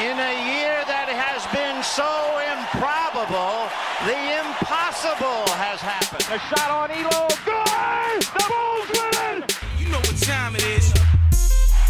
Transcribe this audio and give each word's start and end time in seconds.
In 0.00 0.18
a 0.18 0.34
year 0.50 0.82
that 0.90 1.06
has 1.06 1.46
been 1.54 1.78
so 1.86 2.02
improbable, 2.50 3.70
the 4.02 4.18
impossible 4.42 5.46
has 5.54 5.78
happened. 5.78 6.26
A 6.34 6.38
shot 6.50 6.68
on 6.68 6.90
Ehlo. 6.90 7.30
Good! 7.46 8.22
The 8.26 8.42
Bulls 8.50 8.90
win 8.90 9.44
it! 9.44 9.58
You 9.78 9.88
know 9.90 9.98
what 9.98 10.18
time 10.20 10.56
it 10.56 10.64
is. 10.64 10.92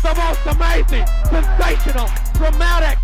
The 0.02 0.14
most 0.20 0.44
amazing, 0.44 1.06
sensational, 1.32 2.10
dramatic. 2.34 3.03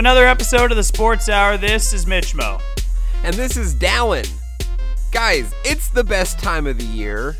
Another 0.00 0.26
episode 0.26 0.70
of 0.70 0.78
the 0.78 0.82
Sports 0.82 1.28
Hour. 1.28 1.58
This 1.58 1.92
is 1.92 2.06
Mitch 2.06 2.34
Mo. 2.34 2.58
And 3.22 3.34
this 3.34 3.58
is 3.58 3.74
Dallen. 3.74 4.26
Guys, 5.12 5.52
it's 5.62 5.90
the 5.90 6.02
best 6.02 6.38
time 6.38 6.66
of 6.66 6.78
the 6.78 6.86
year. 6.86 7.36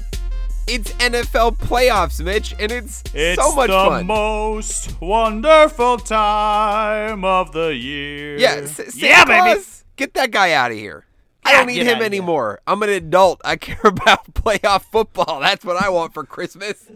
It's 0.67 0.93
NFL 0.93 1.57
playoffs, 1.57 2.23
Mitch, 2.23 2.55
and 2.59 2.71
it's, 2.71 3.03
It's 3.15 3.43
so 3.43 3.55
much 3.55 3.71
fun. 3.71 3.93
It's 3.93 4.01
the 4.03 4.05
most 4.05 5.01
wonderful 5.01 5.97
time 5.97 7.25
of 7.25 7.53
the 7.53 7.75
year. 7.75 8.37
yeah, 8.37 8.57
S- 8.57 8.77
Santa 8.77 8.95
yeah, 8.95 9.25
baby. 9.25 9.65
Get 9.97 10.13
that 10.13 10.31
guy 10.31 10.53
out 10.53 10.71
of 10.71 10.77
here. 10.77 11.07
I 11.47 11.53
don't 11.55 11.67
need 11.67 11.87
him 11.87 12.03
anymore. 12.03 12.61
I'm 12.67 12.83
an 12.83 12.91
adult. 12.91 13.41
I 13.43 13.57
care 13.57 13.81
about 13.85 14.35
playoff 14.35 14.83
football. 14.83 15.41
That's 15.41 15.65
what 15.65 15.83
I 15.83 15.89
want 15.89 16.13
for 16.13 16.25
Christmas. 16.25 16.87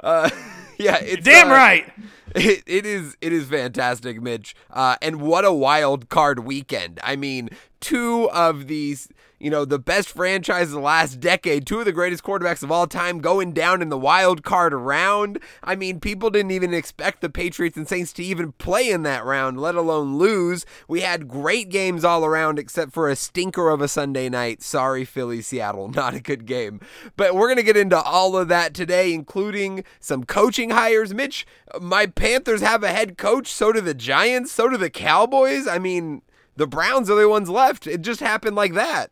Uh, 0.00 0.30
yeah, 0.78 0.96
it's 0.96 1.22
Damn 1.22 1.48
uh, 1.48 1.54
right. 1.54 1.92
It, 2.34 2.62
it 2.66 2.86
is 2.86 3.16
it 3.20 3.32
is 3.32 3.48
fantastic, 3.48 4.20
Mitch. 4.20 4.54
Uh, 4.70 4.96
and 5.02 5.20
what 5.20 5.44
a 5.44 5.52
wild 5.52 6.08
card 6.08 6.40
weekend. 6.40 6.98
I 7.02 7.16
mean, 7.16 7.50
two 7.80 8.30
of 8.30 8.68
these, 8.68 9.08
you 9.42 9.50
know, 9.50 9.64
the 9.64 9.78
best 9.78 10.08
franchise 10.10 10.68
of 10.68 10.74
the 10.74 10.80
last 10.80 11.18
decade, 11.18 11.66
two 11.66 11.80
of 11.80 11.84
the 11.84 11.90
greatest 11.90 12.22
quarterbacks 12.22 12.62
of 12.62 12.70
all 12.70 12.86
time 12.86 13.18
going 13.18 13.52
down 13.52 13.82
in 13.82 13.88
the 13.88 13.98
wild 13.98 14.44
card 14.44 14.72
round. 14.72 15.40
I 15.64 15.74
mean, 15.74 15.98
people 15.98 16.30
didn't 16.30 16.52
even 16.52 16.72
expect 16.72 17.20
the 17.20 17.28
Patriots 17.28 17.76
and 17.76 17.88
Saints 17.88 18.12
to 18.12 18.22
even 18.22 18.52
play 18.52 18.88
in 18.88 19.02
that 19.02 19.24
round, 19.24 19.60
let 19.60 19.74
alone 19.74 20.16
lose. 20.16 20.64
We 20.86 21.00
had 21.00 21.26
great 21.26 21.70
games 21.70 22.04
all 22.04 22.24
around 22.24 22.60
except 22.60 22.92
for 22.92 23.08
a 23.08 23.16
stinker 23.16 23.68
of 23.68 23.80
a 23.80 23.88
Sunday 23.88 24.28
night. 24.28 24.62
Sorry, 24.62 25.04
Philly, 25.04 25.42
Seattle, 25.42 25.88
not 25.92 26.14
a 26.14 26.20
good 26.20 26.46
game. 26.46 26.80
But 27.16 27.34
we're 27.34 27.48
going 27.48 27.56
to 27.56 27.64
get 27.64 27.76
into 27.76 28.00
all 28.00 28.36
of 28.36 28.46
that 28.46 28.74
today, 28.74 29.12
including 29.12 29.82
some 29.98 30.22
coaching 30.22 30.70
hires. 30.70 31.12
Mitch, 31.12 31.48
my 31.80 32.06
Panthers 32.06 32.60
have 32.60 32.84
a 32.84 32.92
head 32.92 33.18
coach. 33.18 33.48
So 33.48 33.72
do 33.72 33.80
the 33.80 33.92
Giants. 33.92 34.52
So 34.52 34.68
do 34.68 34.76
the 34.76 34.88
Cowboys. 34.88 35.66
I 35.66 35.80
mean, 35.80 36.22
the 36.54 36.68
Browns 36.68 37.10
are 37.10 37.20
the 37.20 37.28
ones 37.28 37.48
left. 37.48 37.88
It 37.88 38.02
just 38.02 38.20
happened 38.20 38.54
like 38.54 38.74
that. 38.74 39.10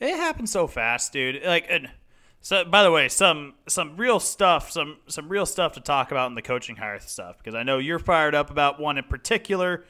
It 0.00 0.16
happened 0.16 0.48
so 0.48 0.66
fast, 0.66 1.12
dude. 1.12 1.42
Like, 1.44 1.66
and 1.68 1.90
so 2.40 2.64
by 2.64 2.82
the 2.82 2.90
way, 2.90 3.08
some 3.08 3.54
some 3.68 3.96
real 3.96 4.18
stuff, 4.18 4.70
some 4.70 4.96
some 5.06 5.28
real 5.28 5.46
stuff 5.46 5.72
to 5.72 5.80
talk 5.80 6.10
about 6.10 6.28
in 6.28 6.34
the 6.34 6.42
coaching 6.42 6.76
hire 6.76 6.98
stuff 7.00 7.38
because 7.38 7.54
I 7.54 7.62
know 7.62 7.78
you're 7.78 7.98
fired 7.98 8.34
up 8.34 8.50
about 8.50 8.80
one 8.80 8.96
in 8.96 9.04
particular, 9.04 9.84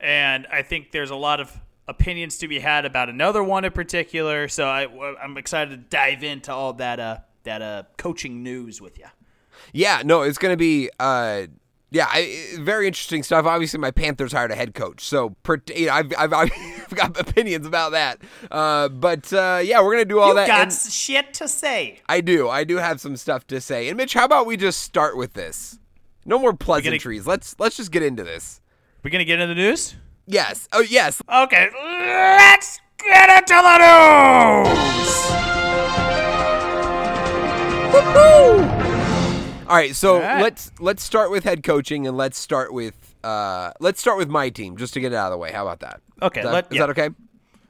and 0.00 0.46
I 0.50 0.62
think 0.62 0.90
there's 0.90 1.10
a 1.10 1.16
lot 1.16 1.40
of 1.40 1.56
opinions 1.88 2.38
to 2.38 2.48
be 2.48 2.58
had 2.58 2.84
about 2.84 3.08
another 3.08 3.44
one 3.44 3.64
in 3.64 3.72
particular. 3.72 4.48
So 4.48 4.66
I 4.66 4.88
I'm 5.22 5.36
excited 5.36 5.70
to 5.70 5.76
dive 5.76 6.24
into 6.24 6.52
all 6.52 6.72
that 6.74 6.98
uh 6.98 7.18
that 7.44 7.62
uh 7.62 7.84
coaching 7.96 8.42
news 8.42 8.80
with 8.80 8.98
you. 8.98 9.06
Yeah, 9.72 10.02
no, 10.04 10.22
it's 10.22 10.38
to 10.38 10.56
be. 10.56 10.90
Uh, 10.98 11.46
yeah, 11.90 12.06
I, 12.10 12.56
very 12.58 12.86
interesting 12.88 13.22
stuff. 13.22 13.46
Obviously, 13.46 13.78
my 13.78 13.90
Panthers 13.92 14.32
hired 14.32 14.50
a 14.50 14.56
head 14.56 14.74
coach, 14.74 15.00
so 15.02 15.36
you 15.74 15.86
know, 15.86 15.92
I've, 15.92 16.12
I've, 16.18 16.32
I've 16.32 16.50
got 16.94 17.18
opinions 17.18 17.66
about 17.66 17.92
that. 17.92 18.18
Uh, 18.50 18.88
but 18.88 19.32
uh, 19.32 19.60
yeah, 19.62 19.80
we're 19.82 19.92
gonna 19.92 20.04
do 20.04 20.18
all 20.18 20.30
You 20.30 20.34
that. 20.34 20.48
got 20.48 20.72
shit 20.72 21.32
to 21.34 21.46
say. 21.48 22.00
I 22.08 22.20
do. 22.20 22.48
I 22.48 22.64
do 22.64 22.76
have 22.76 23.00
some 23.00 23.16
stuff 23.16 23.46
to 23.48 23.60
say. 23.60 23.88
And 23.88 23.96
Mitch, 23.96 24.14
how 24.14 24.24
about 24.24 24.46
we 24.46 24.56
just 24.56 24.80
start 24.82 25.16
with 25.16 25.34
this? 25.34 25.78
No 26.24 26.38
more 26.40 26.52
pleasantries. 26.54 27.26
Let's 27.26 27.54
let's 27.58 27.76
just 27.76 27.92
get 27.92 28.02
into 28.02 28.24
this. 28.24 28.60
We're 29.04 29.10
gonna 29.10 29.24
get 29.24 29.38
into 29.40 29.54
the 29.54 29.60
news? 29.60 29.94
Yes. 30.26 30.68
Oh 30.72 30.80
yes. 30.80 31.22
Okay, 31.32 31.68
let's 31.72 32.80
get 32.98 33.30
into 33.30 33.54
the 33.54 33.78
news. 38.72 38.75
All 39.68 39.76
right. 39.76 39.94
So 39.94 40.14
All 40.16 40.20
right. 40.20 40.42
let's 40.42 40.70
let's 40.78 41.02
start 41.02 41.30
with 41.30 41.44
head 41.44 41.62
coaching 41.62 42.06
and 42.06 42.16
let's 42.16 42.38
start 42.38 42.72
with 42.72 42.94
uh 43.24 43.72
let's 43.80 44.00
start 44.00 44.16
with 44.18 44.28
my 44.28 44.48
team 44.48 44.76
just 44.76 44.94
to 44.94 45.00
get 45.00 45.12
it 45.12 45.16
out 45.16 45.26
of 45.26 45.32
the 45.32 45.38
way. 45.38 45.52
How 45.52 45.62
about 45.66 45.80
that? 45.80 46.00
Okay, 46.22 46.40
Is 46.40 46.44
that, 46.46 46.52
let- 46.52 46.66
is 46.66 46.76
yeah. 46.76 46.86
that 46.86 46.90
okay? 46.98 47.10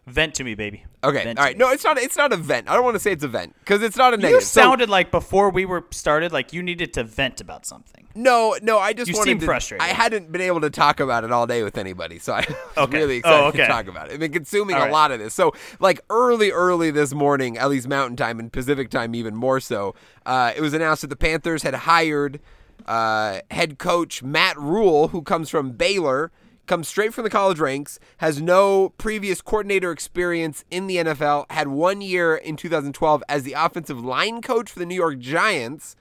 Vent 0.07 0.35
to 0.37 0.45
me, 0.45 0.55
baby. 0.55 0.85
Okay. 1.03 1.25
Vent 1.25 1.39
All 1.39 1.45
to 1.45 1.49
right. 1.49 1.59
No, 1.59 1.71
it's 1.71 1.83
not. 1.83 1.99
It's 1.99 2.17
not 2.17 2.33
a 2.33 2.37
vent. 2.37 2.71
I 2.71 2.75
don't 2.75 2.85
want 2.85 2.95
to 2.95 3.01
say 3.01 3.11
it's 3.11 3.25
a 3.25 3.29
vent 3.29 3.57
because 3.59 3.83
it's 3.83 3.97
not 3.97 4.15
a 4.15 4.17
You 4.17 4.23
negative. 4.23 4.45
So- 4.45 4.61
sounded 4.61 4.89
like 4.89 5.11
before 5.11 5.51
we 5.51 5.65
were 5.65 5.85
started, 5.91 6.31
like 6.33 6.53
you 6.53 6.63
needed 6.63 6.93
to 6.95 7.03
vent 7.03 7.41
about 7.41 7.67
something. 7.67 8.07
No, 8.15 8.57
no, 8.63 8.79
I 8.79 8.93
just 8.93 9.11
You 9.11 9.17
wanted 9.17 9.31
seem 9.31 9.39
to, 9.41 9.47
frustrated. 9.47 9.85
I 9.85 9.89
hadn't 9.89 10.31
been 10.33 10.41
able 10.41 10.61
to 10.63 10.71
talk 10.71 11.01
about 11.01 11.25
it 11.25 11.33
all 11.33 11.47
day 11.47 11.63
with 11.65 11.77
anybody, 11.77 12.19
so 12.19 12.33
I 12.35 12.39
was 12.49 12.57
Okay. 12.79 12.97
really 12.99 13.17
Oh, 13.25 13.49
excited 13.49 13.57
to 13.59 13.63
okay. 13.63 13.67
talk 13.67 13.89
about 13.89 14.09
it. 14.09 14.15
I've 14.15 14.21
been 14.21 14.33
consuming 14.33 14.77
All 14.77 14.89
a 14.89 14.91
lot 14.91 15.11
of 15.11 15.19
this. 15.19 15.35
So, 15.35 15.53
like 15.81 16.01
early, 16.09 16.51
early 16.53 16.91
this 16.93 17.13
morning, 17.13 17.59
at 17.59 17.69
least 17.69 17.89
Mountain 17.89 18.17
Time 18.17 18.39
and 18.39 18.51
Pacific 18.53 18.89
Time, 18.91 19.15
even 19.15 19.35
more 19.35 19.59
so, 19.61 19.95
uh, 20.25 20.53
it 20.57 20.61
was 20.61 20.73
announced 20.73 21.03
that 21.03 21.09
the 21.09 21.17
Panthers 21.17 21.63
had 21.65 21.75
hired 21.75 22.41
uh, 22.87 23.41
head 23.51 23.79
coach 23.79 24.23
Matt 24.23 24.57
Rhule, 24.59 25.09
who 25.09 25.21
comes 25.23 25.51
from 25.51 25.73
Baylor. 25.73 26.31
Comes 26.67 26.89
straight 26.89 27.15
from 27.15 27.23
the 27.23 27.31
college 27.31 27.61
ranks, 27.61 28.01
has 28.17 28.43
no 28.43 28.89
previous 28.99 29.41
coordinator 29.41 29.93
experience 29.93 30.65
in 30.69 30.89
the 30.89 30.97
NFL, 30.97 31.47
had 31.49 31.69
one 31.69 32.01
year 32.01 32.35
in 32.35 32.57
2012 32.57 33.23
as 33.29 33.45
the 33.45 33.53
offensive 33.53 34.05
line 34.05 34.43
coach 34.43 34.69
for 34.69 34.81
the 34.81 34.87
New 34.87 34.97
York 34.97 35.21
Giants. 35.21 35.95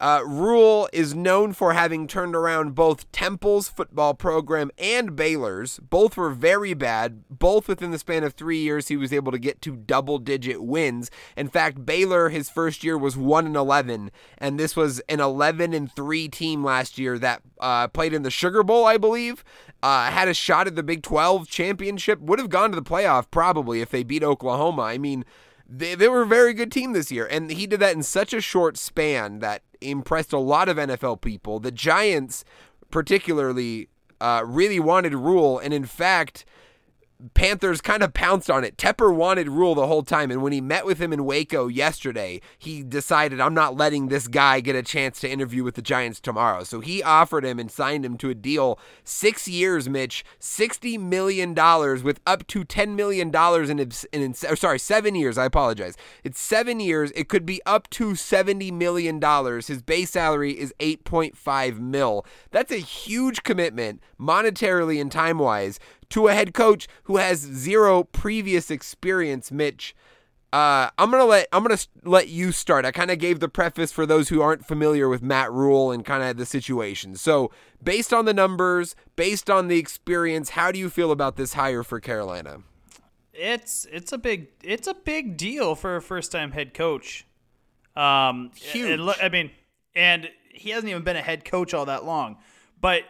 Uh, 0.00 0.22
Rhule 0.24 0.88
is 0.92 1.14
known 1.14 1.52
for 1.52 1.72
having 1.72 2.06
turned 2.06 2.36
around 2.36 2.74
both 2.76 3.10
Temple's 3.10 3.68
football 3.68 4.14
program 4.14 4.70
and 4.78 5.16
Baylor's. 5.16 5.80
Both 5.80 6.16
were 6.16 6.30
very 6.30 6.72
bad. 6.72 7.24
Both 7.28 7.66
within 7.66 7.90
the 7.90 7.98
span 7.98 8.22
of 8.22 8.34
three 8.34 8.58
years, 8.58 8.88
he 8.88 8.96
was 8.96 9.12
able 9.12 9.32
to 9.32 9.38
get 9.38 9.60
to 9.62 9.74
double-digit 9.74 10.62
wins. 10.62 11.10
In 11.36 11.48
fact, 11.48 11.84
Baylor 11.84 12.28
his 12.28 12.48
first 12.48 12.84
year 12.84 12.96
was 12.96 13.16
one 13.16 13.46
and 13.46 13.56
eleven, 13.56 14.10
and 14.38 14.58
this 14.58 14.76
was 14.76 15.00
an 15.08 15.20
eleven 15.20 15.72
and 15.72 15.90
three 15.90 16.28
team 16.28 16.62
last 16.62 16.98
year 16.98 17.18
that 17.18 17.42
uh, 17.60 17.88
played 17.88 18.12
in 18.12 18.22
the 18.22 18.30
Sugar 18.30 18.62
Bowl, 18.62 18.86
I 18.86 18.98
believe. 18.98 19.42
Uh, 19.82 20.10
had 20.10 20.28
a 20.28 20.34
shot 20.34 20.66
at 20.66 20.76
the 20.76 20.82
Big 20.82 21.02
12 21.02 21.48
championship. 21.48 22.20
Would 22.20 22.38
have 22.38 22.48
gone 22.48 22.70
to 22.70 22.76
the 22.76 22.82
playoff 22.82 23.30
probably 23.30 23.80
if 23.80 23.90
they 23.90 24.02
beat 24.02 24.24
Oklahoma. 24.24 24.82
I 24.82 24.98
mean 24.98 25.24
they, 25.68 25.94
they 25.94 26.08
were 26.08 26.22
a 26.22 26.26
very 26.26 26.54
good 26.54 26.72
team 26.72 26.92
this 26.92 27.12
year. 27.12 27.26
And 27.26 27.50
he 27.50 27.66
did 27.66 27.80
that 27.80 27.94
in 27.94 28.02
such 28.02 28.32
a 28.32 28.40
short 28.40 28.76
span 28.76 29.40
that 29.40 29.62
impressed 29.80 30.32
a 30.32 30.38
lot 30.38 30.68
of 30.68 30.76
NFL 30.76 31.20
people. 31.20 31.60
The 31.60 31.70
Giants, 31.70 32.44
particularly, 32.90 33.88
uh, 34.20 34.42
really 34.44 34.80
wanted 34.80 35.14
Rhule. 35.14 35.58
And 35.58 35.72
in 35.72 35.84
fact, 35.84 36.44
Panthers 37.34 37.80
kind 37.80 38.04
of 38.04 38.14
pounced 38.14 38.48
on 38.48 38.62
it. 38.62 38.76
Tepper 38.76 39.12
wanted 39.12 39.48
Rhule 39.48 39.74
the 39.74 39.88
whole 39.88 40.04
time, 40.04 40.30
and 40.30 40.40
when 40.40 40.52
he 40.52 40.60
met 40.60 40.86
with 40.86 41.00
him 41.00 41.12
in 41.12 41.24
Waco 41.24 41.66
yesterday, 41.66 42.40
he 42.56 42.84
decided, 42.84 43.40
I'm 43.40 43.54
not 43.54 43.76
letting 43.76 44.06
this 44.06 44.28
guy 44.28 44.60
get 44.60 44.76
a 44.76 44.84
chance 44.84 45.18
to 45.20 45.28
interview 45.28 45.64
with 45.64 45.74
the 45.74 45.82
Giants 45.82 46.20
tomorrow. 46.20 46.62
So 46.62 46.78
he 46.78 47.02
offered 47.02 47.44
him 47.44 47.58
and 47.58 47.72
signed 47.72 48.04
him 48.04 48.18
to 48.18 48.30
a 48.30 48.36
deal 48.36 48.78
six 49.02 49.48
years, 49.48 49.88
Mitch, 49.88 50.24
$60 50.40 51.00
million 51.00 51.54
with 52.04 52.20
up 52.24 52.46
to 52.46 52.64
$10 52.64 52.94
million 52.94 53.34
in, 53.68 53.80
in, 53.80 53.92
in 54.12 54.34
or 54.48 54.54
sorry, 54.54 54.78
seven 54.78 55.16
years. 55.16 55.36
I 55.36 55.44
apologize. 55.44 55.96
It's 56.22 56.40
seven 56.40 56.78
years. 56.78 57.10
It 57.16 57.28
could 57.28 57.44
be 57.44 57.60
up 57.66 57.90
to 57.90 58.12
$70 58.12 58.72
million. 58.72 59.20
His 59.20 59.82
base 59.82 60.10
salary 60.10 60.52
is 60.52 60.72
8.5 60.78 61.80
mil. 61.80 62.24
That's 62.52 62.70
a 62.70 62.76
huge 62.76 63.42
commitment 63.42 64.00
monetarily 64.20 65.00
and 65.00 65.10
time 65.10 65.38
wise 65.38 65.80
to 66.10 66.28
a 66.28 66.34
head 66.34 66.54
coach 66.54 66.88
who 67.04 67.16
has 67.16 67.38
zero 67.38 68.04
previous 68.04 68.70
experience, 68.70 69.50
Mitch. 69.50 69.94
Uh, 70.50 70.88
I'm 70.96 71.10
gonna 71.10 71.26
let 71.26 71.46
I'm 71.52 71.62
gonna 71.62 71.78
let 72.04 72.28
you 72.28 72.52
start. 72.52 72.86
I 72.86 72.90
kind 72.90 73.10
of 73.10 73.18
gave 73.18 73.40
the 73.40 73.50
preface 73.50 73.92
for 73.92 74.06
those 74.06 74.30
who 74.30 74.40
aren't 74.40 74.64
familiar 74.64 75.06
with 75.06 75.22
Matt 75.22 75.52
Rhule 75.52 75.90
and 75.90 76.04
kind 76.06 76.22
of 76.22 76.38
the 76.38 76.46
situation. 76.46 77.16
So, 77.16 77.50
based 77.82 78.14
on 78.14 78.24
the 78.24 78.32
numbers, 78.32 78.96
based 79.14 79.50
on 79.50 79.68
the 79.68 79.78
experience, 79.78 80.50
how 80.50 80.72
do 80.72 80.78
you 80.78 80.88
feel 80.88 81.12
about 81.12 81.36
this 81.36 81.52
hire 81.52 81.82
for 81.82 82.00
Carolina? 82.00 82.62
It's 83.34 83.86
it's 83.92 84.10
a 84.12 84.18
big 84.18 84.48
it's 84.62 84.88
a 84.88 84.94
big 84.94 85.36
deal 85.36 85.74
for 85.74 85.96
a 85.96 86.02
first 86.02 86.32
time 86.32 86.52
head 86.52 86.72
coach. 86.72 87.26
Um, 87.94 88.50
Huge. 88.54 89.00
I 89.20 89.28
mean, 89.28 89.50
and 89.94 90.30
he 90.50 90.70
hasn't 90.70 90.88
even 90.88 91.02
been 91.02 91.16
a 91.16 91.22
head 91.22 91.44
coach 91.44 91.74
all 91.74 91.84
that 91.86 92.04
long. 92.04 92.38
But 92.80 93.02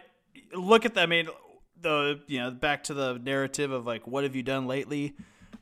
look 0.53 0.85
at 0.85 0.93
that. 0.95 1.03
I 1.03 1.05
mean, 1.05 1.29
the 1.81 2.21
you 2.27 2.39
know 2.39 2.51
back 2.51 2.83
to 2.85 2.93
the 2.93 3.19
narrative 3.19 3.71
of 3.71 3.85
like 3.85 4.07
what 4.07 4.23
have 4.23 4.35
you 4.35 4.43
done 4.43 4.67
lately? 4.67 5.15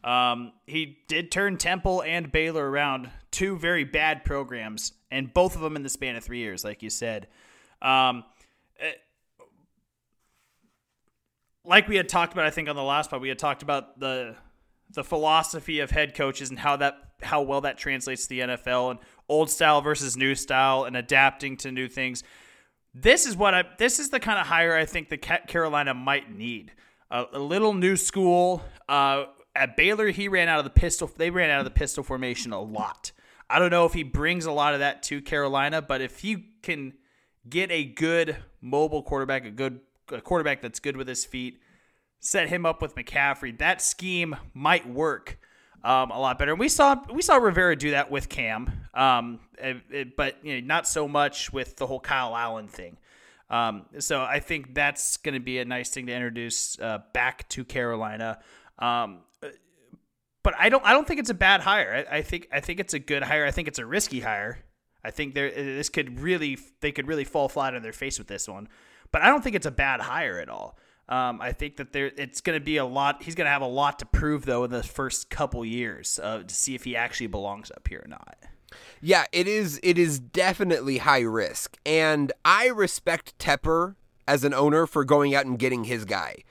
Um, 0.03 0.53
he 0.65 0.99
did 1.07 1.31
turn 1.31 1.57
Temple 1.57 2.01
and 2.03 2.31
Baylor 2.31 2.69
around, 2.69 3.09
two 3.31 3.57
very 3.57 3.83
bad 3.83 4.23
programs, 4.23 4.93
and 5.11 5.33
both 5.33 5.55
of 5.55 5.61
them 5.61 5.75
in 5.75 5.83
the 5.83 5.89
span 5.89 6.15
of 6.15 6.23
three 6.23 6.37
years, 6.37 6.63
like 6.63 6.81
you 6.81 6.89
said. 6.89 7.27
Um, 7.81 8.23
eh, 8.79 8.91
like 11.65 11.87
we 11.87 11.97
had 11.97 12.07
talked 12.07 12.31
about, 12.33 12.45
I 12.45 12.51
think 12.51 12.69
on 12.69 12.75
the 12.75 12.83
last 12.83 13.09
part, 13.09 13.21
we 13.21 13.29
had 13.29 13.39
talked 13.39 13.63
about 13.63 13.99
the 13.99 14.35
the 14.91 15.03
philosophy 15.03 15.81
of 15.81 15.91
head 15.91 16.15
coaches 16.15 16.49
and 16.49 16.59
how 16.59 16.77
that 16.77 16.95
how 17.21 17.41
well 17.41 17.61
that 17.61 17.77
translates 17.77 18.23
to 18.23 18.29
the 18.29 18.39
NFL 18.41 18.91
and 18.91 18.99
old 19.27 19.49
style 19.49 19.81
versus 19.81 20.15
new 20.15 20.35
style 20.35 20.83
and 20.83 20.95
adapting 20.95 21.57
to 21.57 21.71
new 21.71 21.87
things. 21.87 22.23
This 22.99 23.27
is 23.27 23.37
what 23.37 23.53
I 23.53 23.63
this 23.77 23.99
is 23.99 24.09
the 24.09 24.19
kind 24.19 24.39
of 24.39 24.47
hire 24.47 24.75
I 24.75 24.85
think 24.85 25.09
the 25.09 25.17
Carolina 25.17 25.93
might 25.93 26.35
need. 26.35 26.71
a 27.11 27.39
little 27.39 27.73
new 27.73 27.95
school. 27.95 28.63
Uh, 28.89 29.25
at 29.55 29.77
Baylor, 29.77 30.09
he 30.09 30.27
ran 30.27 30.47
out 30.47 30.59
of 30.59 30.65
the 30.65 30.71
pistol. 30.71 31.09
They 31.15 31.29
ran 31.29 31.49
out 31.49 31.59
of 31.59 31.65
the 31.65 31.71
pistol 31.71 32.03
formation 32.03 32.53
a 32.53 32.61
lot. 32.61 33.11
I 33.49 33.59
don't 33.59 33.69
know 33.69 33.85
if 33.85 33.93
he 33.93 34.03
brings 34.03 34.45
a 34.45 34.51
lot 34.51 34.73
of 34.73 34.79
that 34.79 35.03
to 35.03 35.21
Carolina, 35.21 35.81
but 35.81 36.01
if 36.01 36.23
you 36.23 36.41
can 36.63 36.93
get 37.47 37.71
a 37.71 37.85
good 37.85 38.35
mobile 38.61 39.03
quarterback, 39.03 39.45
a 39.45 39.51
good 39.51 39.79
a 40.09 40.19
quarterback 40.21 40.61
that's 40.61 40.79
good 40.79 40.97
with 40.97 41.07
his 41.07 41.23
feet, 41.23 41.61
set 42.19 42.49
him 42.49 42.65
up 42.65 42.81
with 42.81 42.95
McCaffrey, 42.95 43.57
that 43.59 43.81
scheme 43.81 44.35
might 44.53 44.89
work 44.89 45.39
um, 45.83 46.11
a 46.11 46.19
lot 46.19 46.39
better. 46.39 46.51
And 46.51 46.59
we 46.59 46.69
saw 46.69 46.95
we 47.11 47.21
saw 47.21 47.37
Rivera 47.37 47.75
do 47.75 47.91
that 47.91 48.11
with 48.11 48.29
Cam, 48.29 48.71
um, 48.93 49.39
it, 49.57 49.77
it, 49.89 50.15
but 50.15 50.43
you 50.43 50.55
know, 50.55 50.67
not 50.67 50.87
so 50.87 51.07
much 51.07 51.51
with 51.53 51.77
the 51.77 51.87
whole 51.87 51.99
Kyle 51.99 52.35
Allen 52.35 52.67
thing. 52.67 52.97
Um, 53.49 53.85
so 53.99 54.21
I 54.21 54.39
think 54.39 54.73
that's 54.73 55.17
going 55.17 55.33
to 55.33 55.39
be 55.39 55.59
a 55.59 55.65
nice 55.65 55.89
thing 55.89 56.07
to 56.07 56.13
introduce 56.13 56.77
uh, 56.79 56.99
back 57.13 57.47
to 57.49 57.63
Carolina. 57.63 58.39
Um, 58.79 59.19
but 60.43 60.53
I 60.57 60.69
don't 60.69 60.85
I 60.85 60.93
don't 60.93 61.05
think 61.05 61.19
it's 61.19 61.29
a 61.29 61.33
bad 61.33 61.59
hire. 61.59 62.05
I, 62.09 62.17
I, 62.17 62.21
think 62.21 62.47
I 62.53 62.61
think 62.61 62.79
it's 62.79 62.93
a 62.93 62.99
good 62.99 63.21
hire. 63.21 63.45
I 63.45 63.51
think 63.51 63.67
it's 63.67 63.79
a 63.79 63.85
risky 63.85 64.21
hire. 64.21 64.59
I 65.03 65.11
think 65.11 65.33
there 65.33 65.51
this 65.51 65.89
could 65.89 66.21
really 66.21 66.57
they 66.79 66.91
could 66.91 67.07
really 67.07 67.25
fall 67.25 67.49
flat 67.49 67.75
on 67.75 67.81
their 67.81 67.91
face 67.91 68.17
with 68.17 68.27
this 68.27 68.47
one. 68.47 68.69
But 69.11 69.23
I 69.23 69.27
don't 69.27 69.43
think 69.43 69.55
it's 69.55 69.65
a 69.65 69.71
bad 69.71 69.99
hire 69.99 70.39
at 70.39 70.47
all. 70.47 70.77
Um, 71.09 71.39
I 71.41 71.53
think 71.53 71.77
that 71.77 71.93
there 71.93 72.11
it's 72.17 72.41
going 72.41 72.59
to 72.59 72.63
be 72.63 72.77
a 72.77 72.85
lot. 72.85 73.23
He's 73.23 73.35
going 73.35 73.45
to 73.45 73.51
have 73.51 73.61
a 73.61 73.67
lot 73.67 73.99
to 73.99 74.05
prove 74.05 74.45
though 74.45 74.65
in 74.65 74.71
the 74.71 74.83
first 74.83 75.29
couple 75.29 75.63
years 75.63 76.19
uh, 76.21 76.43
to 76.43 76.53
see 76.53 76.75
if 76.75 76.83
he 76.83 76.95
actually 76.95 77.27
belongs 77.27 77.71
up 77.71 77.87
here 77.87 78.01
or 78.03 78.09
not. 78.09 78.37
Yeah, 79.01 79.25
it 79.31 79.47
is. 79.47 79.79
It 79.83 79.97
is 79.97 80.19
definitely 80.19 80.99
high 80.99 81.21
risk, 81.21 81.77
and 81.85 82.33
I 82.43 82.67
respect 82.67 83.37
Tepper 83.39 83.95
as 84.27 84.43
an 84.43 84.53
owner 84.53 84.85
for 84.85 85.05
going 85.05 85.33
out 85.33 85.45
and 85.45 85.57
getting 85.57 85.85
his 85.85 86.03
guy. 86.03 86.43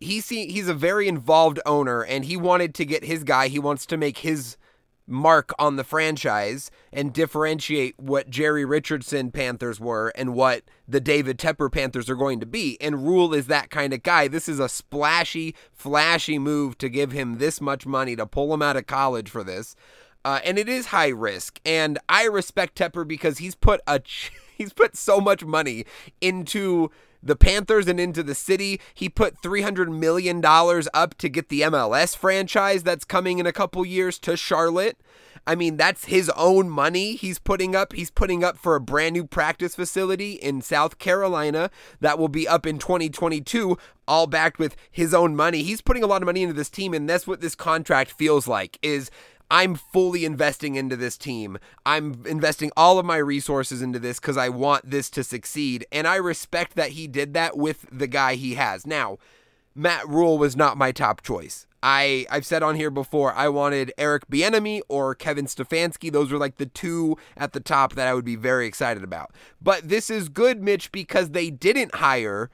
He's 0.00 0.28
he's 0.28 0.68
a 0.68 0.74
very 0.74 1.06
involved 1.06 1.60
owner, 1.64 2.02
and 2.02 2.24
he 2.24 2.36
wanted 2.36 2.74
to 2.76 2.84
get 2.84 3.04
his 3.04 3.22
guy. 3.22 3.48
He 3.48 3.58
wants 3.58 3.86
to 3.86 3.96
make 3.96 4.18
his 4.18 4.56
mark 5.10 5.52
on 5.58 5.76
the 5.76 5.84
franchise 5.84 6.70
and 6.92 7.12
differentiate 7.12 7.98
what 7.98 8.30
Jerry 8.30 8.64
Richardson 8.64 9.30
Panthers 9.30 9.80
were 9.80 10.12
and 10.14 10.34
what 10.34 10.62
the 10.86 11.00
David 11.00 11.38
Tepper 11.38 11.70
Panthers 11.70 12.08
are 12.08 12.14
going 12.14 12.40
to 12.40 12.46
be. 12.46 12.76
And 12.80 13.06
Rhule 13.06 13.34
is 13.34 13.46
that 13.48 13.70
kind 13.70 13.92
of 13.92 14.02
guy. 14.02 14.28
This 14.28 14.48
is 14.48 14.58
a 14.58 14.68
splashy, 14.68 15.54
flashy 15.72 16.38
move 16.38 16.78
to 16.78 16.88
give 16.88 17.12
him 17.12 17.38
this 17.38 17.60
much 17.60 17.86
money 17.86 18.16
to 18.16 18.26
pull 18.26 18.52
him 18.54 18.62
out 18.62 18.76
of 18.76 18.86
college 18.86 19.28
for 19.28 19.44
this. 19.44 19.74
Uh, 20.24 20.40
and 20.44 20.58
it 20.58 20.68
is 20.68 20.86
high 20.86 21.08
risk. 21.08 21.60
And 21.64 21.98
I 22.08 22.24
respect 22.24 22.76
Tepper 22.76 23.06
because 23.06 23.38
he's 23.38 23.54
put 23.54 23.80
a 23.86 24.00
he's 24.56 24.72
put 24.72 24.96
so 24.96 25.20
much 25.20 25.44
money 25.44 25.84
into 26.20 26.90
the 27.22 27.36
Panthers 27.36 27.86
and 27.86 28.00
into 28.00 28.22
the 28.22 28.34
city. 28.34 28.80
He 28.94 29.08
put 29.08 29.40
$300 29.42 29.88
million 29.88 30.42
up 30.44 31.18
to 31.18 31.28
get 31.28 31.48
the 31.48 31.62
MLS 31.62 32.16
franchise 32.16 32.82
that's 32.82 33.04
coming 33.04 33.38
in 33.38 33.46
a 33.46 33.52
couple 33.52 33.84
years 33.84 34.18
to 34.20 34.36
Charlotte. 34.36 34.98
I 35.46 35.54
mean, 35.54 35.76
that's 35.76 36.04
his 36.04 36.30
own 36.36 36.68
money 36.68 37.16
he's 37.16 37.38
putting 37.38 37.74
up. 37.74 37.92
He's 37.92 38.10
putting 38.10 38.44
up 38.44 38.58
for 38.58 38.76
a 38.76 38.80
brand 38.80 39.14
new 39.14 39.26
practice 39.26 39.74
facility 39.74 40.32
in 40.32 40.60
South 40.60 40.98
Carolina 40.98 41.70
that 42.00 42.18
will 42.18 42.28
be 42.28 42.46
up 42.46 42.66
in 42.66 42.78
2022, 42.78 43.78
all 44.06 44.26
backed 44.26 44.58
with 44.58 44.76
his 44.90 45.14
own 45.14 45.34
money. 45.34 45.62
He's 45.62 45.80
putting 45.80 46.02
a 46.02 46.06
lot 46.06 46.22
of 46.22 46.26
money 46.26 46.42
into 46.42 46.54
this 46.54 46.70
team, 46.70 46.92
and 46.92 47.08
that's 47.08 47.26
what 47.26 47.40
this 47.40 47.54
contract 47.54 48.10
feels 48.12 48.46
like 48.46 48.78
is 48.82 49.10
I'm 49.50 49.74
fully 49.74 50.24
investing 50.24 50.76
into 50.76 50.96
this 50.96 51.18
team. 51.18 51.58
I'm 51.84 52.24
investing 52.26 52.70
all 52.76 52.98
of 52.98 53.06
my 53.06 53.16
resources 53.16 53.82
into 53.82 53.98
this 53.98 54.20
because 54.20 54.36
I 54.36 54.48
want 54.48 54.88
this 54.88 55.10
to 55.10 55.24
succeed. 55.24 55.84
And 55.90 56.06
I 56.06 56.16
respect 56.16 56.76
that 56.76 56.90
he 56.90 57.08
did 57.08 57.34
that 57.34 57.56
with 57.56 57.86
the 57.90 58.06
guy 58.06 58.36
he 58.36 58.54
has. 58.54 58.86
Now, 58.86 59.18
Matt 59.74 60.08
Rhule 60.08 60.38
was 60.38 60.56
not 60.56 60.76
my 60.76 60.92
top 60.92 61.22
choice. 61.22 61.66
I, 61.82 62.26
I've 62.30 62.44
said 62.44 62.62
on 62.62 62.76
here 62.76 62.90
before, 62.90 63.32
I 63.32 63.48
wanted 63.48 63.92
Eric 63.96 64.28
Bieniemy 64.28 64.82
or 64.88 65.14
Kevin 65.14 65.46
Stefanski. 65.46 66.12
Those 66.12 66.30
were 66.30 66.38
like 66.38 66.56
the 66.56 66.66
two 66.66 67.16
at 67.36 67.52
the 67.52 67.60
top 67.60 67.94
that 67.94 68.06
I 68.06 68.14
would 68.14 68.24
be 68.24 68.36
very 68.36 68.66
excited 68.66 69.02
about. 69.02 69.32
But 69.62 69.88
this 69.88 70.10
is 70.10 70.28
good, 70.28 70.62
Mitch, 70.62 70.92
because 70.92 71.30
they 71.30 71.50
didn't 71.50 71.94
hire 71.96 72.50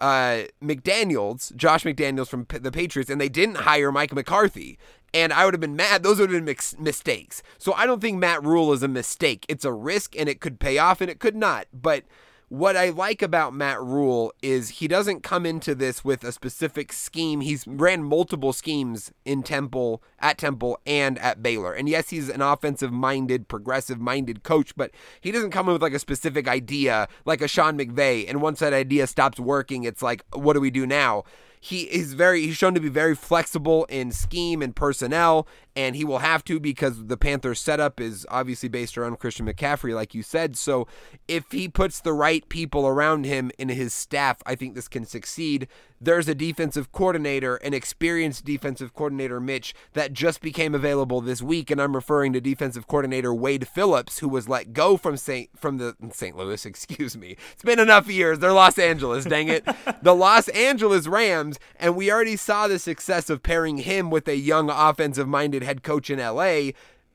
uh, 0.00 0.44
McDaniels, 0.62 1.54
Josh 1.56 1.84
McDaniels 1.84 2.28
from 2.28 2.46
the 2.50 2.72
Patriots, 2.72 3.10
and 3.10 3.20
they 3.20 3.28
didn't 3.28 3.58
hire 3.58 3.92
Mike 3.92 4.14
McCarthy 4.14 4.78
and 5.12 5.32
I 5.32 5.44
would 5.44 5.54
have 5.54 5.60
been 5.60 5.76
mad. 5.76 6.02
Those 6.02 6.18
would 6.20 6.30
have 6.30 6.44
been 6.44 6.56
mistakes. 6.78 7.42
So 7.58 7.72
I 7.74 7.86
don't 7.86 8.00
think 8.00 8.18
Matt 8.18 8.44
Rhule 8.44 8.72
is 8.72 8.82
a 8.82 8.88
mistake. 8.88 9.44
It's 9.48 9.64
a 9.64 9.72
risk 9.72 10.16
and 10.16 10.28
it 10.28 10.40
could 10.40 10.60
pay 10.60 10.78
off 10.78 11.00
and 11.00 11.10
it 11.10 11.18
could 11.18 11.36
not. 11.36 11.66
But 11.72 12.04
what 12.50 12.76
I 12.76 12.88
like 12.88 13.22
about 13.22 13.54
Matt 13.54 13.80
Rhule 13.80 14.32
is 14.42 14.70
he 14.70 14.88
doesn't 14.88 15.22
come 15.22 15.46
into 15.46 15.72
this 15.72 16.04
with 16.04 16.24
a 16.24 16.32
specific 16.32 16.92
scheme. 16.92 17.42
He's 17.42 17.64
ran 17.64 18.02
multiple 18.02 18.52
schemes 18.52 19.12
in 19.24 19.44
Temple, 19.44 20.02
at 20.18 20.36
Temple, 20.36 20.80
and 20.84 21.16
at 21.20 21.44
Baylor. 21.44 21.72
And 21.72 21.88
yes, 21.88 22.10
he's 22.10 22.28
an 22.28 22.42
offensive 22.42 22.90
minded, 22.90 23.46
progressive 23.46 24.00
minded 24.00 24.42
coach, 24.42 24.74
but 24.74 24.90
he 25.20 25.30
doesn't 25.30 25.52
come 25.52 25.68
in 25.68 25.74
with 25.74 25.82
like 25.82 25.94
a 25.94 26.00
specific 26.00 26.48
idea 26.48 27.06
like 27.24 27.40
a 27.40 27.46
Sean 27.46 27.78
McVay. 27.78 28.28
And 28.28 28.42
once 28.42 28.58
that 28.58 28.72
idea 28.72 29.06
stops 29.06 29.38
working, 29.38 29.84
it's 29.84 30.02
like, 30.02 30.24
what 30.32 30.54
do 30.54 30.60
we 30.60 30.72
do 30.72 30.88
now? 30.88 31.22
he 31.60 31.82
is 31.82 32.14
very 32.14 32.40
he's 32.40 32.56
shown 32.56 32.72
to 32.72 32.80
be 32.80 32.88
very 32.88 33.14
flexible 33.14 33.84
in 33.90 34.10
scheme 34.10 34.62
and 34.62 34.74
personnel 34.74 35.46
and 35.80 35.96
he 35.96 36.04
will 36.04 36.18
have 36.18 36.44
to 36.44 36.60
because 36.60 37.06
the 37.06 37.16
Panthers 37.16 37.58
setup 37.58 38.00
is 38.00 38.26
obviously 38.30 38.68
based 38.68 38.98
around 38.98 39.18
Christian 39.18 39.46
McCaffrey 39.46 39.94
like 39.94 40.14
you 40.14 40.22
said 40.22 40.56
so 40.56 40.86
if 41.26 41.50
he 41.52 41.68
puts 41.68 42.00
the 42.00 42.12
right 42.12 42.46
people 42.50 42.86
around 42.86 43.24
him 43.24 43.50
in 43.58 43.70
his 43.70 43.94
staff 43.94 44.42
I 44.44 44.54
think 44.54 44.74
this 44.74 44.88
can 44.88 45.06
succeed 45.06 45.68
there's 45.98 46.28
a 46.28 46.34
defensive 46.34 46.92
coordinator 46.92 47.56
an 47.56 47.72
experienced 47.72 48.44
defensive 48.44 48.92
coordinator 48.92 49.40
Mitch 49.40 49.74
that 49.94 50.12
just 50.12 50.42
became 50.42 50.74
available 50.74 51.22
this 51.22 51.40
week 51.40 51.70
and 51.70 51.80
I'm 51.80 51.94
referring 51.94 52.34
to 52.34 52.40
defensive 52.42 52.86
coordinator 52.86 53.32
Wade 53.32 53.66
Phillips 53.66 54.18
who 54.18 54.28
was 54.28 54.48
let 54.48 54.74
go 54.74 54.98
from 54.98 55.16
St. 55.16 55.48
from 55.58 55.78
the 55.78 55.96
St. 56.12 56.36
Louis 56.36 56.66
excuse 56.70 57.16
me 57.16 57.36
it's 57.52 57.62
been 57.62 57.80
enough 57.80 58.06
years 58.08 58.38
they're 58.38 58.52
Los 58.52 58.78
Angeles 58.78 59.24
dang 59.24 59.48
it 59.48 59.64
the 60.02 60.14
Los 60.14 60.48
Angeles 60.48 61.06
Rams 61.06 61.58
and 61.76 61.96
we 61.96 62.12
already 62.12 62.36
saw 62.36 62.68
the 62.68 62.78
success 62.78 63.30
of 63.30 63.42
pairing 63.42 63.78
him 63.78 64.10
with 64.10 64.28
a 64.28 64.36
young 64.36 64.68
offensive 64.68 65.26
minded 65.26 65.62
head 65.70 65.82
coach 65.84 66.10
in 66.10 66.18
LA. 66.18 66.72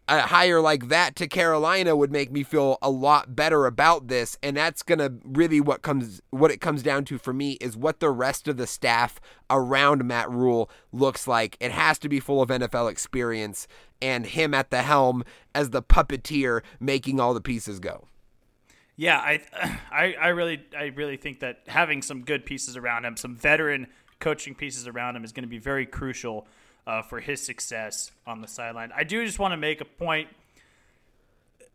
A 0.08 0.22
hire 0.22 0.62
like 0.62 0.88
that 0.90 1.16
to 1.16 1.28
Carolina 1.28 1.96
would 1.96 2.12
make 2.12 2.32
me 2.32 2.44
feel 2.44 2.78
a 2.82 2.92
lot 2.92 3.36
better 3.36 3.66
about 3.66 4.08
this, 4.08 4.38
and 4.44 4.56
that's 4.56 4.84
gonna 4.84 5.14
really 5.24 5.60
what 5.60 5.82
comes 5.82 6.22
what 6.30 6.52
it 6.52 6.62
comes 6.62 6.84
down 6.84 7.06
to 7.06 7.18
for 7.18 7.34
me 7.34 7.54
is 7.54 7.76
what 7.76 8.00
the 8.00 8.12
rest 8.12 8.48
of 8.48 8.58
the 8.58 8.68
staff 8.68 9.20
around 9.50 10.06
Matt 10.06 10.30
Rhule 10.30 10.70
looks 10.92 11.28
like. 11.28 11.58
It 11.60 11.72
has 11.72 11.98
to 12.00 12.08
be 12.08 12.20
full 12.20 12.40
of 12.40 12.50
NFL 12.50 12.92
experience, 12.92 13.68
and 14.00 14.28
him 14.28 14.54
at 14.54 14.70
the 14.70 14.84
helm 14.84 15.24
as 15.56 15.72
the 15.72 15.82
puppeteer 15.82 16.62
making 16.80 17.20
all 17.20 17.34
the 17.34 17.42
pieces 17.42 17.80
go. 17.80 18.08
Yeah, 18.96 19.18
I, 19.18 19.42
I, 19.92 20.14
I 20.22 20.28
really, 20.28 20.64
I 20.78 20.86
really 20.96 21.18
think 21.18 21.40
that 21.40 21.64
having 21.66 22.04
some 22.04 22.22
good 22.22 22.46
pieces 22.46 22.78
around 22.78 23.06
him, 23.06 23.18
some 23.18 23.36
veteran 23.36 23.88
coaching 24.20 24.54
pieces 24.54 24.88
around 24.88 25.16
him 25.16 25.24
is 25.24 25.32
going 25.32 25.44
to 25.44 25.50
be 25.50 25.58
very 25.58 25.86
crucial 25.88 26.48
uh, 26.88 27.02
for 27.02 27.20
his 27.20 27.42
success 27.42 28.12
on 28.26 28.42
the 28.42 28.48
sideline. 28.48 28.92
I 28.96 29.04
do 29.04 29.26
just 29.26 29.40
want 29.40 29.54
to 29.54 29.58
make 29.58 29.82
a 29.82 29.86
point 29.86 30.30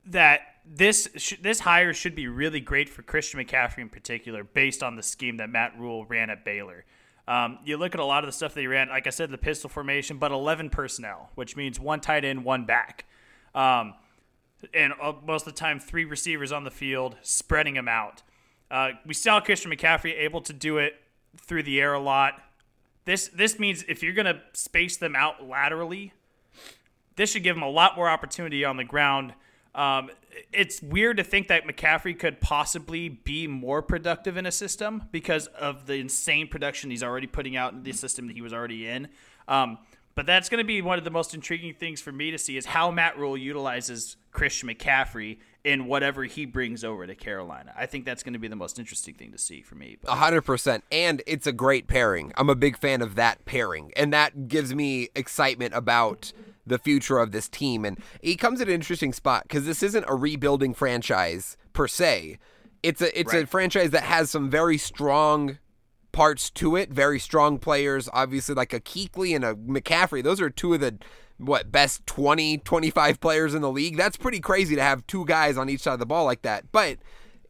that 0.07 0.41
this 0.65 1.09
sh- 1.17 1.35
this 1.41 1.61
hire 1.61 1.93
should 1.93 2.15
be 2.15 2.29
really 2.29 2.61
great 2.61 2.89
for 2.89 3.03
Christian 3.03 3.45
McCaffrey 3.45 3.79
in 3.79 3.89
particular, 3.89 4.45
based 4.45 4.83
on 4.83 4.97
the 4.97 5.03
scheme 5.03 5.37
that 5.39 5.51
Matt 5.51 5.79
Rhule 5.79 6.05
ran 6.05 6.31
at 6.31 6.45
Baylor. 6.45 6.85
Um, 7.27 7.59
you 7.65 7.77
look 7.77 7.95
at 7.95 8.01
a 8.01 8.05
lot 8.05 8.25
of 8.25 8.29
the 8.29 8.33
stuff 8.33 8.55
that 8.55 8.61
he 8.61 8.67
ran, 8.67 8.89
like 8.89 9.07
I 9.07 9.11
said, 9.11 9.31
the 9.31 9.39
pistol 9.39 9.71
formation, 9.71 10.19
but 10.19 10.33
11 10.33 10.71
personnel, 10.71 11.31
which 11.37 11.55
means 11.55 11.79
one 11.79 12.01
tight 12.01 12.25
end, 12.25 12.45
one 12.45 12.65
back. 12.65 13.05
Um, 13.55 13.95
and 14.75 14.93
uh, 15.01 15.13
most 15.25 15.47
of 15.47 15.55
the 15.55 15.59
time, 15.59 15.79
three 15.79 16.05
receivers 16.05 16.51
on 16.51 16.65
the 16.65 16.71
field, 16.71 17.17
spreading 17.23 17.75
them 17.75 17.89
out. 17.89 18.23
Uh, 18.71 18.91
we 19.07 19.15
saw 19.15 19.41
Christian 19.41 19.71
McCaffrey 19.71 20.19
able 20.19 20.41
to 20.43 20.53
do 20.53 20.79
it 20.79 20.95
through 21.37 21.63
the 21.63 21.81
air 21.81 21.93
a 21.93 22.01
lot. 22.01 22.43
This 23.11 23.27
this 23.35 23.59
means 23.59 23.85
if 23.89 24.05
you're 24.05 24.13
going 24.13 24.33
to 24.33 24.41
space 24.53 24.97
them 24.97 25.17
out 25.17 25.43
laterally, 25.45 26.13
this 27.17 27.33
should 27.33 27.43
give 27.43 27.57
them 27.57 27.65
a 27.65 27.69
lot 27.69 27.97
more 27.97 28.09
opportunity 28.09 28.65
on 28.65 28.77
the 28.77 28.85
ground 28.85 29.35
Um, 29.75 30.11
it's 30.53 30.83
weird 30.83 31.17
to 31.19 31.25
think 31.25 31.49
that 31.49 31.65
McCaffrey 31.67 32.19
could 32.19 32.41
possibly 32.41 33.09
be 33.09 33.47
more 33.47 33.83
productive 33.83 34.37
in 34.37 34.47
a 34.47 34.53
system 34.53 35.05
because 35.13 35.47
of 35.49 35.87
the 35.87 35.95
insane 35.95 36.49
production 36.49 36.91
he's 36.91 37.03
already 37.03 37.27
putting 37.27 37.57
out 37.57 37.73
in 37.73 37.83
the 37.83 37.93
system 37.93 38.27
that 38.27 38.35
he 38.35 38.43
was 38.43 38.53
already 38.53 38.89
in. 38.89 39.09
Um, 39.47 39.79
but 40.15 40.27
that's 40.27 40.49
going 40.49 40.59
to 40.59 40.67
be 40.67 40.83
one 40.83 40.99
of 40.99 41.05
the 41.05 41.11
most 41.11 41.35
intriguing 41.35 41.75
things 41.75 42.01
for 42.01 42.13
me 42.13 42.31
to 42.31 42.39
see 42.39 42.57
is 42.57 42.67
how 42.67 42.91
Matt 42.91 43.17
Rhule 43.17 43.37
utilizes 43.37 44.17
Christian 44.33 44.69
McCaffrey 44.69 45.39
in 45.65 45.87
whatever 45.87 46.25
he 46.25 46.47
brings 46.47 46.85
over 46.85 47.07
to 47.07 47.15
Carolina. 47.15 47.73
I 47.77 47.87
think 47.87 48.05
that's 48.05 48.23
going 48.23 48.33
to 48.33 48.39
be 48.39 48.49
the 48.49 48.57
most 48.57 48.79
interesting 48.79 49.15
thing 49.15 49.33
to 49.33 49.39
see 49.39 49.63
for 49.63 49.75
me. 49.75 49.99
A 50.05 50.17
hundred 50.17 50.43
percent, 50.43 50.85
and 50.91 51.23
it's 51.27 51.47
a 51.47 51.53
great 51.53 51.87
pairing. 51.87 52.33
I'm 52.37 52.49
a 52.49 52.55
big 52.55 52.79
fan 52.79 53.03
of 53.03 53.15
that 53.17 53.45
pairing, 53.45 53.93
and 53.97 54.13
that 54.13 54.49
gives 54.49 54.75
me 54.75 55.09
excitement 55.15 55.75
about 55.75 56.33
the 56.67 56.79
future 56.79 57.19
of 57.19 57.33
this 57.33 57.49
team. 57.49 57.85
And 57.85 57.99
he 58.23 58.37
comes 58.37 58.61
at 58.61 58.69
an 58.69 58.75
interesting 58.75 59.13
spot 59.13 59.45
because 59.45 59.67
this 59.67 59.83
isn't 59.83 60.05
a 60.09 60.15
rebuilding 60.15 60.75
franchise 60.75 61.57
per 61.73 61.87
se. 61.87 62.39
It's 62.83 63.03
a 63.03 63.19
it's 63.19 63.35
a 63.35 63.47
franchise 63.47 63.91
that 63.91 64.05
has 64.05 64.31
some 64.31 64.49
very 64.49 64.79
strong 64.79 65.59
parts 66.13 66.51
to 66.51 66.77
it, 66.77 66.91
very 66.91 67.19
strong 67.19 67.59
players, 67.59 68.09
obviously 68.13 68.55
like 68.55 68.73
a 68.73 68.81
Kuechly 68.81 69.35
and 69.35 69.45
a 69.45 69.55
McCaffrey. 69.55 70.23
Those 70.23 70.41
are 70.41 70.51
two 70.51 70.75
of 70.75 70.81
the 70.81 70.99
what 71.41 71.73
best 71.73 72.07
20, 72.07 72.59
25 72.59 73.21
players 73.21 73.55
in 73.55 73.63
the 73.63 73.71
league. 73.71 73.97
That's 73.97 74.17
pretty 74.17 74.41
crazy 74.41 74.77
to 74.77 74.83
have 74.83 75.07
two 75.07 75.25
guys 75.25 75.57
on 75.57 75.69
each 75.69 75.81
side 75.81 75.95
of 75.95 75.99
the 75.99 76.07
ball 76.07 76.25
like 76.25 76.43
that. 76.43 76.71
But 76.73 76.99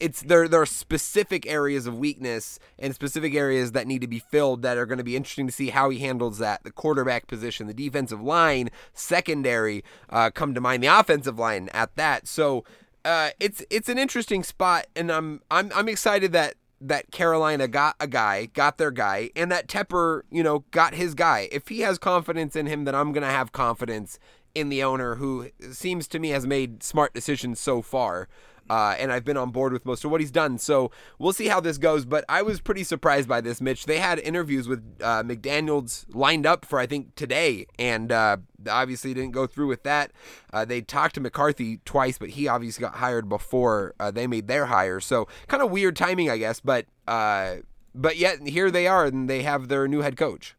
it's 0.00 0.22
there 0.22 0.48
there 0.48 0.62
are 0.62 0.66
specific 0.66 1.46
areas 1.46 1.86
of 1.86 1.98
weakness 1.98 2.58
and 2.78 2.94
specific 2.94 3.34
areas 3.34 3.72
that 3.72 3.86
need 3.86 4.00
to 4.00 4.06
be 4.06 4.18
filled 4.18 4.62
that 4.62 4.78
are 4.78 4.86
going 4.86 4.98
to 4.98 5.04
be 5.04 5.14
interesting 5.14 5.46
to 5.46 5.52
see 5.52 5.68
how 5.68 5.90
he 5.90 5.98
handles 5.98 6.38
that. 6.38 6.64
The 6.64 6.72
quarterback 6.72 7.26
position, 7.26 7.66
the 7.66 7.74
defensive 7.74 8.20
line, 8.20 8.70
secondary, 8.94 9.84
uh, 10.08 10.30
come 10.30 10.54
to 10.54 10.60
mind 10.60 10.82
the 10.82 10.86
offensive 10.88 11.38
line 11.38 11.68
at 11.74 11.94
that. 11.96 12.26
So 12.26 12.64
uh, 13.04 13.30
it's 13.38 13.62
it's 13.70 13.88
an 13.88 13.98
interesting 13.98 14.42
spot, 14.42 14.86
and 14.96 15.12
I'm 15.12 15.42
I'm 15.50 15.70
I'm 15.74 15.88
excited 15.88 16.32
that 16.32 16.54
that 16.80 17.10
Carolina 17.10 17.68
got 17.68 17.96
a 18.00 18.06
guy, 18.06 18.46
got 18.46 18.78
their 18.78 18.90
guy, 18.90 19.30
and 19.36 19.52
that 19.52 19.68
Tepper, 19.68 20.22
you 20.30 20.42
know, 20.42 20.64
got 20.70 20.94
his 20.94 21.14
guy. 21.14 21.48
If 21.52 21.68
he 21.68 21.80
has 21.80 21.98
confidence 21.98 22.56
in 22.56 22.66
him, 22.66 22.84
then 22.84 22.94
I'm 22.94 23.12
gonna 23.12 23.26
have 23.26 23.52
confidence 23.52 24.18
in 24.54 24.68
the 24.68 24.82
owner, 24.82 25.16
who 25.16 25.50
seems 25.70 26.08
to 26.08 26.18
me 26.18 26.30
has 26.30 26.46
made 26.46 26.82
smart 26.82 27.14
decisions 27.14 27.60
so 27.60 27.82
far. 27.82 28.28
Uh, 28.70 28.94
and 29.00 29.10
I've 29.10 29.24
been 29.24 29.36
on 29.36 29.50
board 29.50 29.72
with 29.72 29.84
most 29.84 30.04
of 30.04 30.12
what 30.12 30.20
he's 30.20 30.30
done. 30.30 30.56
So 30.56 30.92
we'll 31.18 31.32
see 31.32 31.48
how 31.48 31.58
this 31.58 31.76
goes. 31.76 32.04
But 32.04 32.24
I 32.28 32.42
was 32.42 32.60
pretty 32.60 32.84
surprised 32.84 33.28
by 33.28 33.40
this, 33.40 33.60
Mitch. 33.60 33.86
They 33.86 33.98
had 33.98 34.20
interviews 34.20 34.68
with 34.68 34.78
uh, 35.00 35.24
McDaniels 35.24 36.04
lined 36.14 36.46
up 36.46 36.64
for, 36.64 36.78
I 36.78 36.86
think, 36.86 37.16
today. 37.16 37.66
And 37.80 38.12
uh, 38.12 38.36
obviously 38.70 39.12
didn't 39.12 39.32
go 39.32 39.48
through 39.48 39.66
with 39.66 39.82
that. 39.82 40.12
Uh, 40.52 40.64
they 40.64 40.82
talked 40.82 41.16
to 41.16 41.20
McCarthy 41.20 41.80
twice, 41.84 42.16
but 42.16 42.30
he 42.30 42.46
obviously 42.46 42.80
got 42.82 42.94
hired 42.94 43.28
before 43.28 43.96
uh, 43.98 44.12
they 44.12 44.28
made 44.28 44.46
their 44.46 44.66
hire. 44.66 45.00
So 45.00 45.26
kind 45.48 45.64
of 45.64 45.72
weird 45.72 45.96
timing, 45.96 46.30
I 46.30 46.38
guess. 46.38 46.60
But 46.60 46.86
uh, 47.08 47.56
but 47.92 48.18
yet 48.18 48.46
here 48.46 48.70
they 48.70 48.86
are, 48.86 49.06
and 49.06 49.28
they 49.28 49.42
have 49.42 49.66
their 49.66 49.88
new 49.88 50.02
head 50.02 50.16
coach. 50.16 50.54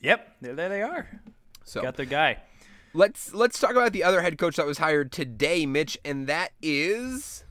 Yep, 0.00 0.36
there, 0.40 0.54
there 0.54 0.68
they 0.68 0.82
are. 0.82 1.20
So 1.62 1.80
Got 1.80 1.94
their 1.94 2.06
guy. 2.06 2.38
Let's 2.94 3.34
let's 3.34 3.58
talk 3.60 3.72
about 3.72 3.92
the 3.92 4.02
other 4.04 4.22
head 4.22 4.38
coach 4.38 4.56
that 4.56 4.66
was 4.66 4.78
hired 4.78 5.12
today, 5.12 5.66
Mitch, 5.66 5.98
and 6.04 6.26
that 6.26 6.52
is. 6.62 7.44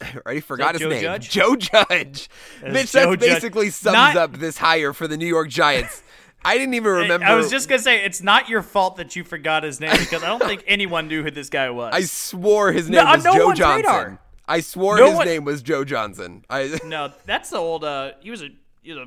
I 0.00 0.16
already 0.26 0.40
forgot 0.40 0.74
his 0.74 0.80
Joe 0.82 0.88
name. 0.88 1.02
Judge? 1.02 1.30
Joe 1.30 1.56
Judge. 1.56 2.28
Mitch, 2.62 2.92
Joe 2.92 3.10
that 3.10 3.20
Judge. 3.20 3.20
basically 3.20 3.70
sums 3.70 3.92
Not- 3.94 4.16
up 4.16 4.32
this 4.38 4.58
hire 4.58 4.92
for 4.92 5.06
the 5.06 5.16
New 5.16 5.26
York 5.26 5.48
Giants. 5.48 6.02
I 6.42 6.56
didn't 6.56 6.72
even 6.72 6.90
remember. 6.90 7.26
I 7.26 7.34
was 7.34 7.50
just 7.50 7.68
gonna 7.68 7.82
say 7.82 8.02
it's 8.02 8.22
not 8.22 8.48
your 8.48 8.62
fault 8.62 8.96
that 8.96 9.14
you 9.14 9.24
forgot 9.24 9.62
his 9.62 9.78
name 9.78 9.94
because 9.98 10.22
I 10.22 10.26
don't 10.28 10.42
think 10.42 10.64
anyone 10.66 11.06
knew 11.06 11.22
who 11.22 11.30
this 11.30 11.50
guy 11.50 11.68
was. 11.68 11.92
I 11.94 12.00
swore 12.00 12.72
his 12.72 12.88
name 12.88 13.04
No, 13.04 13.12
was 13.12 13.24
no 13.24 13.34
Joe 13.34 13.52
Johnson. 13.52 13.76
radar. 13.76 14.20
I 14.48 14.60
swore 14.60 14.96
No 14.96 15.06
his 15.08 15.16
one- 15.16 15.26
name 15.26 15.44
was 15.44 15.60
Joe 15.60 15.84
Johnson. 15.84 16.46
I 16.48 16.78
no, 16.86 17.12
that's 17.26 17.50
the 17.50 17.58
old. 17.58 17.84
Uh, 17.84 18.12
he 18.20 18.30
was 18.30 18.42
a 18.42 18.48
he 18.80 18.90
was 18.94 19.00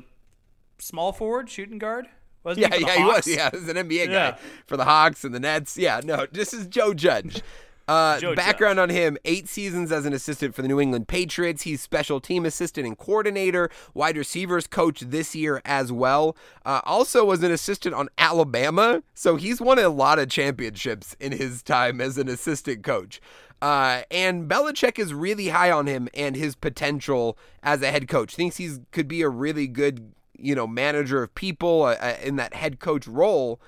small 0.80 1.12
forward, 1.12 1.50
shooting 1.50 1.78
guard. 1.78 2.06
Wasn't 2.44 2.60
yeah, 2.60 2.76
he? 2.76 2.84
for 2.84 2.86
the 2.86 2.92
yeah, 2.92 2.98
he 2.98 3.04
was. 3.04 3.26
Yeah, 3.26 3.50
he 3.50 3.56
was 3.58 3.68
an 3.68 3.76
NBA 3.76 4.06
Yeah. 4.06 4.30
guy 4.32 4.38
for 4.66 4.76
the 4.76 4.84
Hawks 4.84 5.24
and 5.24 5.34
the 5.34 5.40
Nets. 5.40 5.76
Yeah, 5.76 6.00
no, 6.04 6.26
this 6.30 6.52
is 6.52 6.66
Joe 6.66 6.94
Judge. 6.94 7.42
Uh, 7.86 8.18
Joe 8.18 8.34
background 8.34 8.80
on 8.80 8.88
him: 8.88 9.18
eight 9.26 9.46
seasons 9.48 9.92
as 9.92 10.06
an 10.06 10.14
assistant 10.14 10.54
for 10.54 10.62
the 10.62 10.68
New 10.68 10.80
England 10.80 11.06
Patriots. 11.06 11.62
He's 11.64 11.82
special 11.82 12.18
team 12.18 12.46
assistant 12.46 12.86
and 12.86 12.96
coordinator, 12.96 13.68
wide 13.92 14.16
receivers 14.16 14.66
coach 14.66 15.00
this 15.00 15.34
year 15.34 15.60
as 15.66 15.92
well. 15.92 16.34
Uh, 16.64 16.80
also 16.84 17.26
was 17.26 17.42
an 17.42 17.50
assistant 17.50 17.94
on 17.94 18.08
Alabama, 18.16 19.02
so 19.12 19.36
he's 19.36 19.60
won 19.60 19.78
a 19.78 19.90
lot 19.90 20.18
of 20.18 20.30
championships 20.30 21.14
in 21.20 21.32
his 21.32 21.62
time 21.62 22.00
as 22.00 22.16
an 22.16 22.28
assistant 22.28 22.82
coach. 22.82 23.20
Uh, 23.60 24.02
and 24.10 24.48
Belichick 24.48 24.98
is 24.98 25.12
really 25.14 25.48
high 25.48 25.70
on 25.70 25.86
him 25.86 26.08
and 26.14 26.36
his 26.36 26.54
potential 26.54 27.38
as 27.62 27.82
a 27.82 27.90
head 27.90 28.08
coach. 28.08 28.34
Thinks 28.34 28.56
he 28.56 28.76
could 28.92 29.08
be 29.08 29.22
a 29.22 29.28
really 29.28 29.66
good, 29.66 30.12
you 30.38 30.54
know, 30.54 30.66
manager 30.66 31.22
of 31.22 31.34
people 31.34 31.82
uh, 31.84 31.96
uh, 32.00 32.16
in 32.22 32.36
that 32.36 32.54
head 32.54 32.80
coach 32.80 33.06
role. 33.06 33.60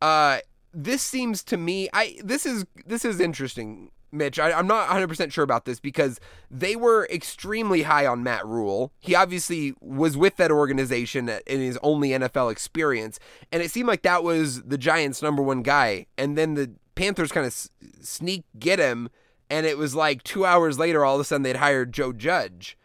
Uh, 0.00 0.38
this 0.72 1.02
seems 1.02 1.42
to 1.44 1.56
me, 1.56 1.88
I 1.92 2.18
this 2.22 2.44
is 2.44 2.66
this 2.84 3.04
is 3.04 3.18
interesting, 3.20 3.90
Mitch. 4.12 4.38
I, 4.38 4.52
I'm 4.52 4.66
not 4.66 4.88
100 4.88 5.08
percent 5.08 5.32
sure 5.32 5.44
about 5.44 5.64
this 5.64 5.80
because 5.80 6.20
they 6.50 6.76
were 6.76 7.06
extremely 7.10 7.82
high 7.82 8.06
on 8.06 8.22
Matt 8.22 8.44
Rhule. 8.46 8.92
He 8.98 9.14
obviously 9.14 9.74
was 9.80 10.16
with 10.16 10.36
that 10.36 10.50
organization 10.50 11.30
in 11.46 11.60
his 11.60 11.78
only 11.82 12.10
NFL 12.10 12.52
experience, 12.52 13.18
and 13.50 13.62
it 13.62 13.70
seemed 13.70 13.88
like 13.88 14.02
that 14.02 14.22
was 14.22 14.62
the 14.64 14.78
Giants' 14.78 15.22
number 15.22 15.42
one 15.42 15.62
guy. 15.62 16.06
And 16.18 16.36
then 16.36 16.54
the 16.54 16.72
Panthers 16.94 17.32
kind 17.32 17.46
of 17.46 17.52
s- 17.52 17.70
sneak 18.02 18.44
get 18.58 18.78
him, 18.78 19.08
and 19.48 19.64
it 19.64 19.78
was 19.78 19.94
like 19.94 20.22
two 20.24 20.44
hours 20.44 20.78
later, 20.78 21.04
all 21.04 21.14
of 21.14 21.20
a 21.20 21.24
sudden 21.24 21.42
they'd 21.42 21.56
hired 21.56 21.92
Joe 21.92 22.12
Judge. 22.12 22.76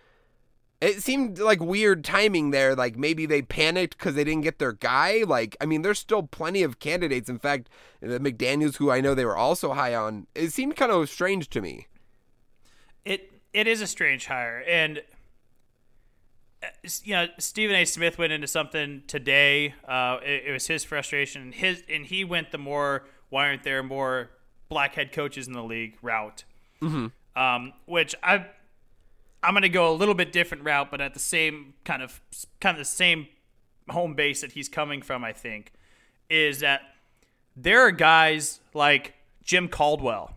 It 0.81 1.03
seemed 1.03 1.37
like 1.37 1.59
weird 1.59 2.03
timing 2.03 2.49
there. 2.49 2.75
Like 2.75 2.97
maybe 2.97 3.27
they 3.27 3.43
panicked 3.43 3.97
because 3.97 4.15
they 4.15 4.23
didn't 4.23 4.41
get 4.41 4.57
their 4.57 4.73
guy. 4.73 5.23
Like, 5.27 5.55
I 5.61 5.67
mean, 5.67 5.83
there's 5.83 5.99
still 5.99 6.23
plenty 6.23 6.63
of 6.63 6.79
candidates. 6.79 7.29
In 7.29 7.37
fact, 7.37 7.69
the 8.01 8.19
McDaniels, 8.19 8.77
who 8.77 8.89
I 8.89 8.99
know 8.99 9.13
they 9.13 9.25
were 9.25 9.37
also 9.37 9.73
high 9.73 9.93
on, 9.93 10.25
it 10.33 10.51
seemed 10.51 10.75
kind 10.75 10.91
of 10.91 11.07
strange 11.07 11.49
to 11.51 11.61
me. 11.61 11.87
It 13.05 13.31
it 13.53 13.67
is 13.67 13.79
a 13.81 13.87
strange 13.87 14.25
hire, 14.25 14.63
and 14.67 15.03
uh, 16.63 16.67
you 17.03 17.13
know 17.13 17.27
Stephen 17.37 17.75
A. 17.75 17.85
Smith 17.85 18.17
went 18.17 18.33
into 18.33 18.47
something 18.47 19.03
today. 19.05 19.75
Uh, 19.87 20.17
it, 20.23 20.45
it 20.47 20.51
was 20.51 20.65
his 20.65 20.83
frustration, 20.83 21.43
and 21.43 21.53
his 21.53 21.83
and 21.87 22.07
he 22.07 22.23
went 22.23 22.51
the 22.51 22.57
more 22.57 23.05
why 23.29 23.47
aren't 23.47 23.63
there 23.63 23.83
more 23.83 24.31
black 24.67 24.95
head 24.95 25.11
coaches 25.11 25.47
in 25.47 25.53
the 25.53 25.63
league 25.63 25.97
route, 26.01 26.43
mm-hmm. 26.81 27.07
um, 27.39 27.73
which 27.85 28.15
I 28.23 28.45
I'm 29.43 29.53
going 29.53 29.63
to 29.63 29.69
go 29.69 29.91
a 29.91 29.95
little 29.95 30.13
bit 30.13 30.31
different 30.31 30.63
route, 30.63 30.91
but 30.91 31.01
at 31.01 31.13
the 31.13 31.19
same 31.19 31.73
kind 31.83 32.01
of 32.03 32.21
kind 32.59 32.75
of 32.75 32.79
the 32.79 32.85
same 32.85 33.27
home 33.89 34.13
base 34.13 34.41
that 34.41 34.51
he's 34.53 34.69
coming 34.69 35.01
from. 35.01 35.23
I 35.23 35.33
think 35.33 35.73
is 36.29 36.59
that 36.59 36.81
there 37.55 37.81
are 37.81 37.91
guys 37.91 38.59
like 38.73 39.13
Jim 39.43 39.67
Caldwell 39.67 40.33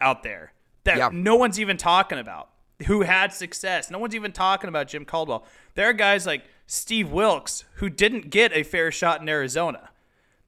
out 0.00 0.22
there 0.22 0.52
that 0.84 0.96
Yeah. 0.98 1.10
no 1.12 1.34
one's 1.36 1.58
even 1.58 1.76
talking 1.76 2.18
about 2.18 2.50
who 2.86 3.02
had 3.02 3.32
success. 3.32 3.90
No 3.90 3.98
one's 3.98 4.14
even 4.14 4.32
talking 4.32 4.68
about 4.68 4.88
Jim 4.88 5.04
Caldwell. 5.04 5.44
There 5.74 5.88
are 5.88 5.92
guys 5.92 6.26
like 6.26 6.44
Steve 6.66 7.10
Wilks 7.10 7.64
who 7.74 7.88
didn't 7.88 8.30
get 8.30 8.52
a 8.52 8.62
fair 8.62 8.90
shot 8.92 9.20
in 9.20 9.28
Arizona 9.28 9.90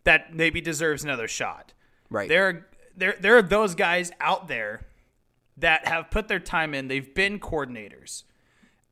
that 0.04 0.34
maybe 0.34 0.61
deserves 0.61 1.02
another 1.04 1.26
shot. 1.28 1.73
Right. 2.11 2.28
There 2.28 2.49
are 2.49 2.66
there 2.96 3.16
there 3.18 3.37
are 3.37 3.42
those 3.42 3.75
guys 3.75 4.12
out 4.20 4.46
there 4.49 4.87
that 5.56 5.87
have 5.87 6.11
put 6.11 6.28
their 6.28 6.40
time 6.40 6.75
in. 6.75 6.88
They've 6.88 7.14
been 7.14 7.38
coordinators. 7.38 8.25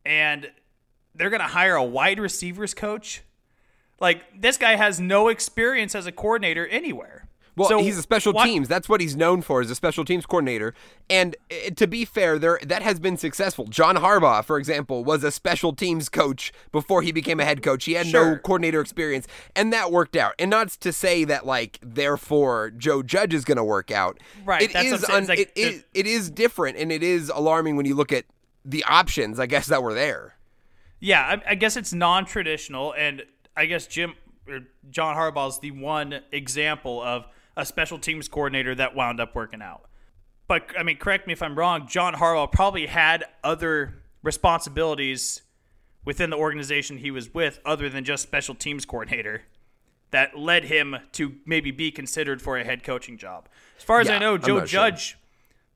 And 0.05 0.51
they're 1.15 1.31
going 1.31 1.41
to 1.41 1.49
hire 1.49 1.75
a 1.75 1.85
wide 1.85 2.19
receivers 2.19 2.75
coach. 2.75 3.23
Like 4.01 4.41
this 4.41 4.57
guy 4.57 4.77
has 4.77 4.99
no 4.99 5.29
experience 5.29 5.95
as 5.95 6.07
a 6.07 6.13
coordinator 6.13 6.67
anywhere. 6.67 7.22
Well, 7.55 7.69
So 7.69 7.83
he's 7.83 7.99
a 7.99 8.03
special 8.03 8.33
why- 8.33 8.47
teams. 8.47 8.67
That's 8.67 8.89
what 8.89 9.01
he's 9.03 9.15
known 9.15 9.43
for, 9.43 9.61
is 9.61 9.71
a 9.71 9.75
special 9.75 10.05
teams 10.07 10.25
coordinator. 10.25 10.73
And 11.11 11.37
uh, 11.51 11.71
to 11.77 11.87
be 11.87 12.07
fair, 12.07 12.39
there 12.39 12.59
that 12.63 12.81
has 12.83 12.99
been 12.99 13.19
successful. 13.19 13.67
John 13.67 13.97
Harbaugh, 13.97 14.43
for 14.43 14.57
example, 14.59 15.05
was 15.05 15.23
a 15.23 15.31
special 15.31 15.75
teams 15.75 16.09
coach 16.09 16.51
before 16.73 17.03
he 17.03 17.13
became 17.13 17.41
a 17.41 17.45
head 17.45 17.63
coach. 17.63 17.85
He 17.85 17.93
had 17.93 18.07
no 18.11 18.37
coordinator 18.39 18.81
experience, 18.81 19.27
and 19.55 19.71
that 19.73 19.93
worked 19.93 20.17
out. 20.17 20.35
And 20.39 20.51
not 20.51 20.69
to 20.71 20.93
say 20.95 21.25
that 21.25 21.45
like 21.45 21.79
therefore 21.83 22.71
Joe 22.71 23.03
Judge 23.03 23.35
is 23.35 23.45
going 23.45 23.59
to 23.59 23.65
work 23.65 23.91
out. 23.91 24.19
Right, 24.47 24.63
It 24.63 24.73
that's 24.73 24.91
what 24.91 24.95
is 25.01 25.05
un- 25.11 25.27
like 25.27 25.39
it 25.39 25.53
is 25.55 25.85
it 25.93 26.07
is 26.07 26.31
different, 26.31 26.79
and 26.79 26.91
it 26.91 27.03
is 27.03 27.29
alarming 27.29 27.77
when 27.77 27.85
you 27.85 27.95
look 27.95 28.13
at 28.13 28.25
the 28.65 28.83
options. 28.85 29.39
I 29.39 29.45
guess 29.47 29.67
that 29.67 29.83
were 29.83 29.93
there. 29.95 30.37
Yeah, 31.01 31.21
I, 31.47 31.51
I 31.51 31.55
guess 31.57 31.77
it's 31.77 31.93
non-traditional, 31.93 32.95
and 32.97 33.25
I 33.57 33.67
guess 33.67 33.87
Jim 33.87 34.15
or 34.49 34.61
John 34.91 35.17
Harbaugh 35.17 35.49
is 35.51 35.59
the 35.59 35.73
one 35.73 36.21
example 36.33 37.03
of 37.03 37.27
a 37.57 37.65
special 37.67 37.99
teams 37.99 38.29
coordinator 38.29 38.75
that 38.75 38.95
wound 38.95 39.21
up 39.21 39.35
working 39.35 39.63
out. 39.63 39.89
But 40.49 40.71
I 40.79 40.83
mean, 40.83 40.97
correct 40.97 41.27
me 41.27 41.33
if 41.33 41.43
I'm 41.43 41.57
wrong. 41.59 41.87
John 41.87 42.15
Harbaugh 42.15 42.51
probably 42.51 42.87
had 42.87 43.25
other 43.45 44.03
responsibilities 44.23 45.43
within 46.05 46.31
the 46.31 46.37
organization 46.37 46.99
he 46.99 47.11
was 47.11 47.33
with, 47.33 47.61
other 47.65 47.89
than 47.89 48.05
just 48.05 48.23
special 48.23 48.55
teams 48.55 48.85
coordinator, 48.85 49.43
that 50.11 50.37
led 50.37 50.65
him 50.65 50.97
to 51.13 51.37
maybe 51.47 51.71
be 51.71 51.91
considered 51.91 52.43
for 52.43 52.59
a 52.59 52.65
head 52.65 52.83
coaching 52.83 53.17
job. 53.17 53.49
As 53.79 53.85
far 53.85 54.01
as 54.01 54.09
Yeah, 54.09 54.17
I 54.17 54.19
know, 54.19 54.37
Joe 54.37 54.59
not 54.59 54.69
sure. 54.69 54.81
Judge 54.81 55.17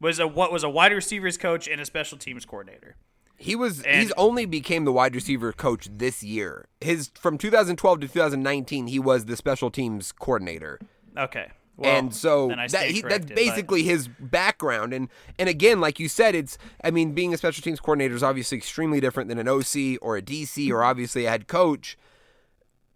was 0.00 0.18
a 0.18 0.26
what 0.26 0.52
was 0.52 0.62
a 0.62 0.68
wide 0.68 0.92
receivers 0.92 1.38
coach 1.38 1.68
and 1.68 1.80
a 1.80 1.85
special 1.85 2.18
teams 2.18 2.45
coordinator. 2.45 2.97
He 3.38 3.54
was 3.54 3.83
And- 3.83 4.02
he's 4.02 4.12
only 4.12 4.47
became 4.47 4.85
the 4.85 4.92
wide 4.92 5.14
receiver 5.14 5.52
coach 5.52 5.88
this 5.90 6.23
year. 6.23 6.66
His 6.80 7.11
from 7.14 7.38
2012 7.38 8.00
to 8.00 8.09
2019 8.09 8.88
he 8.88 8.99
was 8.99 9.26
the 9.26 9.37
special 9.37 9.71
teams 9.71 10.12
coordinator. 10.12 10.80
Okay. 11.16 11.50
Well, 11.78 11.95
and 11.95 12.14
so 12.14 12.49
that, 12.49 12.71
he, 12.71 13.00
that's 13.00 13.00
corrected, 13.02 13.28
but- 13.28 13.37
basically 13.37 13.83
his 13.83 14.09
background. 14.09 14.92
And 14.95 15.09
and 15.38 15.49
again 15.49 15.80
like 15.80 16.00
you 16.00 16.09
said 16.09 16.35
it's 16.35 16.56
I 16.83 16.90
mean 16.90 17.12
being 17.12 17.35
a 17.35 17.37
special 17.37 17.62
teams 17.62 17.80
coordinator 17.80 18.14
is 18.14 18.23
obviously 18.23 18.56
extremely 18.59 19.00
different 19.00 19.28
than 19.28 19.38
an 19.38 19.47
OC 19.49 19.99
or 20.00 20.16
a 20.16 20.23
DC 20.23 20.71
or 20.71 20.83
obviously 20.83 21.26
a 21.26 21.30
head 21.30 21.49
coach. 21.49 21.99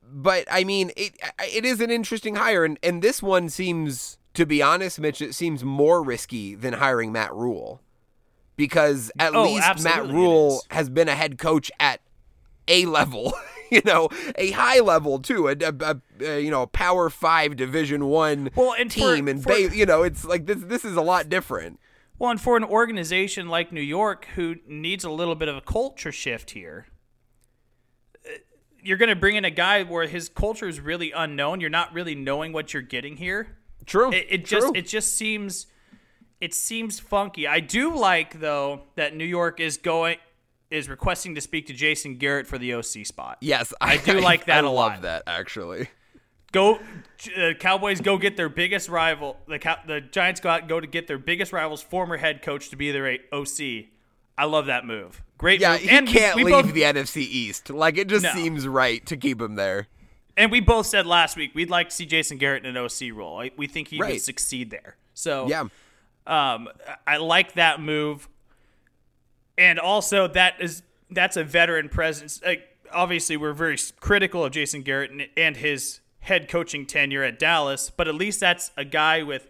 But 0.02 0.44
I 0.50 0.64
mean 0.64 0.92
it 0.96 1.12
it 1.40 1.64
is 1.64 1.80
an 1.80 1.90
interesting 1.90 2.36
hire. 2.36 2.64
And 2.64 2.78
and 2.82 3.02
this 3.02 3.22
one 3.22 3.48
seems 3.50 4.16
to 4.34 4.46
be 4.46 4.62
honest 4.62 4.98
Mitch 4.98 5.20
it 5.20 5.34
seems 5.34 5.62
more 5.62 6.02
risky 6.02 6.54
than 6.54 6.74
hiring 6.74 7.12
Matt 7.12 7.34
Rhule. 7.34 7.80
Because 8.56 9.10
at 9.18 9.34
Oh, 9.34 9.44
least 9.44 9.82
Matt 9.84 10.06
Rhule 10.06 10.62
has 10.70 10.88
been 10.90 11.08
a 11.08 11.14
head 11.14 11.38
coach 11.38 11.70
at 11.80 12.00
a 12.68 12.84
level, 12.86 13.32
you 13.72 13.82
know, 13.84 14.08
a 14.36 14.50
high 14.52 14.80
level 14.80 15.18
too, 15.18 15.48
a, 15.48 15.52
a, 15.60 16.00
a- 16.20 16.40
you 16.40 16.50
know, 16.50 16.66
Power 16.66 17.08
Five 17.10 17.56
Division 17.56 18.06
One 18.06 18.50
Well, 18.54 18.74
and 18.78 18.92
for- 18.92 19.14
team, 19.16 19.28
and 19.28 19.42
for- 19.42 19.48
ba- 19.50 19.74
you 19.76 19.86
know, 19.86 20.02
it's 20.02 20.24
like 20.24 20.46
this. 20.46 20.58
This 20.62 20.84
is 20.84 20.96
a 20.96 21.02
lot 21.02 21.28
different. 21.28 21.78
Well, 22.18 22.30
and 22.30 22.40
for 22.40 22.56
an 22.56 22.64
organization 22.64 23.48
like 23.48 23.72
New 23.72 23.80
York 23.80 24.26
who 24.34 24.56
needs 24.68 25.04
a 25.04 25.10
little 25.10 25.34
bit 25.34 25.48
of 25.48 25.56
a 25.56 25.62
culture 25.62 26.12
shift 26.12 26.50
here, 26.50 26.86
uh, 28.26 28.30
you're 28.82 28.98
going 28.98 29.08
to 29.08 29.16
bring 29.16 29.36
in 29.36 29.44
a 29.44 29.50
guy 29.50 29.82
where 29.84 30.06
his 30.06 30.28
culture 30.28 30.68
is 30.68 30.80
really 30.80 31.12
unknown. 31.12 31.60
You're 31.60 31.70
not 31.70 31.92
really 31.94 32.14
knowing 32.14 32.52
what 32.52 32.72
you're 32.74 32.82
getting 32.82 33.16
here. 33.16 33.56
True. 33.86 34.12
It, 34.12 34.26
it 34.28 34.44
True. 34.44 34.60
just 34.60 34.76
it 34.76 34.86
just 34.86 35.16
seems 35.16 35.66
it 36.40 36.52
seems 36.54 37.00
funky. 37.00 37.46
I 37.46 37.60
do 37.60 37.94
like 37.96 38.40
though 38.40 38.82
that 38.96 39.16
New 39.16 39.24
York 39.24 39.58
is 39.60 39.78
going 39.78 40.18
is 40.70 40.88
requesting 40.88 41.34
to 41.34 41.40
speak 41.40 41.66
to 41.66 41.72
Jason 41.72 42.16
Garrett 42.16 42.46
for 42.46 42.58
the 42.58 42.74
OC 42.74 43.04
spot. 43.04 43.38
yes, 43.40 43.72
I 43.80 43.96
do 43.96 44.20
like 44.20 44.46
that 44.46 44.64
I 44.64 44.68
a 44.68 44.70
love 44.70 45.02
that 45.02 45.22
actually. 45.26 45.88
Go 46.52 46.80
uh, 47.36 47.52
Cowboys 47.60 48.00
go 48.00 48.18
get 48.18 48.36
their 48.36 48.48
biggest 48.48 48.88
rival. 48.88 49.36
The 49.46 49.58
Cow- 49.60 49.78
the 49.86 50.00
Giants 50.00 50.40
go 50.40 50.48
out 50.48 50.60
and 50.60 50.68
go 50.68 50.80
to 50.80 50.86
get 50.86 51.06
their 51.06 51.18
biggest 51.18 51.52
rival's 51.52 51.82
former 51.82 52.16
head 52.16 52.42
coach 52.42 52.70
to 52.70 52.76
be 52.76 52.90
their 52.90 53.18
OC. 53.32 53.86
I 54.36 54.44
love 54.46 54.66
that 54.66 54.84
move. 54.86 55.22
Great 55.38 55.60
Yeah, 55.60 55.72
move. 55.72 55.80
he 55.82 55.90
and 55.90 56.06
we- 56.08 56.12
can't 56.12 56.36
we 56.36 56.44
leave 56.44 56.64
both- 56.66 56.74
the 56.74 56.82
NFC 56.82 57.18
East. 57.18 57.70
Like 57.70 57.98
it 57.98 58.08
just 58.08 58.24
No. 58.24 58.32
seems 58.32 58.66
right 58.66 59.04
to 59.06 59.16
keep 59.16 59.40
him 59.40 59.54
there. 59.54 59.86
And 60.36 60.50
we 60.50 60.60
both 60.60 60.86
said 60.86 61.06
last 61.06 61.36
week 61.36 61.52
we'd 61.54 61.70
like 61.70 61.90
to 61.90 61.94
see 61.94 62.06
Jason 62.06 62.38
Garrett 62.38 62.64
in 62.64 62.76
an 62.76 62.82
OC 62.82 63.10
role. 63.12 63.44
We 63.56 63.66
think 63.66 63.88
he 63.88 63.98
would 63.98 64.20
succeed 64.20 64.70
there. 64.70 64.96
So 65.14 65.46
Yeah. 65.48 65.64
Um, 66.26 66.68
I 67.06 67.16
like 67.18 67.54
that 67.54 67.80
move, 67.80 68.28
and 69.60 69.78
also 69.78 70.26
that 70.26 70.54
is 70.60 70.82
that's 71.10 71.36
a 71.36 71.44
veteran 71.44 71.88
presence. 71.88 72.40
Like, 72.44 72.62
obviously, 72.92 73.36
we're 73.36 73.52
very 73.52 73.76
critical 74.00 74.44
of 74.44 74.52
Jason 74.52 74.82
Garrett 74.82 75.10
and, 75.10 75.28
and 75.36 75.56
his 75.56 76.00
head 76.20 76.48
coaching 76.48 76.86
tenure 76.86 77.22
at 77.22 77.38
Dallas, 77.38 77.90
but 77.90 78.08
at 78.08 78.14
least 78.14 78.40
that's 78.40 78.70
a 78.76 78.84
guy 78.84 79.22
with 79.22 79.48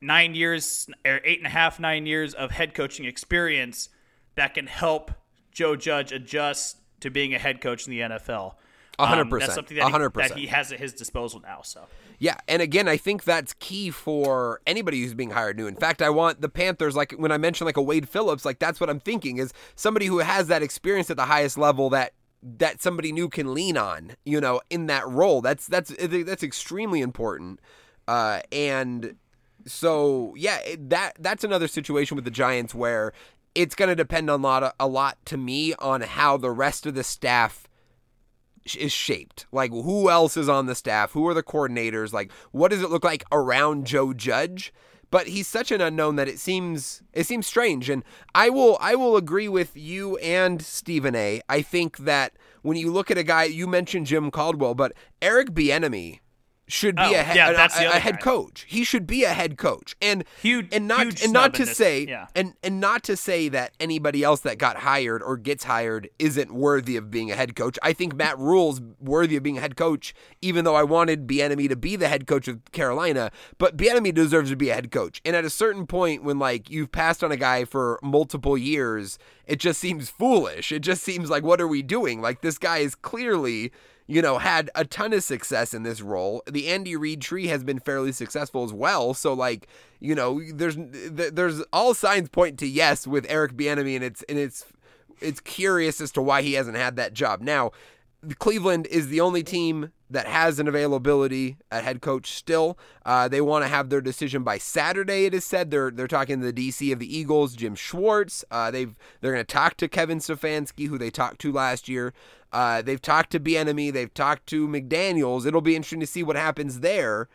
nine 0.00 0.34
years 0.34 0.88
or 1.04 1.20
eight 1.24 1.38
and 1.38 1.46
a 1.46 1.50
half, 1.50 1.80
nine 1.80 2.06
years 2.06 2.34
of 2.34 2.50
head 2.50 2.74
coaching 2.74 3.06
experience 3.06 3.88
that 4.34 4.54
can 4.54 4.66
help 4.66 5.10
Joe 5.50 5.76
Judge 5.76 6.12
adjust 6.12 6.76
to 7.00 7.10
being 7.10 7.34
a 7.34 7.38
head 7.38 7.60
coach 7.60 7.86
in 7.86 7.90
the 7.90 8.00
NFL. 8.00 8.54
A 8.98 9.06
hundred 9.06 9.32
Um, 9.32 9.38
That's 9.38 9.54
something 9.54 9.76
that 9.78 9.86
he, 9.86 9.90
hundred 9.90 10.12
that 10.14 10.32
he 10.32 10.46
has 10.48 10.72
at 10.72 10.78
his 10.78 10.92
disposal 10.92 11.40
now. 11.40 11.62
So. 11.62 11.86
Yeah, 12.20 12.36
and 12.46 12.60
again, 12.60 12.86
I 12.86 12.98
think 12.98 13.24
that's 13.24 13.54
key 13.54 13.90
for 13.90 14.60
anybody 14.66 15.00
who's 15.00 15.14
being 15.14 15.30
hired 15.30 15.56
new. 15.56 15.66
In 15.66 15.74
fact, 15.74 16.02
I 16.02 16.10
want 16.10 16.42
the 16.42 16.50
Panthers, 16.50 16.94
like 16.94 17.12
when 17.12 17.32
I 17.32 17.38
mentioned 17.38 17.64
like 17.64 17.78
a 17.78 17.82
Wade 17.82 18.06
Phillips, 18.06 18.44
like 18.44 18.58
that's 18.58 18.78
what 18.78 18.90
I'm 18.90 19.00
thinking 19.00 19.38
is 19.38 19.54
somebody 19.74 20.04
who 20.04 20.18
has 20.18 20.46
that 20.48 20.62
experience 20.62 21.10
at 21.10 21.16
the 21.16 21.24
highest 21.24 21.56
level 21.56 21.88
that 21.90 22.12
that 22.42 22.82
somebody 22.82 23.10
new 23.10 23.30
can 23.30 23.54
lean 23.54 23.78
on, 23.78 24.12
you 24.26 24.38
know, 24.38 24.60
in 24.68 24.86
that 24.86 25.08
role. 25.08 25.40
That's 25.40 25.66
that's 25.66 25.94
that's 25.98 26.42
extremely 26.42 27.00
important. 27.00 27.58
Uh, 28.06 28.40
and 28.52 29.16
so 29.66 30.34
yeah, 30.36 30.60
that 30.78 31.14
that's 31.20 31.42
another 31.42 31.68
situation 31.68 32.16
with 32.16 32.26
the 32.26 32.30
Giants 32.30 32.74
where 32.74 33.14
it's 33.54 33.74
going 33.74 33.88
to 33.88 33.96
depend 33.96 34.28
on 34.28 34.40
a 34.40 34.42
lot, 34.42 34.74
a 34.78 34.86
lot 34.86 35.16
to 35.24 35.38
me 35.38 35.72
on 35.78 36.02
how 36.02 36.36
the 36.36 36.50
rest 36.50 36.84
of 36.84 36.94
the 36.94 37.02
staff 37.02 37.66
is 38.78 38.92
shaped. 38.92 39.46
Like 39.52 39.70
who 39.70 40.10
else 40.10 40.36
is 40.36 40.48
on 40.48 40.66
the 40.66 40.74
staff? 40.74 41.12
Who 41.12 41.26
are 41.28 41.34
the 41.34 41.42
coordinators? 41.42 42.12
Like 42.12 42.32
what 42.52 42.70
does 42.70 42.82
it 42.82 42.90
look 42.90 43.04
like 43.04 43.24
around 43.32 43.86
Joe 43.86 44.12
Judge? 44.12 44.72
But 45.10 45.26
he's 45.26 45.48
such 45.48 45.72
an 45.72 45.80
unknown 45.80 46.16
that 46.16 46.28
it 46.28 46.38
seems 46.38 47.02
it 47.12 47.26
seems 47.26 47.46
strange. 47.46 47.90
And 47.90 48.04
I 48.34 48.48
will 48.48 48.78
I 48.80 48.94
will 48.94 49.16
agree 49.16 49.48
with 49.48 49.76
you 49.76 50.16
and 50.18 50.62
Stephen 50.62 51.14
A. 51.14 51.40
I 51.48 51.62
think 51.62 51.98
that 51.98 52.34
when 52.62 52.76
you 52.76 52.92
look 52.92 53.10
at 53.10 53.18
a 53.18 53.24
guy 53.24 53.44
you 53.44 53.66
mentioned 53.66 54.06
Jim 54.06 54.30
Caldwell, 54.30 54.74
but 54.74 54.92
Eric 55.20 55.50
Bieniemy 55.50 56.20
should 56.72 56.96
be 56.96 57.02
Oh, 57.02 57.06
a, 57.06 57.22
he- 57.24 57.36
yeah, 57.36 57.50
a- 57.50 57.84
a- 57.84 57.96
a 57.96 57.98
head 58.00 58.20
coach. 58.20 58.64
He 58.68 58.84
should 58.84 59.06
be 59.06 59.24
a 59.24 59.30
head 59.30 59.56
coach. 59.58 59.96
And 60.00 60.24
Huge- 60.42 60.68
and 60.74 60.86
not 60.88 61.02
huge 61.04 61.22
and 61.24 61.32
not 61.32 61.54
to 61.54 61.64
this- 61.64 61.76
say 61.76 62.06
yeah. 62.06 62.26
and 62.34 62.54
and 62.62 62.80
not 62.80 63.02
to 63.04 63.16
say 63.16 63.48
that 63.48 63.72
anybody 63.80 64.22
else 64.22 64.40
that 64.40 64.58
got 64.58 64.78
hired 64.78 65.22
or 65.22 65.36
gets 65.36 65.64
hired 65.64 66.08
isn't 66.18 66.52
worthy 66.52 66.96
of 66.96 67.10
being 67.10 67.30
a 67.30 67.34
head 67.36 67.54
coach. 67.56 67.78
I 67.82 67.92
think 67.92 68.14
Matt 68.14 68.38
Rhule's 68.38 68.80
worthy 69.00 69.36
of 69.36 69.42
being 69.42 69.58
a 69.58 69.60
head 69.60 69.76
coach, 69.76 70.14
even 70.42 70.64
though 70.64 70.74
I 70.76 70.82
wanted 70.82 71.26
Bieniemy 71.26 71.68
to 71.68 71.76
be 71.76 71.96
the 71.96 72.08
head 72.08 72.26
coach 72.26 72.48
of 72.48 72.60
Carolina. 72.72 73.30
But 73.58 73.76
Bieniemy 73.76 74.14
deserves 74.14 74.50
to 74.50 74.56
be 74.56 74.70
a 74.70 74.74
head 74.74 74.90
coach. 74.90 75.20
And 75.24 75.34
at 75.36 75.44
a 75.44 75.50
certain 75.50 75.86
point, 75.86 76.22
when 76.24 76.38
like 76.38 76.70
you've 76.70 76.92
passed 76.92 77.22
on 77.24 77.32
a 77.32 77.36
guy 77.36 77.64
for 77.64 77.98
multiple 78.02 78.56
years, 78.58 79.18
it 79.46 79.56
just 79.58 79.80
seems 79.80 80.10
foolish. 80.10 80.70
It 80.72 80.80
just 80.80 81.02
seems 81.02 81.28
like 81.30 81.42
what 81.42 81.60
are 81.60 81.68
we 81.68 81.82
doing? 81.82 82.20
Like 82.20 82.40
this 82.42 82.58
guy 82.58 82.78
is 82.78 82.94
clearly 82.94 83.72
you 84.10 84.20
know, 84.20 84.38
had 84.38 84.70
a 84.74 84.84
ton 84.84 85.12
of 85.12 85.22
success 85.22 85.72
in 85.72 85.84
this 85.84 86.00
role. 86.00 86.42
The 86.50 86.66
Andy 86.66 86.96
Reid 86.96 87.20
tree 87.20 87.46
has 87.46 87.62
been 87.62 87.78
fairly 87.78 88.10
successful 88.10 88.64
as 88.64 88.72
well. 88.72 89.14
So, 89.14 89.32
like, 89.32 89.68
you 90.00 90.16
know, 90.16 90.40
there's 90.52 90.74
there's 90.76 91.62
all 91.72 91.94
signs 91.94 92.28
point 92.28 92.58
to 92.58 92.66
yes 92.66 93.06
with 93.06 93.24
Eric 93.28 93.52
Bieniemy, 93.52 93.94
and 93.94 94.02
it's 94.04 94.24
and 94.24 94.36
it's 94.36 94.64
it's 95.20 95.38
curious 95.38 96.00
as 96.00 96.10
to 96.12 96.22
why 96.22 96.42
he 96.42 96.54
hasn't 96.54 96.76
had 96.76 96.96
that 96.96 97.14
job. 97.14 97.40
Now, 97.40 97.70
Cleveland 98.38 98.86
is 98.88 99.08
the 99.08 99.20
only 99.20 99.42
team 99.42 99.92
that 100.10 100.26
has 100.26 100.58
an 100.58 100.68
availability 100.68 101.56
at 101.70 101.84
head 101.84 102.02
coach 102.02 102.32
still. 102.32 102.78
Uh, 103.06 103.28
they 103.28 103.40
want 103.40 103.64
to 103.64 103.68
have 103.68 103.88
their 103.88 104.00
decision 104.00 104.42
by 104.42 104.58
Saturday. 104.58 105.24
It 105.24 105.34
is 105.34 105.44
said 105.44 105.70
they're 105.70 105.90
they're 105.90 106.08
talking 106.08 106.40
to 106.40 106.52
the 106.52 106.68
DC 106.68 106.92
of 106.92 106.98
the 106.98 107.16
Eagles, 107.16 107.54
Jim 107.54 107.74
Schwartz. 107.74 108.44
Uh, 108.50 108.70
they've 108.70 108.94
they're 109.20 109.32
going 109.32 109.44
to 109.44 109.52
talk 109.52 109.76
to 109.78 109.88
Kevin 109.88 110.18
Stefanski, 110.18 110.88
who 110.88 110.98
they 110.98 111.10
talked 111.10 111.40
to 111.42 111.52
last 111.52 111.88
year. 111.88 112.12
Uh, 112.52 112.82
they've 112.82 113.00
talked 113.00 113.30
to 113.30 113.40
Bieniemy. 113.40 113.92
They've 113.92 114.12
talked 114.12 114.46
to 114.48 114.66
McDaniel's. 114.66 115.46
It'll 115.46 115.60
be 115.60 115.76
interesting 115.76 116.00
to 116.00 116.06
see 116.06 116.22
what 116.22 116.36
happens 116.36 116.80
there. 116.80 117.28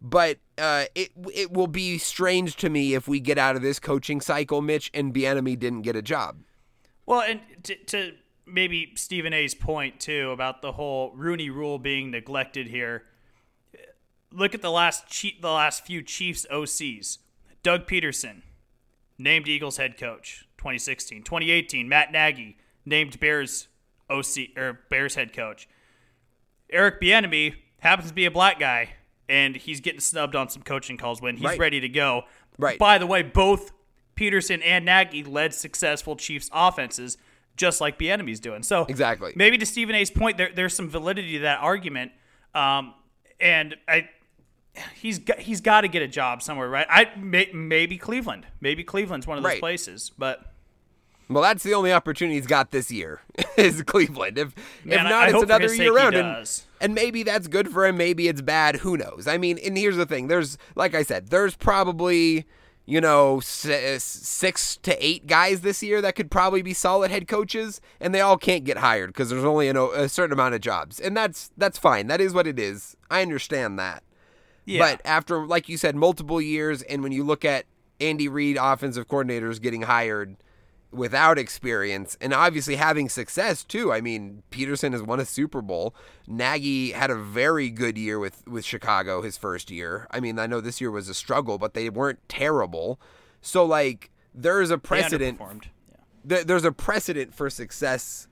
But 0.00 0.38
uh, 0.56 0.86
it 0.94 1.10
it 1.34 1.52
will 1.52 1.66
be 1.66 1.98
strange 1.98 2.56
to 2.56 2.70
me 2.70 2.94
if 2.94 3.06
we 3.06 3.20
get 3.20 3.36
out 3.36 3.56
of 3.56 3.62
this 3.62 3.78
coaching 3.78 4.20
cycle, 4.20 4.62
Mitch, 4.62 4.90
and 4.94 5.12
Bieniemy 5.12 5.58
didn't 5.58 5.82
get 5.82 5.96
a 5.96 6.02
job. 6.02 6.38
Well, 7.04 7.20
and 7.20 7.40
to, 7.64 7.74
to 7.74 8.12
maybe 8.52 8.92
Stephen 8.96 9.32
A's 9.32 9.54
point 9.54 10.00
too 10.00 10.30
about 10.30 10.62
the 10.62 10.72
whole 10.72 11.12
Rooney 11.14 11.50
Rule 11.50 11.78
being 11.78 12.10
neglected 12.10 12.66
here. 12.68 13.04
Look 14.32 14.54
at 14.54 14.62
the 14.62 14.70
last 14.70 15.08
che- 15.08 15.36
the 15.40 15.50
last 15.50 15.84
few 15.84 16.02
Chiefs 16.02 16.46
OCs. 16.50 17.18
Doug 17.62 17.86
Pederson, 17.86 18.42
named 19.18 19.46
Eagles 19.48 19.76
head 19.76 19.98
coach, 19.98 20.46
2016. 20.58 21.22
2018, 21.24 21.88
Matt 21.88 22.10
Nagy, 22.12 22.56
named 22.86 23.18
Bears 23.20 23.68
OC 24.08 24.56
or 24.56 24.80
Bears 24.88 25.14
head 25.14 25.32
coach. 25.32 25.68
Eric 26.70 27.00
Bieniemy 27.00 27.56
happens 27.80 28.08
to 28.08 28.14
be 28.14 28.24
a 28.24 28.30
black 28.30 28.58
guy, 28.58 28.94
and 29.28 29.56
he's 29.56 29.80
getting 29.80 30.00
snubbed 30.00 30.36
on 30.36 30.48
some 30.48 30.62
coaching 30.62 30.96
calls 30.96 31.20
when 31.20 31.36
he's 31.36 31.44
Right. 31.44 31.58
ready 31.58 31.80
to 31.80 31.88
go. 31.88 32.24
Right. 32.58 32.78
By 32.78 32.98
the 32.98 33.06
way, 33.06 33.22
both 33.22 33.72
Pederson 34.16 34.62
and 34.64 34.84
Nagy 34.84 35.24
led 35.24 35.52
successful 35.52 36.14
Chiefs 36.16 36.48
offenses, 36.52 37.18
just 37.56 37.80
like 37.80 37.98
Bieniemy's 37.98 38.40
doing. 38.40 38.62
So 38.62 38.84
Exactly. 38.88 39.32
maybe 39.36 39.58
to 39.58 39.66
Stephen 39.66 39.94
A's 39.94 40.10
point, 40.10 40.38
there, 40.38 40.50
there's 40.54 40.74
some 40.74 40.88
validity 40.88 41.32
to 41.34 41.38
that 41.40 41.60
argument, 41.60 42.12
um, 42.54 42.94
and 43.40 43.76
I. 43.88 44.08
He's 44.94 45.18
got, 45.18 45.40
he's 45.40 45.60
got 45.60 45.80
to 45.80 45.88
get 45.88 46.00
a 46.00 46.06
job 46.08 46.42
somewhere, 46.42 46.68
right? 46.68 46.86
I 46.88 47.08
may, 47.18 47.50
maybe 47.52 47.98
Cleveland, 47.98 48.46
maybe 48.60 48.84
Cleveland's 48.84 49.26
one 49.26 49.36
of 49.36 49.42
those 49.42 49.50
Right. 49.54 49.60
places, 49.60 50.12
but 50.16 50.52
Well, 51.28 51.42
that's 51.42 51.64
the 51.64 51.74
only 51.74 51.92
opportunity 51.92 52.36
he's 52.36 52.46
got 52.46 52.70
this 52.70 52.90
year 52.90 53.20
is 53.56 53.82
Cleveland. 53.82 54.38
If 54.38 54.54
Man, 54.84 54.98
if 55.00 55.04
not, 55.04 55.12
I 55.12 55.30
it's 55.30 55.42
another 55.42 55.74
year 55.74 55.92
round, 55.94 56.14
and, 56.14 56.46
and 56.80 56.94
maybe 56.94 57.24
that's 57.24 57.48
good 57.48 57.68
for 57.68 57.84
him. 57.84 57.96
Maybe 57.96 58.28
it's 58.28 58.42
bad. 58.42 58.76
Who 58.76 58.96
knows? 58.96 59.26
I 59.26 59.38
mean, 59.38 59.58
and 59.58 59.76
here's 59.76 59.96
the 59.96 60.06
thing: 60.06 60.28
there's 60.28 60.56
like 60.76 60.94
I 60.94 61.02
said, 61.02 61.28
there's 61.30 61.56
probably 61.56 62.46
you 62.90 63.00
know 63.00 63.38
six 63.40 64.76
to 64.78 65.04
eight 65.06 65.26
guys 65.28 65.60
this 65.60 65.82
year 65.82 66.02
that 66.02 66.16
could 66.16 66.30
probably 66.30 66.60
be 66.60 66.74
solid 66.74 67.10
head 67.10 67.28
coaches, 67.28 67.80
and 68.00 68.14
they 68.14 68.20
all 68.20 68.36
can't 68.36 68.64
get 68.64 68.78
hired 68.78 69.10
because 69.10 69.30
there's 69.30 69.44
only 69.44 69.68
a 69.68 70.08
certain 70.08 70.32
amount 70.32 70.54
of 70.54 70.60
jobs, 70.60 70.98
and 70.98 71.16
that's 71.16 71.50
that's 71.56 71.78
fine. 71.78 72.08
That 72.08 72.20
is 72.20 72.34
what 72.34 72.46
it 72.46 72.58
is. 72.58 72.96
I 73.10 73.22
understand 73.22 73.78
that. 73.78 74.02
yeah. 74.66 74.80
But 74.80 75.00
after, 75.04 75.46
like 75.46 75.68
you 75.68 75.76
said, 75.76 75.94
multiple 75.94 76.40
years, 76.40 76.82
and 76.82 77.02
when 77.02 77.12
you 77.12 77.22
look 77.22 77.44
at 77.44 77.66
Andy 78.00 78.28
Reid, 78.28 78.58
offensive 78.60 79.06
coordinators, 79.06 79.60
getting 79.60 79.82
hired 79.82 80.36
without 80.92 81.38
experience 81.38 82.16
and 82.20 82.34
obviously 82.34 82.76
having 82.76 83.08
success 83.08 83.62
too. 83.64 83.92
I 83.92 84.00
mean, 84.00 84.42
Pederson 84.50 84.92
has 84.92 85.02
won 85.02 85.20
a 85.20 85.24
Super 85.24 85.62
Bowl. 85.62 85.94
Nagy 86.26 86.90
had 86.92 87.10
a 87.10 87.14
very 87.16 87.70
good 87.70 87.96
year 87.96 88.18
with 88.18 88.46
with 88.46 88.64
Chicago 88.64 89.22
his 89.22 89.36
first 89.36 89.70
year. 89.70 90.06
I 90.10 90.20
mean, 90.20 90.38
I 90.38 90.46
know 90.46 90.60
this 90.60 90.80
year 90.80 90.90
was 90.90 91.08
a 91.08 91.14
struggle, 91.14 91.58
but 91.58 91.74
they 91.74 91.88
weren't 91.90 92.18
terrible. 92.28 93.00
So 93.40 93.64
like 93.64 94.10
there's 94.34 94.70
a 94.70 94.78
precedent. 94.78 95.38
Yeah. 95.40 95.96
th- 96.28 96.46
there's 96.46 96.64
a 96.64 96.72
precedent 96.72 97.34
for 97.34 97.48
success 97.50 98.26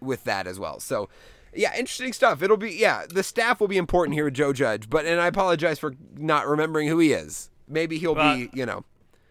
with 0.00 0.24
that 0.24 0.46
as 0.46 0.58
well. 0.58 0.80
So 0.80 1.08
yeah, 1.54 1.72
interesting 1.76 2.12
stuff. 2.12 2.42
It'll 2.42 2.56
be 2.56 2.72
yeah, 2.72 3.04
the 3.08 3.22
staff 3.22 3.60
will 3.60 3.68
be 3.68 3.76
important 3.76 4.14
here 4.14 4.24
with 4.24 4.34
Joe 4.34 4.52
Judge, 4.52 4.88
but 4.88 5.04
and 5.04 5.20
I 5.20 5.26
apologize 5.26 5.78
for 5.78 5.94
not 6.16 6.46
remembering 6.46 6.88
who 6.88 6.98
he 6.98 7.12
is. 7.12 7.50
Maybe 7.68 7.98
he'll 7.98 8.14
Well, 8.14 8.36
be, 8.36 8.50
you 8.52 8.66
know. 8.66 8.84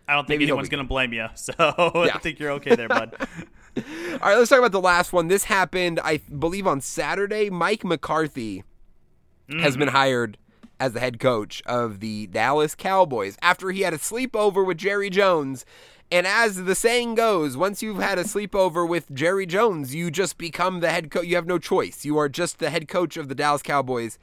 I 0.10 0.13
don't 0.13 0.26
think 0.26 0.39
Maybe 0.39 0.45
anyone's 0.45 0.69
going 0.69 0.84
to 0.84 0.88
blame 0.88 1.13
you. 1.13 1.28
So 1.36 1.54
I 1.58 2.17
think 2.17 2.39
you're 2.39 2.52
okay 2.54 2.76
there, 2.76 2.88
bud. 2.88 3.15
All 3.78 3.84
right, 4.19 4.36
let's 4.36 4.50
talk 4.50 4.58
about 4.60 4.72
the 4.72 4.82
last 4.82 5.13
one. 5.13 5.28
This 5.28 5.43
happened, 5.45 6.00
I 6.04 6.17
believe, 6.17 6.65
on 6.65 6.82
Saturday. 6.82 7.50
Mike 7.52 7.86
McCarthy 7.86 8.63
has 9.50 9.74
mm-hmm. 9.74 9.80
been 9.80 9.88
hired 9.89 10.38
as 10.80 10.93
the 10.93 11.00
head 11.00 11.19
coach 11.19 11.62
of 11.65 12.00
the 12.00 12.26
Dallas 12.28 12.74
Cowboys 12.74 13.38
after 13.41 13.69
he 13.69 13.82
had 13.82 13.93
a 13.93 13.98
sleepover 13.98 14.65
with 14.65 14.78
Jerry 14.78 15.12
Jones. 15.12 15.65
And 16.12 16.26
as 16.26 16.63
the 16.63 16.74
saying 16.74 17.15
goes, 17.15 17.56
once 17.56 17.84
you've 17.84 18.02
had 18.02 18.17
a 18.17 18.24
sleepover 18.24 18.88
with 18.88 19.13
Jerry 19.13 19.45
Jones, 19.45 19.93
you 19.93 20.10
just 20.10 20.39
become 20.39 20.80
the 20.80 20.89
head 20.89 21.12
coach. 21.12 21.26
You 21.26 21.36
have 21.36 21.45
no 21.45 21.60
choice. 21.60 22.04
You 22.04 22.17
are 22.17 22.30
just 22.30 22.58
the 22.58 22.72
head 22.72 22.88
coach 22.88 23.15
of 23.15 23.30
the 23.30 23.36
Dallas 23.36 23.62
Cowboys. 23.62 24.17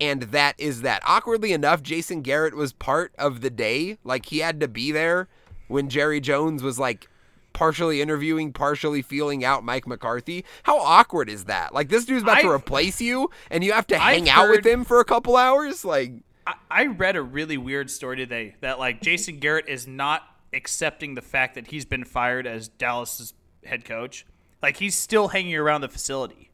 And 0.00 0.22
that 0.22 0.54
is 0.58 0.82
that. 0.82 1.02
Awkwardly 1.04 1.52
enough, 1.52 1.82
Jason 1.82 2.22
Garrett 2.22 2.54
was 2.56 2.72
part 2.72 3.12
of 3.18 3.42
the 3.42 3.50
day. 3.50 3.98
Like 4.02 4.26
he 4.26 4.38
had 4.38 4.58
to 4.60 4.68
be 4.68 4.92
there 4.92 5.28
when 5.68 5.88
Jerry 5.88 6.20
Jones 6.20 6.62
was 6.62 6.78
like 6.78 7.08
partially 7.52 8.00
interviewing, 8.00 8.52
partially 8.52 9.02
feeling 9.02 9.44
out 9.44 9.62
Mike 9.64 9.86
McCarthy. 9.86 10.44
How 10.62 10.78
awkward 10.78 11.28
is 11.28 11.44
that? 11.44 11.74
Like 11.74 11.88
this 11.90 12.04
dude's 12.06 12.22
about 12.22 12.40
to 12.40 12.46
I've- 12.46 12.48
replace 12.48 13.00
you 13.00 13.30
and 13.50 13.62
you 13.62 13.72
have 13.72 13.86
to 13.88 13.96
I've 13.96 14.14
hang 14.14 14.30
out 14.30 14.48
with 14.48 14.64
him 14.64 14.84
for 14.84 15.00
a 15.00 15.04
couple 15.04 15.36
hours? 15.36 15.84
Like 15.84 16.12
I, 16.46 16.54
I 16.70 16.86
read 16.86 17.16
a 17.16 17.22
really 17.22 17.58
weird 17.58 17.90
story 17.90 18.16
today 18.16 18.54
that 18.60 18.78
like 18.78 19.02
Jason 19.02 19.38
Garrett 19.38 19.68
is 19.68 19.86
not 19.86 20.22
accepting 20.54 21.14
the 21.14 21.22
fact 21.22 21.54
that 21.56 21.66
he's 21.68 21.84
been 21.84 22.04
fired 22.04 22.46
as 22.46 22.68
Dallas's 22.68 23.34
head 23.64 23.84
coach. 23.84 24.24
Like 24.62 24.78
he's 24.78 24.96
still 24.96 25.28
hanging 25.28 25.56
around 25.56 25.82
the 25.82 25.88
facility. 25.88 26.50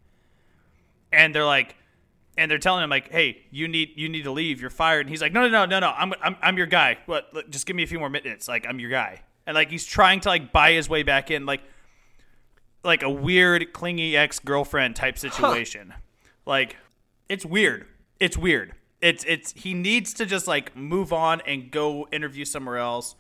And 1.13 1.35
they're 1.35 1.45
like 1.45 1.77
and 2.37 2.51
they're 2.51 2.59
telling 2.59 2.85
him 2.85 2.91
like, 2.91 3.11
"Hey, 3.11 3.43
you 3.51 3.69
need 3.69 3.93
you 3.97 4.09
need 4.09 4.25
to 4.25 4.31
leave. 4.31 4.61
You're 4.61 4.71
fired." 4.71 5.01
And 5.01 5.11
he's 5.11 5.23
like, 5.23 5.33
"No, 5.33 5.43
no, 5.43 5.49
no, 5.49 5.67
no, 5.67 5.81
no. 5.81 5.93
I'm 5.97 6.13
I'm 6.23 6.37
I'm 6.43 6.57
your 6.57 6.67
guy. 6.67 6.99
What? 7.07 7.29
Look, 7.33 7.51
Just 7.51 7.67
give 7.67 7.77
me 7.77 7.83
a 7.83 7.87
few 7.87 7.99
more 7.99 8.11
minutes. 8.11 8.49
Like 8.49 8.67
I'm 8.69 8.79
your 8.79 8.91
guy." 8.91 9.23
And 9.47 9.55
like 9.55 9.71
he's 9.71 9.85
trying 9.87 10.21
to 10.21 10.29
like 10.29 10.53
buy 10.53 10.73
his 10.73 10.89
way 10.89 11.03
back 11.03 11.31
in 11.31 11.47
like 11.47 11.63
like 12.83 13.03
a 13.03 13.11
weird 13.11 13.73
clingy 13.73 14.17
ex-girlfriend 14.17 14.97
type 14.97 15.19
situation. 15.19 15.95
Like 16.45 16.77
it's 17.29 17.45
weird. 17.45 17.87
It's 18.21 18.37
weird. 18.37 18.75
It's 19.01 19.25
it's 19.25 19.53
he 19.53 19.75
needs 19.75 20.15
to 20.15 20.27
just 20.27 20.47
like 20.47 20.77
move 20.77 21.13
on 21.13 21.43
and 21.47 21.71
go 21.71 22.09
interview 22.13 22.45
somewhere 22.45 22.79
else. 22.79 23.15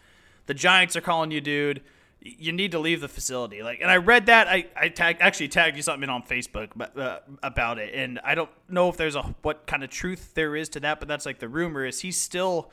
The 0.46 0.54
Giants 0.54 0.96
are 0.96 1.00
calling 1.00 1.30
you, 1.30 1.40
dude. 1.40 1.82
You 2.20 2.52
need 2.52 2.72
to 2.72 2.78
leave 2.78 3.00
the 3.00 3.08
facility. 3.08 3.62
Like, 3.62 3.80
and 3.80 3.90
I 3.90 3.98
read 3.98 4.26
that. 4.26 4.48
I 4.48 4.66
I 4.74 4.88
tag, 4.88 5.18
actually 5.20 5.48
tagged 5.48 5.76
you 5.76 5.82
something 5.82 6.08
on 6.08 6.22
Facebook 6.22 6.74
about, 6.74 6.98
uh, 6.98 7.18
about 7.42 7.78
it, 7.78 7.94
and 7.94 8.18
I 8.24 8.34
don't 8.34 8.50
know 8.68 8.88
if 8.88 8.96
there's 8.96 9.14
a 9.14 9.22
what 9.42 9.66
kind 9.66 9.84
of 9.84 9.90
truth 9.90 10.32
there 10.34 10.56
is 10.56 10.68
to 10.70 10.80
that, 10.80 10.98
but 10.98 11.08
that's 11.08 11.24
like 11.26 11.38
the 11.38 11.48
rumor 11.48 11.84
is 11.84 12.00
he's 12.00 12.20
still 12.20 12.70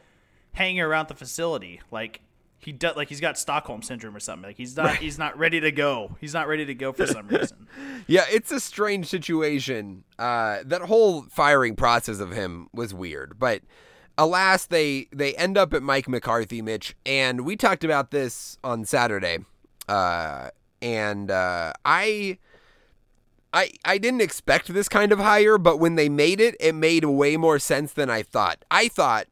hanging 0.54 0.82
around 0.82 1.08
the 1.08 1.16
facility. 1.16 1.82
Like 1.92 2.22
he 2.58 2.72
does, 2.72 2.96
like 2.96 3.10
he's 3.10 3.20
got 3.20 3.38
Stockholm 3.38 3.82
syndrome 3.82 4.16
or 4.16 4.20
something. 4.20 4.48
Like 4.48 4.58
he's 4.58 4.76
not 4.76 4.96
he's 4.96 5.20
not 5.20 5.38
ready 5.38 5.60
to 5.60 5.72
go. 5.72 6.16
He's 6.22 6.34
not 6.34 6.48
ready 6.48 6.66
to 6.66 6.74
go 6.74 6.94
for 6.94 7.06
some 7.06 7.28
reason. 7.28 7.68
Yeah, 8.06 8.26
it's 8.30 8.52
a 8.52 8.60
strange 8.60 9.08
situation. 9.08 10.04
Uh, 10.20 10.58
that 10.66 10.82
whole 10.82 11.22
firing 11.24 11.78
process 11.78 12.20
of 12.20 12.32
him 12.32 12.68
was 12.74 12.94
weird, 12.94 13.40
but 13.40 13.62
alas, 14.18 14.66
they 14.66 15.08
they 15.12 15.36
end 15.36 15.58
up 15.58 15.74
at 15.74 15.84
Mike 15.84 16.08
McCarthy, 16.08 16.62
Mitch, 16.62 16.96
and 17.06 17.42
we 17.42 17.56
talked 17.56 17.84
about 17.84 18.12
this 18.12 18.58
on 18.64 18.86
Saturday. 18.86 19.40
Uh, 19.88 20.50
and 20.82 21.32
uh, 21.32 21.74
I. 21.86 22.38
I, 23.56 23.70
I 23.86 24.00
didn't 24.00 24.22
expect 24.22 24.74
this 24.74 24.90
kind 24.90 25.12
of 25.12 25.20
hire, 25.20 25.60
but 25.60 25.78
when 25.78 25.94
they 25.94 26.10
made 26.10 26.42
it, 26.42 26.56
it 26.60 26.74
made 26.74 27.06
way 27.06 27.38
more 27.38 27.60
sense 27.60 27.94
than 27.94 28.10
I 28.10 28.24
thought. 28.24 28.66
I 28.72 28.88
thought, 28.88 29.28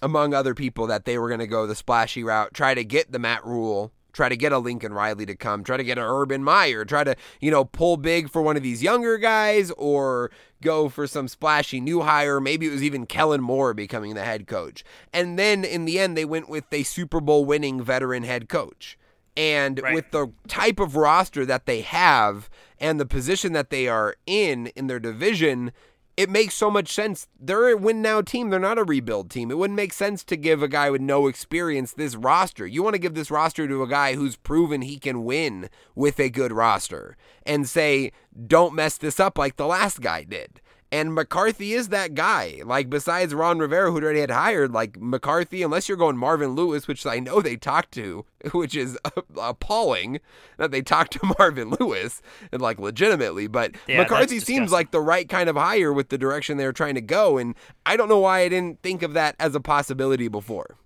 among 0.00 0.34
other 0.34 0.54
people, 0.54 0.86
that 0.86 1.04
they 1.04 1.18
were 1.18 1.26
going 1.26 1.40
to 1.40 1.48
go 1.48 1.66
the 1.66 1.74
splashy 1.74 2.22
route, 2.22 2.54
try 2.54 2.74
to 2.74 2.84
get 2.84 3.10
the 3.10 3.18
Matt 3.18 3.44
Rhule, 3.44 3.90
try 4.12 4.28
to 4.28 4.36
get 4.36 4.52
a 4.52 4.58
Lincoln 4.58 4.94
Riley 4.94 5.26
to 5.26 5.34
come, 5.34 5.64
try 5.64 5.76
to 5.76 5.82
get 5.82 5.98
an 5.98 6.04
Urban 6.04 6.44
Meyer, 6.44 6.84
try 6.84 7.02
to, 7.02 7.16
you 7.40 7.50
know, 7.50 7.64
pull 7.64 7.96
big 7.96 8.30
for 8.30 8.40
one 8.40 8.56
of 8.56 8.62
these 8.62 8.84
younger 8.84 9.18
guys 9.18 9.72
or 9.72 10.30
go 10.62 10.88
for 10.88 11.06
some 11.06 11.28
splashy 11.28 11.80
new 11.80 12.02
hire. 12.02 12.40
Maybe 12.40 12.66
it 12.66 12.72
was 12.72 12.82
even 12.82 13.06
Kellen 13.06 13.42
Moore 13.42 13.74
becoming 13.74 14.14
the 14.14 14.24
head 14.24 14.46
coach. 14.46 14.84
And 15.12 15.38
then 15.38 15.64
in 15.64 15.84
the 15.84 15.98
end, 15.98 16.16
they 16.16 16.24
went 16.24 16.48
with 16.48 16.64
a 16.72 16.82
Super 16.82 17.20
Bowl 17.20 17.44
winning 17.44 17.82
veteran 17.82 18.22
head 18.22 18.48
coach. 18.48 18.98
And 19.36 19.80
Right. 19.82 19.94
with 19.94 20.10
the 20.12 20.32
type 20.48 20.80
of 20.80 20.96
roster 20.96 21.44
that 21.44 21.66
they 21.66 21.82
have 21.82 22.48
and 22.80 22.98
the 22.98 23.04
position 23.06 23.52
that 23.52 23.68
they 23.70 23.86
are 23.86 24.16
in 24.26 24.68
in 24.68 24.86
their 24.86 24.98
division, 25.00 25.72
it 26.16 26.30
makes 26.30 26.54
so 26.54 26.70
much 26.70 26.92
sense. 26.92 27.28
They're 27.38 27.70
a 27.70 27.76
win 27.76 28.00
now 28.00 28.22
team. 28.22 28.48
They're 28.48 28.58
not 28.58 28.78
a 28.78 28.84
rebuild 28.84 29.30
team. 29.30 29.50
It 29.50 29.58
wouldn't 29.58 29.76
make 29.76 29.92
sense 29.92 30.24
to 30.24 30.36
give 30.36 30.62
a 30.62 30.68
guy 30.68 30.88
with 30.90 31.02
no 31.02 31.26
experience 31.26 31.92
this 31.92 32.16
roster. 32.16 32.66
You 32.66 32.82
want 32.82 32.94
to 32.94 33.00
give 33.00 33.14
this 33.14 33.30
roster 33.30 33.68
to 33.68 33.82
a 33.82 33.88
guy 33.88 34.14
who's 34.14 34.36
proven 34.36 34.82
he 34.82 34.98
can 34.98 35.24
win 35.24 35.68
with 35.94 36.18
a 36.18 36.30
good 36.30 36.52
roster 36.52 37.16
and 37.44 37.68
say, 37.68 38.12
don't 38.46 38.74
mess 38.74 38.96
this 38.96 39.20
up 39.20 39.36
like 39.36 39.56
the 39.56 39.66
last 39.66 40.00
guy 40.00 40.24
did. 40.24 40.60
And 40.96 41.14
McCarthy 41.14 41.74
is 41.74 41.90
that 41.90 42.14
guy. 42.14 42.62
Like, 42.64 42.88
besides 42.88 43.34
Ron 43.34 43.58
Rivera, 43.58 43.90
who 43.90 44.00
already 44.00 44.20
had 44.20 44.30
hired, 44.30 44.72
like 44.72 44.98
McCarthy, 44.98 45.62
unless 45.62 45.90
you're 45.90 45.98
going 45.98 46.16
Marvin 46.16 46.54
Lewis, 46.54 46.88
which 46.88 47.04
I 47.04 47.18
know 47.18 47.42
they 47.42 47.56
talked 47.56 47.92
to, 47.92 48.24
which 48.52 48.74
is 48.74 48.98
appalling 49.36 50.20
that 50.56 50.70
they 50.70 50.80
talked 50.80 51.12
to 51.12 51.34
Marvin 51.38 51.76
Lewis, 51.78 52.22
and 52.50 52.62
like 52.62 52.78
legitimately. 52.78 53.46
But 53.46 53.72
Yeah, 53.86 53.98
McCarthy 53.98 54.40
seems 54.40 54.72
like 54.72 54.90
the 54.90 55.02
right 55.02 55.28
kind 55.28 55.50
of 55.50 55.56
hire 55.56 55.92
with 55.92 56.08
the 56.08 56.16
direction 56.16 56.56
they're 56.56 56.72
trying 56.72 56.94
to 56.94 57.02
go. 57.02 57.36
And 57.36 57.56
I 57.84 57.98
don't 57.98 58.08
know 58.08 58.20
why 58.20 58.40
I 58.40 58.48
didn't 58.48 58.80
think 58.80 59.02
of 59.02 59.12
that 59.12 59.36
as 59.38 59.54
a 59.54 59.60
possibility 59.60 60.28
before. 60.28 60.78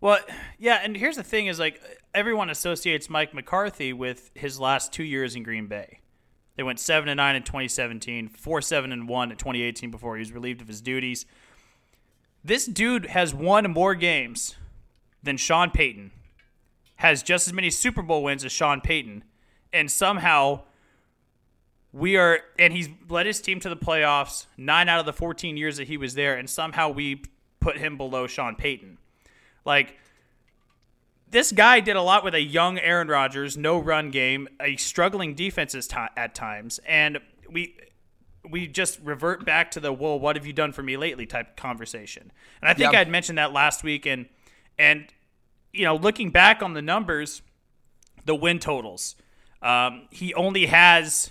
Well, 0.00 0.20
yeah, 0.58 0.80
and 0.82 0.96
here's 0.96 1.16
the 1.16 1.22
thing: 1.22 1.48
is 1.48 1.58
like 1.58 1.82
everyone 2.14 2.48
associates 2.48 3.10
Mike 3.10 3.34
McCarthy 3.34 3.92
with 3.92 4.30
his 4.32 4.58
last 4.58 4.90
two 4.90 5.04
years 5.04 5.36
in 5.36 5.42
Green 5.42 5.66
Bay. 5.66 5.99
They 6.60 6.64
went 6.64 6.78
seven 6.78 7.08
and 7.08 7.16
nine 7.16 7.36
in 7.36 7.42
2017, 7.42 8.28
four 8.28 8.60
seven 8.60 8.92
and 8.92 9.08
one 9.08 9.30
in 9.30 9.38
2018 9.38 9.90
before 9.90 10.16
he 10.16 10.20
was 10.20 10.30
relieved 10.30 10.60
of 10.60 10.68
his 10.68 10.82
duties. 10.82 11.24
This 12.44 12.66
dude 12.66 13.06
has 13.06 13.32
won 13.32 13.70
more 13.70 13.94
games 13.94 14.56
than 15.22 15.38
Sean 15.38 15.70
Payton, 15.70 16.10
has 16.96 17.22
just 17.22 17.46
as 17.46 17.54
many 17.54 17.70
Super 17.70 18.02
Bowl 18.02 18.22
wins 18.22 18.44
as 18.44 18.52
Sean 18.52 18.82
Payton, 18.82 19.24
and 19.72 19.90
somehow 19.90 20.64
we 21.94 22.18
are 22.18 22.40
and 22.58 22.74
he's 22.74 22.90
led 23.08 23.24
his 23.24 23.40
team 23.40 23.58
to 23.60 23.70
the 23.70 23.74
playoffs 23.74 24.44
nine 24.58 24.90
out 24.90 25.00
of 25.00 25.06
the 25.06 25.14
14 25.14 25.56
years 25.56 25.78
that 25.78 25.88
he 25.88 25.96
was 25.96 26.12
there 26.12 26.36
and 26.36 26.50
somehow 26.50 26.90
we 26.90 27.22
put 27.60 27.78
him 27.78 27.96
below 27.96 28.26
sean 28.26 28.54
payton 28.54 28.98
like 29.64 29.96
this 31.30 31.52
guy 31.52 31.80
did 31.80 31.96
a 31.96 32.02
lot 32.02 32.24
with 32.24 32.34
a 32.34 32.42
young 32.42 32.78
aaron 32.78 33.08
rodgers 33.08 33.56
no 33.56 33.78
run 33.78 34.10
game 34.10 34.48
a 34.60 34.76
struggling 34.76 35.34
defense 35.34 35.74
at 36.16 36.34
times. 36.34 36.80
And 36.86 37.18
we 37.50 37.76
we 38.48 38.66
just 38.66 38.98
revert 39.02 39.44
back 39.44 39.70
to 39.72 39.80
the 39.80 39.92
well 39.92 40.18
what 40.18 40.36
have 40.36 40.46
you 40.46 40.52
done 40.52 40.72
for 40.72 40.82
me 40.82 40.96
lately? 40.96 41.26
type 41.26 41.56
conversation. 41.56 42.32
And 42.60 42.68
i 42.68 42.74
think 42.74 42.92
Yeah. 42.92 43.00
i'd 43.00 43.08
mentioned 43.08 43.38
that 43.38 43.52
last 43.52 43.82
week 43.84 44.06
and 44.06 44.26
and 44.78 45.06
you 45.72 45.84
know 45.84 45.94
looking 45.96 46.30
back 46.30 46.62
on 46.62 46.74
the 46.74 46.82
numbers 46.82 47.42
the 48.24 48.34
win 48.34 48.58
totals 48.58 49.14
um, 49.62 50.08
he 50.10 50.32
only 50.34 50.66
has 50.66 51.30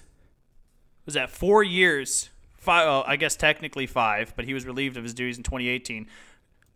was 1.06 1.16
that 1.16 1.30
four 1.32 1.64
years 1.64 2.30
five 2.58 2.86
well, 2.88 3.04
i 3.08 3.16
guess 3.16 3.36
technically 3.36 3.88
five 3.88 4.34
but 4.36 4.46
he 4.46 4.54
was 4.54 4.66
relieved 4.66 4.98
of 4.98 5.04
his 5.04 5.14
duties 5.14 5.38
in 5.38 5.44
2018 5.44 6.08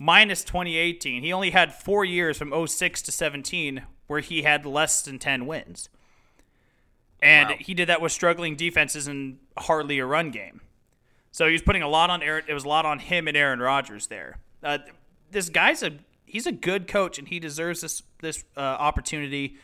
minus 0.03 0.43
2018 0.43 1.23
he 1.23 1.31
only 1.31 1.51
had 1.51 1.73
four 1.73 2.03
years 2.03 2.37
from 2.37 2.67
06 2.67 3.01
to 3.01 3.11
17 3.11 3.83
where 4.07 4.19
he 4.19 4.43
had 4.43 4.65
less 4.65 5.01
than 5.01 5.19
10 5.19 5.45
wins 5.45 5.89
and 7.21 7.51
he 7.51 7.73
did 7.73 7.87
that 7.87 8.01
with 8.01 8.11
struggling 8.11 8.55
defenses 8.55 9.07
and 9.07 9.37
hardly 9.57 9.99
a 9.99 10.05
run 10.05 10.29
game 10.29 10.61
so 11.33 11.47
he 11.47 11.53
was 11.53 11.63
putting 11.63 11.81
a 11.81 11.89
lot 11.89 12.11
on 12.11 12.21
Aaron. 12.21 12.45
It 12.47 12.53
was 12.53 12.63
a 12.63 12.67
lot 12.67 12.85
on 12.85 12.99
him 12.99 13.27
and 13.27 13.35
Aaron 13.35 13.59
Rodgers 13.59 14.05
there. 14.05 14.37
Uh, 14.61 14.77
this 15.31 15.49
guy's 15.49 15.81
a 15.81 15.93
he's 16.25 16.45
a 16.45 16.51
good 16.51 16.87
coach 16.87 17.17
and 17.17 17.27
he 17.27 17.39
deserves 17.39 17.81
this 17.81 18.03
this 18.21 18.45
uh, 18.55 18.59
opportunity. 18.59 19.57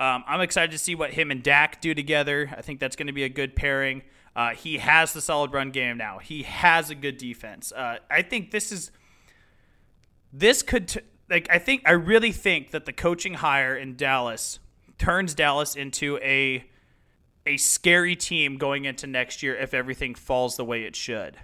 Um, 0.00 0.24
I'm 0.26 0.40
excited 0.40 0.72
to 0.72 0.78
see 0.78 0.96
what 0.96 1.12
him 1.12 1.30
and 1.30 1.40
Dak 1.40 1.80
do 1.80 1.94
together. 1.94 2.50
I 2.56 2.60
think 2.60 2.80
that's 2.80 2.96
going 2.96 3.06
to 3.06 3.12
be 3.12 3.22
a 3.22 3.28
good 3.28 3.54
pairing. 3.54 4.02
Uh, 4.34 4.50
he 4.50 4.78
has 4.78 5.12
the 5.12 5.20
solid 5.20 5.52
run 5.52 5.70
game 5.70 5.96
now. 5.96 6.18
He 6.18 6.42
has 6.42 6.90
a 6.90 6.96
good 6.96 7.18
defense. 7.18 7.70
Uh, 7.70 7.98
I 8.10 8.22
think 8.22 8.50
this 8.50 8.72
is 8.72 8.90
this 10.32 10.62
could 10.62 10.88
t- 10.88 11.00
like 11.30 11.46
I 11.50 11.58
think 11.58 11.82
I 11.86 11.92
really 11.92 12.32
think 12.32 12.70
that 12.70 12.84
the 12.84 12.92
coaching 12.92 13.34
hire 13.34 13.76
in 13.76 13.96
Dallas 13.96 14.58
turns 14.98 15.34
Dallas 15.34 15.74
into 15.74 16.18
a 16.18 16.64
a 17.46 17.56
scary 17.56 18.14
team 18.14 18.56
going 18.56 18.84
into 18.84 19.06
next 19.06 19.42
year 19.42 19.56
if 19.56 19.74
everything 19.74 20.14
falls 20.14 20.56
the 20.56 20.64
way 20.64 20.84
it 20.84 20.94
should. 20.94 21.36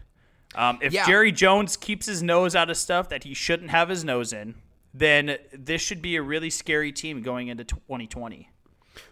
Um, 0.55 0.79
if 0.81 0.93
Yeah. 0.93 1.07
Jerry 1.07 1.33
Jones 1.33 1.77
keeps 1.77 2.07
his 2.07 2.23
nose 2.23 2.55
out 2.55 2.71
of 2.71 2.77
stuff 2.77 3.09
that 3.09 3.25
he 3.25 3.35
shouldn't 3.35 3.71
have 3.71 3.89
his 3.89 4.05
nose 4.05 4.33
in, 4.33 4.55
then 4.95 5.39
this 5.53 5.83
should 5.83 6.01
be 6.01 6.17
a 6.17 6.23
really 6.23 6.51
scary 6.51 6.93
team 6.93 7.21
going 7.21 7.49
into 7.49 7.65
2020. 7.65 8.49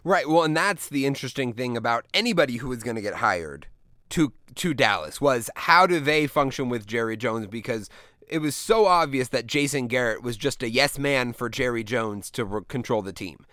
Right. 0.04 0.28
Well, 0.28 0.44
and 0.44 0.56
that's 0.56 0.88
the 0.88 1.06
interesting 1.06 1.52
thing 1.52 1.76
about 1.76 2.06
anybody 2.14 2.56
who 2.56 2.68
was 2.68 2.82
going 2.82 2.96
to 2.96 3.02
get 3.02 3.14
hired 3.16 3.66
to 4.10 4.32
to 4.54 4.72
Dallas 4.72 5.20
was 5.20 5.50
how 5.56 5.86
do 5.86 5.98
they 6.00 6.26
function 6.26 6.68
with 6.68 6.86
Jerry 6.86 7.16
Jones 7.16 7.46
because 7.48 7.90
it 8.28 8.38
was 8.38 8.54
so 8.56 8.86
obvious 8.86 9.28
that 9.28 9.46
Jason 9.46 9.86
Garrett 9.86 10.22
was 10.22 10.36
just 10.36 10.62
a 10.62 10.70
yes 10.70 10.98
man 10.98 11.32
for 11.32 11.48
Jerry 11.48 11.84
Jones 11.84 12.30
to 12.32 12.44
re- 12.44 12.60
control 12.68 13.02
the 13.02 13.12
team. 13.12 13.46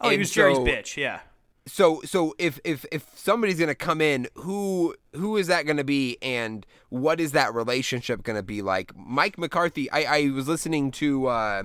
Oh, 0.00 0.08
he 0.08 0.14
And 0.14 0.20
was 0.20 0.30
Jerry's 0.30 0.58
bitch, 0.58 0.96
yeah. 0.96 1.20
So 1.66 2.00
so 2.04 2.34
if 2.38 2.60
if 2.64 2.84
if 2.92 3.06
somebody's 3.16 3.58
going 3.58 3.68
to 3.68 3.74
come 3.74 4.00
in, 4.00 4.28
who 4.34 4.94
who 5.14 5.36
is 5.36 5.48
that 5.48 5.64
going 5.66 5.78
to 5.78 5.84
be 5.84 6.16
and 6.22 6.64
what 6.90 7.20
is 7.20 7.32
that 7.32 7.52
relationship 7.54 8.22
going 8.22 8.36
to 8.36 8.42
be 8.42 8.62
like? 8.62 8.92
Mike 8.96 9.36
McCarthy, 9.38 9.90
I 9.90 10.18
I 10.18 10.30
was 10.30 10.46
listening 10.46 10.90
to 10.92 11.26
uh 11.26 11.62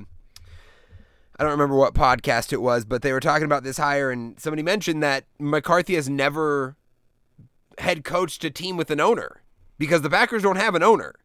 I 1.40 1.44
don't 1.44 1.52
remember 1.52 1.76
what 1.76 1.94
podcast 1.96 2.54
it 2.54 2.62
was, 2.62 2.86
but 2.86 3.02
they 3.02 3.12
were 3.12 3.20
talking 3.20 3.46
about 3.46 3.64
this 3.64 3.78
hire, 3.78 4.12
and 4.12 4.40
somebody 4.40 4.62
mentioned 4.62 5.02
that 5.02 5.26
McCarthy 5.40 5.96
has 5.96 6.08
never 6.08 6.76
head 7.80 8.04
coached 8.04 8.44
a 8.44 8.52
team 8.52 8.78
with 8.78 8.92
an 8.92 9.00
owner 9.00 9.42
because 9.80 10.02
the 10.04 10.10
Packers 10.10 10.44
don't 10.44 10.58
have 10.58 10.76
an 10.76 10.84
owner. 10.84 11.16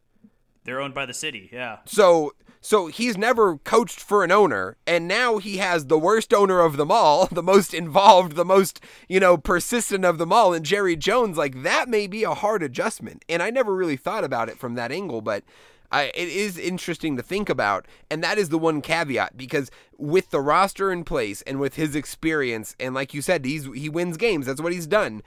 They're 0.67 0.81
owned 0.81 0.93
by 0.93 1.05
the 1.05 1.13
city, 1.13 1.49
yeah. 1.51 1.77
So 1.85 2.33
so 2.59 2.87
he's 2.87 3.17
never 3.17 3.57
coached 3.59 4.01
for 4.01 4.25
an 4.25 4.31
owner, 4.31 4.75
and 4.85 5.07
now 5.07 5.37
he 5.37 5.57
has 5.57 5.85
the 5.85 5.97
worst 5.97 6.33
owner 6.33 6.59
of 6.59 6.75
them 6.75 6.91
all, 6.91 7.27
the 7.31 7.41
most 7.41 7.73
involved, 7.73 8.35
the 8.35 8.43
most 8.43 8.81
you 9.07 9.21
know 9.21 9.37
persistent 9.37 10.03
of 10.03 10.17
them 10.17 10.33
all, 10.33 10.53
and 10.53 10.65
Jerry 10.65 10.97
Jones. 10.97 11.37
Like 11.37 11.63
that 11.63 11.87
may 11.87 12.05
be 12.05 12.25
a 12.25 12.33
hard 12.33 12.61
adjustment, 12.61 13.23
and 13.29 13.41
I 13.41 13.49
never 13.49 13.73
really 13.73 13.95
thought 13.95 14.25
about 14.25 14.49
it 14.49 14.59
from 14.59 14.75
that 14.75 14.91
angle, 14.91 15.21
but. 15.21 15.43
I, 15.89 16.11
it 16.15 16.27
is 16.27 16.57
interesting 16.57 17.15
to 17.15 17.23
think 17.23 17.47
about, 17.47 17.85
and 18.11 18.21
that 18.21 18.37
is 18.37 18.49
the 18.49 18.57
one 18.57 18.81
caveat 18.81 19.37
because 19.37 19.71
with 19.97 20.31
the 20.31 20.41
roster 20.41 20.91
in 20.91 21.05
place 21.05 21.41
and 21.43 21.61
with 21.61 21.75
his 21.75 21.95
experience, 21.95 22.75
and 22.77 22.93
like 22.93 23.13
you 23.13 23.21
said, 23.21 23.45
he's 23.45 23.73
he 23.73 23.87
wins 23.87 24.17
games. 24.17 24.47
That's 24.47 24.59
what 24.59 24.73
he's 24.73 24.85
done. 24.85 25.23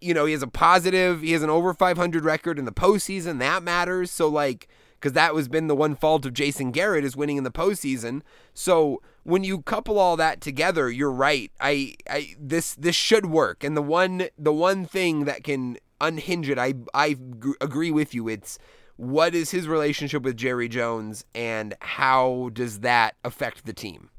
You 0.00 0.14
know, 0.14 0.26
he 0.26 0.32
has 0.32 0.42
a 0.42 0.48
positive. 0.48 1.22
He 1.22 1.32
has 1.32 1.42
an 1.42 1.50
over 1.50 1.72
500 1.74 2.24
record 2.24 2.58
in 2.58 2.64
the 2.64 2.72
postseason. 2.72 3.38
That 3.38 3.62
matters. 3.62 4.10
So 4.10 4.28
like, 4.28 4.68
because 4.98 5.12
that 5.12 5.34
was 5.34 5.48
been 5.48 5.66
the 5.66 5.76
one 5.76 5.94
fault 5.94 6.26
of 6.26 6.32
Jason 6.32 6.70
Garrett 6.70 7.04
is 7.04 7.16
winning 7.16 7.36
in 7.36 7.44
the 7.44 7.50
postseason. 7.50 8.22
So 8.54 9.02
when 9.22 9.44
you 9.44 9.62
couple 9.62 9.98
all 9.98 10.16
that 10.16 10.40
together, 10.40 10.90
you're 10.90 11.12
right. 11.12 11.50
I, 11.60 11.94
I 12.08 12.34
this 12.38 12.74
this 12.74 12.96
should 12.96 13.26
work. 13.26 13.64
And 13.64 13.76
the 13.76 13.82
one 13.82 14.28
the 14.38 14.52
one 14.52 14.84
thing 14.84 15.24
that 15.24 15.44
can 15.44 15.78
unhinge 16.00 16.48
it, 16.48 16.58
I 16.58 16.74
I 16.94 17.14
gr- 17.14 17.52
agree 17.60 17.90
with 17.90 18.14
you. 18.14 18.28
It's 18.28 18.58
what 18.96 19.34
is 19.34 19.50
his 19.50 19.68
relationship 19.68 20.22
with 20.22 20.36
Jerry 20.36 20.68
Jones 20.68 21.24
and 21.34 21.74
how 21.80 22.50
does 22.52 22.80
that 22.80 23.16
affect 23.24 23.66
the 23.66 23.72
team? 23.72 24.10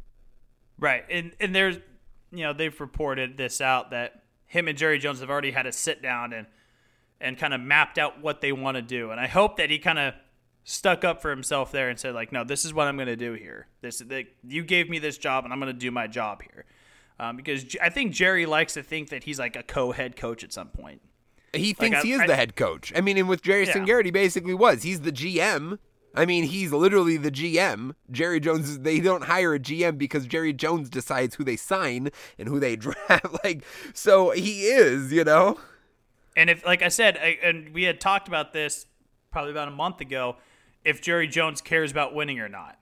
Right. 0.80 1.04
And 1.10 1.32
and 1.40 1.56
there's 1.56 1.78
you 2.32 2.44
know, 2.44 2.54
they've 2.54 2.80
reported 2.80 3.38
this 3.38 3.62
out 3.62 3.92
that 3.92 4.24
him 4.48 4.68
and 4.68 4.78
Jerry 4.78 4.98
Jones 4.98 5.20
have 5.20 5.30
already 5.30 5.52
had 5.52 5.66
a 5.68 5.72
sit 5.72 6.02
down 6.02 6.34
and 6.34 6.48
and 7.20 7.38
kind 7.38 7.54
of 7.54 7.60
mapped 7.62 7.98
out 7.98 8.22
what 8.22 8.42
they 8.42 8.52
want 8.52 8.76
to 8.76 8.82
do. 8.82 9.12
And 9.12 9.20
I 9.20 9.28
hope 9.28 9.58
that 9.58 9.70
he 9.72 9.80
kind 9.80 9.98
of 10.00 10.14
stuck 10.64 11.04
up 11.04 11.22
for 11.22 11.30
himself 11.32 11.72
there 11.72 11.90
and 11.90 12.00
said 12.00 12.14
like, 12.14 12.32
"No, 12.32 12.44
this 12.44 12.64
is 12.66 12.74
what 12.74 12.88
I'm 12.88 12.96
going 12.96 13.08
to 13.08 13.16
do 13.16 13.34
here. 13.34 13.68
This 13.82 14.00
the, 14.00 14.26
you 14.48 14.64
gave 14.64 14.90
me 14.90 15.00
this 15.00 15.18
job 15.18 15.44
and 15.44 15.52
I'm 15.54 15.60
going 15.60 15.74
to 15.74 15.80
do 15.80 15.92
my 15.92 16.08
job 16.08 16.42
here." 16.44 16.66
Um, 17.20 17.36
because 17.36 17.64
J- 17.64 17.80
I 17.82 17.90
think 17.90 18.14
Jerry 18.14 18.46
likes 18.46 18.76
to 18.76 18.84
think 18.84 19.10
that 19.10 19.24
he's 19.24 19.40
like 19.40 19.56
a 19.56 19.64
co-head 19.64 20.16
coach 20.16 20.44
at 20.44 20.54
some 20.54 20.68
point. 20.70 21.02
He 21.54 21.74
thinks 21.74 22.00
I- 22.00 22.02
he 22.04 22.12
is 22.14 22.20
I- 22.22 22.28
the 22.28 22.36
head 22.36 22.56
coach. 22.56 22.94
I 22.96 23.02
mean, 23.02 23.18
and 23.18 23.28
with 23.28 23.42
Jerry 23.42 23.66
Yeah. 23.66 24.04
He 24.06 24.12
basically 24.12 24.54
was. 24.54 24.84
He's 24.84 25.02
the 25.02 25.12
GM. 25.12 25.80
I 26.18 26.26
mean, 26.26 26.46
he's 26.46 26.74
literally 26.74 27.18
the 27.18 27.32
GM. 27.32 27.94
Jerry 28.10 28.40
Jones, 28.40 28.80
they 28.80 29.00
don't 29.00 29.26
hire 29.26 29.54
a 29.54 29.60
GM 29.60 29.98
because 29.98 30.26
Jerry 30.26 30.52
Jones 30.52 30.90
decides 30.90 31.36
who 31.36 31.44
they 31.44 31.56
sign 31.56 32.10
and 32.40 32.48
who 32.50 32.60
they 32.60 32.76
draft. 32.78 33.44
like, 33.44 33.64
so 33.94 34.32
he 34.32 34.64
is, 34.64 35.14
you 35.14 35.24
know? 35.24 35.60
And 36.36 36.50
if, 36.50 36.66
like 36.66 36.82
I 36.82 36.90
said, 36.90 37.18
I, 37.18 37.38
and 37.44 37.74
we 37.74 37.84
had 37.84 38.02
talked 38.02 38.28
about 38.28 38.52
this 38.52 38.88
probably 39.32 39.52
about 39.52 39.68
a 39.68 39.72
month 39.72 40.02
ago, 40.02 40.38
if 40.84 41.02
Jerry 41.02 41.28
Jones 41.28 41.62
cares 41.62 41.92
about 41.92 42.16
winning 42.16 42.40
or 42.40 42.50
not. 42.50 42.78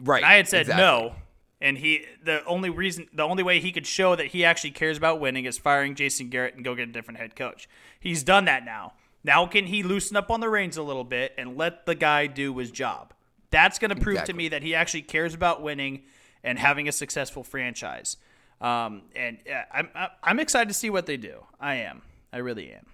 Right. 0.00 0.22
And 0.22 0.26
I 0.26 0.34
had 0.36 0.48
said 0.48 0.62
exactly. 0.62 0.82
no, 0.82 1.14
and 1.60 1.78
he 1.78 2.06
the 2.24 2.44
only 2.44 2.70
reason 2.70 3.08
the 3.12 3.22
only 3.22 3.42
way 3.42 3.60
he 3.60 3.72
could 3.72 3.86
show 3.86 4.16
that 4.16 4.28
he 4.28 4.44
actually 4.44 4.70
cares 4.72 4.96
about 4.96 5.20
winning 5.20 5.44
is 5.44 5.58
firing 5.58 5.94
Jason 5.94 6.28
Garrett 6.28 6.54
and 6.54 6.64
go 6.64 6.74
get 6.74 6.88
a 6.88 6.92
different 6.92 7.18
head 7.18 7.36
coach. 7.36 7.68
He's 8.00 8.22
done 8.22 8.46
that 8.46 8.64
now. 8.64 8.94
Now 9.24 9.46
can 9.46 9.66
he 9.66 9.82
loosen 9.82 10.16
up 10.16 10.30
on 10.30 10.40
the 10.40 10.48
reins 10.48 10.76
a 10.76 10.82
little 10.82 11.04
bit 11.04 11.32
and 11.38 11.56
let 11.56 11.86
the 11.86 11.94
guy 11.94 12.26
do 12.26 12.56
his 12.58 12.70
job? 12.70 13.12
That's 13.50 13.78
going 13.78 13.90
to 13.90 13.96
prove 14.00 14.14
Exactly. 14.16 14.32
to 14.32 14.36
me 14.38 14.48
that 14.48 14.62
he 14.62 14.74
actually 14.74 15.02
cares 15.02 15.34
about 15.34 15.62
winning 15.62 16.02
and 16.42 16.58
having 16.58 16.88
a 16.88 16.92
successful 16.92 17.44
franchise. 17.44 18.16
Um, 18.60 19.02
and 19.14 19.38
uh, 19.48 19.62
I'm 19.72 19.88
I'm 20.22 20.40
excited 20.40 20.68
to 20.68 20.74
see 20.74 20.88
what 20.90 21.06
they 21.06 21.16
do. 21.16 21.44
I 21.60 21.74
am. 21.76 22.02
I 22.32 22.38
really 22.38 22.72
am. 22.72 22.86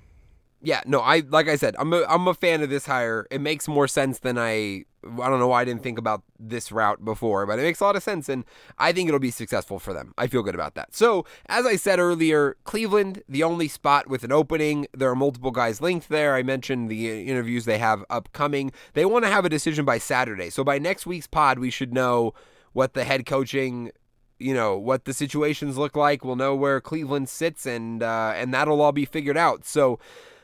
Yeah, 0.60 0.80
no, 0.86 1.00
I 1.00 1.22
like 1.28 1.48
I 1.48 1.56
said, 1.56 1.76
I'm 1.78 1.92
a 1.92 2.04
I'm 2.08 2.26
a 2.26 2.34
fan 2.34 2.62
of 2.62 2.70
this 2.70 2.86
hire. 2.86 3.26
It 3.30 3.40
makes 3.40 3.68
more 3.68 3.86
sense 3.86 4.18
than 4.18 4.36
I 4.38 4.84
I 5.04 5.28
don't 5.28 5.38
know 5.38 5.48
why 5.48 5.62
I 5.62 5.64
didn't 5.64 5.82
think 5.82 5.98
about 5.98 6.22
this 6.38 6.72
route 6.72 7.04
before, 7.04 7.46
but 7.46 7.58
it 7.58 7.62
makes 7.62 7.80
a 7.80 7.84
lot 7.84 7.96
of 7.96 8.02
sense 8.02 8.28
and 8.28 8.44
I 8.78 8.92
think 8.92 9.08
it'll 9.08 9.20
be 9.20 9.30
successful 9.30 9.78
for 9.78 9.92
them. 9.92 10.12
I 10.18 10.26
feel 10.26 10.42
good 10.42 10.54
about 10.54 10.74
that. 10.74 10.94
So, 10.94 11.24
as 11.46 11.66
I 11.66 11.76
said 11.76 11.98
earlier, 11.98 12.56
Cleveland, 12.64 13.22
the 13.28 13.42
only 13.42 13.68
spot 13.68 14.08
with 14.08 14.24
an 14.24 14.32
opening. 14.32 14.86
There 14.92 15.10
are 15.10 15.16
multiple 15.16 15.50
guys 15.50 15.80
linked 15.80 16.08
there. 16.08 16.34
I 16.34 16.42
mentioned 16.42 16.90
the 16.90 17.28
interviews 17.28 17.64
they 17.64 17.78
have 17.78 18.04
upcoming. 18.10 18.72
They 18.94 19.04
want 19.04 19.24
to 19.24 19.30
have 19.30 19.44
a 19.44 19.48
decision 19.48 19.84
by 19.84 19.98
Saturday. 19.98 20.50
So 20.50 20.64
by 20.64 20.78
next 20.78 21.06
week's 21.06 21.26
pod, 21.26 21.58
we 21.58 21.70
should 21.70 21.92
know 21.92 22.34
what 22.72 22.94
the 22.94 23.04
head 23.04 23.26
coaching 23.26 23.92
you 24.38 24.54
know 24.54 24.78
what 24.78 25.04
the 25.04 25.12
situations 25.12 25.76
look 25.76 25.96
like. 25.96 26.24
We'll 26.24 26.36
know 26.36 26.54
where 26.54 26.80
Cleveland 26.80 27.28
sits, 27.28 27.66
and 27.66 28.02
uh, 28.02 28.32
and 28.36 28.54
that'll 28.54 28.80
all 28.80 28.92
be 28.92 29.04
figured 29.04 29.36
out. 29.36 29.64
So 29.64 29.98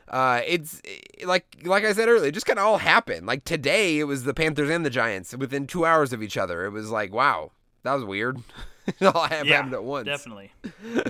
uh, 0.09 0.41
it's 0.45 0.81
like 1.25 1.45
like 1.63 1.83
I 1.85 1.93
said 1.93 2.09
earlier, 2.09 2.27
it 2.29 2.33
just 2.33 2.45
kind 2.45 2.59
of 2.59 2.65
all 2.65 2.77
happened. 2.77 3.25
Like 3.25 3.43
today, 3.45 3.99
it 3.99 4.03
was 4.05 4.23
the 4.23 4.33
Panthers 4.33 4.69
and 4.69 4.85
the 4.85 4.89
Giants 4.89 5.35
within 5.35 5.67
two 5.67 5.85
hours 5.85 6.13
of 6.13 6.21
each 6.21 6.37
other. 6.37 6.65
It 6.65 6.71
was 6.71 6.89
like, 6.91 7.13
wow, 7.13 7.51
that 7.83 7.93
was 7.93 8.03
weird. 8.05 8.39
it 8.87 9.01
all 9.03 9.23
happened 9.27 9.49
Yeah, 9.49 9.69
at 9.71 9.83
once. 9.83 10.05
definitely. 10.05 10.51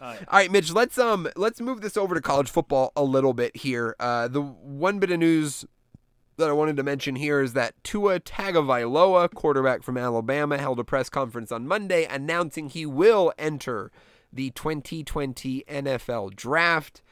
All 0.00 0.14
right, 0.32 0.50
Mitch, 0.50 0.72
let's 0.72 0.96
um 0.96 1.28
let's 1.34 1.60
move 1.60 1.80
this 1.80 1.96
over 1.96 2.14
to 2.14 2.20
college 2.20 2.48
football 2.48 2.92
a 2.94 3.02
little 3.02 3.32
bit 3.32 3.56
here. 3.56 3.96
Uh, 3.98 4.28
the 4.28 4.40
one 4.40 5.00
bit 5.00 5.10
of 5.10 5.18
news 5.18 5.64
that 6.36 6.48
I 6.48 6.52
wanted 6.52 6.76
to 6.76 6.84
mention 6.84 7.16
here 7.16 7.40
is 7.40 7.52
that 7.54 7.74
Tua 7.82 8.20
Tagovailoa, 8.20 9.34
quarterback 9.34 9.82
from 9.82 9.98
Alabama, 9.98 10.56
held 10.56 10.78
a 10.78 10.84
press 10.84 11.08
conference 11.08 11.50
on 11.50 11.66
Monday 11.66 12.04
announcing 12.04 12.68
he 12.68 12.86
will 12.86 13.32
enter 13.38 13.90
the 14.32 14.50
2020 14.50 15.64
NFL 15.68 16.36
Draft. 16.36 17.02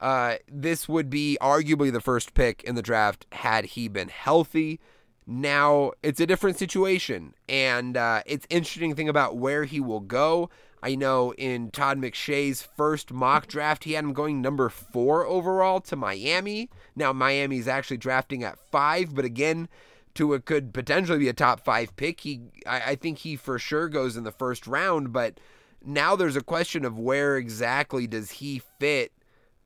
Uh, 0.00 0.36
this 0.50 0.88
would 0.88 1.10
be 1.10 1.36
arguably 1.40 1.92
the 1.92 2.00
first 2.00 2.34
pick 2.34 2.62
in 2.62 2.74
the 2.74 2.82
draft 2.82 3.26
had 3.32 3.64
he 3.64 3.88
been 3.88 4.08
healthy. 4.08 4.80
Now 5.26 5.92
it's 6.02 6.20
a 6.20 6.26
different 6.26 6.56
situation, 6.56 7.34
and 7.48 7.96
uh, 7.96 8.22
it's 8.24 8.46
interesting 8.48 8.94
thing 8.94 9.08
about 9.08 9.36
where 9.36 9.64
he 9.64 9.80
will 9.80 10.00
go. 10.00 10.48
I 10.82 10.94
know 10.94 11.34
in 11.34 11.70
Todd 11.70 11.98
McShay's 11.98 12.62
first 12.62 13.12
mock 13.12 13.48
draft, 13.48 13.84
he 13.84 13.94
had 13.94 14.04
him 14.04 14.12
going 14.12 14.40
number 14.40 14.68
four 14.68 15.26
overall 15.26 15.80
to 15.82 15.96
Miami. 15.96 16.70
Now 16.94 17.12
Miami's 17.12 17.68
actually 17.68 17.96
drafting 17.96 18.44
at 18.44 18.58
five, 18.70 19.14
but 19.14 19.24
again, 19.24 19.68
to 20.14 20.24
Tua 20.28 20.40
could 20.40 20.72
potentially 20.72 21.18
be 21.18 21.28
a 21.28 21.32
top 21.32 21.64
five 21.64 21.94
pick. 21.96 22.20
He, 22.20 22.40
I, 22.66 22.92
I 22.92 22.94
think 22.94 23.18
he 23.18 23.36
for 23.36 23.58
sure 23.58 23.88
goes 23.88 24.16
in 24.16 24.24
the 24.24 24.32
first 24.32 24.66
round, 24.66 25.12
but 25.12 25.40
now 25.84 26.16
there's 26.16 26.36
a 26.36 26.42
question 26.42 26.84
of 26.84 26.98
where 26.98 27.36
exactly 27.36 28.06
does 28.06 28.32
he 28.32 28.62
fit 28.78 29.12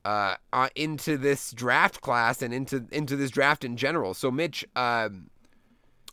uh, 0.05 0.35
uh, 0.51 0.69
into 0.75 1.17
this 1.17 1.51
draft 1.51 2.01
class 2.01 2.41
and 2.41 2.53
into 2.53 2.85
into 2.91 3.15
this 3.15 3.31
draft 3.31 3.63
in 3.63 3.77
general. 3.77 4.13
So, 4.13 4.31
Mitch, 4.31 4.65
um, 4.75 5.29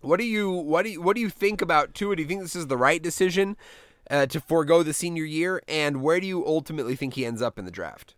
what 0.01 0.19
do 0.19 0.25
you 0.25 0.51
what 0.51 0.83
do 0.85 0.91
you 0.91 1.03
what 1.03 1.17
do 1.17 1.21
you 1.21 1.31
think 1.31 1.61
about 1.61 1.95
Tua? 1.95 2.17
Do 2.17 2.23
you 2.23 2.29
think 2.29 2.43
this 2.43 2.57
is 2.57 2.69
the 2.69 2.77
right 2.77 3.03
decision 3.03 3.57
uh, 4.11 4.27
to 4.27 4.41
forego 4.41 4.83
the 4.83 4.93
senior 4.93 5.25
year, 5.25 5.63
and 5.69 6.03
where 6.03 6.21
do 6.21 6.27
you 6.27 6.47
ultimately 6.47 6.97
think 6.97 7.15
he 7.15 7.27
ends 7.27 7.43
up 7.43 7.59
in 7.59 7.65
the 7.65 7.71
draft? 7.71 8.15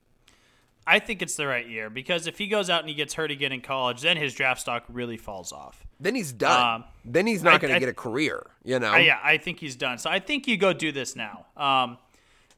I 0.87 0.99
think 0.99 1.23
it's 1.23 1.37
the 1.37 1.47
right 1.47 1.69
year 1.69 1.91
because 1.91 2.27
if 2.27 2.39
he 2.39 2.49
goes 2.49 2.69
out 2.69 2.81
and 2.81 2.89
he 2.89 2.95
gets 2.95 3.15
hurt 3.15 3.31
again 3.31 3.53
in 3.53 3.61
college, 3.61 4.03
then 4.03 4.17
his 4.17 4.35
draft 4.35 4.61
stock 4.61 4.85
really 4.89 5.17
falls 5.17 5.53
off. 5.53 5.85
Then 6.01 6.17
he's 6.17 6.33
done. 6.33 6.81
Um, 6.81 6.85
then 7.05 7.29
he's 7.29 7.45
not 7.45 7.61
going 7.61 7.73
to 7.73 7.79
get 7.79 7.89
a 7.89 7.95
career. 7.95 8.45
You 8.65 8.81
know. 8.81 8.93
Uh, 8.93 8.97
yeah, 8.97 9.21
I 9.23 9.37
think 9.37 9.61
he's 9.61 9.77
done. 9.77 9.99
So 9.99 10.11
I 10.11 10.19
think 10.19 10.49
you 10.49 10.57
go 10.57 10.73
do 10.73 10.91
this 10.91 11.15
now. 11.15 11.47
Um, 11.57 11.99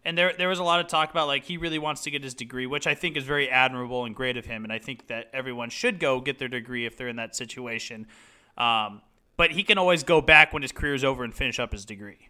and 0.04 0.18
there 0.18 0.32
there 0.36 0.48
was 0.48 0.58
a 0.58 0.64
lot 0.64 0.80
of 0.80 0.86
talk 0.86 1.10
about 1.10 1.26
like 1.26 1.44
he 1.44 1.56
really 1.56 1.78
wants 1.78 2.02
to 2.02 2.10
get 2.10 2.22
his 2.22 2.34
degree, 2.34 2.66
which 2.66 2.86
I 2.86 2.94
think 2.94 3.16
is 3.16 3.24
very 3.24 3.48
admirable 3.48 4.04
and 4.04 4.14
great 4.14 4.36
of 4.36 4.44
him. 4.44 4.64
And 4.64 4.72
I 4.72 4.78
think 4.78 5.06
that 5.06 5.30
everyone 5.32 5.70
should 5.70 5.98
go 5.98 6.20
get 6.20 6.38
their 6.38 6.48
degree 6.48 6.86
if 6.86 6.96
they're 6.96 7.08
in 7.08 7.16
that 7.16 7.34
situation. 7.34 8.06
Um, 8.58 9.02
but 9.36 9.52
he 9.52 9.64
can 9.64 9.78
always 9.78 10.04
go 10.04 10.20
back 10.20 10.52
when 10.52 10.62
his 10.62 10.72
career 10.72 10.94
is 10.94 11.04
over 11.04 11.24
and 11.24 11.34
finish 11.34 11.58
up 11.58 11.72
his 11.72 11.84
degree. 11.84 12.28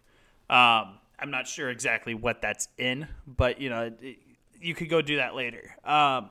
Um, 0.49 0.99
I'm 1.19 1.31
not 1.31 1.47
sure 1.47 1.69
exactly 1.69 2.13
what 2.13 2.41
that's 2.41 2.67
in, 2.77 3.07
but 3.27 3.59
you 3.59 3.69
know, 3.69 3.91
it, 4.01 4.17
you 4.59 4.73
could 4.73 4.89
go 4.89 5.01
do 5.01 5.17
that 5.17 5.35
later. 5.35 5.75
Um, 5.83 6.29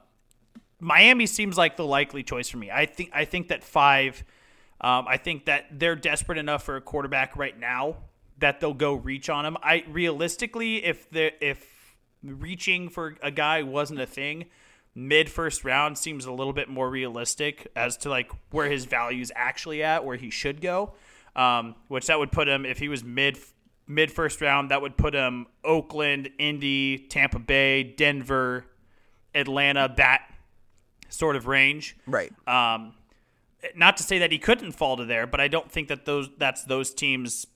Miami 0.80 1.26
seems 1.26 1.56
like 1.56 1.76
the 1.76 1.86
likely 1.86 2.22
choice 2.22 2.48
for 2.48 2.58
me. 2.58 2.70
I 2.70 2.86
think 2.86 3.10
I 3.12 3.24
think 3.24 3.48
that 3.48 3.62
five. 3.62 4.24
Um, 4.80 5.06
I 5.08 5.16
think 5.16 5.46
that 5.46 5.66
they're 5.70 5.96
desperate 5.96 6.36
enough 6.36 6.64
for 6.64 6.76
a 6.76 6.80
quarterback 6.80 7.36
right 7.36 7.58
now 7.58 7.96
that 8.44 8.60
they'll 8.60 8.74
go 8.74 8.92
reach 8.92 9.30
on 9.30 9.46
him. 9.46 9.56
I 9.62 9.84
realistically, 9.88 10.84
if 10.84 11.08
the 11.08 11.32
if 11.42 11.96
reaching 12.22 12.90
for 12.90 13.16
a 13.22 13.30
guy 13.30 13.62
wasn't 13.62 14.00
a 14.00 14.06
thing, 14.06 14.44
mid 14.94 15.30
first 15.30 15.64
round 15.64 15.96
seems 15.96 16.26
a 16.26 16.30
little 16.30 16.52
bit 16.52 16.68
more 16.68 16.90
realistic 16.90 17.68
as 17.74 17.96
to 17.96 18.10
like 18.10 18.30
where 18.50 18.68
his 18.68 18.84
value 18.84 19.22
is 19.22 19.32
actually 19.34 19.82
at, 19.82 20.04
where 20.04 20.16
he 20.16 20.28
should 20.28 20.60
go. 20.60 20.92
Um, 21.34 21.74
which 21.88 22.06
that 22.08 22.18
would 22.18 22.32
put 22.32 22.46
him 22.46 22.66
if 22.66 22.78
he 22.78 22.90
was 22.90 23.02
mid 23.02 23.38
mid 23.86 24.12
first 24.12 24.42
round, 24.42 24.70
that 24.70 24.82
would 24.82 24.98
put 24.98 25.14
him 25.14 25.46
Oakland, 25.64 26.28
Indy, 26.38 26.98
Tampa 26.98 27.38
Bay, 27.38 27.82
Denver, 27.82 28.66
Atlanta, 29.34 29.90
that 29.96 30.30
sort 31.08 31.34
of 31.34 31.46
range. 31.46 31.96
Right. 32.06 32.30
Um, 32.46 32.92
not 33.74 33.96
to 33.96 34.02
say 34.02 34.18
that 34.18 34.30
he 34.30 34.38
couldn't 34.38 34.72
fall 34.72 34.98
to 34.98 35.06
there, 35.06 35.26
but 35.26 35.40
I 35.40 35.48
don't 35.48 35.72
think 35.72 35.88
that 35.88 36.04
those 36.04 36.28
that's 36.36 36.62
those 36.64 36.92
teams' 36.92 37.46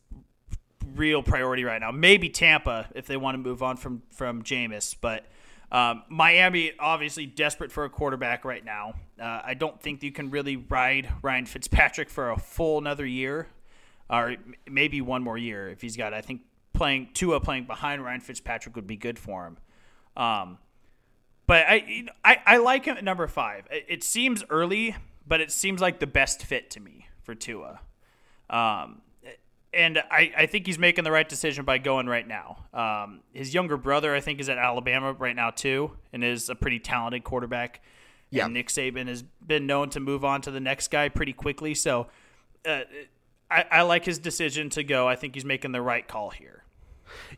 real 0.99 1.23
priority 1.23 1.65
right 1.65 1.81
now. 1.81 1.91
Maybe 1.91 2.29
Tampa 2.29 2.89
if 2.95 3.07
they 3.07 3.17
want 3.17 3.35
to 3.35 3.39
move 3.39 3.63
on 3.63 3.77
from 3.77 4.03
from 4.11 4.43
Jameis, 4.43 4.95
but 5.01 5.27
um, 5.71 6.03
Miami 6.09 6.73
obviously 6.79 7.27
desperate 7.27 7.71
for 7.71 7.85
a 7.85 7.91
quarterback 7.91 8.45
right 8.45 8.65
now. 8.65 8.95
Uh, 9.21 9.41
I 9.45 9.55
don't 9.55 9.81
think 9.81 10.03
you 10.03 10.13
can 10.13 10.31
really 10.31 10.57
ride 10.57 11.13
Ryan 11.23 11.47
Fitzpatrick 11.47 12.09
for 12.09 12.31
a 12.31 12.39
full 12.39 12.79
another 12.79 13.05
year, 13.07 13.49
or 14.09 14.37
maybe 14.69 15.01
one 15.01 15.23
more 15.23 15.37
year 15.37 15.69
if 15.69 15.81
he's 15.81 15.97
got. 15.97 16.15
I 16.15 16.23
think 16.23 16.43
playing 16.73 17.11
Tua 17.13 17.41
playing 17.41 17.65
behind 17.65 18.03
Ryan 18.03 18.21
Fitzpatrick 18.21 18.77
would 18.77 18.87
be 18.87 18.97
good 18.97 19.19
for 19.19 19.47
him. 19.47 19.59
Um, 20.17 20.59
but 21.47 21.65
I, 21.69 22.07
I 22.25 22.39
I 22.47 22.57
like 22.59 22.85
him 22.85 22.97
at 22.97 23.05
number 23.05 23.27
five. 23.27 23.67
It, 23.71 24.03
seems 24.03 24.45
early, 24.51 24.97
but 25.27 25.41
it 25.41 25.51
seems 25.51 25.81
like 25.81 25.99
the 25.99 26.07
best 26.07 26.43
fit 26.43 26.71
to 26.71 26.81
me 26.81 27.09
for 27.23 27.35
Tua. 27.35 27.81
Um, 28.51 29.03
and 29.73 29.99
I, 30.11 30.33
I 30.37 30.47
think 30.47 30.67
he's 30.67 30.79
making 30.79 31.05
the 31.05 31.13
right 31.13 31.29
decision 31.29 31.65
by 31.65 31.79
going 31.79 32.07
right 32.07 32.27
now. 32.27 32.65
Um, 32.73 33.21
his 33.33 33.53
younger 33.53 33.77
brother, 33.77 34.15
I 34.15 34.21
think, 34.21 34.41
is 34.41 34.49
at 34.49 34.59
Alabama 34.59 35.13
right 35.13 35.37
now 35.37 35.51
too, 35.51 35.93
and 36.13 36.25
is 36.25 36.49
a 36.49 36.55
pretty 36.55 36.79
talented 36.79 37.25
quarterback. 37.25 37.83
Yeah. 38.31 38.45
And 38.45 38.55
Nick 38.55 38.69
Saban 38.69 39.09
has 39.09 39.23
been 39.23 39.67
known 39.67 39.91
to 39.91 40.01
move 40.01 40.25
on 40.25 40.41
to 40.43 40.51
the 40.51 40.61
next 40.61 40.91
guy 40.91 41.09
pretty 41.09 41.33
quickly. 41.33 41.75
So 41.75 42.09
uh, 42.67 42.83
I, 43.51 43.65
I 43.71 43.83
like 43.83 44.05
his 44.05 44.19
decision 44.19 44.71
to 44.71 44.85
go. 44.85 45.09
I 45.09 45.17
think 45.17 45.35
he's 45.35 45.45
making 45.45 45.73
the 45.73 45.83
right 45.83 46.07
call 46.07 46.31
here. 46.31 46.65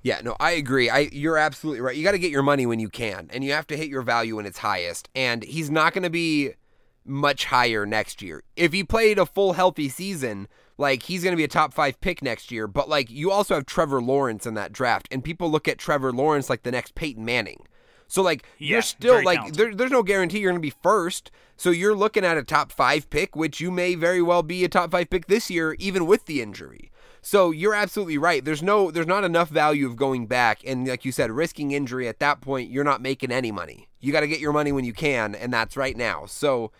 Yeah, 0.03 0.21
no, 0.23 0.37
I 0.40 0.53
agree. 0.53 0.90
I 0.90 1.09
you're 1.12 1.37
absolutely 1.38 1.81
right. 1.81 1.97
You 1.97 2.03
got 2.03 2.12
to 2.12 2.19
get 2.19 2.33
your 2.33 2.43
money 2.43 2.66
when 2.66 2.81
you 2.81 2.88
can, 2.88 3.29
and 3.33 3.45
you 3.45 3.53
have 3.53 3.69
to 3.69 3.77
hit 3.77 3.88
your 3.88 4.03
value 4.03 4.37
when 4.37 4.47
it's 4.47 4.59
highest. 4.59 5.09
And 5.14 5.45
he's 5.45 5.71
not 5.71 5.93
going 5.93 6.03
to 6.03 6.11
be 6.11 6.55
much 7.04 7.46
higher 7.46 7.86
next 7.86 8.22
year. 8.22 8.42
If 8.56 8.72
he 8.72 8.84
played 8.84 9.18
a 9.18 9.26
full 9.26 9.54
healthy 9.54 9.88
season, 9.88 10.48
like 10.80 11.04
he's 11.04 11.22
going 11.22 11.32
to 11.32 11.36
be 11.36 11.44
a 11.44 11.48
top 11.48 11.74
5 11.74 12.00
pick 12.00 12.22
next 12.22 12.50
year, 12.50 12.66
but 12.66 12.88
like 12.88 13.10
you 13.10 13.30
also 13.30 13.54
have 13.54 13.66
Trevor 13.66 14.00
Lawrence 14.00 14.46
in 14.46 14.54
that 14.54 14.72
draft 14.72 15.06
and 15.10 15.22
people 15.22 15.50
look 15.50 15.68
at 15.68 15.78
Trevor 15.78 16.12
Lawrence 16.12 16.48
like 16.48 16.62
the 16.62 16.72
next 16.72 16.94
Peyton 16.94 17.24
Manning. 17.24 17.66
So 18.08 18.22
like 18.22 18.44
Yeah, 18.58 18.70
you're 18.70 18.82
still 18.82 19.22
like 19.22 19.52
there, 19.52 19.74
there's 19.74 19.90
no 19.92 20.02
guarantee 20.02 20.40
you're 20.40 20.50
going 20.50 20.60
to 20.60 20.66
be 20.66 20.74
first. 20.82 21.30
So 21.56 21.70
you're 21.70 21.94
looking 21.94 22.24
at 22.24 22.38
a 22.38 22.42
top 22.42 22.72
5 22.72 23.08
pick 23.10 23.36
which 23.36 23.60
you 23.60 23.70
may 23.70 23.94
very 23.94 24.22
well 24.22 24.42
be 24.42 24.64
a 24.64 24.68
top 24.68 24.90
5 24.90 25.10
pick 25.10 25.26
this 25.26 25.50
year 25.50 25.76
even 25.78 26.06
with 26.06 26.26
the 26.26 26.42
injury. 26.42 26.90
So 27.22 27.50
you're 27.50 27.74
absolutely 27.74 28.16
right. 28.16 28.42
There's 28.44 28.62
no 28.62 28.90
there's 28.90 29.06
not 29.06 29.24
enough 29.24 29.50
value 29.50 29.86
of 29.86 29.96
going 29.96 30.26
back 30.26 30.62
and 30.66 30.88
like 30.88 31.04
you 31.04 31.12
said 31.12 31.30
risking 31.30 31.72
injury 31.72 32.08
at 32.08 32.18
that 32.20 32.40
point 32.40 32.70
you're 32.70 32.84
not 32.84 33.02
making 33.02 33.30
any 33.30 33.52
money. 33.52 33.88
You 34.00 34.12
got 34.12 34.20
to 34.20 34.28
get 34.28 34.40
your 34.40 34.54
money 34.54 34.72
when 34.72 34.84
you 34.84 34.94
can 34.94 35.34
and 35.34 35.52
that's 35.52 35.76
right 35.76 35.96
now. 35.96 36.24
So 36.26 36.72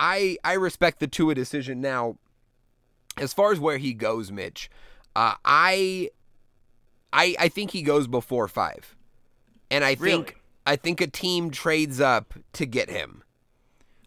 I 0.00 0.36
I 0.44 0.54
respect 0.54 1.00
the 1.00 1.06
Tua 1.06 1.34
decision 1.34 1.80
now. 1.80 2.16
As 3.18 3.32
far 3.32 3.50
as 3.52 3.58
where 3.58 3.78
he 3.78 3.94
goes, 3.94 4.30
Mitch, 4.30 4.68
uh, 5.14 5.34
I 5.44 6.10
I 7.12 7.34
I 7.38 7.48
think 7.48 7.70
he 7.70 7.82
goes 7.82 8.06
before 8.06 8.46
five, 8.48 8.94
and 9.70 9.84
I 9.84 9.96
Really? 9.98 10.24
think 10.24 10.40
I 10.66 10.76
think 10.76 11.00
a 11.00 11.06
team 11.06 11.50
trades 11.50 12.00
up 12.00 12.34
to 12.54 12.66
get 12.66 12.90
him. 12.90 13.22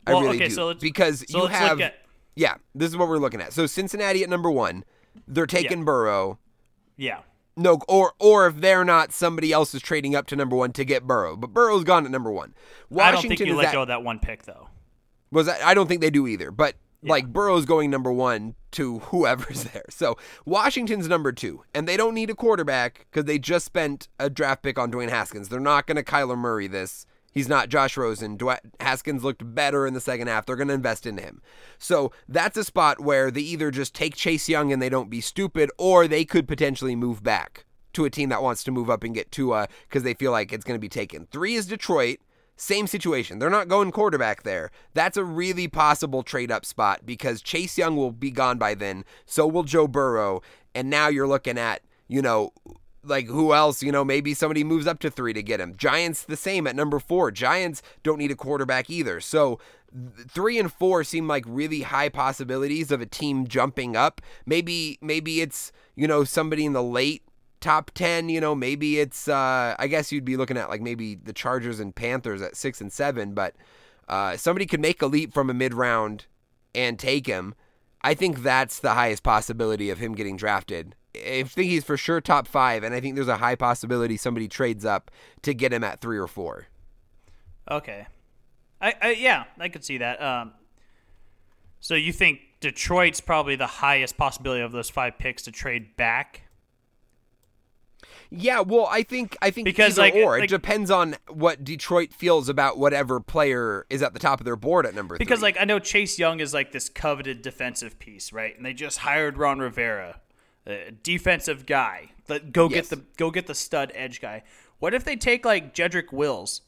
Well, 0.05 0.17
I 0.17 0.21
really 0.21 0.35
okay, 0.37 0.47
do 0.49 0.53
so 0.55 0.67
let's- 0.67 0.81
because 0.81 1.23
so 1.29 1.41
you 1.43 1.47
have 1.47 1.79
at- 1.81 1.95
yeah. 2.35 2.55
This 2.75 2.89
is 2.89 2.97
what 2.97 3.09
we're 3.09 3.17
looking 3.17 3.41
at. 3.41 3.53
So 3.53 3.65
Cincinnati 3.65 4.23
at 4.23 4.29
number 4.29 4.49
one, 4.49 4.85
they're 5.27 5.45
taking 5.45 5.79
Yeah. 5.79 5.85
Burrow. 5.85 6.39
Yeah. 6.97 7.19
No, 7.57 7.79
or 7.89 8.13
or 8.19 8.47
if 8.47 8.57
they're 8.57 8.85
not, 8.85 9.11
somebody 9.11 9.51
else 9.51 9.73
is 9.73 9.81
trading 9.81 10.15
up 10.15 10.25
to 10.27 10.35
number 10.35 10.55
one 10.55 10.71
to 10.73 10.85
get 10.85 11.05
Burrow. 11.05 11.35
But 11.35 11.53
Burrow's 11.53 11.83
gone 11.83 12.05
at 12.05 12.11
number 12.11 12.31
one. 12.31 12.53
Washington 12.89 13.01
I 13.01 13.11
don't 13.11 13.27
think 13.37 13.39
you 13.49 13.55
let 13.55 13.67
at, 13.67 13.73
go 13.73 13.81
of 13.81 13.87
that 13.89 14.03
one 14.03 14.19
pick 14.19 14.43
though. 14.43 14.68
Was 15.31 15.47
I 15.47 15.73
don't 15.73 15.87
think 15.87 16.01
they 16.01 16.09
do 16.09 16.27
either. 16.27 16.51
But 16.51 16.75
like 17.01 17.27
Burrow's 17.27 17.65
going 17.65 17.89
number 17.89 18.11
one 18.11 18.55
to 18.71 18.99
whoever's 18.99 19.63
there. 19.73 19.85
So 19.89 20.17
Washington's 20.45 21.07
number 21.07 21.31
two, 21.31 21.63
and 21.73 21.87
they 21.87 21.97
don't 21.97 22.13
need 22.13 22.29
a 22.29 22.35
quarterback 22.35 23.07
because 23.09 23.25
they 23.25 23.39
just 23.39 23.65
spent 23.65 24.07
a 24.19 24.29
draft 24.29 24.63
pick 24.63 24.77
on 24.77 24.91
Dwayne 24.91 25.09
Haskins. 25.09 25.49
They're 25.49 25.59
not 25.59 25.87
going 25.87 25.97
to 25.97 26.03
Kyler 26.03 26.37
Murray 26.37 26.67
this. 26.67 27.05
He's 27.31 27.47
not 27.47 27.69
Josh 27.69 27.95
Rosen. 27.95 28.37
Dwa- 28.37 28.59
Haskins 28.79 29.23
looked 29.23 29.53
better 29.53 29.85
in 29.85 29.93
the 29.93 30.01
second 30.01 30.27
half. 30.27 30.45
They're 30.45 30.55
going 30.55 30.69
to 30.69 30.73
invest 30.73 31.05
into 31.05 31.21
him. 31.21 31.41
So 31.77 32.11
that's 32.27 32.57
a 32.57 32.63
spot 32.63 32.99
where 32.99 33.29
they 33.29 33.41
either 33.41 33.69
just 33.69 33.93
take 33.93 34.15
Chase 34.15 34.49
Young 34.49 34.73
and 34.73 34.81
they 34.81 34.89
don't 34.89 35.11
be 35.11 35.21
stupid, 35.21 35.69
or 35.77 36.07
they 36.07 36.25
could 36.25 36.47
potentially 36.47 36.95
move 36.95 37.21
back 37.21 37.65
to 37.93 38.05
a 38.05 38.09
team 38.09 38.29
that 38.29 38.41
wants 38.41 38.63
to 38.63 38.71
move 38.71 38.89
up 38.89 39.03
and 39.03 39.13
get 39.13 39.31
Tua 39.31 39.67
because 39.87 40.03
they 40.03 40.15
feel 40.15 40.31
like 40.31 40.51
it's 40.51 40.63
going 40.65 40.75
to 40.75 40.81
be 40.81 40.89
taken. 40.89 41.27
Three 41.31 41.53
is 41.53 41.67
Detroit. 41.67 42.17
Same 42.59 42.87
situation. 42.87 43.39
They're 43.39 43.49
not 43.49 43.69
going 43.69 43.89
quarterback 43.89 44.43
there. 44.43 44.69
That's 44.93 45.15
a 45.15 45.23
really 45.23 45.69
possible 45.69 46.23
trade 46.23 46.51
up 46.51 46.65
spot 46.65 47.05
because 47.05 47.41
Chase 47.41 47.77
Young 47.77 47.95
will 47.95 48.11
be 48.11 48.31
gone 48.31 48.57
by 48.57 48.75
then. 48.75 49.05
So 49.25 49.47
will 49.47 49.63
Joe 49.63 49.87
Burrow. 49.87 50.41
And 50.75 50.89
now 50.89 51.07
you're 51.07 51.27
looking 51.27 51.57
at, 51.57 51.83
you 52.09 52.21
know, 52.21 52.51
like 53.01 53.27
who 53.27 53.53
else? 53.53 53.81
You 53.81 53.93
know, 53.93 54.03
maybe 54.03 54.33
somebody 54.33 54.65
moves 54.65 54.87
up 54.87 54.99
to 54.99 55.09
three 55.09 55.31
to 55.31 55.41
get 55.41 55.61
him. 55.61 55.77
Giants 55.77 56.23
the 56.23 56.35
same 56.35 56.67
at 56.67 56.75
number 56.75 56.99
four. 56.99 57.31
Giants 57.31 57.81
don't 58.03 58.17
need 58.17 58.29
a 58.29 58.35
quarterback 58.35 58.89
either. 58.89 59.21
So 59.21 59.57
three 60.27 60.59
and 60.59 60.71
four 60.71 61.05
seem 61.05 61.29
like 61.29 61.45
really 61.47 61.83
high 61.83 62.09
possibilities 62.09 62.91
of 62.91 62.99
a 62.99 63.05
team 63.05 63.47
jumping 63.47 63.95
up. 63.95 64.21
Maybe 64.45 64.99
maybe 65.01 65.39
it's 65.39 65.71
you 65.95 66.09
know 66.09 66.25
somebody 66.25 66.65
in 66.65 66.73
the 66.73 66.83
late 66.83 67.23
top 67.59 67.91
10 67.93 68.29
you 68.29 68.39
know 68.39 68.55
maybe 68.55 68.99
it's 68.99 69.27
uh 69.27 69.75
i 69.77 69.87
guess 69.87 70.11
you'd 70.11 70.25
be 70.25 70.37
looking 70.37 70.57
at 70.57 70.69
like 70.69 70.81
maybe 70.81 71.15
the 71.15 71.33
chargers 71.33 71.79
and 71.79 71.95
panthers 71.95 72.41
at 72.41 72.55
six 72.55 72.79
and 72.79 72.91
seven 72.91 73.33
but 73.33 73.55
uh 74.07 74.37
somebody 74.37 74.65
could 74.65 74.79
make 74.79 75.01
a 75.01 75.07
leap 75.07 75.33
from 75.33 75.49
a 75.49 75.53
mid 75.53 75.73
round 75.73 76.25
and 76.73 76.97
take 76.97 77.27
him 77.27 77.53
i 78.01 78.13
think 78.13 78.43
that's 78.43 78.79
the 78.79 78.93
highest 78.93 79.23
possibility 79.23 79.89
of 79.89 79.97
him 79.97 80.15
getting 80.15 80.37
drafted 80.37 80.95
i 81.15 81.43
think 81.43 81.69
he's 81.69 81.83
for 81.83 81.97
sure 81.97 82.21
top 82.21 82.47
five 82.47 82.83
and 82.83 82.95
i 82.95 83.01
think 83.01 83.15
there's 83.15 83.27
a 83.27 83.37
high 83.37 83.55
possibility 83.55 84.15
somebody 84.15 84.47
trades 84.47 84.85
up 84.85 85.11
to 85.41 85.53
get 85.53 85.73
him 85.73 85.83
at 85.83 85.99
three 85.99 86.17
or 86.17 86.27
four 86.27 86.67
Okay. 87.69 88.07
I, 88.81 88.93
I 89.01 89.11
yeah, 89.11 89.45
I 89.59 89.69
could 89.69 89.83
see 89.83 89.97
that. 89.99 90.21
Um, 90.21 90.53
so 91.79 91.95
you 91.95 92.11
think 92.11 92.39
Detroit's 92.59 93.21
probably 93.21 93.55
the 93.55 93.67
highest 93.67 94.17
possibility 94.17 94.61
of 94.61 94.71
those 94.71 94.89
five 94.89 95.17
picks 95.17 95.43
to 95.43 95.51
trade 95.51 95.95
back? 95.95 96.43
Yeah, 98.31 98.59
well, 98.59 98.87
I 98.91 99.01
think 99.01 99.35
I 99.41 99.49
think 99.49 99.65
Because, 99.65 99.97
like- 99.97 100.13
or 100.13 100.37
it 100.37 100.49
depends 100.49 100.91
on 100.91 101.15
what 101.29 101.63
Detroit 101.63 102.13
feels 102.13 102.47
about 102.47 102.77
whatever 102.77 103.19
player 103.19 103.87
is 103.89 104.03
at 104.03 104.13
the 104.13 104.19
top 104.19 104.39
of 104.39 104.45
their 104.45 104.55
board 104.55 104.85
at 104.85 104.93
number 104.93 105.17
Because 105.17 105.39
three. 105.39 105.47
like 105.47 105.57
I 105.59 105.65
know 105.65 105.79
Chase 105.79 106.19
Young 106.19 106.39
is 106.39 106.53
like 106.53 106.71
this 106.71 106.89
coveted 106.89 107.41
defensive 107.41 107.97
piece, 107.97 108.31
right? 108.31 108.55
And 108.55 108.63
they 108.65 108.73
just 108.73 108.99
hired 108.99 109.37
Ron 109.39 109.57
Rivera, 109.59 110.21
a 110.67 110.91
defensive 110.91 111.65
guy. 111.65 112.11
Let 112.27 112.51
go 112.51 112.69
Yes. 112.69 112.89
get 112.89 112.89
the 112.99 113.05
go 113.17 113.31
get 113.31 113.47
the 113.47 113.55
stud 113.55 113.91
edge 113.95 114.21
guy. 114.21 114.43
What 114.77 114.93
if 114.93 115.03
they 115.03 115.15
take 115.15 115.43
like 115.43 115.73
Jedrick 115.73 116.11
Wills 116.13 116.61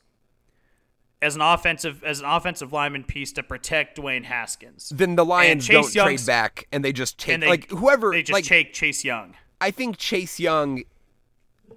as 1.21 1.35
an 1.35 1.41
offensive 1.41 2.03
as 2.03 2.19
an 2.21 2.25
offensive 2.25 2.73
lineman 2.73 3.03
piece 3.03 3.31
to 3.33 3.43
protect 3.43 3.99
Dwayne 3.99 4.23
Haskins? 4.25 4.91
then 4.95 5.15
the 5.15 5.23
Lions 5.23 5.67
Chase 5.67 5.93
don't 5.93 6.05
trade 6.07 6.25
back 6.25 6.67
and 6.71 6.83
they 6.83 6.91
just 6.91 7.19
take 7.19 7.39
they 7.41 7.47
like 7.47 7.69
whoever 7.69 8.09
they 8.09 8.23
just 8.23 8.33
like 8.33 8.45
take 8.45 8.73
Chase 8.73 9.03
Young. 9.05 9.35
I 9.61 9.69
think 9.69 9.97
Chase 9.97 10.39
Young 10.39 10.81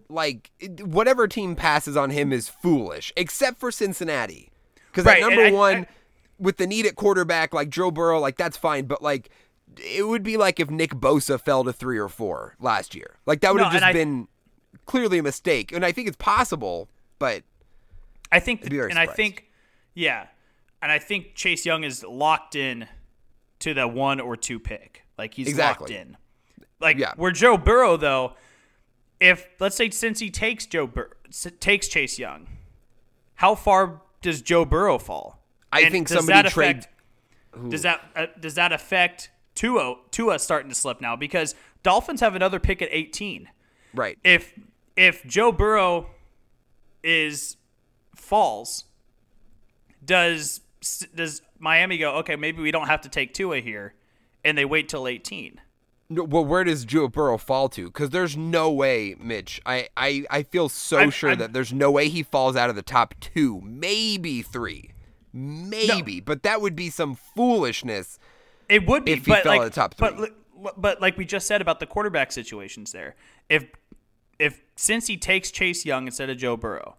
like 0.08 0.50
whatever 0.80 1.26
team 1.28 1.56
passes 1.56 1.96
on 1.96 2.10
him 2.10 2.32
is 2.32 2.48
foolish 2.48 3.12
except 3.16 3.58
for 3.58 3.70
Cincinnati. 3.70 4.50
Cuz 4.92 5.04
Right, 5.04 5.22
at 5.22 5.28
number 5.28 5.44
I- 5.46 5.50
1 5.50 5.76
I- 5.76 5.86
with 6.38 6.56
the 6.58 6.66
need 6.66 6.86
at 6.86 6.96
quarterback 6.96 7.54
like 7.54 7.68
Joe 7.68 7.90
Burrow 7.90 8.18
like 8.20 8.36
that's 8.36 8.56
fine 8.56 8.86
but 8.86 9.02
like 9.02 9.30
it 9.82 10.06
would 10.06 10.22
be 10.22 10.36
like 10.36 10.60
if 10.60 10.70
Nick 10.70 10.90
Bosa 10.90 11.40
fell 11.40 11.64
to 11.64 11.72
3 11.72 11.98
or 11.98 12.08
4 12.08 12.54
last 12.60 12.94
year. 12.94 13.16
Like 13.26 13.40
that 13.40 13.52
would 13.52 13.58
No, 13.58 13.64
have 13.64 13.72
just 13.72 13.84
I- 13.84 13.92
been 13.92 14.28
clearly 14.86 15.18
a 15.18 15.22
mistake. 15.22 15.72
And 15.72 15.84
I 15.84 15.90
think 15.92 16.06
it's 16.08 16.16
possible, 16.16 16.88
but 17.18 17.42
I 18.30 18.38
think, 18.40 18.64
very 18.64 18.90
and 18.90 18.98
I 18.98 19.06
think, 19.06 19.46
yeah, 19.94 20.26
and 20.82 20.92
I 20.92 20.98
think 20.98 21.34
Chase 21.34 21.64
Young 21.64 21.82
is 21.84 22.04
locked 22.04 22.54
in 22.54 22.86
to 23.60 23.72
the 23.74 23.88
one 23.88 24.20
or 24.20 24.36
two 24.36 24.58
pick. 24.60 25.04
Like 25.16 25.34
he's 25.34 25.48
Exactly. 25.48 25.92
locked 25.94 26.06
in. 26.08 26.16
Like 26.80 26.98
Yeah. 26.98 27.14
where 27.16 27.30
Joe 27.32 27.56
Burrow 27.56 27.96
though, 27.96 28.34
if 29.20 29.48
let's 29.60 29.76
say 29.76 29.90
since 29.90 30.18
he 30.20 30.30
takes 30.30 30.66
Joe 30.66 30.86
Bur- 30.86 31.16
takes 31.60 31.88
Chase 31.88 32.18
Young, 32.18 32.46
how 33.36 33.54
far 33.54 34.02
does 34.22 34.42
Joe 34.42 34.64
Burrow 34.64 34.98
fall? 34.98 35.42
I 35.72 35.80
And 35.82 35.92
think 35.92 36.08
somebody 36.08 36.48
trade- 36.48 36.76
affect, 36.78 37.70
Does 37.70 37.82
that 37.82 38.00
uh, 38.14 38.26
does 38.38 38.54
that 38.54 38.72
affect 38.72 39.30
Tua 39.54 39.96
Tua 40.10 40.38
starting 40.38 40.68
to 40.68 40.74
slip 40.74 41.00
now 41.00 41.16
because 41.16 41.54
Dolphins 41.82 42.20
have 42.20 42.34
another 42.34 42.58
pick 42.58 42.80
at 42.82 42.88
18. 42.90 43.48
Right. 43.94 44.18
If 44.24 44.52
if 44.96 45.24
Joe 45.26 45.52
Burrow 45.52 46.06
is 47.02 47.56
falls, 48.16 48.84
does 50.04 50.60
does 51.14 51.42
Miami 51.58 51.98
go? 51.98 52.16
Okay, 52.16 52.36
maybe 52.36 52.60
we 52.62 52.70
don't 52.70 52.88
have 52.88 53.00
to 53.02 53.08
take 53.08 53.32
Tua 53.34 53.60
here, 53.60 53.94
and 54.44 54.56
they 54.58 54.64
wait 54.64 54.88
till 54.88 55.06
18. 55.06 55.60
No, 56.10 56.22
well, 56.24 56.44
where 56.44 56.64
does 56.64 56.84
Joe 56.84 57.08
Burrow 57.08 57.38
fall 57.38 57.68
to? 57.70 57.86
Because 57.86 58.10
there's 58.10 58.36
no 58.36 58.70
way, 58.70 59.16
Mitch. 59.18 59.60
I, 59.64 59.88
I, 59.96 60.24
I 60.30 60.42
feel 60.42 60.68
so 60.68 60.98
I'm- 60.98 61.10
sure 61.10 61.30
I'm- 61.30 61.38
that 61.38 61.52
there's 61.52 61.72
no 61.72 61.90
way 61.90 62.08
he 62.08 62.22
falls 62.22 62.56
out 62.56 62.68
of 62.70 62.76
the 62.76 62.82
top 62.82 63.14
two, 63.20 63.60
maybe 63.64 64.42
three, 64.42 64.90
maybe. 65.32 66.20
But 66.20 66.42
that 66.42 66.60
would 66.60 66.76
be 66.76 66.90
some 66.90 67.14
foolishness. 67.14 68.18
It 68.68 68.86
would 68.86 69.04
be, 69.04 69.12
If 69.12 69.24
he 69.26 69.30
but 69.32 69.42
fell 69.44 69.52
like, 69.52 69.60
out 69.60 69.66
of 69.66 69.72
the 69.72 69.74
top 69.80 69.94
three. 69.94 70.10
li- 70.10 70.70
but 70.76 71.00
like 71.00 71.16
we 71.18 71.24
just 71.24 71.46
said 71.46 71.60
about 71.60 71.80
the 71.80 71.86
quarterback 71.86 72.32
situations 72.32 72.92
there, 72.92 73.16
if 73.48 73.66
if 74.38 74.62
since 74.76 75.06
he 75.06 75.16
takes 75.16 75.50
Chase 75.50 75.84
Young 75.84 76.06
instead 76.06 76.28
of 76.30 76.36
Joe 76.38 76.56
Burrow, 76.56 76.96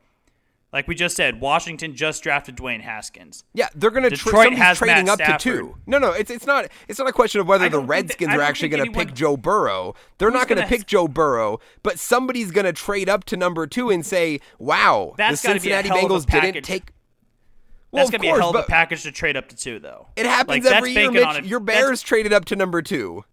like 0.75 0.87
we 0.89 0.93
just 0.93 1.15
said, 1.15 1.39
Washington 1.39 1.95
just 1.95 2.21
drafted 2.21 2.57
Dwayne 2.57 2.81
Haskins. 2.81 3.45
Yeah, 3.53 3.69
they're 3.73 3.89
gonna 3.91 4.09
Detroit 4.09 4.33
somebody's 4.33 4.59
has 4.59 4.77
trading 4.77 5.05
Matt 5.05 5.21
up 5.21 5.39
to 5.39 5.43
two. 5.43 5.55
Stafford. 5.55 5.73
No, 5.87 5.97
no, 5.99 6.11
it's 6.11 6.29
it's 6.29 6.45
not 6.45 6.67
it's 6.89 6.99
not 6.99 7.07
a 7.07 7.13
question 7.13 7.39
of 7.41 7.47
whether 7.47 7.63
the 7.63 7.69
don't 7.71 7.79
think 7.81 7.87
that- 7.87 7.93
Redskins 7.93 8.29
I 8.33 8.37
are 8.37 8.41
actually 8.41 8.69
gonna 8.69 8.83
anyone- 8.83 9.05
pick 9.07 9.15
Joe 9.15 9.37
Burrow. 9.37 9.95
They're 10.17 10.29
Who's 10.29 10.33
not 10.37 10.47
gonna 10.49 10.61
gonna- 10.61 10.69
pick 10.69 10.85
Joe 10.85 11.07
Burrow, 11.07 11.59
but 11.81 11.97
somebody's 11.97 12.51
gonna 12.51 12.73
trade 12.73 13.07
up 13.09 13.23
to 13.25 13.37
number 13.37 13.65
two 13.65 13.89
and 13.89 14.05
say, 14.05 14.41
"Wow, 14.59 15.15
That's 15.17 15.41
the 15.41 15.47
gotta 15.47 15.59
be 15.61 15.71
a 15.71 15.75
Cincinnati 15.81 15.87
hell 15.87 15.97
of 15.97 16.23
a 16.23 16.27
Bengals 16.27 16.41
didn't 16.41 16.63
take." 16.65 16.91
Well, 17.91 18.01
That's 18.03 18.09
of 18.09 18.11
gonna 18.11 18.21
be 18.23 18.27
a 18.27 18.35
hell 18.37 18.49
of 18.49 18.55
a 18.57 18.63
package 18.63 19.03
to 19.03 19.11
trade 19.13 19.37
up 19.37 19.47
to 19.47 19.55
two, 19.55 19.79
though. 19.79 20.07
It 20.17 20.25
happens 20.25 20.49
Like, 20.49 20.63
that's 20.63 20.75
every 20.75 20.91
year, 20.91 21.09
Mitch. 21.09 21.45
Your 21.45 21.61
That's- 21.61 21.83
Bears 21.85 22.01
traded 22.01 22.33
up 22.33 22.43
to 22.45 22.55
number 22.57 22.81
two. 22.81 23.23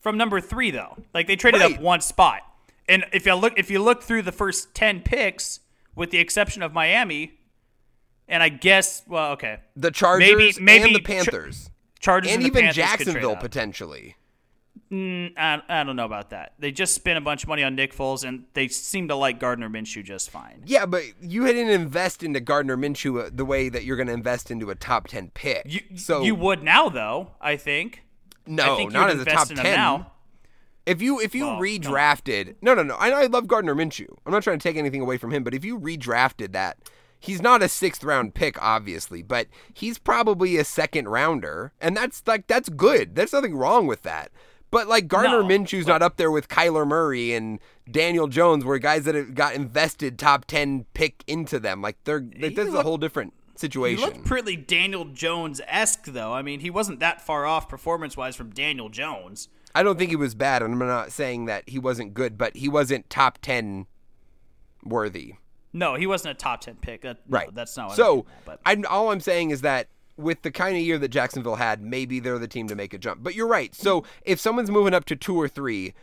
from 0.00 0.16
number 0.16 0.40
three 0.40 0.70
though. 0.70 0.96
Like 1.12 1.26
they 1.26 1.36
traded 1.36 1.60
Right. 1.60 1.74
up 1.74 1.80
one 1.82 2.00
spot, 2.00 2.40
and 2.88 3.04
if 3.12 3.26
you 3.26 3.34
look 3.34 3.58
if 3.58 3.70
you 3.70 3.82
look 3.82 4.02
through 4.02 4.22
the 4.22 4.32
first 4.32 4.74
ten 4.74 5.00
picks, 5.02 5.60
with 5.98 6.10
the 6.10 6.18
exception 6.18 6.62
of 6.62 6.72
Miami, 6.72 7.32
and 8.26 8.42
I 8.42 8.48
guess 8.48 9.02
well 9.06 9.32
okay, 9.32 9.58
The 9.76 9.90
Chargers 9.90 10.58
maybe 10.60 10.84
and 10.86 10.94
the 10.94 11.00
Ch- 11.00 11.04
Panthers. 11.04 11.70
Chargers 12.00 12.32
and 12.32 12.42
the 12.42 12.46
even 12.46 12.62
Panthers 12.62 12.76
Jacksonville 12.76 13.36
potentially. 13.36 14.16
I, 14.90 15.60
I 15.68 15.84
don't 15.84 15.96
know 15.96 16.06
about 16.06 16.30
that. 16.30 16.54
They 16.58 16.72
just 16.72 16.94
spent 16.94 17.18
a 17.18 17.20
bunch 17.20 17.42
of 17.42 17.48
money 17.48 17.62
on 17.62 17.74
Nick 17.74 17.94
Foles, 17.94 18.26
and 18.26 18.44
they 18.54 18.68
seem 18.68 19.08
to 19.08 19.16
like 19.16 19.38
Gardner 19.38 19.68
Minshew 19.68 20.02
just 20.02 20.30
fine. 20.30 20.62
Yeah, 20.64 20.86
but 20.86 21.02
you 21.20 21.44
didn't 21.44 21.68
invest 21.68 22.22
into 22.22 22.40
Gardner 22.40 22.76
Minshew 22.76 23.26
uh, 23.26 23.30
the 23.32 23.44
way 23.44 23.68
that 23.68 23.84
you're 23.84 23.96
going 23.96 24.06
to 24.06 24.14
invest 24.14 24.50
into 24.50 24.70
a 24.70 24.74
top 24.74 25.08
10 25.08 25.30
pick. 25.34 25.64
You, 25.66 25.80
so 25.96 26.22
you 26.22 26.34
would 26.36 26.62
now 26.62 26.88
though. 26.88 27.32
I 27.40 27.56
think. 27.56 28.02
no, 28.46 28.74
I 28.74 28.76
think 28.76 28.92
not 28.92 29.10
as 29.10 29.20
a 29.20 29.24
top 29.24 29.50
invest 29.50 29.50
in 29.50 29.56
10. 29.58 29.66
him 29.66 29.72
now. 29.74 30.12
If 30.88 31.02
you 31.02 31.20
if 31.20 31.34
you 31.34 31.46
Well, 31.46 31.56
no. 31.56 31.60
redrafted, 31.62 32.56
no, 32.62 32.74
no, 32.74 32.82
no. 32.82 32.94
I, 32.96 33.10
I 33.10 33.26
love 33.26 33.46
Gardner 33.46 33.74
Minshew. 33.74 34.08
I'm 34.24 34.32
not 34.32 34.42
trying 34.42 34.58
to 34.58 34.62
take 34.62 34.76
anything 34.76 35.00
away 35.02 35.18
from 35.18 35.32
him, 35.32 35.44
but 35.44 35.54
if 35.54 35.64
you 35.64 35.78
redrafted 35.78 36.52
that, 36.52 36.78
he's 37.18 37.42
not 37.42 37.62
a 37.62 37.68
sixth 37.68 38.02
round 38.04 38.34
pick, 38.34 38.60
obviously, 38.62 39.22
but 39.22 39.48
he's 39.74 39.98
probably 39.98 40.56
a 40.56 40.64
second 40.64 41.08
rounder, 41.08 41.72
and 41.80 41.96
that's 41.96 42.22
like 42.26 42.46
that's 42.46 42.68
good. 42.68 43.14
There's 43.14 43.32
nothing 43.32 43.54
wrong 43.56 43.86
with 43.86 44.02
that. 44.02 44.30
But 44.70 44.86
like 44.86 45.08
Gardner 45.08 45.42
No, 45.42 45.48
Minshew's 45.48 45.86
not 45.86 46.02
up 46.02 46.16
there 46.18 46.30
with 46.30 46.48
Kyler 46.48 46.86
Murray 46.86 47.32
and 47.32 47.58
Daniel 47.90 48.26
Jones, 48.28 48.64
where 48.66 48.78
guys 48.78 49.04
that 49.04 49.14
have 49.14 49.34
got 49.34 49.54
invested 49.54 50.18
top 50.18 50.44
ten 50.44 50.84
pick 50.94 51.24
into 51.26 51.58
them. 51.58 51.80
Like 51.80 51.96
they're 52.04 52.24
like, 52.38 52.54
that's 52.54 52.74
a 52.74 52.82
whole 52.82 52.98
different 52.98 53.32
He 53.54 53.58
situation. 53.58 54.04
looked 54.04 54.24
pretty 54.26 54.56
Daniel 54.56 55.06
Jones 55.06 55.60
esque 55.66 56.04
though. 56.06 56.34
I 56.34 56.42
mean, 56.42 56.60
he 56.60 56.68
wasn't 56.70 57.00
that 57.00 57.20
far 57.22 57.46
off 57.46 57.68
performance 57.68 58.14
wise 58.16 58.36
from 58.36 58.50
Daniel 58.50 58.90
Jones. 58.90 59.48
I 59.74 59.82
don't 59.82 59.98
think 59.98 60.10
he 60.10 60.16
was 60.16 60.34
bad, 60.34 60.62
and 60.62 60.72
I'm 60.72 60.78
not 60.78 61.12
saying 61.12 61.46
that 61.46 61.68
he 61.68 61.78
wasn't 61.78 62.14
good, 62.14 62.38
but 62.38 62.56
he 62.56 62.68
wasn't 62.68 63.08
top 63.10 63.38
ten 63.42 63.86
worthy. 64.84 65.34
No, 65.72 65.94
he 65.94 66.06
wasn't 66.06 66.32
a 66.32 66.34
top 66.34 66.60
ten 66.60 66.76
pick. 66.76 67.02
That, 67.02 67.18
no, 67.28 67.38
Right. 67.38 67.54
that's 67.54 67.76
not. 67.76 67.88
What 67.88 67.96
so. 67.96 68.18
I'm, 68.18 68.24
but 68.44 68.60
I'm 68.64 68.84
all 68.88 69.10
I'm 69.10 69.20
saying 69.20 69.50
is 69.50 69.60
that 69.60 69.88
with 70.16 70.42
the 70.42 70.50
kind 70.50 70.76
of 70.76 70.82
year 70.82 70.98
that 70.98 71.08
Jacksonville 71.08 71.56
had, 71.56 71.80
maybe 71.80 72.20
they're 72.20 72.38
the 72.38 72.48
team 72.48 72.66
to 72.68 72.74
make 72.74 72.92
a 72.92 72.98
jump. 72.98 73.22
But 73.22 73.34
you're 73.34 73.46
right. 73.46 73.74
So 73.74 74.00
mm-hmm. 74.00 74.10
if 74.24 74.40
someone's 74.40 74.70
moving 74.70 74.94
up 74.94 75.04
to 75.06 75.16
two 75.16 75.40
or 75.40 75.48
three, 75.48 75.94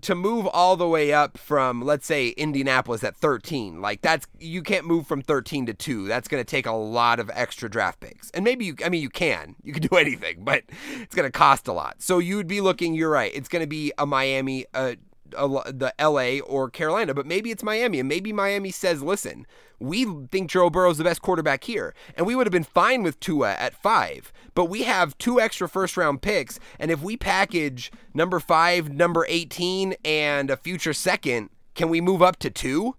to 0.00 0.14
move 0.14 0.46
all 0.46 0.76
the 0.76 0.88
way 0.88 1.12
up 1.12 1.36
from 1.36 1.82
let's 1.82 2.06
say 2.06 2.28
Indianapolis 2.30 3.04
at 3.04 3.16
13, 3.16 3.80
like 3.80 4.00
that's 4.00 4.26
you 4.40 4.62
can't 4.62 4.86
move 4.86 5.06
from 5.06 5.22
13 5.22 5.66
to 5.66 5.74
two. 5.74 6.08
That's 6.08 6.28
going 6.28 6.40
to 6.40 6.48
take 6.48 6.66
a 6.66 6.72
lot 6.72 7.20
of 7.20 7.30
extra 7.34 7.68
draft 7.68 8.00
picks. 8.00 8.30
And 8.30 8.44
maybe 8.44 8.64
you, 8.64 8.76
I 8.84 8.88
mean, 8.88 9.02
you 9.02 9.10
can, 9.10 9.56
you 9.62 9.72
can 9.72 9.82
do 9.82 9.96
anything, 9.96 10.44
but 10.44 10.64
it's 11.00 11.14
going 11.14 11.30
to 11.30 11.32
cost 11.32 11.68
a 11.68 11.72
lot. 11.72 12.02
So 12.02 12.18
you'd 12.18 12.48
be 12.48 12.60
looking. 12.60 12.94
You're 12.94 13.10
right. 13.10 13.32
It's 13.34 13.48
going 13.48 13.62
to 13.62 13.68
be 13.68 13.92
a 13.98 14.06
Miami, 14.06 14.66
uh, 14.74 14.94
a 15.36 15.44
a, 15.44 15.72
the 15.72 15.94
LA 16.00 16.40
or 16.40 16.70
Carolina, 16.70 17.14
but 17.14 17.26
maybe 17.26 17.50
it's 17.50 17.62
Miami, 17.62 18.00
and 18.00 18.08
maybe 18.08 18.32
Miami 18.32 18.70
says, 18.70 19.02
"Listen, 19.02 19.46
we 19.78 20.04
think 20.30 20.50
Joe 20.50 20.70
Burrow's 20.70 20.98
the 20.98 21.04
best 21.04 21.22
quarterback 21.22 21.64
here, 21.64 21.94
and 22.16 22.26
we 22.26 22.34
would 22.34 22.46
have 22.46 22.52
been 22.52 22.64
fine 22.64 23.02
with 23.02 23.18
Tua 23.20 23.52
at 23.54 23.74
five, 23.74 24.32
but 24.54 24.66
we 24.66 24.82
have 24.82 25.16
two 25.18 25.40
extra 25.40 25.68
first 25.68 25.96
round 25.96 26.22
picks, 26.22 26.58
and 26.78 26.90
if 26.90 27.02
we 27.02 27.16
package 27.16 27.90
number 28.14 28.40
five, 28.40 28.90
number 28.90 29.26
eighteen, 29.28 29.94
and 30.04 30.50
a 30.50 30.56
future 30.56 30.92
second, 30.92 31.50
can 31.74 31.88
we 31.88 32.00
move 32.00 32.22
up 32.22 32.38
to 32.40 32.50
two 32.50 32.96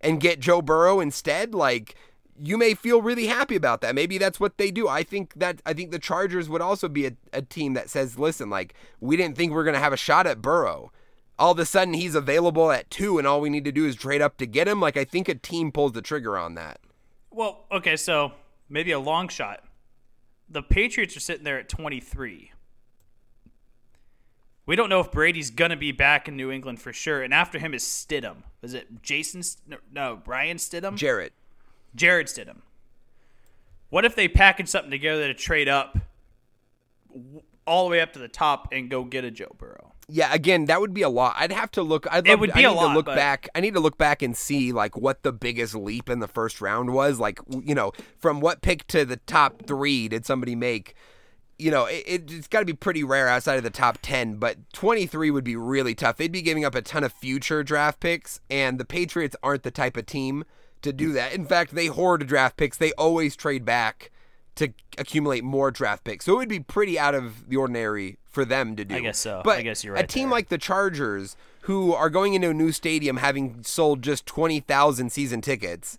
and 0.00 0.20
get 0.20 0.40
Joe 0.40 0.62
Burrow 0.62 1.00
instead? 1.00 1.54
Like." 1.54 1.94
You 2.42 2.56
may 2.56 2.72
feel 2.72 3.02
really 3.02 3.26
happy 3.26 3.54
about 3.54 3.82
that. 3.82 3.94
Maybe 3.94 4.16
that's 4.16 4.40
what 4.40 4.56
they 4.56 4.70
do. 4.70 4.88
I 4.88 5.02
think 5.02 5.34
that 5.34 5.60
I 5.66 5.74
think 5.74 5.90
the 5.90 5.98
Chargers 5.98 6.48
would 6.48 6.62
also 6.62 6.88
be 6.88 7.04
a, 7.04 7.12
a 7.34 7.42
team 7.42 7.74
that 7.74 7.90
says, 7.90 8.18
"Listen, 8.18 8.48
like 8.48 8.72
we 8.98 9.18
didn't 9.18 9.36
think 9.36 9.52
we 9.52 9.62
going 9.62 9.74
to 9.74 9.78
have 9.78 9.92
a 9.92 9.98
shot 9.98 10.26
at 10.26 10.40
Burrow, 10.40 10.90
all 11.38 11.52
of 11.52 11.58
a 11.58 11.66
sudden 11.66 11.92
he's 11.92 12.14
available 12.14 12.72
at 12.72 12.88
two 12.88 13.18
and 13.18 13.26
all 13.26 13.42
we 13.42 13.50
need 13.50 13.66
to 13.66 13.72
do 13.72 13.84
is 13.84 13.94
trade 13.94 14.22
up 14.22 14.38
to 14.38 14.46
get 14.46 14.66
him 14.66 14.80
like 14.80 14.96
i 14.96 15.04
think 15.04 15.26
a 15.26 15.34
team 15.34 15.72
pulls 15.72 15.92
the 15.92 16.02
trigger 16.02 16.36
on 16.36 16.54
that 16.54 16.78
well, 17.30 17.64
okay, 17.70 17.96
so 17.96 18.32
maybe 18.68 18.90
a 18.90 18.98
long 18.98 19.28
shot. 19.28 19.62
The 20.50 20.62
Patriots 20.62 21.16
are 21.16 21.20
sitting 21.20 21.44
there 21.44 21.58
at 21.58 21.68
23. 21.68 22.52
We 24.66 24.76
don't 24.76 24.88
know 24.88 25.00
if 25.00 25.10
Brady's 25.10 25.50
gonna 25.50 25.76
be 25.76 25.92
back 25.92 26.28
in 26.28 26.36
New 26.36 26.50
England 26.50 26.80
for 26.80 26.92
sure, 26.92 27.22
and 27.22 27.32
after 27.32 27.58
him 27.58 27.72
is 27.72 27.82
Stidham. 27.82 28.42
Is 28.62 28.74
it 28.74 29.02
Jason? 29.02 29.42
No 29.92 30.16
Brian 30.16 30.56
Stidham. 30.58 30.96
Jared. 30.96 31.32
Jared 31.94 32.26
Stidham. 32.26 32.58
What 33.88 34.04
if 34.04 34.14
they 34.14 34.28
package 34.28 34.68
something 34.68 34.90
together 34.90 35.26
to 35.26 35.34
trade 35.34 35.68
up 35.68 35.98
all 37.66 37.84
the 37.84 37.90
way 37.90 38.00
up 38.00 38.12
to 38.12 38.18
the 38.18 38.28
top 38.28 38.68
and 38.72 38.88
go 38.88 39.02
get 39.04 39.24
a 39.24 39.30
Joe 39.30 39.54
Burrow? 39.56 39.89
Yeah 40.10 40.32
again 40.32 40.66
that 40.66 40.80
would 40.80 40.92
be 40.94 41.02
a 41.02 41.08
lot 41.08 41.34
i'd 41.38 41.52
have 41.52 41.70
to 41.70 41.82
look 41.82 42.06
i'd 42.12 42.26
It 42.26 42.30
love 42.30 42.40
would 42.40 42.50
to, 42.50 42.56
be 42.56 42.64
I 42.66 42.68
a 42.68 42.72
need 42.72 42.76
lot, 42.76 42.88
to 42.88 42.94
look 42.94 43.06
but- 43.06 43.16
back 43.16 43.48
i 43.54 43.60
need 43.60 43.74
to 43.74 43.80
look 43.80 43.96
back 43.98 44.22
and 44.22 44.36
see 44.36 44.72
like 44.72 44.96
what 44.96 45.22
the 45.22 45.32
biggest 45.32 45.74
leap 45.74 46.08
in 46.10 46.18
the 46.20 46.28
first 46.28 46.60
round 46.60 46.92
was 46.92 47.18
like 47.18 47.38
you 47.62 47.74
know 47.74 47.92
from 48.18 48.40
what 48.40 48.62
pick 48.62 48.86
to 48.88 49.04
the 49.04 49.16
top 49.16 49.62
three 49.66 50.08
did 50.08 50.26
somebody 50.26 50.54
make 50.54 50.94
you 51.58 51.70
know, 51.70 51.84
it, 51.84 52.02
it, 52.06 52.32
it's 52.32 52.48
got 52.48 52.60
to 52.60 52.64
be 52.64 52.72
pretty 52.72 53.04
rare 53.04 53.28
outside 53.28 53.56
of 53.56 53.62
the 53.62 53.68
top 53.68 53.98
10, 54.00 54.36
but 54.36 54.56
23 54.72 55.30
would 55.30 55.44
be 55.44 55.56
really 55.56 55.94
tough. 55.94 56.16
They'd 56.16 56.32
be 56.32 56.40
giving 56.40 56.64
up 56.64 56.74
a 56.74 56.80
ton 56.80 57.04
of 57.04 57.12
future 57.12 57.62
draft 57.62 58.00
picks, 58.00 58.40
and 58.48 58.80
the 58.80 58.84
Patriots 58.86 59.36
aren't 59.42 59.62
the 59.62 59.70
type 59.70 59.98
of 59.98 60.06
team 60.06 60.44
to 60.80 60.90
do 60.90 61.12
that. 61.12 61.34
In 61.34 61.44
fact, 61.44 61.74
they 61.74 61.88
hoard 61.88 62.26
draft 62.26 62.56
picks. 62.56 62.78
They 62.78 62.92
always 62.92 63.36
trade 63.36 63.66
back 63.66 64.10
to 64.54 64.72
accumulate 64.96 65.44
more 65.44 65.70
draft 65.70 66.04
picks. 66.04 66.24
So 66.24 66.32
it 66.32 66.36
would 66.36 66.48
be 66.48 66.60
pretty 66.60 66.98
out 66.98 67.14
of 67.14 67.46
the 67.50 67.56
ordinary 67.56 68.16
for 68.30 68.44
them 68.44 68.76
to 68.76 68.84
do. 68.84 68.94
I 68.94 69.00
guess 69.00 69.18
so. 69.18 69.42
But 69.44 69.58
I 69.58 69.62
guess 69.62 69.82
you're 69.84 69.94
right. 69.94 70.04
A 70.04 70.06
team 70.06 70.28
there. 70.28 70.36
like 70.36 70.48
the 70.48 70.58
Chargers, 70.58 71.36
who 71.62 71.92
are 71.92 72.08
going 72.10 72.34
into 72.34 72.50
a 72.50 72.54
new 72.54 72.72
stadium 72.72 73.18
having 73.18 73.62
sold 73.62 74.02
just 74.02 74.24
20,000 74.26 75.10
season 75.10 75.40
tickets 75.40 75.98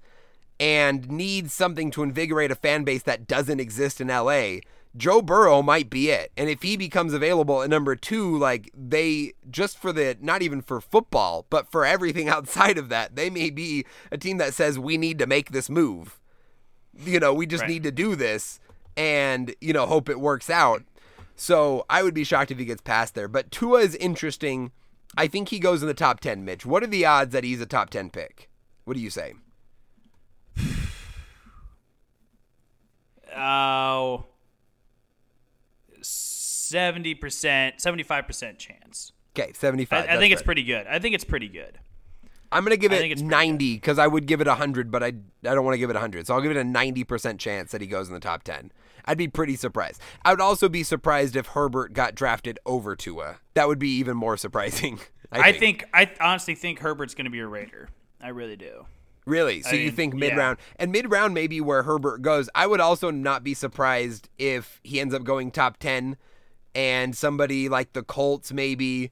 and 0.59 1.09
needs 1.09 1.53
something 1.53 1.91
to 1.91 2.03
invigorate 2.03 2.51
a 2.51 2.55
fan 2.55 2.83
base 2.83 3.03
that 3.03 3.27
doesn't 3.27 3.59
exist 3.59 3.99
in 3.99 4.07
LA, 4.07 4.57
Joe 4.95 5.21
Burrow 5.21 5.61
might 5.61 5.89
be 5.89 6.09
it. 6.09 6.31
And 6.37 6.49
if 6.49 6.61
he 6.61 6.77
becomes 6.77 7.13
available 7.13 7.61
at 7.63 7.69
number 7.69 7.95
two, 7.95 8.37
like 8.37 8.69
they 8.75 9.33
just 9.49 9.77
for 9.77 9.91
the 9.93 10.17
not 10.21 10.41
even 10.41 10.61
for 10.61 10.79
football, 10.81 11.45
but 11.49 11.71
for 11.71 11.85
everything 11.85 12.29
outside 12.35 12.77
of 12.77 12.89
that, 12.89 13.15
they 13.15 13.29
may 13.29 13.49
be 13.49 13.85
a 14.11 14.17
team 14.17 14.37
that 14.37 14.53
says 14.53 14.77
we 14.77 14.97
need 14.97 15.17
to 15.19 15.27
make 15.27 15.51
this 15.51 15.69
move. 15.69 16.19
You 16.93 17.19
know, 17.19 17.33
we 17.33 17.45
just 17.45 17.61
Right. 17.61 17.69
need 17.71 17.83
to 17.83 17.91
do 17.91 18.15
this 18.15 18.59
and, 18.97 19.55
you 19.61 19.71
know, 19.73 19.85
hope 19.85 20.09
it 20.09 20.19
works 20.19 20.49
out. 20.49 20.83
So 21.41 21.87
I 21.89 22.03
would 22.03 22.13
be 22.13 22.23
shocked 22.23 22.51
if 22.51 22.59
he 22.59 22.65
gets 22.65 22.81
past 22.81 23.15
there. 23.15 23.27
But 23.27 23.49
Tua 23.49 23.79
is 23.79 23.95
interesting. 23.95 24.71
I 25.17 25.25
think 25.25 25.49
he 25.49 25.57
goes 25.57 25.81
in 25.81 25.87
the 25.87 25.95
top 25.95 26.19
10, 26.19 26.45
Mitch. 26.45 26.67
What 26.67 26.83
are 26.83 26.87
the 26.87 27.03
odds 27.03 27.33
that 27.33 27.43
he's 27.43 27.59
a 27.59 27.65
top 27.65 27.89
10 27.89 28.11
pick? 28.11 28.47
What 28.83 28.93
do 28.93 28.99
you 28.99 29.09
say? 29.09 29.33
oh 33.35 34.25
seventy 36.03 37.15
percent, 37.15 37.81
seventy 37.81 38.03
five 38.03 38.27
percent 38.27 38.59
chance. 38.59 39.11
Okay, 39.35 39.51
75. 39.53 40.05
I, 40.09 40.13
I 40.13 40.17
think 40.19 40.33
it's 40.33 40.41
fair. 40.41 40.45
pretty 40.45 40.63
good. 40.63 40.85
I 40.85 40.99
think 40.99 41.15
it's 41.15 41.23
pretty 41.23 41.47
good. 41.47 41.79
I'm 42.51 42.63
going 42.63 42.69
to 42.69 42.77
give 42.77 42.91
I 42.91 42.97
it 42.97 42.99
think 42.99 43.13
it's 43.13 43.21
90 43.23 43.75
because 43.77 43.97
I 43.97 44.05
would 44.05 44.27
give 44.27 44.41
it 44.41 44.47
100, 44.47 44.91
but 44.91 45.01
I, 45.01 45.07
I 45.07 45.11
don't 45.41 45.65
want 45.65 45.73
to 45.73 45.79
give 45.79 45.89
it 45.89 45.93
100. 45.93 46.27
So 46.27 46.35
I'll 46.35 46.41
give 46.41 46.51
it 46.51 46.57
a 46.57 46.63
90% 46.63 47.39
chance 47.39 47.71
that 47.71 47.81
he 47.81 47.87
goes 47.87 48.09
in 48.09 48.13
the 48.13 48.19
top 48.19 48.43
10. 48.43 48.71
I'd 49.05 49.17
be 49.17 49.27
pretty 49.27 49.55
surprised. 49.55 50.01
I 50.23 50.31
would 50.31 50.41
also 50.41 50.69
be 50.69 50.83
surprised 50.83 51.35
if 51.35 51.47
Herbert 51.47 51.93
got 51.93 52.15
drafted 52.15 52.59
over 52.65 52.95
Tua. 52.95 53.37
That 53.53 53.67
would 53.67 53.79
be 53.79 53.89
even 53.97 54.17
more 54.17 54.37
surprising. 54.37 54.99
I 55.31 55.39
I 55.39 55.51
think. 55.53 55.81
think 55.81 55.89
I 55.93 56.11
honestly 56.19 56.55
think 56.55 56.79
Herbert's 56.79 57.15
going 57.15 57.25
to 57.25 57.31
be 57.31 57.39
a 57.39 57.47
Raider. 57.47 57.89
I 58.21 58.29
really 58.29 58.55
do. 58.55 58.85
Really? 59.25 59.61
So 59.61 59.71
I 59.71 59.73
you 59.73 59.91
think 59.91 60.13
mid 60.13 60.35
round? 60.35 60.57
And 60.77 60.91
mid 60.91 61.09
round 61.11 61.33
may 61.33 61.47
be 61.47 61.61
where 61.61 61.83
Herbert 61.83 62.21
goes. 62.21 62.49
I 62.55 62.67
would 62.67 62.79
also 62.79 63.11
not 63.11 63.43
be 63.43 63.53
surprised 63.53 64.29
if 64.37 64.79
he 64.83 64.99
ends 64.99 65.13
up 65.13 65.23
going 65.23 65.51
top 65.51 65.77
10 65.77 66.17
and 66.73 67.15
somebody 67.15 67.69
like 67.69 67.93
the 67.93 68.03
Colts, 68.03 68.51
maybe, 68.51 69.11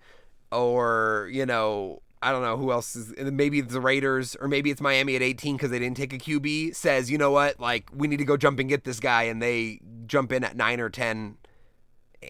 or, 0.51 1.29
you 1.31 1.45
know, 1.45 2.01
I 2.21 2.31
don't 2.31 2.41
know 2.41 2.57
who 2.57 2.71
else 2.71 2.95
is. 2.95 3.13
Maybe 3.17 3.59
it's 3.59 3.71
the 3.73 3.79
Raiders, 3.81 4.35
or 4.41 4.47
maybe 4.47 4.71
it's 4.71 4.81
Miami 4.81 5.15
at 5.15 5.21
18 5.21 5.55
because 5.55 5.71
they 5.71 5.79
didn't 5.79 5.95
take 5.97 6.11
a 6.13 6.17
QB. 6.17 6.75
Says, 6.75 7.09
you 7.09 7.17
know 7.17 7.31
what? 7.31 7.59
Like, 7.59 7.89
we 7.95 8.07
need 8.07 8.17
to 8.17 8.25
go 8.25 8.35
jump 8.35 8.59
and 8.59 8.67
get 8.67 8.83
this 8.83 8.99
guy. 8.99 9.23
And 9.23 9.41
they 9.41 9.79
jump 10.05 10.31
in 10.33 10.43
at 10.43 10.57
9 10.57 10.79
or 10.81 10.89
10 10.89 11.37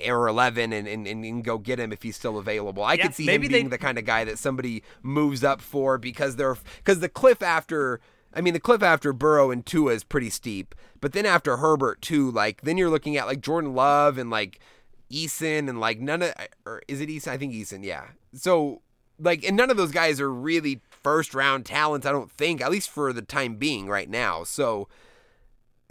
or 0.07 0.27
11 0.27 0.71
and, 0.71 0.87
and, 0.87 1.07
and, 1.07 1.43
go 1.43 1.57
get 1.57 1.79
him 1.79 1.91
if 1.91 2.03
he's 2.03 2.15
still 2.15 2.37
available. 2.37 2.83
I 2.83 2.93
Yeah, 2.93 3.03
could 3.07 3.15
see 3.15 3.25
him 3.25 3.41
being 3.41 3.51
they- 3.51 3.63
the 3.63 3.77
kind 3.79 3.97
of 3.97 4.05
guy 4.05 4.23
that 4.25 4.37
somebody 4.37 4.83
moves 5.01 5.43
up 5.43 5.61
for 5.61 5.97
because 5.97 6.35
they're 6.35 6.55
because 6.77 6.99
the 6.99 7.09
cliff 7.09 7.41
after 7.41 7.99
I 8.31 8.41
mean 8.41 8.53
the 8.53 8.59
cliff 8.59 8.83
after 8.83 9.11
Burrow 9.13 9.49
and 9.49 9.65
Tua 9.65 9.93
is 9.93 10.03
pretty 10.03 10.29
steep, 10.29 10.75
but 11.01 11.13
then 11.13 11.25
after 11.25 11.57
Herbert 11.57 12.03
too, 12.03 12.29
like 12.29 12.61
then 12.61 12.77
you're 12.77 12.91
looking 12.91 13.17
at 13.17 13.25
like 13.25 13.41
Jordan 13.41 13.73
Love 13.73 14.19
and 14.19 14.29
like 14.29 14.59
Eason 15.11 15.67
and 15.67 15.79
like 15.79 15.99
none 15.99 16.21
of 16.21 16.35
or 16.67 16.83
is 16.87 17.01
it 17.01 17.09
Eason? 17.09 17.29
I 17.29 17.37
think 17.37 17.53
Eason, 17.53 17.83
yeah. 17.83 18.09
So 18.35 18.83
like 19.19 19.43
and 19.43 19.55
none 19.57 19.69
of 19.69 19.77
those 19.77 19.91
guys 19.91 20.19
are 20.21 20.31
really 20.31 20.81
first 20.89 21.33
round 21.33 21.65
talents, 21.65 22.05
I 22.05 22.11
don't 22.11 22.31
think, 22.31 22.61
at 22.61 22.71
least 22.71 22.89
for 22.89 23.13
the 23.13 23.21
time 23.21 23.55
being 23.55 23.87
right 23.87 24.09
now. 24.09 24.43
So 24.43 24.87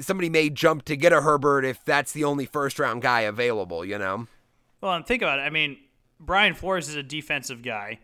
somebody 0.01 0.31
may 0.31 0.51
jump 0.51 0.85
to 0.87 0.97
get 0.97 1.13
a 1.13 1.23
Herbert 1.23 1.65
if 1.65 1.85
that's 1.85 2.13
the 2.13 2.25
only 2.25 2.47
first 2.47 2.79
round 2.79 3.03
guy 3.03 3.23
available, 3.23 3.85
you 3.85 3.99
know? 3.99 4.27
Well, 4.81 4.95
and 4.95 5.07
think 5.07 5.23
about 5.23 5.41
it. 5.41 5.43
I 5.43 5.51
mean, 5.51 5.79
Brian 6.21 6.55
Flores 6.55 6.89
is 6.89 6.95
a 6.95 7.03
defensive 7.03 7.63
guy. 7.63 7.99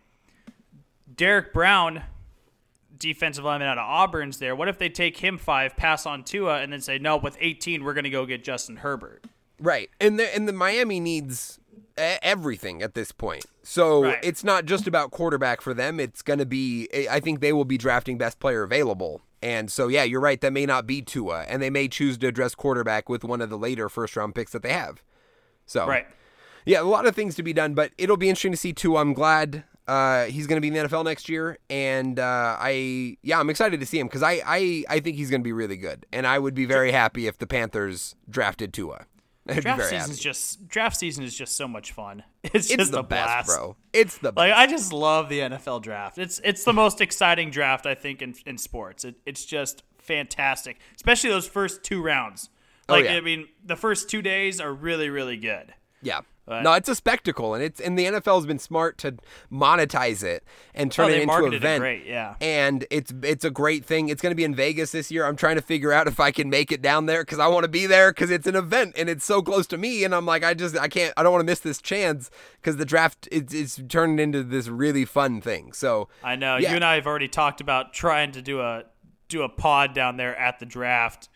Derrick 1.14 1.53
Brown, 1.53 2.03
defensive 2.99 3.45
lineman 3.45 3.68
out 3.68 3.79
of 3.79 3.85
Auburn's 3.89 4.39
there. 4.39 4.57
What 4.57 4.68
if 4.68 4.79
they 4.79 4.89
take 4.89 5.18
him 5.18 5.39
five, 5.39 5.77
pass 5.77 6.07
on 6.07 6.25
Tua, 6.25 6.61
and 6.61 6.72
then 6.72 6.81
say, 6.81 6.99
no, 6.99 7.16
with 7.16 7.37
18, 7.41 7.85
we're 7.85 7.95
going 7.95 8.05
to 8.05 8.11
go 8.11 8.27
get 8.27 8.43
Justin 8.43 8.77
Herbert? 8.77 9.25
Right. 9.61 9.91
And 10.01 10.18
the 10.18 10.35
and 10.35 10.49
the 10.49 10.53
Miami 10.53 10.99
needs 10.99 11.61
everything 11.97 12.82
at 12.82 12.95
this 12.95 13.12
point. 13.12 13.45
So 13.62 14.05
Right. 14.05 14.18
it's 14.22 14.42
not 14.45 14.64
just 14.66 14.86
about 14.86 15.11
quarterback 15.11 15.61
for 15.61 15.74
them. 15.74 16.01
It's 16.01 16.22
going 16.22 16.38
to 16.38 16.47
be 16.47 16.88
I 17.11 17.20
think 17.20 17.40
they 17.40 17.53
will 17.53 17.64
be 17.64 17.78
drafting 17.78 18.18
best 18.18 18.38
player 18.40 18.62
available. 18.62 19.22
And 19.42 19.70
so 19.70 19.88
yeah, 19.88 20.03
you're 20.05 20.20
right 20.20 20.40
that 20.40 20.53
may 20.53 20.66
not 20.66 20.86
be 20.86 21.03
Tua 21.03 21.42
and 21.49 21.62
they 21.62 21.70
may 21.70 21.88
choose 21.88 22.18
to 22.18 22.26
address 22.26 22.55
quarterback 22.55 23.09
with 23.09 23.24
one 23.24 23.40
of 23.40 23.51
the 23.51 23.59
later 23.59 23.88
first 23.88 24.16
round 24.16 24.34
picks 24.34 24.53
that 24.53 24.62
they 24.62 24.72
have. 24.72 25.03
So 25.66 25.86
Right. 25.86 26.07
yeah, 26.64 26.80
a 26.80 26.84
lot 26.84 27.07
of 27.07 27.14
things 27.14 27.34
to 27.36 27.42
be 27.42 27.53
done, 27.53 27.74
but 27.74 27.92
it'll 27.99 28.16
be 28.16 28.28
interesting 28.28 28.53
to 28.53 28.59
see 28.59 28.72
Tua. 28.72 29.01
I'm 29.01 29.12
glad 29.14 29.64
uh, 29.86 30.24
he's 30.24 30.47
going 30.47 30.57
to 30.57 30.61
be 30.62 30.68
in 30.68 30.72
the 30.74 30.88
NFL 30.88 31.05
next 31.05 31.28
year, 31.28 31.59
and 31.68 32.18
uh, 32.18 32.57
I 32.59 33.18
yeah, 33.22 33.38
I'm 33.38 33.51
excited 33.51 33.80
to 33.80 33.86
see 33.86 33.99
him 33.99 34.07
because 34.07 34.22
I, 34.22 34.40
I 34.47 34.84
I 34.88 34.99
think 35.01 35.18
he's 35.18 35.28
going 35.28 35.42
to 35.42 35.45
be 35.45 35.53
really 35.53 35.76
good, 35.76 36.07
and 36.11 36.26
I 36.26 36.38
would 36.38 36.55
be 36.55 36.64
very 36.64 36.90
happy 36.90 37.26
if 37.26 37.36
the 37.36 37.47
Panthers 37.47 38.14
drafted 38.28 38.72
Tua. 38.72 39.05
Be 39.47 39.55
Draft 39.61 39.82
season's 39.84 40.09
happy. 40.16 40.20
just 40.22 40.68
draft 40.68 40.97
season 40.97 41.22
is 41.24 41.34
just 41.36 41.57
so 41.57 41.68
much 41.68 41.92
fun. 41.92 42.22
It's, 42.45 42.70
It's 42.70 42.76
just 42.76 42.92
the 42.92 42.99
a 43.01 43.03
best, 43.03 43.47
blast. 43.47 43.47
bro. 43.49 43.76
It's 43.92 44.18
the 44.18 44.32
best. 44.32 44.36
Like 44.36 44.53
I 44.53 44.66
just 44.66 44.92
love 44.92 45.28
the 45.28 45.40
NFL 45.40 45.82
draft. 45.82 46.18
It's 46.18 46.40
it's 46.45 46.64
the 46.64 46.72
most 46.72 47.01
exciting 47.01 47.51
draft 47.51 47.84
I 47.86 47.95
think 47.95 48.22
in 48.22 48.34
in 48.47 48.57
sports. 48.59 49.05
It, 49.05 49.16
it's 49.26 49.45
just 49.45 49.82
fantastic, 49.99 50.78
especially 50.97 51.30
those 51.30 51.47
first 51.49 51.82
two 51.82 52.03
rounds. 52.03 52.49
Oh, 52.88 52.92
like 52.95 53.05
Oh, 53.07 53.09
yeah. 53.09 53.16
I 53.16 53.20
mean, 53.22 53.49
the 53.64 53.76
first 53.76 54.09
two 54.11 54.22
days 54.22 54.61
are 54.61 54.72
really 54.72 55.09
really 55.11 55.36
good. 55.36 55.74
yeah. 56.03 56.20
But- 56.47 56.62
no, 56.62 56.72
it's 56.74 56.88
a 56.90 56.95
spectacle, 56.95 57.55
and 57.55 57.62
it's 57.64 57.80
and 57.80 57.99
the 57.99 58.05
NFL 58.05 58.36
has 58.36 58.45
been 58.47 58.59
smart 58.59 58.99
to 58.99 59.16
monetize 59.51 60.22
it 60.22 60.45
and 60.74 60.92
turn 60.92 61.07
Oh, 61.07 61.14
it 61.14 61.22
into 61.22 61.34
an 61.45 61.53
event. 61.55 61.80
great, 61.80 62.05
yeah. 62.05 62.34
And 62.40 62.86
it's 62.90 63.12
it's 63.22 63.45
a 63.45 63.51
great 63.51 63.84
thing. 63.86 64.09
It's 64.11 64.20
going 64.20 64.30
to 64.32 64.36
be 64.36 64.45
in 64.45 64.55
Vegas 64.55 64.92
this 64.92 65.11
year. 65.11 65.24
I'm 65.24 65.36
trying 65.36 65.57
to 65.57 65.62
figure 65.62 65.90
out 65.92 66.07
if 66.07 66.20
I 66.20 66.30
can 66.32 66.51
make 66.51 66.70
it 66.70 66.82
down 66.82 67.07
there 67.07 67.22
because 67.22 67.38
I 67.38 67.47
want 67.47 67.64
to 67.64 67.68
be 67.68 67.86
there 67.86 68.11
because 68.12 68.30
it's 68.30 68.47
an 68.47 68.57
event 68.57 68.95
and 68.99 69.09
it's 69.09 69.24
so 69.24 69.40
close 69.40 69.66
to 69.68 69.78
me. 69.78 70.05
And 70.05 70.14
I'm 70.14 70.26
like, 70.26 70.45
I 70.45 70.53
just 70.55 70.76
I 70.78 70.88
can't 70.88 71.14
I 71.16 71.22
don't 71.22 71.32
want 71.32 71.40
to 71.40 71.51
miss 71.51 71.61
this 71.61 71.80
chance 71.80 72.30
because 72.61 72.76
the 72.76 72.84
draft 72.84 73.26
it's 73.32 73.55
it's 73.55 73.80
turned 73.88 74.20
into 74.20 74.42
this 74.42 74.68
really 74.68 75.07
fun 75.07 75.40
thing. 75.40 75.72
So 75.72 76.09
I 76.22 76.36
know 76.36 76.57
Yeah. 76.59 76.70
you 76.70 76.76
and 76.76 76.84
I 76.84 76.97
have 76.97 77.07
already 77.07 77.28
talked 77.28 77.61
about 77.62 77.92
trying 77.95 78.32
to 78.32 78.42
do 78.42 78.61
a 78.61 78.84
do 79.28 79.42
a 79.42 79.49
pod 79.49 79.95
down 79.95 80.18
there 80.18 80.36
at 80.36 80.59
the 80.59 80.66
draft. 80.66 81.30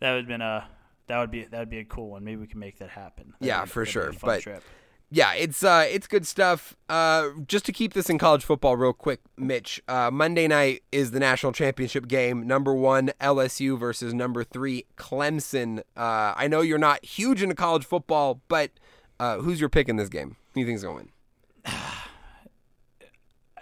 That 0.00 0.10
would 0.12 0.18
have 0.18 0.28
been 0.28 0.42
a 0.42 0.68
that 1.08 1.18
would 1.18 1.30
be 1.30 1.44
that 1.44 1.58
would 1.58 1.70
be 1.70 1.78
a 1.78 1.84
cool 1.84 2.10
one. 2.10 2.24
Maybe 2.24 2.36
we 2.40 2.46
can 2.46 2.58
make 2.60 2.78
that 2.78 2.90
happen. 2.90 3.34
That'd 3.40 3.46
Yeah, 3.46 3.64
be- 3.64 3.70
for 3.70 3.84
sure. 3.86 4.12
fun 4.12 4.20
But- 4.28 4.42
trip. 4.42 4.62
yeah, 5.10 5.34
it's 5.34 5.62
uh, 5.62 5.86
it's 5.88 6.06
good 6.06 6.26
stuff. 6.26 6.76
Uh, 6.88 7.28
just 7.46 7.64
to 7.66 7.72
keep 7.72 7.92
this 7.92 8.08
in 8.10 8.18
college 8.18 8.44
football 8.44 8.76
real 8.76 8.92
quick, 8.92 9.20
Mitch. 9.36 9.80
Uh, 9.86 10.10
Monday 10.12 10.48
night 10.48 10.82
is 10.92 11.10
the 11.12 11.20
national 11.20 11.52
championship 11.52 12.08
game. 12.08 12.46
Number 12.46 12.74
one 12.74 13.12
LSU 13.20 13.78
versus 13.78 14.12
number 14.14 14.44
three 14.44 14.86
Clemson. 14.96 15.80
Uh, 15.96 16.34
I 16.36 16.48
know 16.48 16.60
you're 16.62 16.78
not 16.78 17.04
huge 17.04 17.42
into 17.42 17.54
college 17.54 17.84
football, 17.84 18.40
but 18.48 18.70
uh, 19.20 19.38
who's 19.38 19.60
your 19.60 19.68
pick 19.68 19.88
in 19.88 19.96
this 19.96 20.08
game? 20.08 20.36
Who 20.54 20.54
do 20.54 20.60
you 20.60 20.66
think's 20.66 20.82
going 20.82 20.96
to 20.96 21.04
win? 21.04 21.74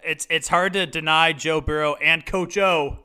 it's 0.05 0.26
it's 0.30 0.49
hard 0.49 0.72
to 0.74 0.86
deny 0.86 1.32
Joe 1.32 1.61
Burrow 1.61 1.95
and 1.97 2.24
Coach 2.24 2.57
O. 2.59 2.99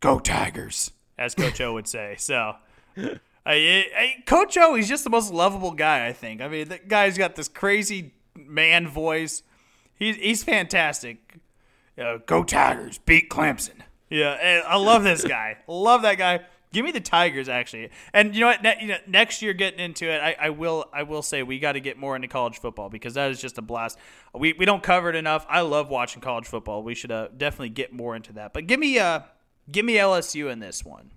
Go 0.00 0.18
Tigers, 0.18 0.92
as 1.20 1.34
Coach 1.34 1.60
O 1.60 1.74
would 1.74 1.86
say. 1.86 2.16
So, 2.18 2.56
I, 2.96 3.14
I, 3.46 4.14
Coach 4.26 4.56
O, 4.56 4.74
he's 4.74 4.88
just 4.88 5.04
the 5.04 5.10
most 5.10 5.32
lovable 5.32 5.72
guy. 5.72 6.08
I 6.08 6.12
think. 6.12 6.40
I 6.40 6.48
mean, 6.48 6.68
the 6.68 6.78
guy's 6.78 7.16
got 7.16 7.36
this 7.36 7.46
crazy 7.46 8.14
man 8.34 8.88
voice. 8.88 9.44
He's 9.94 10.16
he's 10.16 10.42
fantastic. 10.42 11.38
Uh, 11.96 12.18
go 12.26 12.42
Tigers, 12.42 12.98
beat 12.98 13.28
Clemson. 13.28 13.82
Yeah, 14.08 14.62
I 14.66 14.76
love 14.76 15.04
this 15.04 15.22
guy. 15.22 15.58
love 15.68 16.02
that 16.02 16.16
guy. 16.16 16.40
Give 16.72 16.84
me 16.84 16.92
the 16.92 17.00
Tigers, 17.00 17.48
actually. 17.48 17.90
And 18.14 18.32
you 18.34 18.40
know 18.40 18.46
what? 18.46 18.62
Ne- 18.62 18.78
you 18.80 18.86
know, 18.88 18.96
next 19.06 19.42
year, 19.42 19.52
getting 19.52 19.80
into 19.80 20.08
it, 20.08 20.20
I, 20.20 20.36
I 20.40 20.50
will. 20.50 20.86
I 20.92 21.02
will 21.02 21.22
say 21.22 21.42
we 21.42 21.58
got 21.58 21.72
to 21.72 21.80
get 21.80 21.98
more 21.98 22.16
into 22.16 22.28
college 22.28 22.58
football 22.58 22.88
because 22.88 23.14
that 23.14 23.30
is 23.30 23.40
just 23.40 23.58
a 23.58 23.62
blast. 23.62 23.98
We, 24.34 24.54
we 24.54 24.64
don't 24.64 24.82
cover 24.82 25.10
it 25.10 25.16
enough. 25.16 25.44
I 25.48 25.60
love 25.62 25.90
watching 25.90 26.22
college 26.22 26.46
football. 26.46 26.82
We 26.82 26.94
should 26.94 27.12
uh, 27.12 27.28
definitely 27.36 27.70
get 27.70 27.92
more 27.92 28.16
into 28.16 28.32
that. 28.34 28.52
But 28.52 28.68
give 28.68 28.80
me 28.80 28.98
uh, 28.98 29.20
give 29.70 29.84
me 29.84 29.94
LSU 29.96 30.50
in 30.50 30.60
this 30.60 30.84
one. 30.84 31.10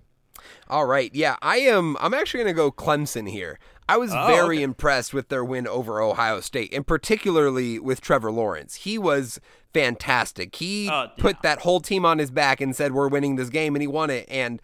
All 0.68 0.86
right, 0.86 1.10
yeah, 1.14 1.36
I 1.42 1.58
am. 1.58 1.96
I'm 2.00 2.14
actually 2.14 2.42
going 2.44 2.54
to 2.54 2.56
go 2.56 2.70
Clemson 2.72 3.28
here. 3.30 3.58
I 3.88 3.96
was 3.98 4.12
Oh, 4.14 4.26
very 4.26 4.56
okay. 4.58 4.62
impressed 4.62 5.12
with 5.12 5.28
their 5.28 5.44
win 5.44 5.66
over 5.66 6.00
Ohio 6.00 6.40
State, 6.40 6.72
and 6.72 6.86
particularly 6.86 7.78
with 7.78 8.00
Trevor 8.00 8.30
Lawrence. 8.30 8.76
He 8.76 8.96
was 8.98 9.40
fantastic. 9.74 10.56
He 10.56 10.88
Oh, 10.90 11.08
put 11.18 11.42
that 11.42 11.60
whole 11.60 11.80
team 11.80 12.04
on 12.06 12.18
his 12.18 12.30
back 12.30 12.60
and 12.60 12.74
said, 12.74 12.92
"We're 12.92 13.08
winning 13.08 13.36
this 13.36 13.50
game," 13.50 13.74
and 13.74 13.82
he 13.82 13.86
won 13.86 14.08
it. 14.10 14.26
And 14.30 14.62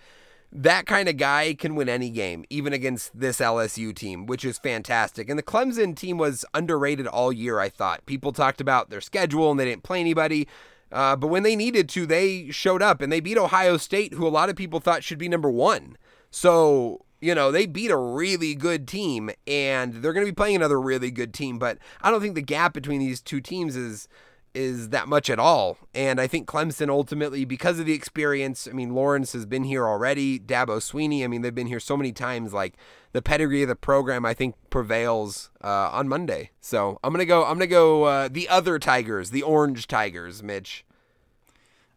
that 0.52 0.86
kind 0.86 1.08
of 1.08 1.16
guy 1.16 1.54
can 1.54 1.74
win 1.76 1.88
any 1.88 2.10
game, 2.10 2.44
even 2.50 2.72
against 2.72 3.18
this 3.18 3.40
LSU 3.40 3.92
team, 3.94 4.26
which 4.26 4.44
is 4.44 4.58
fantastic. 4.58 5.28
And 5.28 5.38
the 5.38 5.42
Clemson 5.44 5.94
team 5.94 6.16
was 6.18 6.44
underrated 6.54 7.06
all 7.06 7.32
year. 7.32 7.60
I 7.60 7.68
thought 7.68 8.04
people 8.06 8.32
talked 8.32 8.60
about 8.60 8.90
their 8.90 9.00
schedule 9.00 9.50
and 9.50 9.60
they 9.60 9.64
didn't 9.66 9.84
play 9.84 10.00
anybody. 10.00 10.48
Uh, 10.92 11.16
but 11.16 11.28
when 11.28 11.42
they 11.42 11.56
needed 11.56 11.88
to, 11.90 12.06
they 12.06 12.50
showed 12.50 12.82
up 12.82 13.00
and 13.00 13.12
they 13.12 13.20
beat 13.20 13.38
Ohio 13.38 13.76
State, 13.76 14.14
who 14.14 14.26
a 14.26 14.28
lot 14.28 14.48
of 14.48 14.56
people 14.56 14.80
thought 14.80 15.04
should 15.04 15.18
be 15.18 15.28
number 15.28 15.50
one. 15.50 15.96
So, 16.30 17.04
you 17.20 17.34
know, 17.34 17.52
they 17.52 17.66
beat 17.66 17.90
a 17.90 17.96
really 17.96 18.54
good 18.54 18.88
team 18.88 19.30
and 19.46 19.94
they're 19.94 20.12
going 20.12 20.26
to 20.26 20.32
be 20.32 20.34
playing 20.34 20.56
another 20.56 20.80
really 20.80 21.10
good 21.10 21.32
team. 21.34 21.58
But 21.58 21.78
I 22.02 22.10
don't 22.10 22.20
think 22.20 22.34
the 22.34 22.42
gap 22.42 22.72
between 22.72 23.00
these 23.00 23.20
two 23.20 23.40
teams 23.40 23.76
is 23.76 24.08
is 24.54 24.88
that 24.90 25.08
much 25.08 25.30
at 25.30 25.38
all. 25.38 25.78
And 25.94 26.20
I 26.20 26.26
think 26.26 26.48
Clemson 26.48 26.88
ultimately, 26.88 27.44
because 27.44 27.78
of 27.78 27.86
the 27.86 27.92
experience, 27.92 28.66
I 28.68 28.72
mean, 28.72 28.94
Lawrence 28.94 29.32
has 29.32 29.46
been 29.46 29.64
here 29.64 29.86
already, 29.86 30.38
Dabo 30.38 30.78
Swinney, 30.78 31.24
I 31.24 31.26
mean, 31.26 31.42
they've 31.42 31.54
been 31.54 31.66
here 31.66 31.80
so 31.80 31.96
many 31.96 32.12
times. 32.12 32.52
Like 32.52 32.74
the 33.12 33.22
pedigree 33.22 33.62
of 33.62 33.68
the 33.68 33.76
program, 33.76 34.24
I 34.26 34.34
think 34.34 34.54
prevails 34.70 35.50
uh, 35.62 35.90
on 35.92 36.08
Monday. 36.08 36.50
So 36.60 36.98
I'm 37.02 37.12
gonna 37.12 37.24
go. 37.24 37.44
I'm 37.44 37.54
gonna 37.54 37.66
go 37.66 38.04
uh, 38.04 38.28
the 38.30 38.48
other 38.48 38.78
Tigers, 38.78 39.30
the 39.30 39.42
Orange 39.42 39.86
Tigers, 39.86 40.42
Mitch. 40.42 40.84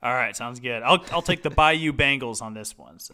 All 0.01 0.13
right, 0.13 0.35
sounds 0.35 0.59
good. 0.59 0.83
I'll 0.83 1.03
I'll 1.11 1.21
take 1.21 1.43
the 1.43 1.49
Bayou 1.49 1.93
Bengals 1.93 2.41
on 2.41 2.53
this 2.53 2.77
one. 2.77 2.99
So. 2.99 3.13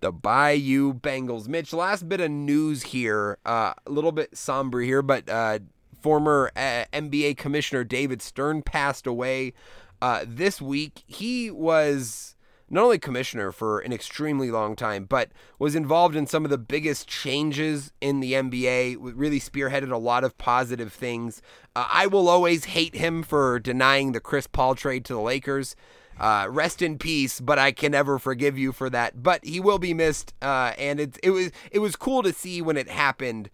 the 0.00 0.12
Bayou 0.12 0.92
Bengals. 0.92 1.48
Mitch, 1.48 1.72
last 1.72 2.08
bit 2.08 2.20
of 2.20 2.30
news 2.30 2.82
here, 2.82 3.38
uh, 3.46 3.72
a 3.86 3.90
little 3.90 4.12
bit 4.12 4.36
somber 4.36 4.80
here, 4.80 5.02
but 5.02 5.28
uh, 5.28 5.60
former 6.00 6.50
uh, 6.56 6.84
NBA 6.92 7.36
commissioner 7.36 7.84
David 7.84 8.22
Stern 8.22 8.62
passed 8.62 9.06
away 9.06 9.52
uh, 10.00 10.24
this 10.26 10.60
week. 10.60 11.02
He 11.06 11.50
was 11.50 12.36
not 12.68 12.84
only 12.84 12.98
commissioner 12.98 13.52
for 13.52 13.78
an 13.80 13.92
extremely 13.92 14.50
long 14.50 14.74
time, 14.74 15.04
but 15.04 15.30
was 15.58 15.74
involved 15.74 16.16
in 16.16 16.26
some 16.26 16.44
of 16.44 16.50
the 16.50 16.58
biggest 16.58 17.06
changes 17.06 17.92
in 18.00 18.20
the 18.20 18.32
NBA, 18.32 18.96
really 19.00 19.38
spearheaded 19.38 19.92
a 19.92 19.96
lot 19.96 20.24
of 20.24 20.36
positive 20.36 20.92
things. 20.92 21.42
Uh, 21.76 21.86
I 21.90 22.06
will 22.06 22.28
always 22.28 22.64
hate 22.66 22.96
him 22.96 23.22
for 23.22 23.58
denying 23.60 24.12
the 24.12 24.20
Chris 24.20 24.46
Paul 24.46 24.74
trade 24.74 25.04
to 25.06 25.14
the 25.14 25.20
Lakers. 25.20 25.76
Uh, 26.18 26.46
rest 26.48 26.80
in 26.80 26.96
peace, 26.98 27.40
but 27.40 27.58
I 27.58 27.72
can 27.72 27.92
never 27.92 28.18
forgive 28.18 28.56
you 28.56 28.72
for 28.72 28.88
that. 28.88 29.22
But 29.22 29.44
he 29.44 29.60
will 29.60 29.78
be 29.78 29.92
missed, 29.92 30.32
uh, 30.40 30.72
and 30.78 30.98
it 30.98 31.18
it 31.22 31.28
was 31.28 31.50
it 31.70 31.80
was 31.80 31.94
cool 31.94 32.22
to 32.22 32.32
see 32.32 32.62
when 32.62 32.78
it 32.78 32.88
happened. 32.88 33.50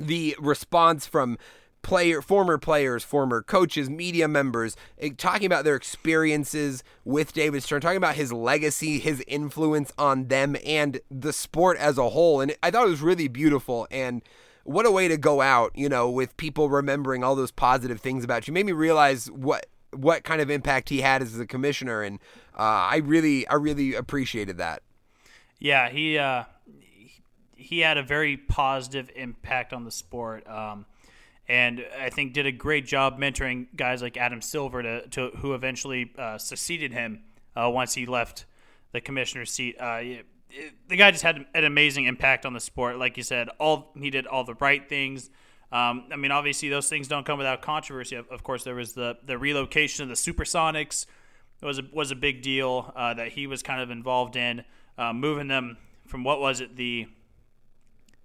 The 0.00 0.36
response 0.40 1.06
from 1.06 1.38
player 1.82 2.20
former 2.20 2.58
players 2.58 3.02
former 3.02 3.42
coaches 3.42 3.88
media 3.88 4.28
members 4.28 4.76
eh, 4.98 5.10
talking 5.16 5.46
about 5.46 5.64
their 5.64 5.76
experiences 5.76 6.84
with 7.04 7.32
david 7.32 7.62
stern 7.62 7.80
talking 7.80 7.96
about 7.96 8.14
his 8.14 8.32
legacy 8.32 8.98
his 8.98 9.24
influence 9.26 9.92
on 9.96 10.28
them 10.28 10.56
and 10.66 11.00
the 11.10 11.32
sport 11.32 11.78
as 11.78 11.96
a 11.98 12.10
whole. 12.10 12.40
And 12.40 12.54
i 12.62 12.70
thought 12.70 12.86
it 12.86 12.90
was 12.90 13.02
really 13.02 13.28
beautiful. 13.28 13.86
And 13.90 14.22
what 14.64 14.84
a 14.84 14.90
way 14.90 15.08
to 15.08 15.16
go 15.16 15.40
out 15.40 15.72
you 15.74 15.88
know 15.88 16.10
with 16.10 16.36
people 16.36 16.68
remembering 16.68 17.24
all 17.24 17.34
those 17.34 17.50
positive 17.50 18.00
things 18.00 18.24
about 18.24 18.46
you. 18.46 18.52
Made 18.52 18.66
me 18.66 18.72
realize 18.72 19.30
what 19.30 19.66
what 19.92 20.22
kind 20.22 20.40
of 20.40 20.50
impact 20.50 20.90
he 20.90 21.00
had 21.00 21.22
as 21.22 21.38
a 21.38 21.46
commissioner. 21.46 22.02
And 22.02 22.18
uh, 22.58 22.92
i 22.92 22.96
really 22.96 23.46
i 23.48 23.54
really 23.54 23.94
appreciated 23.94 24.58
that. 24.58 24.82
Yeah 25.58 25.88
he 25.88 26.18
uh 26.18 26.44
he 27.60 27.80
had 27.80 27.98
a 27.98 28.02
very 28.02 28.36
positive 28.36 29.10
impact 29.14 29.72
on 29.72 29.84
the 29.84 29.90
sport 29.90 30.46
um 30.48 30.86
and 31.48 31.84
I 32.00 32.10
think 32.10 32.32
did 32.32 32.46
a 32.46 32.52
great 32.52 32.86
job 32.86 33.18
mentoring 33.18 33.66
guys 33.74 34.02
like 34.02 34.16
Adam 34.16 34.40
Silver 34.40 34.84
to, 34.84 35.08
to 35.08 35.30
who 35.38 35.54
eventually 35.54 36.12
uh, 36.16 36.38
succeeded 36.38 36.92
him 36.92 37.24
uh, 37.56 37.68
once 37.68 37.92
he 37.94 38.06
left 38.06 38.44
the 38.92 39.00
commissioner's 39.00 39.50
seat. 39.50 39.74
Uh, 39.80 39.98
it, 40.00 40.26
it, 40.50 40.74
the 40.86 40.94
guy 40.94 41.10
just 41.10 41.24
had 41.24 41.44
an 41.52 41.64
amazing 41.64 42.04
impact 42.04 42.46
on 42.46 42.52
the 42.52 42.60
sport. 42.60 42.98
Like 42.98 43.16
you 43.16 43.24
said, 43.24 43.48
all 43.58 43.90
he 43.98 44.10
did 44.10 44.28
all 44.28 44.44
the 44.44 44.54
right 44.54 44.88
things. 44.88 45.28
Um, 45.72 46.04
I 46.12 46.16
mean, 46.16 46.30
obviously 46.30 46.68
those 46.68 46.88
things 46.88 47.08
don't 47.08 47.26
come 47.26 47.38
without 47.38 47.62
controversy. 47.62 48.14
Of, 48.14 48.44
course, 48.44 48.62
there 48.62 48.76
was 48.76 48.92
the 48.92 49.18
the 49.24 49.36
relocation 49.36 50.04
of 50.04 50.08
the 50.08 50.14
Supersonics 50.14 51.06
it 51.60 51.66
was 51.66 51.78
a, 51.78 51.82
was 51.92 52.10
a 52.10 52.16
big 52.16 52.42
deal 52.42 52.92
uh, 52.96 53.14
that 53.14 53.28
he 53.32 53.46
was 53.46 53.62
kind 53.62 53.80
of 53.80 53.90
involved 53.90 54.36
in, 54.36 54.64
uh, 54.96 55.12
moving 55.12 55.48
them 55.48 55.76
from 56.06 56.24
what 56.24 56.40
was 56.40 56.60
it 56.60 56.76
the 56.76 57.06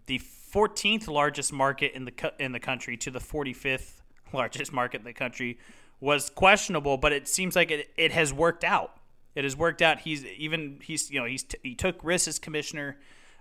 the 0.05 0.19
14th 0.53 1.07
largest 1.07 1.51
market 1.51 1.93
in 1.93 2.05
the 2.05 2.33
in 2.39 2.51
the 2.51 2.59
country 2.59 2.95
to 2.97 3.11
the 3.11 3.19
45th 3.19 4.01
largest 4.33 4.71
market 4.71 4.99
in 4.99 5.05
the 5.05 5.13
country 5.13 5.57
was 5.99 6.29
questionable, 6.29 6.97
but 6.97 7.13
it 7.13 7.27
seems 7.27 7.55
like 7.55 7.71
it, 7.71 7.89
it 7.97 8.11
has 8.11 8.33
worked 8.33 8.63
out. 8.63 8.97
It 9.33 9.43
has 9.43 9.55
worked 9.55 9.81
out. 9.81 9.99
He's 9.99 10.25
even 10.25 10.79
he's 10.81 11.11
you 11.11 11.19
know 11.19 11.25
he's 11.25 11.43
t- 11.43 11.57
he 11.61 11.75
took 11.75 12.01
risks 12.03 12.27
as 12.27 12.39
commissioner, 12.39 12.97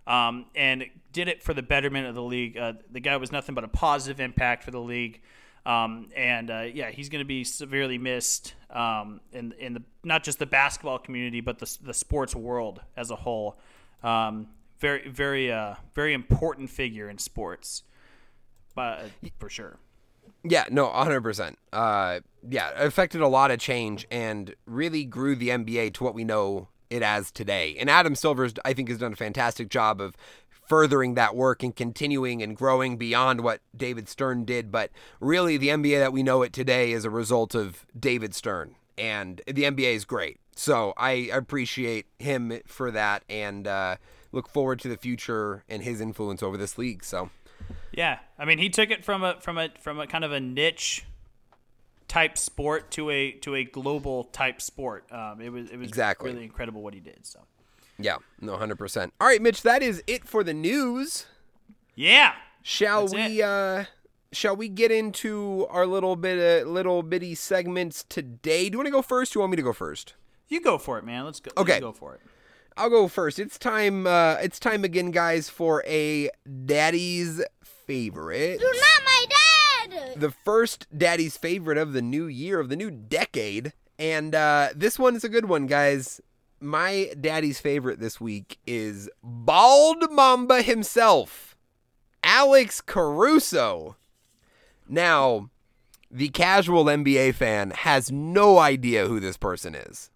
um, 0.07 0.47
and 0.55 0.85
did 1.13 1.29
it 1.29 1.43
for 1.43 1.55
the 1.55 1.63
betterment 1.63 2.07
of 2.09 2.15
the 2.15 2.23
league. 2.23 2.57
Uh, 2.57 2.75
the 2.91 3.01
guy 3.01 3.17
was 3.17 3.31
nothing 3.31 3.55
but 3.55 3.63
a 3.63 3.69
positive 3.69 4.19
impact 4.19 4.65
for 4.65 4.73
the 4.73 4.81
league, 4.81 5.21
um, 5.67 6.09
and 6.17 6.51
uh, 6.51 6.67
yeah, 6.73 6.91
he's 6.91 7.09
going 7.09 7.21
to 7.21 7.27
be 7.27 7.45
severely 7.45 7.99
missed 7.99 8.55
um, 8.71 9.21
in 9.33 9.53
in 9.53 9.75
the 9.75 9.83
not 10.03 10.25
just 10.25 10.41
the 10.41 10.47
basketball 10.47 10.99
community, 10.99 11.41
but 11.41 11.61
the 11.61 11.79
the 11.83 11.95
sports 11.95 12.35
world 12.35 12.81
as 12.97 13.11
a 13.11 13.17
whole. 13.17 13.57
Um, 14.03 14.49
very 14.85 15.09
very 15.09 15.51
uh 15.51 15.75
very 15.95 16.13
important 16.13 16.69
figure 16.69 17.09
in 17.09 17.17
sports, 17.17 17.85
but 18.75 19.07
for 19.39 19.49
sure. 19.49 19.79
Yeah, 20.47 20.65
no, 20.71 20.89
100%. 20.89 21.55
Uh, 21.73 22.21
yeah, 22.47 22.71
affected 22.77 23.23
a 23.23 23.29
lot 23.29 23.51
of 23.51 23.59
change 23.59 24.07
and 24.11 24.55
really 24.67 25.05
grew 25.05 25.37
the 25.37 25.49
NBA 25.49 25.95
to 25.95 26.05
what 26.05 26.15
we 26.15 26.23
know 26.23 26.69
it 26.91 27.03
as 27.03 27.31
today. 27.31 27.75
And 27.81 27.89
Adam 27.89 28.15
Silver, 28.15 28.51
I 28.63 28.75
think, 28.75 28.91
has 28.91 28.99
done 28.99 29.15
a 29.15 29.17
fantastic 29.17 29.71
job 29.71 30.03
of 30.03 30.19
furthering 30.69 31.15
that 31.15 31.35
work 31.35 31.63
and 31.63 31.75
continuing 31.75 32.43
and 32.43 32.55
growing 32.55 32.99
beyond 32.99 33.41
what 33.41 33.63
David 33.75 34.07
Stern 34.07 34.45
did. 34.45 34.71
But 34.71 34.91
really, 35.19 35.57
the 35.57 35.69
NBA 35.69 35.99
that 35.99 36.13
we 36.13 36.23
know 36.23 36.43
it 36.43 36.53
today 36.53 36.93
is 36.93 37.07
a 37.07 37.11
result 37.11 37.55
of 37.55 37.87
David 37.99 38.35
Stern. 38.35 38.75
And 38.99 39.41
the 39.47 39.63
NBA 39.63 39.95
is 39.95 40.05
great. 40.05 40.41
So 40.55 40.93
I 40.99 41.31
appreciate 41.33 42.05
him 42.19 42.61
for 42.67 42.91
that. 42.91 43.25
And, 43.31 43.67
uh, 43.67 43.97
look 44.35 44.49
forward 44.49 44.81
to 44.81 44.89
the 44.89 44.97
future 44.97 45.65
and 45.69 45.83
his 45.83 46.01
influence 46.01 46.43
over 46.43 46.57
this 46.57 46.77
league. 46.77 47.05
So, 47.05 47.31
yeah, 47.93 48.19
I 48.39 48.45
mean, 48.45 48.59
he 48.59 48.69
took 48.69 48.91
it 48.91 49.05
from 49.05 49.23
a 49.23 49.41
from 49.41 49.59
a 49.59 49.71
from 49.81 50.01
a 50.01 50.07
kind 50.07 50.25
of 50.25 50.33
a 50.33 50.41
niche 50.41 51.05
type 52.09 52.37
sport 52.37 52.91
to 52.93 53.11
a 53.11 53.33
to 53.33 53.55
a 53.55 53.65
global 53.65 54.25
type 54.25 54.61
sport. 54.61 55.11
Um, 55.11 55.41
it 55.41 55.51
was 55.51 55.71
it 55.71 55.79
was 55.79 55.89
exactly. 55.89 56.33
really 56.33 56.45
incredible 56.45 56.83
what 56.83 56.95
he 56.95 57.01
did. 57.01 57.25
So, 57.25 57.41
yeah, 57.99 58.17
no, 58.41 58.57
hundred 58.57 58.77
percent. 58.77 59.13
All 59.21 59.27
right, 59.27 59.41
Mitch, 59.41 59.63
that 59.63 59.83
is 59.83 60.03
it 60.07 60.27
for 60.27 60.45
the 60.45 60.55
news. 60.55 61.27
Yeah. 61.95 62.33
Shall 62.63 63.09
we? 63.09 63.41
It. 63.41 63.45
uh 63.45 63.85
Shall 64.33 64.57
we 64.57 64.69
get 64.69 64.91
into 64.91 65.65
our 65.71 65.87
little 65.87 66.17
bit 66.17 66.63
of 66.63 66.69
little 66.69 67.05
bitty 67.05 67.37
segments 67.37 68.03
today? 68.09 68.69
Do 68.69 68.75
you 68.75 68.79
want 68.79 68.89
to 68.89 68.91
go 68.91 69.01
first? 69.01 69.33
Do 69.33 69.37
you 69.37 69.41
want 69.43 69.53
me 69.53 69.57
to 69.57 69.63
go 69.63 69.73
first? 69.73 70.15
You 70.49 70.61
go 70.61 70.77
for 70.77 70.99
it, 70.99 71.05
man. 71.05 71.25
Let's 71.25 71.39
go. 71.39 71.53
Okay, 71.57 71.75
Let's 71.75 71.83
go 71.83 71.93
for 71.93 72.15
it. 72.17 72.21
I'll 72.77 72.91
go 72.91 73.07
first. 73.07 73.39
It's 73.39 73.59
time. 73.59 74.07
Uh, 74.07 74.35
it's 74.43 74.59
time 74.59 74.85
again, 74.85 75.11
guys, 75.13 75.49
for 75.49 75.85
a 75.87 76.29
daddy's 76.67 77.41
favorite. 77.63 78.61
You're 78.61 78.75
not 78.75 79.01
my 79.05 79.27
dad. 79.29 80.21
The 80.21 80.31
first 80.31 80.87
daddy's 80.97 81.37
favorite 81.37 81.79
of 81.79 81.93
the 81.93 82.03
new 82.03 82.27
year 82.27 82.59
of 82.59 82.69
the 82.69 82.77
new 82.77 82.91
decade, 82.91 83.73
and 83.99 84.35
uh, 84.35 84.71
this 84.75 84.99
one 84.99 85.15
is 85.15 85.23
a 85.25 85.29
good 85.29 85.45
one, 85.45 85.67
guys. 85.67 86.21
My 86.61 87.13
daddy's 87.21 87.61
favorite 87.61 88.01
this 88.01 88.21
week 88.21 88.59
is 88.67 89.09
Bald 89.23 90.11
Mamba 90.11 90.63
himself, 90.63 91.57
Alex 92.25 92.81
Caruso. 92.81 93.97
Now, 94.89 95.51
the 96.11 96.29
casual 96.29 96.85
NBA 96.87 97.35
fan 97.35 97.71
has 97.71 98.11
no 98.11 98.59
idea 98.59 99.07
who 99.07 99.21
this 99.21 99.37
person 99.37 99.75
is. 99.75 100.11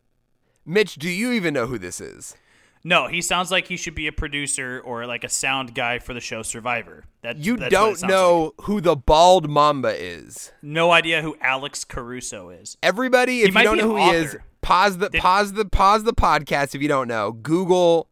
Mitch, 0.65 0.97
do 0.97 1.09
you 1.09 1.33
even 1.33 1.55
know 1.55 1.67
who 1.67 1.79
this 1.79 2.01
is? 2.01 2.35
No, 2.89 3.07
he 3.07 3.21
sounds 3.21 3.51
like 3.51 3.67
he 3.67 3.77
should 3.77 3.95
be 3.95 4.07
a 4.07 4.13
producer 4.13 4.81
or 4.83 5.05
like 5.05 5.23
a 5.23 5.29
sound 5.29 5.75
guy 5.75 5.99
for 5.99 6.15
the 6.15 6.21
show 6.21 6.41
Survivor. 6.41 7.05
That 7.21 7.37
you 7.37 7.59
don't 7.59 8.03
know 8.03 8.55
like. 8.57 8.67
who 8.67 8.81
the 8.81 8.97
bald 8.97 9.51
mamba 9.51 9.95
is. 9.95 10.53
No 10.63 10.91
idea 10.91 11.21
who 11.21 11.37
Alex 11.43 11.85
Caruso 11.85 12.49
is. 12.49 12.79
Everybody, 12.83 13.43
if 13.43 13.55
you 13.55 13.63
don't 13.63 13.77
know 13.77 13.89
who 13.89 13.99
author. 13.99 14.19
he 14.19 14.25
is, 14.25 14.37
pause 14.63 14.97
the 14.97 15.11
Did, 15.11 15.21
pause 15.21 15.53
the 15.53 15.67
pause 15.67 16.05
the 16.05 16.15
podcast 16.15 16.75
if 16.75 16.81
you 16.81 16.89
don't 16.89 17.09
know. 17.09 17.33
Google 17.33 18.09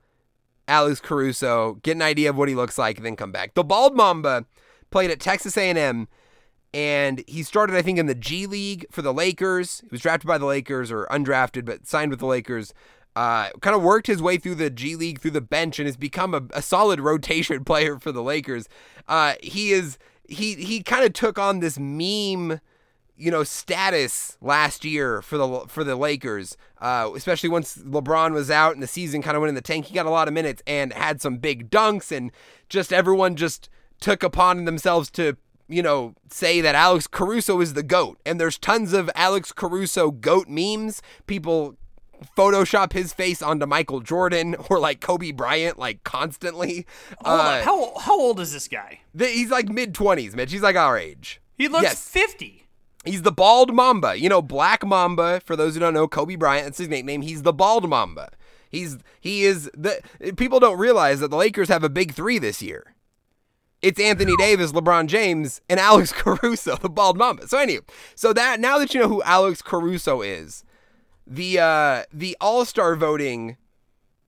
Alex 0.69 1.01
Caruso, 1.01 1.79
get 1.83 1.93
an 1.93 2.03
idea 2.03 2.29
of 2.29 2.37
what 2.37 2.51
he 2.51 2.55
looks 2.55 2.77
like, 2.77 2.99
and 2.99 3.07
then 3.07 3.17
come 3.17 3.33
back. 3.33 3.55
The 3.55 3.65
bald 3.65 3.97
mamba 3.97 4.45
played 4.91 5.11
at 5.11 5.21
Texas 5.21 5.57
A&M. 5.57 6.07
And 6.75 7.25
he 7.27 7.43
started, 7.43 7.75
I 7.75 7.81
think, 7.81 7.99
in 7.99 8.05
the 8.05 8.15
G 8.15 8.47
League 8.47 8.85
for 8.91 9.01
the 9.01 9.15
Lakers. 9.15 9.81
He 9.81 9.89
was 9.91 10.03
drafted 10.03 10.29
by 10.29 10.37
the 10.37 10.45
Lakers 10.45 10.93
or 10.93 11.07
undrafted, 11.11 11.65
but 11.65 11.87
signed 11.87 12.11
with 12.11 12.21
the 12.21 12.27
Lakers. 12.27 12.75
Uh, 13.17 13.49
kind 13.63 13.75
of 13.75 13.83
worked 13.83 14.07
his 14.07 14.21
way 14.21 14.37
through 14.37 14.55
the 14.55 14.69
G 14.69 14.95
League, 14.95 15.21
through 15.21 15.31
the 15.31 15.41
bench, 15.41 15.79
and 15.79 15.87
has 15.87 15.97
become 15.97 16.35
a, 16.35 16.43
a 16.53 16.61
solid 16.61 17.01
rotation 17.11 17.65
player 17.65 17.99
for 17.99 18.13
the 18.13 18.23
Lakers. 18.23 18.69
Uh, 19.09 19.35
he 19.43 19.73
is 19.73 19.97
he 20.29 20.55
he 20.55 20.83
kind 20.83 21.03
of 21.03 21.15
took 21.15 21.39
on 21.39 21.61
this 21.61 21.79
meme, 21.79 22.61
you 23.17 23.31
know, 23.31 23.43
status 23.43 24.37
last 24.43 24.85
year 24.85 25.23
for 25.23 25.39
the 25.39 25.65
for 25.67 25.83
the 25.83 25.97
Lakers, 25.97 26.59
uh, 26.83 27.11
especially 27.17 27.49
once 27.49 27.79
LeBron 27.79 28.33
was 28.33 28.51
out 28.51 28.75
and 28.75 28.83
the 28.83 28.87
season 28.87 29.23
kind 29.23 29.35
of 29.35 29.41
went 29.41 29.49
in 29.49 29.55
the 29.55 29.63
tank. 29.63 29.87
He 29.87 29.95
got 29.95 30.05
a 30.05 30.11
lot 30.11 30.29
of 30.29 30.35
minutes 30.35 30.63
and 30.67 30.93
had 30.93 31.23
some 31.23 31.39
big 31.39 31.71
dunks, 31.71 32.15
and 32.15 32.31
just 32.69 32.93
everyone 32.93 33.35
just 33.35 33.71
took 33.99 34.23
upon 34.23 34.67
themselves 34.67 35.11
to 35.13 35.39
you 35.69 35.83
know, 35.83 36.15
say 36.31 36.61
that 36.61 36.77
Alex 36.77 37.09
Caruso 37.09 37.61
is 37.61 37.75
the 37.75 37.83
GOAT. 37.83 38.21
And 38.25 38.41
there's 38.41 38.57
tons 38.57 38.93
of 38.93 39.11
Alex 39.17 39.51
Caruso 39.51 40.13
GOAT 40.13 40.49
memes. 40.49 41.03
People 41.27 41.77
Photoshop 42.37 42.93
his 42.93 43.13
face 43.13 43.43
onto 43.43 43.67
Michael 43.67 44.01
Jordan 44.01 44.55
or 44.71 44.79
like 44.79 45.01
Kobe 45.01 45.33
Bryant, 45.33 45.79
like 45.79 46.05
constantly. 46.05 46.87
Uh. 47.25 47.63
How, 47.63 47.99
how 47.99 48.19
old 48.19 48.41
is 48.41 48.53
this 48.53 48.69
guy? 48.69 49.01
He's 49.17 49.51
like 49.51 49.69
mid 49.69 49.95
20s, 49.95 50.35
Mitch. 50.35 50.53
He's 50.53 50.63
like 50.63 50.77
our 50.77 50.99
age. 50.99 51.41
He 51.57 51.69
looks 51.69 51.85
yes. 51.85 52.09
50. 52.09 52.67
He's 53.05 53.23
the 53.23 53.33
bald 53.33 53.73
mamba. 53.73 54.17
You 54.17 54.29
know, 54.29 54.43
Black 54.43 54.85
Mamba, 54.85 55.41
for 55.45 55.55
those 55.55 55.75
who 55.75 55.81
don't 55.81 55.95
know, 55.95 56.09
Kobe 56.09 56.35
Bryant, 56.35 56.67
that's 56.67 56.79
his 56.79 56.89
nickname. 56.89 57.23
He's 57.23 57.43
the 57.43 57.53
bald 57.53 57.89
mamba. 57.89 58.31
He's 58.69 58.99
he 59.21 59.45
is 59.45 59.71
the 59.75 60.01
people 60.37 60.61
don't 60.61 60.79
realize 60.79 61.21
that 61.21 61.29
the 61.31 61.37
Lakers 61.37 61.69
have 61.69 61.85
a 61.85 61.89
big 61.89 62.13
3 62.13 62.39
this 62.39 62.61
year. 62.61 62.95
It's 63.81 64.01
Anthony 64.01 64.35
Davis, 64.37 64.73
LeBron 64.73 65.07
James, 65.07 65.61
and 65.69 65.79
Alex 65.81 66.13
Caruso, 66.13 66.77
the 66.77 66.89
bald 66.89 67.17
mamba. 67.17 67.47
So 67.47 67.59
anyway, 67.59 67.85
so 68.15 68.33
that 68.33 68.59
now 68.59 68.79
that 68.79 68.93
you 68.93 69.01
know 69.01 69.09
who 69.09 69.23
Alex 69.23 69.63
Caruso 69.63 70.23
is, 70.23 70.65
the 71.27 71.59
uh, 71.59 72.03
the 72.13 72.37
All 72.41 72.65
Star 72.65 72.97
voting 72.97 73.57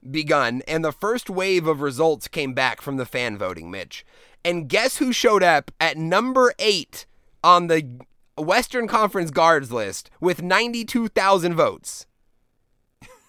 begun, 0.08 0.62
and 0.66 0.84
the 0.84 0.92
first 0.92 1.30
wave 1.30 1.66
of 1.66 1.80
results 1.80 2.28
came 2.28 2.54
back 2.54 2.80
from 2.80 2.96
the 2.96 3.06
fan 3.06 3.38
voting, 3.38 3.70
Mitch. 3.70 4.04
And 4.44 4.68
guess 4.68 4.98
who 4.98 5.12
showed 5.12 5.42
up 5.42 5.70
at 5.80 5.96
number 5.96 6.52
eight 6.58 7.06
on 7.42 7.66
the 7.66 8.00
Western 8.36 8.86
Conference 8.86 9.30
guards 9.30 9.72
list 9.72 10.10
with 10.20 10.42
ninety 10.42 10.84
two 10.84 11.08
thousand 11.08 11.54
votes? 11.54 12.06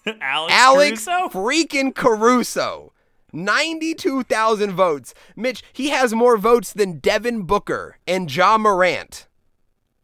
Alex, 0.20 0.52
Alex 0.52 1.04
Caruso? 1.04 1.28
freaking 1.28 1.94
Caruso. 1.94 2.92
92,000 3.32 4.72
votes. 4.72 5.14
Mitch, 5.36 5.62
he 5.72 5.90
has 5.90 6.12
more 6.12 6.36
votes 6.36 6.72
than 6.72 6.98
Devin 6.98 7.42
Booker 7.42 7.96
and 8.06 8.34
Ja 8.34 8.58
Morant. 8.58 9.28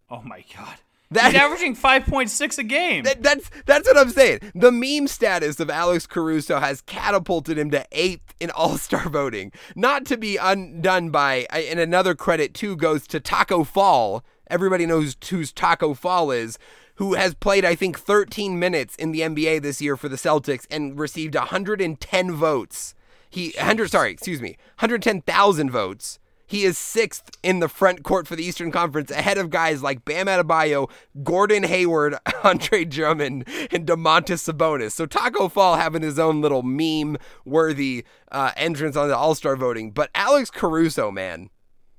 Oh 0.09 0.23
my 0.23 0.45
god. 0.57 0.77
That- 1.11 1.33
He's 1.33 1.41
averaging 1.41 1.77
5.6 1.77 2.59
a 2.59 2.63
game. 2.65 3.05
That, 3.05 3.23
that's 3.23 3.51
that's 3.65 3.87
what 3.89 3.97
I'm 3.97 4.11
saying. 4.11 4.41
The 4.55 4.73
meme 4.73 5.07
status 5.07 5.61
of 5.61 5.71
Alex 5.71 6.07
Caruso 6.07 6.59
has 6.59 6.81
catapulted 6.83 7.57
him 7.59 7.71
to 7.71 7.87
eighth 7.93 8.35
in 8.41 8.51
All 8.51 8.77
Star 8.77 9.09
voting. 9.09 9.53
Not 9.77 10.05
to 10.07 10.17
be 10.17 10.37
undone 10.37 11.11
by, 11.11 11.47
and 11.51 11.79
another 11.79 12.15
credit 12.15 12.55
too 12.55 12.77
goes 12.77 13.07
to 13.09 13.21
Taco 13.21 13.63
Fall. 13.65 14.25
Everybody 14.49 14.87
knows 14.87 15.17
who's 15.29 15.53
Taco 15.53 15.95
Fall 15.95 16.31
is, 16.31 16.59
who 16.97 17.15
has 17.15 17.35
played 17.35 17.65
I 17.65 17.75
think 17.75 17.99
13 17.99 18.59
minutes 18.59 18.97
in 18.97 19.13
the 19.13 19.21
NBA 19.21 19.63
this 19.63 19.81
year 19.81 19.97
for 19.97 20.09
the 20.09 20.17
Celtics 20.17 20.67
and 20.71 20.99
received 20.99 21.35
110 21.35 22.33
votes. 22.33 22.95
He 23.31 23.53
100 23.57 23.91
sorry, 23.91 24.11
excuse 24.13 24.41
me, 24.41 24.57
110,000 24.79 25.71
votes. 25.71 26.19
He 26.47 26.65
is 26.65 26.79
sixth 26.79 27.37
in 27.43 27.59
the 27.59 27.69
front 27.69 28.05
court 28.05 28.29
for 28.29 28.37
the 28.37 28.45
Eastern 28.45 28.71
Conference, 28.71 29.11
ahead 29.11 29.37
of 29.37 29.51
guys 29.51 29.83
like 29.83 30.05
Bam 30.05 30.27
Adebayo, 30.27 30.89
Gordon 31.25 31.65
Hayward, 31.65 32.17
Andre 32.45 32.85
Drummond, 32.85 33.49
and 33.73 33.87
Domantas 33.87 34.49
Sabonis. 34.49 34.93
So 34.93 35.07
Taco 35.07 35.49
Fall 35.49 35.77
having 35.77 36.03
his 36.03 36.19
own 36.19 36.41
little 36.41 36.63
meme-worthy 36.63 38.05
uh, 38.31 38.53
entrance 38.57 38.97
on 38.97 39.09
the 39.09 39.17
All-Star 39.17 39.57
voting. 39.57 39.91
But 39.91 40.11
Alex 40.15 40.51
Caruso, 40.51 41.11
man, 41.11 41.51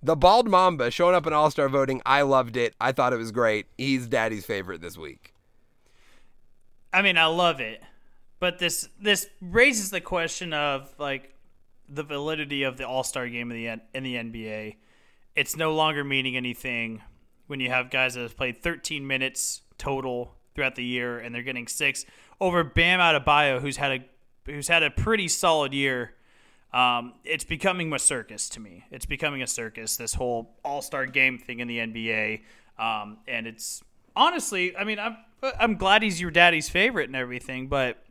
the 0.01 0.15
bald 0.15 0.47
mamba 0.47 0.91
showing 0.91 1.15
up 1.15 1.27
in 1.27 1.33
All-Star 1.33 1.67
voting, 1.67 2.01
I 2.05 2.21
loved 2.21 2.55
it. 2.55 2.73
I 2.79 2.93
thought 2.93 3.13
it 3.13 3.17
was 3.17 3.31
great. 3.31 3.67
He's 3.77 4.07
Daddy's 4.07 4.45
favorite 4.45 4.81
this 4.81 4.97
week. 4.97 5.33
I 6.93 7.01
mean, 7.01 7.17
I 7.17 7.25
love 7.25 7.59
it, 7.59 7.83
but 8.39 8.59
this 8.59 8.87
this 8.99 9.27
raises 9.41 9.91
the 9.91 9.99
question 9.99 10.53
of 10.53 10.93
like 10.97 11.36
the 11.89 12.03
validity 12.03 12.63
of 12.63 12.77
the 12.77 12.87
All 12.87 13.03
Star 13.03 13.27
game 13.27 13.51
in 13.51 13.57
the 13.57 13.81
in 13.93 14.03
the 14.03 14.15
NBA. 14.15 14.75
It's 15.35 15.55
no 15.55 15.73
longer 15.73 16.03
meaning 16.03 16.35
anything 16.35 17.01
when 17.47 17.59
you 17.59 17.69
have 17.69 17.89
guys 17.89 18.15
that 18.15 18.21
have 18.21 18.35
played 18.35 18.61
13 18.61 19.05
minutes 19.05 19.61
total 19.77 20.35
throughout 20.53 20.75
the 20.75 20.83
year 20.83 21.19
and 21.19 21.33
they're 21.33 21.43
getting 21.43 21.67
six 21.67 22.05
over 22.41 22.63
Bam 22.63 22.99
Adebayo, 22.99 23.61
who's 23.61 23.77
had 23.77 23.91
a 23.91 24.05
who's 24.45 24.67
had 24.67 24.83
a 24.83 24.89
pretty 24.89 25.27
solid 25.27 25.73
year. 25.73 26.13
Um, 26.73 27.13
it's 27.23 27.43
becoming 27.43 27.93
a 27.93 27.99
circus 27.99 28.49
to 28.49 28.59
me. 28.59 28.85
It's 28.91 29.05
becoming 29.05 29.41
a 29.41 29.47
circus. 29.47 29.97
This 29.97 30.13
whole 30.13 30.55
All 30.63 30.81
Star 30.81 31.05
game 31.05 31.37
thing 31.37 31.59
in 31.59 31.67
the 31.67 31.79
NBA, 31.79 32.41
um, 32.77 33.17
and 33.27 33.47
it's 33.47 33.83
honestly, 34.15 34.75
I 34.75 34.83
mean, 34.83 34.99
I'm 34.99 35.17
I'm 35.59 35.75
glad 35.75 36.03
he's 36.03 36.19
your 36.19 36.31
daddy's 36.31 36.69
favorite 36.69 37.07
and 37.07 37.15
everything, 37.15 37.67
but 37.67 38.03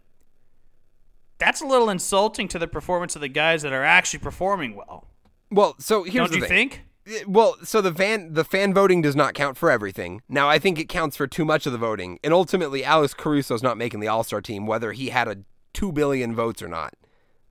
that's 1.39 1.61
a 1.61 1.67
little 1.67 1.91
insulting 1.91 2.49
to 2.49 2.59
the 2.59 2.67
performance 2.67 3.15
of 3.15 3.21
the 3.21 3.29
guys 3.29 3.63
that 3.63 3.73
are 3.73 3.85
actually 3.85 4.21
performing 4.21 4.75
well. 4.75 5.07
Well, 5.51 5.77
so 5.79 6.03
here's 6.03 6.15
Don't 6.15 6.31
the 6.31 6.37
you 6.37 6.41
thing. 6.43 6.71
think? 6.71 6.83
Eh, 7.09 7.25
well, 7.27 7.57
so 7.63 7.81
the 7.81 7.95
fan 7.95 8.33
the 8.35 8.45
fan 8.45 8.75
voting 8.75 9.03
does 9.03 9.15
not 9.15 9.35
count 9.35 9.57
for 9.57 9.71
everything. 9.71 10.23
Now, 10.29 10.49
I 10.49 10.59
think 10.59 10.79
it 10.79 10.89
counts 10.89 11.17
for 11.17 11.27
too 11.27 11.45
much 11.45 11.67
of 11.67 11.73
the 11.73 11.79
voting, 11.79 12.19
and 12.25 12.33
ultimately, 12.33 12.85
Alex 12.85 13.15
Caruso's 13.15 13.63
not 13.63 13.79
making 13.79 14.01
the 14.01 14.09
All 14.09 14.25
Star 14.25 14.41
team, 14.41 14.67
whether 14.67 14.93
he 14.93 15.11
had 15.11 15.29
a 15.29 15.39
two 15.73 15.93
billion 15.93 16.35
votes 16.35 16.63
or 16.63 16.69
not. 16.69 16.95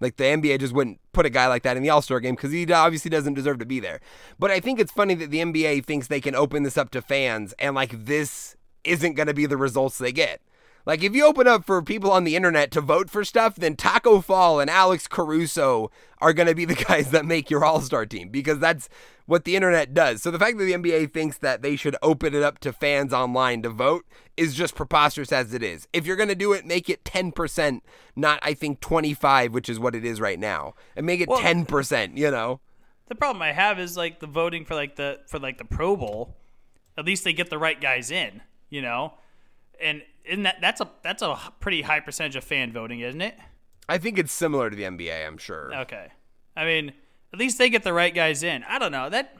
Like 0.01 0.17
the 0.17 0.25
NBA 0.25 0.59
just 0.59 0.73
wouldn't 0.73 0.99
put 1.13 1.25
a 1.25 1.29
guy 1.29 1.47
like 1.47 1.63
that 1.63 1.77
in 1.77 1.83
the 1.83 1.89
All 1.89 2.01
Star 2.01 2.19
game 2.19 2.36
because 2.36 2.51
he 2.51 2.69
obviously 2.71 3.09
doesn't 3.09 3.33
deserve 3.36 3.59
to 3.59 3.65
be 3.65 3.79
there. 3.79 4.01
But 4.38 4.51
I 4.51 4.59
think 4.59 4.79
it's 4.79 4.91
funny 4.91 5.13
that 5.15 5.31
the 5.31 5.39
NBA 5.39 5.86
thinks 5.86 6.07
they 6.07 6.19
can 6.19 6.36
open 6.36 6.63
this 6.63 6.77
up 6.77 6.91
to 6.91 7.01
fans, 7.01 7.53
and 7.59 7.75
like 7.75 8.05
this 8.05 8.57
isn't 8.83 9.13
going 9.13 9.27
to 9.27 9.33
be 9.33 9.45
the 9.45 9.57
results 9.57 9.97
they 9.97 10.11
get. 10.11 10.41
Like 10.86 11.03
if 11.03 11.15
you 11.15 11.25
open 11.25 11.47
up 11.47 11.65
for 11.65 11.81
people 11.81 12.11
on 12.11 12.23
the 12.23 12.36
internet 12.36 12.69
to 12.71 12.81
vote 12.81 13.09
for 13.09 13.23
stuff, 13.23 13.55
then 13.55 13.75
Taco 13.75 14.21
Fall 14.21 14.59
and 14.59 14.69
Alex 14.69 15.07
Caruso 15.07 15.89
are 16.21 16.33
going 16.33 16.47
to 16.47 16.55
be 16.55 16.65
the 16.65 16.75
guys 16.75 17.11
that 17.11 17.25
make 17.25 17.49
your 17.49 17.65
All-Star 17.65 18.05
team 18.05 18.29
because 18.29 18.59
that's 18.59 18.88
what 19.25 19.43
the 19.43 19.55
internet 19.55 19.93
does. 19.95 20.21
So 20.21 20.29
the 20.29 20.38
fact 20.38 20.57
that 20.59 20.65
the 20.65 20.73
NBA 20.73 21.11
thinks 21.11 21.39
that 21.39 21.63
they 21.63 21.75
should 21.75 21.95
open 22.03 22.36
it 22.36 22.43
up 22.43 22.59
to 22.59 22.71
fans 22.71 23.11
online 23.13 23.63
to 23.63 23.69
vote 23.69 24.05
is 24.38 24.53
just 24.53 24.75
preposterous 24.75 25.31
as 25.31 25.53
it 25.53 25.63
is. 25.63 25.88
If 25.93 26.05
you're 26.05 26.15
going 26.15 26.29
to 26.29 26.36
do 26.36 26.53
it, 26.53 26.65
make 26.65 26.89
it 26.89 27.03
10%, 27.03 27.81
not 28.15 28.39
I 28.43 28.53
think 28.53 28.79
25, 28.81 29.53
which 29.53 29.69
is 29.69 29.79
what 29.79 29.95
it 29.95 30.05
is 30.05 30.21
right 30.21 30.39
now. 30.39 30.75
And 30.95 31.05
make 31.05 31.19
it 31.21 31.29
Well- 31.29 31.39
10%, 31.39 32.17
you 32.17 32.29
know. 32.29 32.59
The 33.07 33.15
problem 33.15 33.41
I 33.43 33.51
have 33.51 33.79
is 33.79 33.95
like 33.95 34.19
the 34.19 34.25
voting 34.27 34.65
for 34.65 34.73
like 34.73 34.95
the 34.95 35.19
for 35.27 35.38
like 35.38 35.59
the 35.59 35.65
Pro 35.65 35.95
Bowl. 35.95 36.36
At 36.97 37.05
least 37.05 37.23
they 37.23 37.33
get 37.33 37.51
the 37.51 37.59
right 37.59 37.79
guys 37.79 38.09
in, 38.09 38.41
you 38.71 38.81
know, 38.81 39.13
and 39.79 40.01
in 40.28 40.43
that 40.43 40.57
that's 40.61 40.82
a 40.82 40.89
that's 41.03 41.21
a 41.21 41.38
pretty 41.59 41.82
high 41.82 41.99
percentage 41.99 42.36
of 42.36 42.43
fan 42.43 42.71
voting, 42.71 42.99
isn't 42.99 43.21
it? 43.21 43.38
I 43.88 43.97
think 43.97 44.17
it's 44.17 44.32
similar 44.32 44.69
to 44.69 44.76
the 44.76 44.84
NBA, 44.84 45.28
I'm 45.28 45.38
sure. 45.38 45.71
Okay, 45.82 46.07
I 46.55 46.65
mean, 46.65 46.93
at 47.34 47.39
least 47.39 47.57
they 47.57 47.69
get 47.69 47.84
the 47.84 47.93
right 47.93 48.13
guys 48.13 48.43
in. 48.43 48.63
I 48.63 48.80
don't 48.80 48.91
know 48.91 49.09
that 49.09 49.36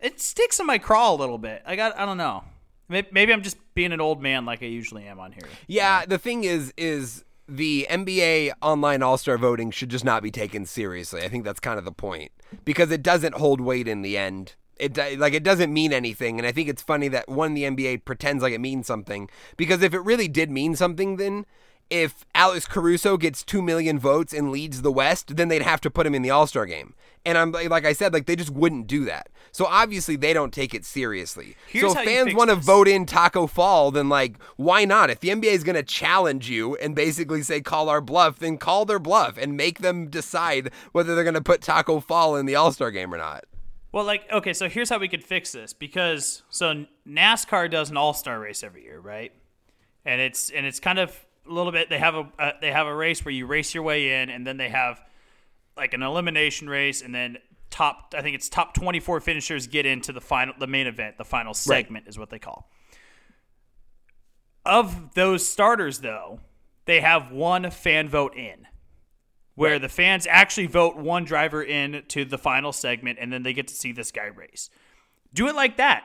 it 0.00 0.20
sticks 0.20 0.60
in 0.60 0.66
my 0.66 0.78
craw 0.78 1.12
a 1.12 1.16
little 1.16 1.38
bit. 1.38 1.62
I 1.66 1.76
got 1.76 1.98
I 1.98 2.06
don't 2.06 2.18
know. 2.18 2.44
Maybe, 2.88 3.08
maybe 3.10 3.32
I'm 3.32 3.42
just 3.42 3.56
being 3.74 3.92
an 3.92 4.00
old 4.00 4.22
man 4.22 4.44
like 4.46 4.62
I 4.62 4.66
usually 4.66 5.06
am 5.06 5.18
on 5.18 5.32
here. 5.32 5.48
Yeah, 5.66 6.06
the 6.06 6.18
thing 6.18 6.44
is, 6.44 6.72
is 6.76 7.24
the 7.48 7.86
NBA 7.90 8.52
online 8.62 9.02
All 9.02 9.18
Star 9.18 9.38
voting 9.38 9.70
should 9.70 9.88
just 9.88 10.04
not 10.04 10.22
be 10.22 10.30
taken 10.30 10.66
seriously. 10.66 11.22
I 11.22 11.28
think 11.28 11.44
that's 11.44 11.60
kind 11.60 11.78
of 11.78 11.84
the 11.84 11.92
point 11.92 12.30
because 12.64 12.90
it 12.90 13.02
doesn't 13.02 13.34
hold 13.34 13.60
weight 13.60 13.88
in 13.88 14.02
the 14.02 14.16
end. 14.16 14.54
It 14.78 14.96
like 15.18 15.32
it 15.32 15.42
doesn't 15.42 15.72
mean 15.72 15.92
anything, 15.92 16.38
and 16.38 16.46
I 16.46 16.52
think 16.52 16.68
it's 16.68 16.82
funny 16.82 17.08
that 17.08 17.28
one 17.28 17.54
the 17.54 17.62
NBA 17.62 18.04
pretends 18.04 18.42
like 18.42 18.52
it 18.52 18.60
means 18.60 18.86
something 18.86 19.30
because 19.56 19.82
if 19.82 19.94
it 19.94 20.00
really 20.00 20.28
did 20.28 20.50
mean 20.50 20.76
something, 20.76 21.16
then 21.16 21.46
if 21.90 22.24
Alex 22.34 22.66
Caruso 22.66 23.16
gets 23.16 23.44
two 23.44 23.62
million 23.62 23.98
votes 23.98 24.32
and 24.32 24.50
leads 24.50 24.82
the 24.82 24.92
West, 24.92 25.36
then 25.36 25.48
they'd 25.48 25.62
have 25.62 25.80
to 25.82 25.90
put 25.90 26.06
him 26.06 26.14
in 26.14 26.22
the 26.22 26.30
All 26.30 26.46
Star 26.46 26.66
game. 26.66 26.94
And 27.24 27.36
I'm 27.38 27.52
like 27.52 27.84
I 27.84 27.92
said, 27.92 28.12
like 28.12 28.26
they 28.26 28.36
just 28.36 28.50
wouldn't 28.50 28.86
do 28.86 29.04
that. 29.04 29.28
So 29.52 29.66
obviously 29.66 30.16
they 30.16 30.32
don't 30.32 30.52
take 30.52 30.74
it 30.74 30.84
seriously. 30.84 31.56
Here's 31.68 31.92
so 31.92 31.98
if 31.98 32.04
fans 32.04 32.34
want 32.34 32.50
to 32.50 32.56
vote 32.56 32.88
in 32.88 33.06
Taco 33.06 33.46
Fall, 33.46 33.90
then 33.90 34.08
like 34.08 34.36
why 34.56 34.84
not? 34.84 35.10
If 35.10 35.20
the 35.20 35.28
NBA 35.28 35.52
is 35.52 35.64
going 35.64 35.76
to 35.76 35.82
challenge 35.82 36.50
you 36.50 36.76
and 36.76 36.94
basically 36.94 37.42
say 37.42 37.60
call 37.60 37.88
our 37.88 38.00
bluff, 38.00 38.38
then 38.38 38.58
call 38.58 38.84
their 38.84 38.98
bluff 38.98 39.38
and 39.38 39.56
make 39.56 39.80
them 39.80 40.08
decide 40.08 40.70
whether 40.92 41.14
they're 41.14 41.24
going 41.24 41.34
to 41.34 41.40
put 41.40 41.62
Taco 41.62 42.00
Fall 42.00 42.36
in 42.36 42.46
the 42.46 42.54
All 42.54 42.72
Star 42.72 42.90
game 42.90 43.14
or 43.14 43.18
not. 43.18 43.44
Well, 43.96 44.04
like 44.04 44.30
okay, 44.30 44.52
so 44.52 44.68
here's 44.68 44.90
how 44.90 44.98
we 44.98 45.08
could 45.08 45.24
fix 45.24 45.52
this 45.52 45.72
because 45.72 46.42
so 46.50 46.84
NASCAR 47.08 47.70
does 47.70 47.88
an 47.88 47.96
All 47.96 48.12
Star 48.12 48.38
race 48.38 48.62
every 48.62 48.82
year, 48.82 49.00
right? 49.00 49.32
And 50.04 50.20
it's 50.20 50.50
and 50.50 50.66
it's 50.66 50.80
kind 50.80 50.98
of 50.98 51.18
a 51.48 51.50
little 51.50 51.72
bit. 51.72 51.88
They 51.88 51.98
have 51.98 52.14
a 52.14 52.28
uh, 52.38 52.52
they 52.60 52.70
have 52.72 52.86
a 52.86 52.94
race 52.94 53.24
where 53.24 53.32
you 53.32 53.46
race 53.46 53.72
your 53.72 53.82
way 53.84 54.20
in, 54.20 54.28
and 54.28 54.46
then 54.46 54.58
they 54.58 54.68
have 54.68 55.00
like 55.78 55.94
an 55.94 56.02
elimination 56.02 56.68
race, 56.68 57.00
and 57.00 57.14
then 57.14 57.38
top. 57.70 58.12
I 58.14 58.20
think 58.20 58.34
it's 58.34 58.50
top 58.50 58.74
24 58.74 59.20
finishers 59.20 59.66
get 59.66 59.86
into 59.86 60.12
the 60.12 60.20
final, 60.20 60.52
the 60.58 60.66
main 60.66 60.86
event, 60.86 61.16
the 61.16 61.24
final 61.24 61.54
segment 61.54 62.06
is 62.06 62.18
what 62.18 62.28
they 62.28 62.38
call. 62.38 62.68
Of 64.66 65.14
those 65.14 65.48
starters, 65.48 66.00
though, 66.00 66.40
they 66.84 67.00
have 67.00 67.32
one 67.32 67.70
fan 67.70 68.10
vote 68.10 68.36
in 68.36 68.65
where 69.56 69.78
the 69.78 69.88
fans 69.88 70.26
actually 70.30 70.66
vote 70.66 70.96
one 70.96 71.24
driver 71.24 71.62
in 71.62 72.04
to 72.08 72.24
the 72.24 72.38
final 72.38 72.72
segment 72.72 73.18
and 73.20 73.32
then 73.32 73.42
they 73.42 73.52
get 73.52 73.66
to 73.66 73.74
see 73.74 73.90
this 73.90 74.12
guy 74.12 74.26
race. 74.26 74.70
Do 75.34 75.48
it 75.48 75.56
like 75.56 75.78
that. 75.78 76.04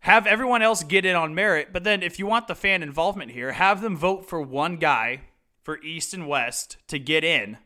Have 0.00 0.26
everyone 0.26 0.62
else 0.62 0.82
get 0.82 1.04
in 1.04 1.14
on 1.14 1.34
merit, 1.34 1.68
but 1.72 1.84
then 1.84 2.02
if 2.02 2.18
you 2.18 2.26
want 2.26 2.48
the 2.48 2.54
fan 2.54 2.82
involvement 2.82 3.32
here, 3.32 3.52
have 3.52 3.82
them 3.82 3.96
vote 3.96 4.28
for 4.28 4.40
one 4.40 4.76
guy 4.76 5.20
for 5.62 5.80
East 5.82 6.14
and 6.14 6.26
West 6.26 6.76
to 6.88 6.98
get 6.98 7.22
in 7.22 7.58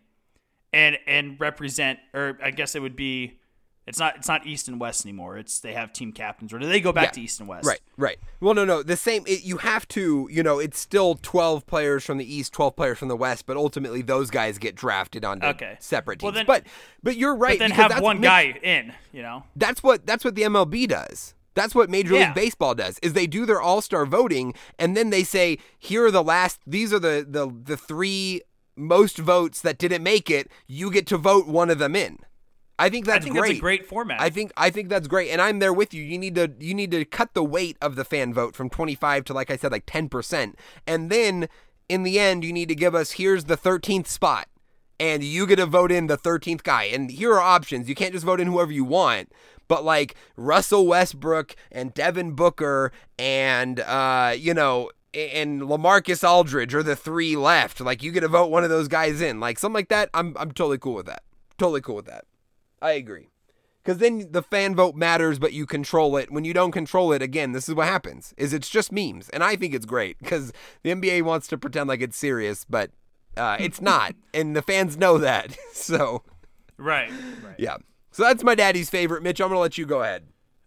and 0.72 0.98
and 1.06 1.40
represent 1.40 1.98
or 2.12 2.38
I 2.42 2.50
guess 2.50 2.74
it 2.74 2.82
would 2.82 2.96
be 2.96 3.38
it's 3.86 3.98
not 3.98 4.16
it's 4.16 4.28
not 4.28 4.46
East 4.46 4.68
and 4.68 4.80
West 4.80 5.04
anymore. 5.04 5.38
It's 5.38 5.60
they 5.60 5.72
have 5.72 5.92
team 5.92 6.12
captains 6.12 6.52
or 6.52 6.58
do 6.58 6.66
they 6.68 6.80
go 6.80 6.92
back 6.92 7.04
Yeah. 7.08 7.10
to 7.12 7.20
East 7.22 7.40
and 7.40 7.48
West? 7.48 7.66
Right, 7.66 7.80
right. 7.96 8.18
Well, 8.40 8.52
no, 8.54 8.64
no. 8.64 8.82
The 8.82 8.96
same. 8.96 9.22
It, 9.26 9.44
you 9.44 9.58
have 9.58 9.86
to. 9.88 10.28
You 10.30 10.42
know, 10.42 10.58
it's 10.58 10.78
still 10.78 11.14
twelve 11.22 11.66
players 11.66 12.04
from 12.04 12.18
the 12.18 12.34
East, 12.34 12.52
twelve 12.52 12.74
players 12.76 12.98
from 12.98 13.08
the 13.08 13.16
West, 13.16 13.46
but 13.46 13.56
ultimately 13.56 14.02
those 14.02 14.30
guys 14.30 14.58
get 14.58 14.74
drafted 14.74 15.24
onto 15.24 15.46
Okay. 15.46 15.76
separate 15.80 16.22
Well, 16.22 16.32
teams. 16.32 16.40
then- 16.40 16.46
but 16.46 16.64
but 17.02 17.16
you're 17.16 17.36
right. 17.36 17.58
But 17.58 17.68
then 17.68 17.90
have 17.90 18.00
one 18.02 18.20
guy 18.20 18.58
in, 18.62 18.92
you 19.12 19.22
know. 19.22 19.44
That's 19.54 19.82
what 19.82 20.04
that's 20.06 20.24
what 20.24 20.34
the 20.34 20.42
MLB 20.42 20.86
does. 20.88 21.34
That's 21.54 21.74
what 21.74 21.88
Major 21.88 22.14
Yeah. 22.14 22.26
League 22.26 22.34
Baseball 22.34 22.74
does. 22.74 22.98
Is 22.98 23.14
they 23.14 23.26
do 23.26 23.46
their 23.46 23.62
All-Star 23.62 24.04
voting 24.04 24.52
and 24.78 24.94
then 24.94 25.08
they 25.10 25.22
say, 25.24 25.56
"Here 25.78 26.04
are 26.04 26.10
the 26.10 26.22
last 26.24 26.60
these 26.66 26.92
are 26.92 26.98
the 26.98 27.24
the 27.26 27.50
the 27.64 27.76
3 27.78 28.42
most 28.76 29.16
votes 29.16 29.62
that 29.62 29.78
didn't 29.78 30.02
make 30.02 30.28
it. 30.28 30.50
You 30.66 30.90
get 30.90 31.06
to 31.06 31.16
vote 31.16 31.46
one 31.46 31.70
of 31.70 31.78
them 31.78 31.96
in." 31.96 32.18
I 32.78 32.90
think 32.90 33.06
that's 33.06 33.18
I 33.18 33.20
think 33.24 33.36
great. 33.36 33.48
that's 33.48 33.58
a 33.58 33.60
great 33.60 33.86
format. 33.86 34.20
I 34.20 34.30
think 34.30 34.52
I 34.56 34.70
think 34.70 34.88
that's 34.88 35.08
great, 35.08 35.30
and 35.30 35.40
I'm 35.40 35.58
there 35.58 35.72
with 35.72 35.94
you. 35.94 36.02
You 36.02 36.18
need 36.18 36.34
to 36.34 36.52
you 36.58 36.74
need 36.74 36.90
to 36.90 37.04
cut 37.04 37.34
the 37.34 37.44
weight 37.44 37.76
of 37.80 37.96
the 37.96 38.04
fan 38.04 38.34
vote 38.34 38.54
from 38.54 38.68
25 38.68 39.24
to 39.24 39.32
like 39.32 39.50
I 39.50 39.56
said, 39.56 39.72
like 39.72 39.84
10 39.86 40.08
percent, 40.08 40.58
and 40.86 41.10
then 41.10 41.48
in 41.88 42.02
the 42.02 42.18
end, 42.18 42.44
you 42.44 42.52
need 42.52 42.68
to 42.68 42.74
give 42.74 42.94
us 42.94 43.12
here's 43.12 43.44
the 43.44 43.56
13th 43.56 44.06
spot, 44.06 44.48
and 45.00 45.24
you 45.24 45.46
get 45.46 45.56
to 45.56 45.66
vote 45.66 45.92
in 45.92 46.06
the 46.06 46.18
13th 46.18 46.62
guy. 46.62 46.84
And 46.84 47.10
here 47.10 47.32
are 47.32 47.40
options. 47.40 47.88
You 47.88 47.94
can't 47.94 48.12
just 48.12 48.26
vote 48.26 48.40
in 48.40 48.48
whoever 48.48 48.72
you 48.72 48.84
want, 48.84 49.32
but 49.68 49.84
like 49.84 50.14
Russell 50.36 50.86
Westbrook 50.86 51.56
and 51.72 51.94
Devin 51.94 52.32
Booker 52.32 52.92
and 53.18 53.80
uh, 53.80 54.34
you 54.36 54.52
know 54.52 54.90
and 55.14 55.62
LaMarcus 55.62 56.28
Aldridge 56.28 56.74
are 56.74 56.82
the 56.82 56.96
three 56.96 57.36
left. 57.36 57.80
Like 57.80 58.02
you 58.02 58.12
get 58.12 58.20
to 58.20 58.28
vote 58.28 58.50
one 58.50 58.64
of 58.64 58.70
those 58.70 58.88
guys 58.88 59.22
in, 59.22 59.40
like 59.40 59.58
something 59.58 59.74
like 59.74 59.88
that. 59.88 60.10
I'm 60.12 60.36
I'm 60.38 60.52
totally 60.52 60.78
cool 60.78 60.94
with 60.94 61.06
that. 61.06 61.22
Totally 61.58 61.80
cool 61.80 61.96
with 61.96 62.06
that. 62.06 62.24
I 62.80 62.92
agree. 62.92 63.28
Because 63.82 63.98
then 63.98 64.32
the 64.32 64.42
fan 64.42 64.74
vote 64.74 64.96
matters, 64.96 65.38
but 65.38 65.52
you 65.52 65.64
control 65.64 66.16
it. 66.16 66.30
When 66.32 66.44
you 66.44 66.52
don't 66.52 66.72
control 66.72 67.12
it, 67.12 67.22
again, 67.22 67.52
this 67.52 67.68
is 67.68 67.74
what 67.74 67.86
happens: 67.86 68.34
is 68.36 68.52
it's 68.52 68.68
just 68.68 68.90
memes, 68.90 69.28
and 69.28 69.44
I 69.44 69.54
think 69.54 69.74
it's 69.74 69.86
great 69.86 70.18
because 70.18 70.52
the 70.82 70.90
NBA 70.90 71.22
wants 71.22 71.46
to 71.48 71.58
pretend 71.58 71.88
like 71.88 72.00
it's 72.00 72.16
serious, 72.16 72.64
but 72.64 72.90
uh, 73.36 73.56
it's 73.60 73.80
not, 73.80 74.14
and 74.34 74.56
the 74.56 74.62
fans 74.62 74.96
know 74.96 75.18
that. 75.18 75.56
So 75.72 76.24
Right. 76.78 77.10
Right. 77.44 77.54
yeah, 77.58 77.76
so 78.10 78.24
that's 78.24 78.42
my 78.42 78.54
daddy's 78.56 78.90
favorite. 78.90 79.22
Mitch, 79.22 79.40
I'm 79.40 79.48
gonna 79.48 79.60
let 79.60 79.78
you 79.78 79.86
go 79.86 80.02
ahead. 80.02 80.24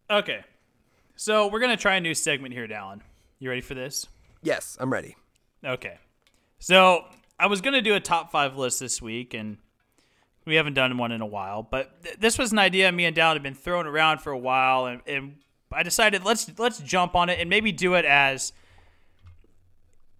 Okay. 0.10 0.45
So 1.18 1.47
we're 1.47 1.60
gonna 1.60 1.76
try 1.76 1.95
a 1.95 1.99
new 1.99 2.14
segment 2.14 2.53
here, 2.53 2.68
Dallen. 2.68 3.01
You 3.39 3.49
ready 3.49 3.62
for 3.62 3.74
this? 3.74 4.07
Yes, 4.41 4.78
I'm 4.80 4.93
ready. 4.93 5.18
Okay. 5.66 5.97
So 6.60 7.03
I 7.38 7.47
was 7.47 7.60
gonna 7.60 7.82
do 7.82 7.95
a 7.95 7.99
top 7.99 8.32
five 8.32 8.55
list 8.55 8.80
this 8.80 9.01
week, 9.01 9.34
and 9.34 9.57
we 10.46 10.56
haven't 10.56 10.74
done 10.74 10.98
one 10.98 11.12
in 11.12 11.22
a 11.22 11.26
while. 11.26 11.64
But 11.64 12.04
th- 12.04 12.18
this 12.20 12.38
was 12.38 12.52
an 12.52 12.60
idea 12.60 12.92
me 12.92 13.06
and 13.06 13.16
Dallen 13.16 13.34
had 13.34 13.44
been 13.44 13.54
throwing 13.54 13.88
around 13.88 14.20
for 14.20 14.32
a 14.32 14.38
while, 14.38 14.86
and, 14.86 15.02
and 15.06 15.36
I 15.72 15.84
decided 15.84 16.26
let's 16.26 16.52
let's 16.58 16.80
jump 16.80 17.16
on 17.16 17.30
it 17.30 17.40
and 17.40 17.50
maybe 17.50 17.72
do 17.72 17.94
it 17.96 18.06
as 18.06 18.54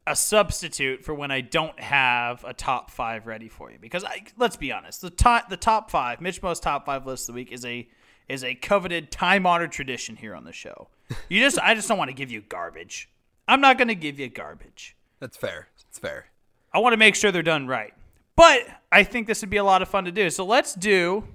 a 0.06 0.16
substitute 0.16 1.04
for 1.04 1.14
when 1.14 1.30
I 1.30 1.42
don't 1.42 1.80
have 1.80 2.44
a 2.44 2.54
top 2.54 2.90
five 2.90 3.28
ready 3.28 3.48
for 3.48 3.72
you. 3.72 3.78
Because 3.80 4.04
I, 4.04 4.24
let's 4.38 4.56
be 4.56 4.72
honest, 4.72 5.02
the 5.02 5.10
top 5.10 5.50
the 5.50 5.58
top 5.58 5.92
five, 5.92 6.22
Mitch 6.22 6.42
Mo's 6.42 6.60
top 6.60 6.86
five 6.86 7.06
list 7.06 7.30
of 7.30 7.36
the 7.36 7.42
week 7.42 7.52
is 7.52 7.66
a 7.66 7.88
is 8.28 8.44
a 8.44 8.56
coveted, 8.56 9.12
time 9.12 9.46
honored 9.46 9.72
tradition 9.72 10.16
here 10.16 10.36
on 10.36 10.44
the 10.44 10.54
show. 10.54 10.88
You 11.30 11.42
just 11.42 11.60
I 11.60 11.74
just 11.74 11.88
don't 11.88 11.98
want 11.98 12.10
to 12.10 12.16
give 12.16 12.32
you 12.32 12.42
garbage. 12.42 13.10
I'm 13.48 13.62
not 13.62 13.78
going 13.80 13.88
to 13.88 13.96
give 13.96 14.20
you 14.20 14.30
garbage. 14.30 14.96
That's 15.20 15.36
fair. 15.36 15.70
It's 15.90 15.98
fair. 15.98 16.28
I 16.72 16.78
want 16.80 16.94
to 16.94 16.98
make 16.98 17.16
sure 17.16 17.32
they're 17.32 17.42
done 17.42 17.66
right. 17.66 17.94
But 18.40 18.70
I 18.90 19.04
think 19.04 19.28
this 19.28 19.42
would 19.42 19.50
be 19.50 19.58
a 19.58 19.66
lot 19.66 19.82
of 19.82 19.90
fun 19.90 20.06
to 20.06 20.14
do. 20.14 20.30
So 20.30 20.46
let's 20.46 20.74
do 20.74 21.26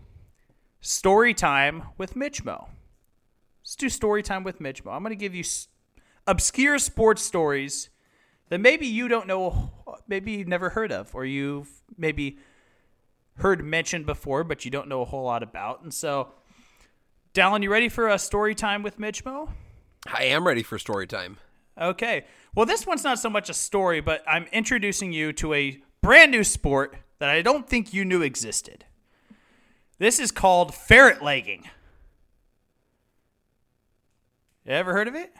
story 0.80 1.34
time 1.34 1.82
with 1.98 2.16
Mitch 2.16 2.42
Mo. 2.42 2.68
Let's 3.60 3.76
do 3.76 3.90
story 3.90 4.22
time 4.22 4.42
with 4.42 4.58
Mitch 4.58 4.82
Mo. 4.82 4.90
I'm 4.90 5.02
going 5.02 5.10
to 5.10 5.14
give 5.14 5.34
you 5.34 5.44
obscure 6.26 6.78
sports 6.78 7.20
stories 7.20 7.90
that 8.48 8.58
maybe 8.58 8.86
you 8.86 9.08
don't 9.08 9.26
know, 9.26 9.70
maybe 10.08 10.32
you've 10.32 10.48
never 10.48 10.70
heard 10.70 10.90
of, 10.90 11.14
or 11.14 11.26
you've 11.26 11.68
maybe 11.98 12.38
heard 13.36 13.62
mentioned 13.62 14.06
before, 14.06 14.42
but 14.42 14.64
you 14.64 14.70
don't 14.70 14.88
know 14.88 15.02
a 15.02 15.04
whole 15.04 15.24
lot 15.24 15.42
about. 15.42 15.82
And 15.82 15.92
so, 15.92 16.28
Dallen, 17.34 17.62
you 17.62 17.70
ready 17.70 17.90
for 17.90 18.08
a 18.08 18.18
story 18.18 18.54
time 18.54 18.82
with 18.82 18.98
Mitch 18.98 19.26
Mo? 19.26 19.50
I 20.06 20.24
am 20.24 20.46
ready 20.46 20.62
for 20.62 20.78
story 20.78 21.06
time. 21.06 21.36
Okay. 21.78 22.24
Well, 22.54 22.64
this 22.64 22.86
one's 22.86 23.04
not 23.04 23.18
so 23.18 23.28
much 23.28 23.50
a 23.50 23.54
story, 23.54 24.00
but 24.00 24.22
I'm 24.26 24.46
introducing 24.52 25.12
you 25.12 25.34
to 25.34 25.52
a 25.52 25.82
brand 26.04 26.30
new 26.30 26.44
sport 26.44 26.96
that 27.18 27.30
I 27.30 27.40
don't 27.40 27.66
think 27.68 27.94
you 27.94 28.04
knew 28.04 28.20
existed. 28.20 28.84
This 29.98 30.18
is 30.20 30.30
called 30.30 30.74
ferret 30.74 31.22
legging. 31.22 31.64
You 34.66 34.72
ever 34.72 34.92
heard 34.92 35.08
of 35.08 35.14
it? 35.14 35.32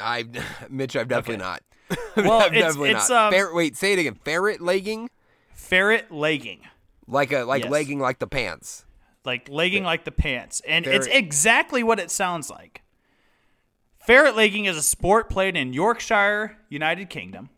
I, 0.00 0.24
Mitch, 0.70 0.96
I've 0.96 1.08
definitely 1.08 1.42
not. 1.44 1.62
Well, 2.16 2.32
I've 2.40 2.52
it's- 2.54 2.62
definitely 2.62 2.90
it's, 2.90 3.08
not. 3.10 3.32
um, 3.34 3.38
Fer- 3.38 3.54
wait, 3.54 3.76
say 3.76 3.92
it 3.92 3.98
again. 3.98 4.14
Ferret 4.14 4.60
legging, 4.60 5.10
Ferret 5.52 6.10
legging. 6.12 6.60
like 7.08 7.32
a 7.32 7.42
like 7.44 7.64
Yes. 7.64 7.72
legging 7.72 7.98
like 7.98 8.18
the 8.20 8.26
pants. 8.26 8.84
Like 9.24 9.48
legging 9.48 9.82
like 9.84 10.04
the 10.04 10.12
pants. 10.12 10.60
And 10.66 10.86
it's 10.86 11.06
exactly 11.08 11.82
what 11.82 11.98
it 11.98 12.10
sounds 12.10 12.50
like. 12.50 12.82
Ferret 14.06 14.36
legging 14.36 14.66
is 14.66 14.76
a 14.76 14.82
sport 14.82 15.28
played 15.28 15.56
in 15.56 15.72
Yorkshire, 15.72 16.56
United 16.68 17.10
Kingdom, 17.10 17.48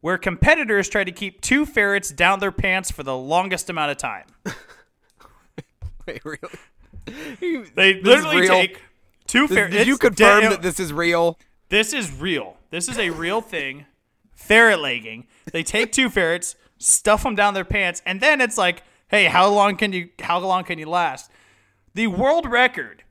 where 0.00 0.18
competitors 0.18 0.88
try 0.88 1.04
to 1.04 1.12
keep 1.12 1.40
two 1.40 1.66
ferrets 1.66 2.10
down 2.10 2.40
their 2.40 2.52
pants 2.52 2.90
for 2.90 3.02
the 3.02 3.16
longest 3.16 3.68
amount 3.68 3.90
of 3.90 3.96
time. 3.98 4.26
Wait, 6.06 6.24
really? 6.24 7.68
They 7.74 7.94
this 8.00 8.20
is 8.20 8.24
literally 8.24 8.46
take 8.48 8.82
two 9.26 9.48
ferrets. 9.48 9.74
Did 9.74 9.86
you 9.86 9.98
confirm 9.98 10.44
that 10.44 10.62
this 10.62 10.80
is 10.80 10.92
real? 10.92 11.38
This 11.68 11.92
is 11.92 12.12
real. 12.12 12.56
This 12.70 12.88
is 12.88 12.98
a 12.98 13.10
real 13.10 13.40
thing. 13.40 13.86
Ferret 14.32 14.80
legging. 14.80 15.26
They 15.52 15.62
take 15.62 15.92
two 15.92 16.08
ferrets, 16.08 16.56
stuff 16.78 17.22
them 17.22 17.34
down 17.34 17.54
their 17.54 17.64
pants, 17.64 18.02
and 18.06 18.20
then 18.20 18.40
it's 18.40 18.58
like, 18.58 18.82
hey, 19.08 19.26
how 19.26 19.48
long 19.48 19.76
can 19.76 19.92
you 19.92 20.08
how 20.20 20.38
long 20.38 20.64
can 20.64 20.78
you 20.78 20.88
last? 20.88 21.30
The 21.94 22.06
world 22.06 22.46
record 22.50 23.02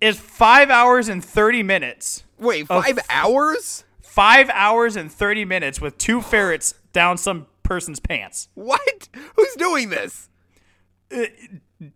is 0.00 0.18
five 0.18 0.70
hours 0.70 1.08
and 1.08 1.24
thirty 1.24 1.62
minutes. 1.62 2.24
Wait, 2.38 2.66
five 2.66 2.98
hours? 3.10 3.84
Five 4.10 4.50
hours 4.50 4.96
and 4.96 5.10
thirty 5.10 5.44
minutes 5.44 5.80
with 5.80 5.96
two 5.98 6.20
ferrets 6.20 6.74
down 6.92 7.16
some 7.18 7.46
person's 7.62 8.00
pants. 8.00 8.48
What? 8.54 9.08
Who's 9.36 9.54
doing 9.56 9.90
this? 9.90 10.28
Uh, 11.14 11.24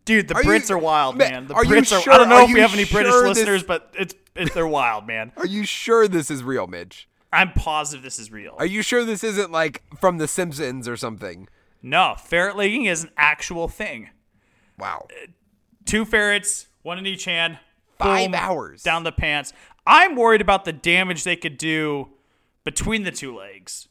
dude, 0.05 0.29
the 0.29 0.35
Are 0.37 0.43
you- 0.43 0.49
Brits 0.51 0.71
are 0.71 0.79
wild, 0.79 1.17
man. 1.17 1.47
The 1.49 1.55
are 1.55 1.65
you 1.65 1.73
Brits 1.75 1.97
are. 1.97 2.01
sure- 2.01 2.13
I 2.13 2.19
don't 2.19 2.29
know 2.29 2.45
if 2.45 2.53
we 2.53 2.61
have 2.61 2.73
any 2.75 2.85
British 2.85 3.13
sure 3.13 3.29
this- 3.29 3.39
listeners, 3.39 3.63
but 3.65 3.93
it's, 3.99 4.15
it's 4.37 4.55
they're 4.55 4.67
wild, 4.67 5.07
man. 5.07 5.33
Are 5.37 5.47
you 5.47 5.65
sure 5.65 6.07
this 6.09 6.31
is 6.31 6.43
real, 6.45 6.67
Mitch? 6.67 7.09
I'm 7.33 7.53
positive 7.53 8.05
this 8.05 8.19
is 8.21 8.31
real. 8.31 8.55
Are 8.59 8.67
you 8.67 8.81
sure 8.83 9.05
this 9.05 9.25
isn't 9.25 9.51
like 9.51 9.83
from 9.99 10.19
The 10.19 10.29
Simpsons 10.29 10.87
or 10.87 10.97
something? 10.97 11.49
No, 11.83 12.15
ferret 12.17 12.57
legging 12.57 12.85
is 12.85 13.05
an 13.05 13.11
actual 13.17 13.67
thing. 13.69 14.11
Wow. 14.79 15.09
Two 15.85 16.05
ferrets, 16.05 16.69
one 16.83 16.99
in 16.99 17.07
each 17.07 17.25
hand. 17.25 17.59
Five 17.99 18.31
boom, 18.33 18.35
hours. 18.41 18.83
down 18.83 19.03
the 19.05 19.13
pants. 19.13 19.53
I'm 19.87 20.17
worried 20.17 20.41
about 20.41 20.65
the 20.65 20.73
damage 20.73 21.25
they 21.25 21.37
could 21.37 21.59
do 21.59 22.09
between 22.65 23.03
the 23.03 23.11
two 23.11 23.37
legs. 23.37 23.89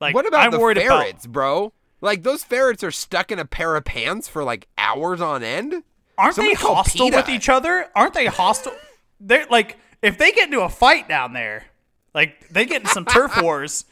Like, 0.00 0.14
What 0.14 0.26
about 0.26 0.44
I'm 0.44 0.50
the 0.52 0.58
worried 0.58 0.78
ferrets, 0.78 1.24
About, 1.24 1.32
bro? 1.32 1.72
Like 2.00 2.22
those 2.24 2.42
ferrets 2.42 2.82
are 2.82 2.90
stuck 2.90 3.30
in 3.30 3.38
a 3.38 3.44
pair 3.44 3.76
of 3.76 3.84
pants 3.84 4.28
for 4.28 4.42
like 4.42 4.66
hours 4.76 5.20
on 5.20 5.42
end. 5.44 5.84
aren't 6.18 6.34
Somebody 6.34 6.54
they 6.56 6.60
hostile 6.60 7.06
PETA. 7.06 7.16
with 7.16 7.28
each 7.28 7.48
other? 7.48 7.88
Aren't 7.94 8.14
they 8.14 8.26
hostile? 8.26 8.74
They're 9.20 9.46
like, 9.50 9.76
if 10.02 10.18
they 10.18 10.32
get 10.32 10.46
into 10.46 10.60
a 10.62 10.68
fight 10.68 11.08
down 11.08 11.32
there, 11.32 11.66
like 12.12 12.48
they 12.48 12.64
get 12.66 12.82
in 12.82 12.88
some 12.88 13.04
turf 13.04 13.32
wars, 13.42 13.84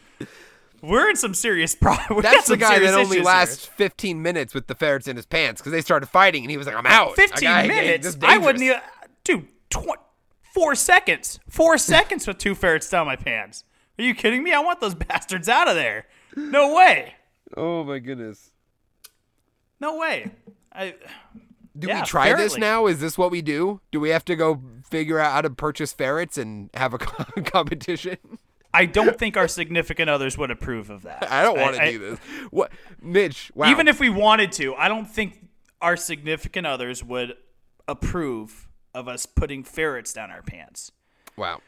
we're 0.83 1.09
in 1.09 1.15
some 1.15 1.35
serious 1.35 1.77
problems. 1.77 2.23
That's 2.25 2.49
the 2.49 2.57
guy 2.57 2.81
that 2.81 2.95
only 2.95 3.21
lasts 3.21 3.65
15 3.67 4.21
minutes 4.21 4.55
with 4.55 4.67
the 4.67 4.75
ferrets 4.75 5.07
in 5.07 5.15
his 5.15 5.27
pants 5.27 5.61
because 5.61 5.71
they 5.73 5.81
started 5.81 6.07
fighting 6.07 6.43
and 6.43 6.51
he 6.51 6.57
was 6.57 6.67
like, 6.67 6.75
"I'm 6.77 6.87
out." 6.87 7.15
15 7.15 7.41
gotta- 7.49 7.69
minutes. 7.69 8.17
I 8.23 8.39
wouldn't 8.39 8.63
even. 8.65 8.81
Dude, 9.23 9.47
tw- 9.71 9.87
four 10.55 10.75
seconds. 10.75 11.41
Four 11.49 11.79
seconds 11.79 12.27
with 12.27 12.39
two 12.39 12.55
ferrets 12.55 12.89
down 12.89 13.07
my 13.07 13.17
pants. 13.17 13.65
Are 13.99 14.03
you 14.03 14.15
kidding 14.15 14.43
me? 14.43 14.53
I 14.53 14.61
want 14.61 14.81
those 14.81 14.95
bastards 15.09 15.49
out 15.49 15.69
of 15.69 15.75
there. 15.75 16.07
No 16.37 16.75
way. 16.75 17.15
Oh 17.57 17.85
my 17.85 17.99
goodness. 17.99 18.51
No 19.81 19.99
way. 19.99 20.31
I. 20.73 20.95
Do 21.79 21.89
Yeah, 21.89 22.01
we 22.01 22.07
try 22.07 22.35
this 22.35 22.57
now? 22.59 22.87
Is 22.87 23.01
this 23.01 23.17
what 23.17 23.31
we 23.31 23.43
do? 23.43 23.81
Do 23.93 24.01
we 24.01 24.11
have 24.11 24.25
to 24.27 24.37
go 24.37 24.61
figure 24.91 25.19
out 25.19 25.33
how 25.33 25.41
to 25.41 25.51
purchase 25.51 25.93
ferrets 25.93 26.37
and 26.37 26.69
have 26.75 26.93
a 26.93 26.99
competition? 27.45 28.19
I 28.75 28.87
don't 28.87 29.19
think 29.19 29.37
our 29.37 29.49
significant 29.49 30.11
others 30.11 30.37
would 30.37 30.51
approve 30.51 30.91
of 30.91 31.03
that. 31.03 31.31
I 31.31 31.43
don't 31.43 31.59
want 31.59 31.77
to 31.77 31.91
do 31.91 31.99
this. 31.99 32.19
What, 32.51 32.73
Mitch? 33.01 33.51
Wow. 33.55 33.71
Even 33.71 33.89
if 33.89 33.99
we 34.01 34.11
wanted 34.11 34.53
to, 34.53 34.75
I 34.75 34.89
don't 34.89 35.07
think 35.07 35.49
our 35.81 35.97
significant 35.97 36.67
others 36.67 37.03
would 37.03 37.35
approve 37.89 38.69
of 38.95 39.09
us 39.09 39.27
putting 39.27 39.63
ferrets 39.65 40.13
down 40.13 40.31
our 40.31 40.43
pants. 40.43 40.93
wow, 41.37 41.61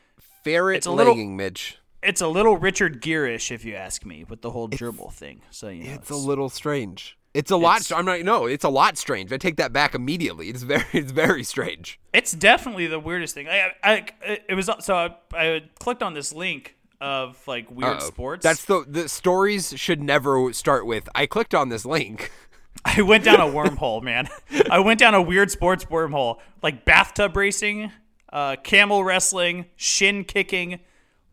ferret 0.45 0.79
It's 0.79 0.87
a 0.87 0.91
little- 0.91 1.15
legging, 1.15 1.37
Mitch. 1.37 1.79
It's 2.03 2.21
a 2.21 2.27
little 2.27 2.57
Richard 2.57 3.01
Gere-ish, 3.01 3.53
if 3.53 3.65
you 3.65 3.75
ask 3.77 4.05
me, 4.05 4.25
with 4.25 4.43
the 4.43 4.51
whole 4.51 4.69
gerbil 4.69 5.13
thing. 5.13 5.43
So 5.51 5.69
you 5.69 5.85
know, 5.85 5.93
It's 5.93 6.11
a 6.11 6.17
little 6.17 6.49
strange. 6.49 7.17
It's 7.33 7.51
a 7.53 7.57
lot. 7.57 7.81
It's- 7.83 7.93
I'm 7.97 8.05
not. 8.05 8.21
No, 8.23 8.47
it's 8.47 8.65
a 8.65 8.69
lot 8.69 8.99
strange. 8.99 9.33
I 9.33 9.37
take 9.39 9.57
that 9.57 9.73
back 9.73 9.95
immediately. 9.95 10.49
It's 10.49 10.65
very. 10.65 10.85
It's 10.93 11.13
very 11.13 11.45
strange. 11.45 11.99
It's 12.13 12.33
definitely 12.33 12.89
the 12.89 12.99
weirdest 12.99 13.35
thing. 13.35 13.49
I, 13.49 13.71
I, 13.83 14.07
it 14.49 14.55
was 14.55 14.69
so 14.81 14.95
I, 14.97 15.15
I 15.33 15.63
clicked 15.79 16.03
on 16.03 16.13
this 16.15 16.33
link 16.35 16.77
of 17.01 17.41
like 17.47 17.71
weird 17.71 17.99
Uh-oh. 17.99 18.07
sports. 18.07 18.43
That's 18.43 18.65
the 18.67 18.85
the 18.87 19.09
stories 19.09 19.73
should 19.79 20.03
never 20.03 20.53
start 20.53 20.85
with. 20.87 21.09
I 21.15 21.27
clicked 21.27 21.55
on 21.55 21.69
this 21.71 21.85
link. 21.87 22.31
I 22.85 23.03
went 23.03 23.25
down 23.25 23.41
a 23.41 23.45
wormhole, 23.45 24.03
man. 24.03 24.29
I 24.71 24.81
went 24.81 24.99
down 25.01 25.15
a 25.15 25.23
weird 25.23 25.51
sports 25.51 25.85
wormhole, 25.87 26.41
like 26.63 26.85
bathtub 26.85 27.37
racing, 27.37 27.93
uh, 28.33 28.57
camel 28.63 29.05
wrestling, 29.05 29.67
shin 29.77 30.25
kicking, 30.25 30.81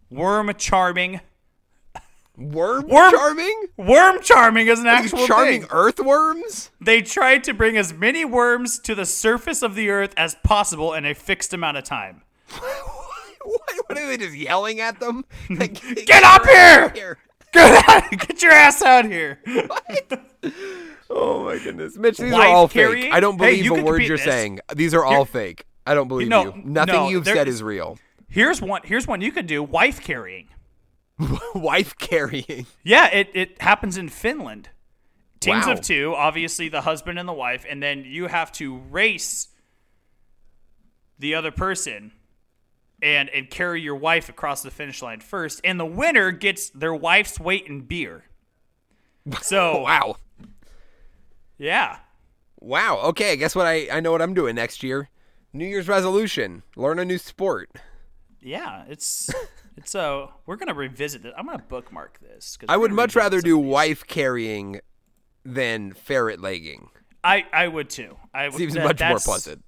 worm 0.10 0.52
charming. 0.58 1.22
Worm, 2.38 2.88
Worm- 2.88 3.12
charming. 3.12 3.66
Worm 3.76 4.22
charming 4.22 4.68
is 4.68 4.80
an 4.80 4.88
Are 4.88 4.96
actual 4.96 5.28
charming 5.28 5.62
thing. 5.62 5.70
earthworms. 5.72 6.70
They 6.80 7.02
tried 7.02 7.44
to 7.46 7.54
bring 7.54 7.76
as 7.76 7.94
many 7.94 8.24
worms 8.24 8.80
to 8.80 8.96
the 8.96 9.06
surface 9.06 9.62
of 9.62 9.76
the 9.76 9.90
earth 9.90 10.14
as 10.16 10.36
possible 10.44 10.94
in 10.94 11.06
a 11.06 11.14
fixed 11.14 11.54
amount 11.54 11.76
of 11.78 11.84
time. 11.84 12.22
what, 12.60 13.62
what 13.88 13.98
are 13.98 14.08
they 14.08 14.16
just 14.18 14.36
yelling 14.36 14.80
at 14.80 15.00
them? 15.02 15.26
Like, 15.50 15.82
Get 16.06 16.24
up 16.24 16.46
out 16.48 16.96
here! 16.96 17.18
Get, 17.52 17.90
out, 17.90 18.12
get 18.28 18.42
your 18.42 18.52
ass 18.54 18.82
out 18.84 19.04
here! 19.06 19.40
Oh 21.10 21.44
my 21.44 21.58
goodness, 21.58 21.98
Mitch, 21.98 22.18
these 22.18 22.32
Wife 22.32 22.42
are 22.42 22.48
all 22.56 22.68
carrying? 22.68 23.04
fake. 23.06 23.14
I 23.14 23.20
don't 23.20 23.40
Hey, 23.40 23.52
believe 23.52 23.66
you 23.66 23.76
a 23.76 23.84
word 23.84 24.04
you're 24.04 24.18
this. 24.18 24.26
saying. 24.26 24.60
These 24.76 24.94
are 24.94 25.04
all 25.04 25.26
fake. 25.26 25.66
I 25.86 25.94
don't 25.96 26.08
believe 26.08 26.28
No, 26.30 26.44
you. 26.46 26.62
Nothing 26.64 26.94
no, 26.96 27.10
you've 27.10 27.26
said 27.26 27.48
is 27.48 27.64
real. 27.64 27.98
Here's 28.28 28.62
one. 28.62 28.82
Here's 28.84 29.08
one 29.08 29.22
you 29.22 29.32
could 29.32 29.48
do: 29.48 29.64
wife 29.64 30.02
carrying. 30.02 30.50
Wife 31.56 31.98
carrying. 31.98 32.66
Yeah, 32.84 33.08
it, 33.14 33.30
it 33.34 33.62
happens 33.62 33.98
in 33.98 34.08
Finland. 34.08 34.70
Teams 35.42 35.66
Wow. 35.68 35.74
of 35.74 35.82
two, 35.82 36.14
obviously 36.16 36.70
the 36.70 36.82
husband 36.82 37.18
and 37.20 37.28
the 37.28 37.34
wife, 37.34 37.66
and 37.70 37.82
then 37.84 38.04
you 38.06 38.28
have 38.28 38.52
to 38.54 38.78
race 38.78 39.48
the 41.18 41.36
other 41.36 41.52
person 41.52 42.12
and 43.02 43.30
and 43.30 43.50
carry 43.50 43.82
your 43.82 43.96
wife 43.96 44.30
across 44.30 44.62
the 44.62 44.72
finish 44.72 45.02
line 45.02 45.20
first, 45.22 45.60
and 45.64 45.80
the 45.80 45.86
winner 45.86 46.32
gets 46.32 46.70
their 46.70 46.94
wife's 46.94 47.40
weight 47.40 47.66
in 47.68 47.82
beer. 47.82 48.26
So 49.42 49.82
Wow. 49.82 50.16
Yeah, 51.60 51.98
Wow. 52.62 53.00
Okay, 53.06 53.36
guess 53.38 53.56
what? 53.56 53.68
I, 53.68 53.88
I 53.92 54.00
know 54.00 54.12
what 54.12 54.22
I'm 54.22 54.34
doing 54.34 54.56
next 54.56 54.82
year. 54.84 55.10
New 55.54 55.66
Year's 55.66 55.88
resolution: 55.88 56.64
learn 56.76 57.00
a 57.00 57.06
new 57.06 57.18
sport. 57.18 57.70
yeah, 58.42 58.84
it's 58.90 59.30
it's 59.78 59.92
so 59.92 60.32
we're 60.46 60.56
gonna 60.58 60.74
revisit 60.74 61.24
it. 61.26 61.34
I'm 61.38 61.46
gonna 61.46 61.60
bookmark 61.70 62.20
this. 62.20 62.58
I 62.68 62.76
would 62.78 62.92
much 62.92 63.16
rather 63.16 63.40
do 63.42 63.58
wife 63.58 64.06
carrying 64.08 64.82
than 65.46 65.94
ferret 65.94 66.42
legging. 66.42 66.90
I 67.24 67.46
I 67.54 67.68
would 67.68 67.90
too. 67.90 68.18
I 68.34 68.46
would, 68.50 68.56
Seems 68.56 68.74
that- 68.74 68.84
much 68.84 69.00
more 69.00 69.20
pleasant. 69.20 69.64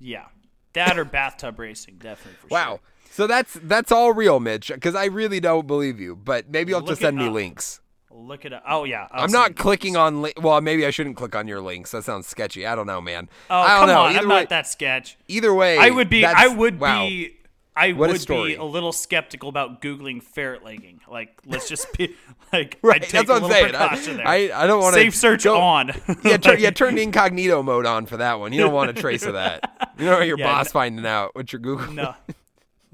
Yeah, 0.00 0.26
that 0.72 0.98
or 0.98 1.04
bathtub 1.04 1.58
racing, 1.58 1.98
definitely 1.98 2.36
for 2.40 2.48
Wow. 2.48 2.68
sure. 2.68 2.80
So 3.12 3.26
that's 3.28 3.56
that's 3.62 3.92
all 3.92 4.12
real, 4.12 4.40
Mitch. 4.40 4.68
Because 4.74 4.96
I 4.96 5.04
really 5.04 5.38
don't 5.38 5.68
believe 5.68 6.00
you. 6.00 6.16
But 6.16 6.50
maybe 6.50 6.70
you'll 6.72 6.80
just 6.80 7.00
send 7.00 7.16
me 7.16 7.26
up. 7.28 7.32
links. 7.32 7.80
Look 8.16 8.44
it 8.44 8.52
up. 8.52 8.62
Oh 8.68 8.84
yeah, 8.84 9.08
I'll 9.10 9.24
I'm 9.24 9.32
not 9.32 9.50
you 9.50 9.54
clicking 9.56 9.96
on. 9.96 10.22
Li- 10.22 10.32
well, 10.40 10.60
maybe 10.60 10.86
I 10.86 10.90
shouldn't 10.90 11.16
click 11.16 11.34
on 11.34 11.48
your 11.48 11.60
links. 11.60 11.90
That 11.90 12.04
sounds 12.04 12.26
sketchy. 12.28 12.64
I 12.64 12.74
don't 12.76 12.86
know, 12.86 13.00
man. 13.00 13.28
Oh 13.50 13.56
I 13.60 13.68
don't 13.68 13.78
come 13.80 13.88
know. 13.88 14.00
on, 14.02 14.10
Either 14.10 14.18
I'm 14.20 14.28
way, 14.28 14.34
not 14.40 14.48
that 14.50 14.66
sketch. 14.68 15.18
either 15.26 15.52
way, 15.52 15.78
I 15.78 15.90
would 15.90 16.08
be. 16.08 16.24
I 16.24 16.46
would 16.46 16.78
wow. 16.78 17.02
be. 17.06 17.36
I 17.76 17.90
What 17.92 18.10
would 18.10 18.20
story. 18.20 18.50
be 18.50 18.54
a 18.54 18.62
little 18.62 18.92
skeptical 18.92 19.48
about 19.48 19.82
googling 19.82 20.22
ferret 20.22 20.62
legging. 20.64 21.00
Like, 21.10 21.40
let's 21.44 21.68
just 21.68 21.92
be 21.98 22.14
like, 22.52 22.78
Right, 22.82 23.00
that's 23.02 23.28
what 23.28 23.42
a 23.42 23.44
I'm 23.46 23.50
saying. 23.50 23.68
precaution. 23.70 24.20
I, 24.24 24.52
I 24.54 24.68
don't 24.68 24.80
want 24.80 24.94
to 24.94 25.00
Safe 25.00 25.16
search 25.16 25.44
on. 25.44 25.90
yeah, 26.24 26.36
tur- 26.40 26.56
yeah, 26.56 26.70
turn 26.70 26.96
incognito 26.98 27.64
mode 27.64 27.84
on 27.84 28.06
for 28.06 28.16
that 28.18 28.38
one. 28.38 28.52
You 28.52 28.60
don't 28.60 28.72
want 28.72 28.90
a 28.90 28.92
trace 28.92 29.24
of 29.26 29.32
that. 29.32 29.92
You 29.98 30.04
don't 30.04 30.14
want 30.18 30.28
your 30.28 30.38
Yeah, 30.38 30.46
boss 30.46 30.66
n- 30.68 30.72
finding 30.72 31.04
out 31.04 31.34
what 31.34 31.52
you're 31.52 31.60
googling. 31.60 31.94
No, 31.94 32.14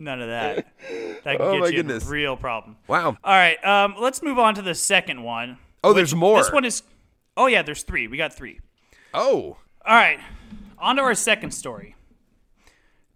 none 0.01 0.21
of 0.21 0.29
that. 0.29 0.67
That 1.23 1.39
Oh, 1.39 1.53
get 1.53 1.61
my 1.61 1.67
you 1.67 1.73
goodness. 1.77 2.07
a 2.07 2.11
real 2.11 2.35
problem. 2.35 2.77
Wow. 2.89 3.09
All 3.23 3.35
right, 3.35 3.63
um, 3.63 3.95
let's 4.01 4.23
move 4.23 4.39
on 4.39 4.55
to 4.55 4.63
the 4.63 4.75
second 4.75 5.23
one. 5.23 5.59
Oh, 5.85 5.93
there's 5.93 6.15
more. 6.15 6.39
This 6.39 6.51
one 6.51 6.65
is. 6.65 6.83
Oh 7.37 7.47
yeah, 7.47 7.61
there's 7.61 7.83
three. 7.83 8.07
We 8.09 8.17
got 8.17 8.33
three. 8.33 8.61
Oh, 9.13 9.59
All 9.85 9.95
right, 9.97 10.19
on 10.79 10.97
to 10.97 11.03
our 11.03 11.15
second 11.15 11.51
story. 11.51 11.95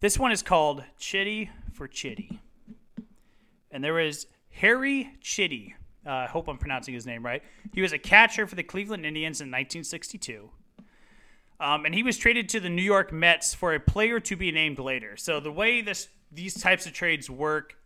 This 0.00 0.18
one 0.18 0.32
is 0.32 0.42
called 0.42 0.84
Chitty 0.98 1.50
for 1.72 1.88
Chitty. 1.88 2.40
And 3.70 3.82
there 3.82 3.94
was 3.94 4.26
Harry 4.50 5.10
Chiti. 5.22 5.72
Uh, 6.06 6.10
I 6.10 6.26
hope 6.26 6.46
I'm 6.48 6.58
pronouncing 6.58 6.92
his 6.92 7.06
name 7.06 7.24
right. 7.24 7.42
He 7.72 7.80
was 7.80 7.94
a 7.94 7.98
catcher 7.98 8.46
for 8.46 8.54
the 8.54 8.62
Cleveland 8.62 9.06
Indians 9.06 9.40
in 9.40 9.46
1962. 9.48 10.50
Um, 11.58 11.86
and 11.86 11.94
he 11.94 12.02
was 12.02 12.18
traded 12.18 12.48
to 12.50 12.60
the 12.60 12.68
New 12.68 12.82
York 12.82 13.12
Mets 13.12 13.54
for 13.54 13.72
a 13.74 13.80
player 13.80 14.20
to 14.20 14.36
be 14.36 14.52
named 14.52 14.78
later. 14.78 15.16
So 15.16 15.40
the 15.40 15.50
way 15.52 15.80
this 15.80 16.08
these 16.34 16.54
types 16.54 16.86
of 16.86 16.92
trades 16.92 17.30
work 17.30 17.76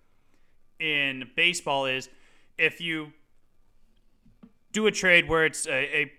in 0.80 1.24
baseball 1.36 1.86
is 1.86 2.09
if 2.57 2.80
you 2.80 3.12
do 4.72 4.86
a 4.86 4.92
trade 4.92 5.28
where 5.28 5.44
it's 5.44 5.66
a, 5.66 5.72
a, 5.72 6.12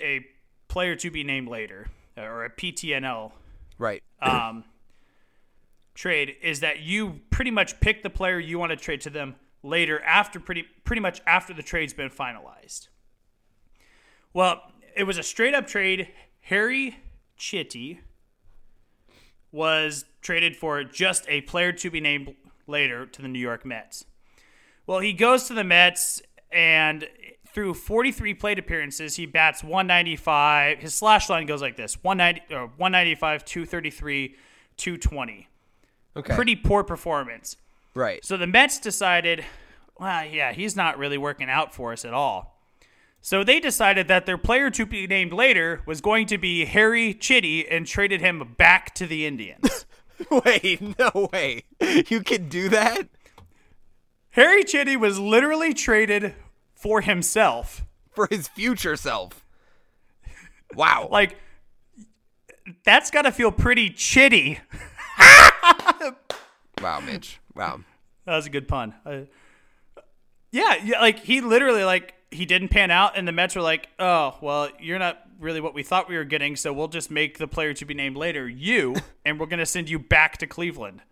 a 0.00 0.26
player 0.68 0.96
to 0.96 1.10
be 1.10 1.22
named 1.22 1.48
later 1.48 1.88
or 2.16 2.44
a 2.44 2.50
PTNL 2.50 3.32
right. 3.78 4.02
um, 4.20 4.64
trade 5.94 6.36
is 6.42 6.60
that 6.60 6.80
you 6.80 7.20
pretty 7.30 7.50
much 7.50 7.80
pick 7.80 8.02
the 8.02 8.10
player 8.10 8.38
you 8.38 8.58
want 8.58 8.70
to 8.70 8.76
trade 8.76 9.00
to 9.02 9.10
them 9.10 9.34
later 9.62 10.00
after 10.02 10.38
pretty 10.38 10.64
pretty 10.84 11.00
much 11.00 11.20
after 11.26 11.52
the 11.52 11.62
trade's 11.62 11.92
been 11.92 12.10
finalized. 12.10 12.88
Well, 14.32 14.62
it 14.94 15.04
was 15.04 15.18
a 15.18 15.22
straight 15.22 15.54
up 15.54 15.66
trade. 15.66 16.08
Harry 16.40 16.98
Chiti 17.38 17.98
was 19.52 20.04
traded 20.20 20.56
for 20.56 20.82
just 20.84 21.24
a 21.28 21.40
player 21.42 21.72
to 21.72 21.90
be 21.90 22.00
named 22.00 22.34
later 22.66 23.06
to 23.06 23.22
the 23.22 23.28
New 23.28 23.38
York 23.38 23.64
Mets. 23.64 24.04
Well, 24.86 25.00
he 25.00 25.12
goes 25.12 25.44
to 25.44 25.54
the 25.54 25.64
Mets 25.64 26.22
and 26.52 27.08
through 27.56 27.72
43 27.72 28.34
plate 28.34 28.58
appearances, 28.58 29.16
he 29.16 29.24
bats 29.24 29.64
195. 29.64 30.78
His 30.78 30.94
slash 30.94 31.30
line 31.30 31.46
goes 31.46 31.62
like 31.62 31.76
this: 31.76 31.96
190 32.02 32.54
or 32.54 32.64
uh, 32.64 32.66
195, 32.76 33.46
233, 33.46 34.36
220. 34.76 35.48
Okay. 36.16 36.34
Pretty 36.34 36.54
poor 36.54 36.84
performance. 36.84 37.56
right. 37.94 38.22
So 38.22 38.36
the 38.36 38.46
Mets 38.46 38.78
decided, 38.78 39.42
well, 39.98 40.26
yeah, 40.26 40.52
he's 40.52 40.76
not 40.76 40.98
really 40.98 41.16
working 41.16 41.48
out 41.48 41.74
for 41.74 41.92
us 41.92 42.04
at 42.04 42.12
all. 42.12 42.55
So 43.26 43.42
they 43.42 43.58
decided 43.58 44.06
that 44.06 44.24
their 44.24 44.38
player 44.38 44.70
to 44.70 44.86
be 44.86 45.08
named 45.08 45.32
later 45.32 45.82
was 45.84 46.00
going 46.00 46.26
to 46.28 46.38
be 46.38 46.64
Harry 46.64 47.12
Chiti 47.12 47.66
and 47.68 47.84
traded 47.84 48.20
him 48.20 48.54
back 48.56 48.94
to 48.94 49.04
the 49.04 49.26
Indians. 49.26 49.84
Wait, 50.30 50.96
no 50.96 51.28
way. 51.32 51.64
You 51.80 52.22
can 52.22 52.48
do 52.48 52.68
that? 52.68 53.08
Harry 54.30 54.62
Chiti 54.62 54.96
was 54.96 55.18
literally 55.18 55.74
traded 55.74 56.36
for 56.76 57.00
himself. 57.00 57.84
For 58.14 58.28
his 58.30 58.46
future 58.46 58.94
self. 58.94 59.44
Wow. 60.76 61.08
Like, 61.10 61.36
that's 62.84 63.10
got 63.10 63.22
to 63.22 63.32
feel 63.32 63.50
pretty 63.50 63.90
chitty. 63.90 64.60
wow, 66.80 67.00
Mitch. 67.04 67.40
Wow. 67.56 67.80
That 68.24 68.36
was 68.36 68.46
a 68.46 68.50
good 68.50 68.68
pun. 68.68 68.94
Uh, 69.04 69.22
yeah, 70.52 70.76
yeah, 70.84 71.00
like 71.00 71.18
he 71.18 71.40
literally 71.40 71.82
like 71.82 72.15
he 72.30 72.44
didn't 72.46 72.68
pan 72.68 72.90
out, 72.90 73.16
and 73.16 73.26
the 73.26 73.32
Mets 73.32 73.54
were 73.54 73.62
like, 73.62 73.88
"Oh, 73.98 74.36
well, 74.40 74.68
you're 74.80 74.98
not 74.98 75.22
really 75.38 75.60
what 75.60 75.74
we 75.74 75.82
thought 75.82 76.08
we 76.08 76.16
were 76.16 76.24
getting, 76.24 76.56
so 76.56 76.72
we'll 76.72 76.88
just 76.88 77.10
make 77.10 77.38
the 77.38 77.46
player 77.46 77.74
to 77.74 77.84
be 77.84 77.94
named 77.94 78.16
later 78.16 78.48
you, 78.48 78.96
and 79.24 79.38
we're 79.40 79.46
gonna 79.46 79.66
send 79.66 79.88
you 79.88 79.98
back 79.98 80.38
to 80.38 80.46
Cleveland." 80.46 81.02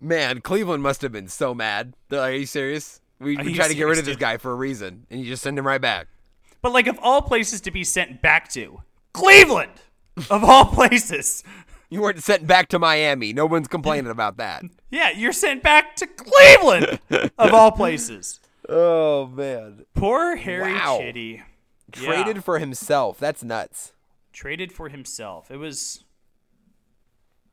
Man, 0.00 0.40
Cleveland 0.40 0.82
must 0.82 1.02
have 1.02 1.12
been 1.12 1.28
so 1.28 1.54
mad. 1.54 1.94
Are 2.12 2.32
you 2.32 2.46
serious? 2.46 3.00
We, 3.18 3.36
we 3.38 3.54
tried 3.54 3.68
to 3.68 3.74
get 3.74 3.84
rid 3.84 3.98
of 3.98 4.04
this 4.04 4.16
guy 4.16 4.36
for 4.36 4.52
a 4.52 4.54
reason, 4.54 5.06
and 5.10 5.20
you 5.20 5.26
just 5.26 5.42
send 5.42 5.58
him 5.58 5.66
right 5.66 5.80
back. 5.80 6.06
But 6.60 6.72
like, 6.72 6.86
of 6.86 6.98
all 7.02 7.22
places 7.22 7.60
to 7.62 7.70
be 7.70 7.82
sent 7.82 8.20
back 8.20 8.48
to, 8.50 8.82
Cleveland, 9.14 9.72
of 10.30 10.44
all 10.44 10.64
places, 10.74 11.42
You 11.88 12.02
weren't 12.02 12.22
sent 12.22 12.46
back 12.46 12.68
to 12.68 12.78
Miami. 12.78 13.32
No 13.32 13.46
one's 13.46 13.68
complaining 13.68 14.10
about 14.10 14.36
that. 14.36 14.64
yeah, 14.90 15.10
you're 15.10 15.32
sent 15.32 15.62
back 15.62 15.96
to 15.96 16.06
Cleveland, 16.06 17.00
of 17.38 17.54
all 17.54 17.72
places. 17.72 18.40
Oh 18.68 19.26
man. 19.26 19.84
Poor 19.94 20.36
Harry 20.36 20.72
Wow. 20.74 20.98
Chitty. 21.00 21.42
Yeah. 22.00 22.04
Traded 22.06 22.44
for 22.44 22.58
himself. 22.58 23.18
That's 23.18 23.44
nuts. 23.44 23.92
traded 24.32 24.72
for 24.72 24.88
himself. 24.88 25.50
It 25.50 25.56
was. 25.56 26.02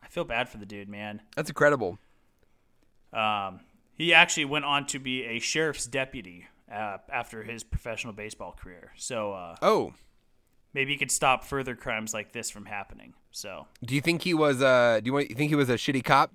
I 0.03 0.07
feel 0.07 0.23
bad 0.23 0.49
for 0.49 0.57
the 0.57 0.65
dude, 0.65 0.89
man. 0.89 1.21
That's 1.35 1.49
incredible. 1.49 1.97
Um, 3.13 3.59
he 3.95 4.13
actually 4.13 4.45
went 4.45 4.65
on 4.65 4.85
to 4.87 4.99
be 4.99 5.23
a 5.23 5.39
sheriff's 5.39 5.85
deputy 5.85 6.47
uh, 6.71 6.97
after 7.11 7.43
his 7.43 7.63
professional 7.63 8.13
baseball 8.13 8.51
career. 8.59 8.91
So 8.95 9.33
uh, 9.33 9.55
Oh, 9.61 9.93
maybe 10.73 10.91
he 10.93 10.97
could 10.97 11.11
stop 11.11 11.43
further 11.45 11.75
crimes 11.75 12.13
like 12.13 12.31
this 12.33 12.49
from 12.49 12.65
happening. 12.65 13.13
So 13.31 13.67
do 13.85 13.93
you 13.95 14.01
think 14.01 14.23
he 14.23 14.33
was 14.33 14.61
uh 14.61 14.99
do 15.01 15.07
you, 15.09 15.13
want, 15.13 15.29
you 15.29 15.35
think 15.35 15.49
he 15.49 15.55
was 15.55 15.69
a 15.69 15.75
shitty 15.75 16.03
cop? 16.03 16.31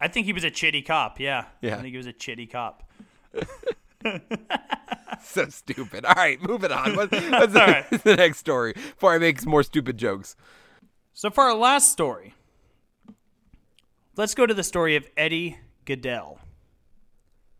I 0.00 0.08
think 0.08 0.26
he 0.26 0.32
was 0.32 0.44
a 0.44 0.50
chitty 0.50 0.82
cop. 0.82 1.20
Yeah, 1.20 1.44
Yeah. 1.60 1.76
I 1.76 1.82
think 1.82 1.92
he 1.92 1.96
was 1.98 2.06
a 2.06 2.12
chitty 2.12 2.46
cop. 2.46 2.90
So 5.22 5.48
stupid. 5.48 6.04
All 6.04 6.14
right, 6.16 6.40
moving 6.42 6.72
on. 6.72 6.96
What, 6.96 7.12
what's 7.12 7.52
the, 7.52 7.58
right. 7.58 7.90
the 8.04 8.16
next 8.16 8.38
story 8.38 8.72
before 8.72 9.14
I 9.14 9.18
make 9.18 9.44
more 9.46 9.62
stupid 9.62 9.96
jokes? 9.96 10.34
So 11.12 11.30
for 11.30 11.44
our 11.44 11.54
last 11.54 11.92
story, 11.92 12.34
let's 14.16 14.34
go 14.34 14.46
to 14.46 14.54
the 14.54 14.64
story 14.64 14.96
of 14.96 15.06
Eddie 15.16 15.58
Gaedel. 15.86 16.38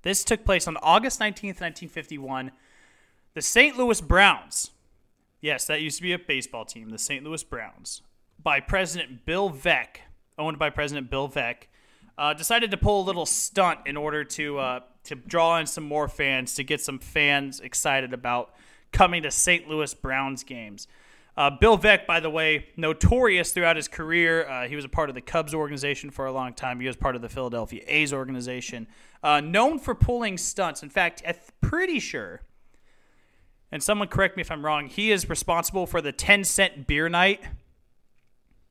This 0.03 0.25
took 0.25 0.45
place 0.45 0.67
on 0.67 0.79
August 0.79 1.21
19th, 1.21 1.61
1951. 1.61 2.53
The 3.35 3.43
St. 3.43 3.77
Louis 3.77 4.01
Browns, 4.01 4.71
yes, 5.41 5.67
that 5.67 5.83
used 5.83 5.99
to 5.99 6.03
be 6.03 6.13
a 6.13 6.19
baseball 6.19 6.65
team, 6.65 6.89
the 6.89 6.99
St. 6.99 7.23
Louis 7.23 7.45
Browns, 7.45 8.03
by 8.43 8.61
President 8.61 9.27
Bill 9.27 9.51
Veeck, 9.51 9.99
owned 10.39 10.59
by 10.59 10.71
President 10.71 11.11
Bill 11.11 11.29
Veeck, 11.29 11.69
uh, 12.17 12.35
decided 12.35 12.71
to 12.71 12.77
pull 12.77 13.03
a 13.03 13.05
little 13.05 13.27
stunt 13.27 13.81
in 13.87 13.97
order 13.97 14.25
to 14.25 14.59
uh, 14.59 14.81
to 15.05 15.15
draw 15.15 15.59
in 15.59 15.67
some 15.67 15.85
more 15.85 16.09
fans, 16.09 16.55
to 16.55 16.65
get 16.65 16.81
some 16.81 16.99
fans 16.99 17.61
excited 17.61 18.13
about 18.13 18.55
coming 18.93 19.23
to 19.23 19.31
St. 19.31 19.69
Louis 19.69 19.93
Browns 19.95 20.45
games. 20.45 20.89
Uh, 21.37 21.49
Bill 21.49 21.79
Veeck, 21.79 22.07
by 22.07 22.21
the 22.21 22.29
way, 22.29 22.67
notorious 22.77 23.53
throughout 23.53 23.77
his 23.77 23.89
career. 23.89 24.47
Uh, 24.49 24.67
he 24.67 24.77
was 24.77 24.85
a 24.85 24.89
part 24.89 25.09
of 25.09 25.15
the 25.15 25.21
Cubs 25.21 25.55
organization 25.55 26.11
for 26.11 26.27
a 26.27 26.33
long 26.33 26.53
time. 26.53 26.81
He 26.81 26.87
was 26.87 26.97
part 26.97 27.17
of 27.17 27.23
the 27.23 27.29
Philadelphia 27.29 27.83
A's 27.87 28.13
organization. 28.13 28.87
Uh, 29.23 29.41
known 29.41 29.79
for 29.79 29.95
pulling 29.95 30.37
stunts. 30.37 30.83
In 30.83 30.91
fact, 30.91 31.23
I'm 31.27 31.37
pretty 31.61 32.01
sure, 32.01 32.43
and 33.71 33.83
someone 33.83 34.09
correct 34.09 34.37
me 34.37 34.41
if 34.41 34.51
I'm 34.51 34.65
wrong, 34.65 34.89
he 34.89 35.13
is 35.13 35.31
responsible 35.31 35.87
for 35.87 36.03
the 36.03 36.13
10 36.13 36.45
cent 36.45 36.87
beer 36.87 37.09
night. 37.09 37.43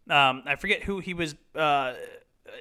Um, 0.10 0.44
I 0.46 0.56
forget 0.56 0.84
who 0.84 1.00
he 1.00 1.14
was. 1.14 1.36
Uh, 1.56 1.94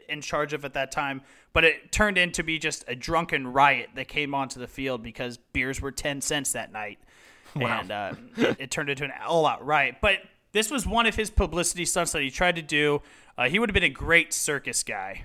in 0.09 0.21
charge 0.21 0.53
of 0.53 0.65
at 0.65 0.75
that 0.75 0.91
time. 0.91 1.23
But 1.53 1.65
it 1.65 1.91
turned 1.93 2.19
into 2.19 2.43
be 2.45 2.59
just 2.59 2.85
a 2.89 2.95
drunken 2.95 3.47
riot 3.49 3.91
that 3.95 4.07
came 4.09 4.35
onto 4.35 4.61
the 4.61 4.67
field 4.69 5.03
because 5.03 5.39
beers 5.53 5.81
were 5.81 5.91
ten 5.91 6.21
cents 6.21 6.53
that 6.53 6.73
night, 6.73 6.99
and 7.55 7.91
uh, 7.91 8.15
it, 8.37 8.57
it 8.61 8.71
turned 8.71 8.91
into 8.91 9.05
an 9.05 9.13
all-out 9.27 9.65
riot. 9.65 9.97
But 10.01 10.19
this 10.53 10.71
was 10.71 10.87
one 10.87 11.07
of 11.07 11.15
his 11.17 11.31
publicity 11.31 11.85
stunts 11.85 12.13
that 12.13 12.23
he 12.23 12.31
tried 12.31 12.57
to 12.57 12.63
do. 12.63 13.03
Uh, 13.37 13.49
he 13.49 13.59
would 13.59 13.69
have 13.71 13.75
been 13.75 13.83
a 13.83 13.89
great 13.89 14.33
circus 14.33 14.83
guy. 14.83 15.25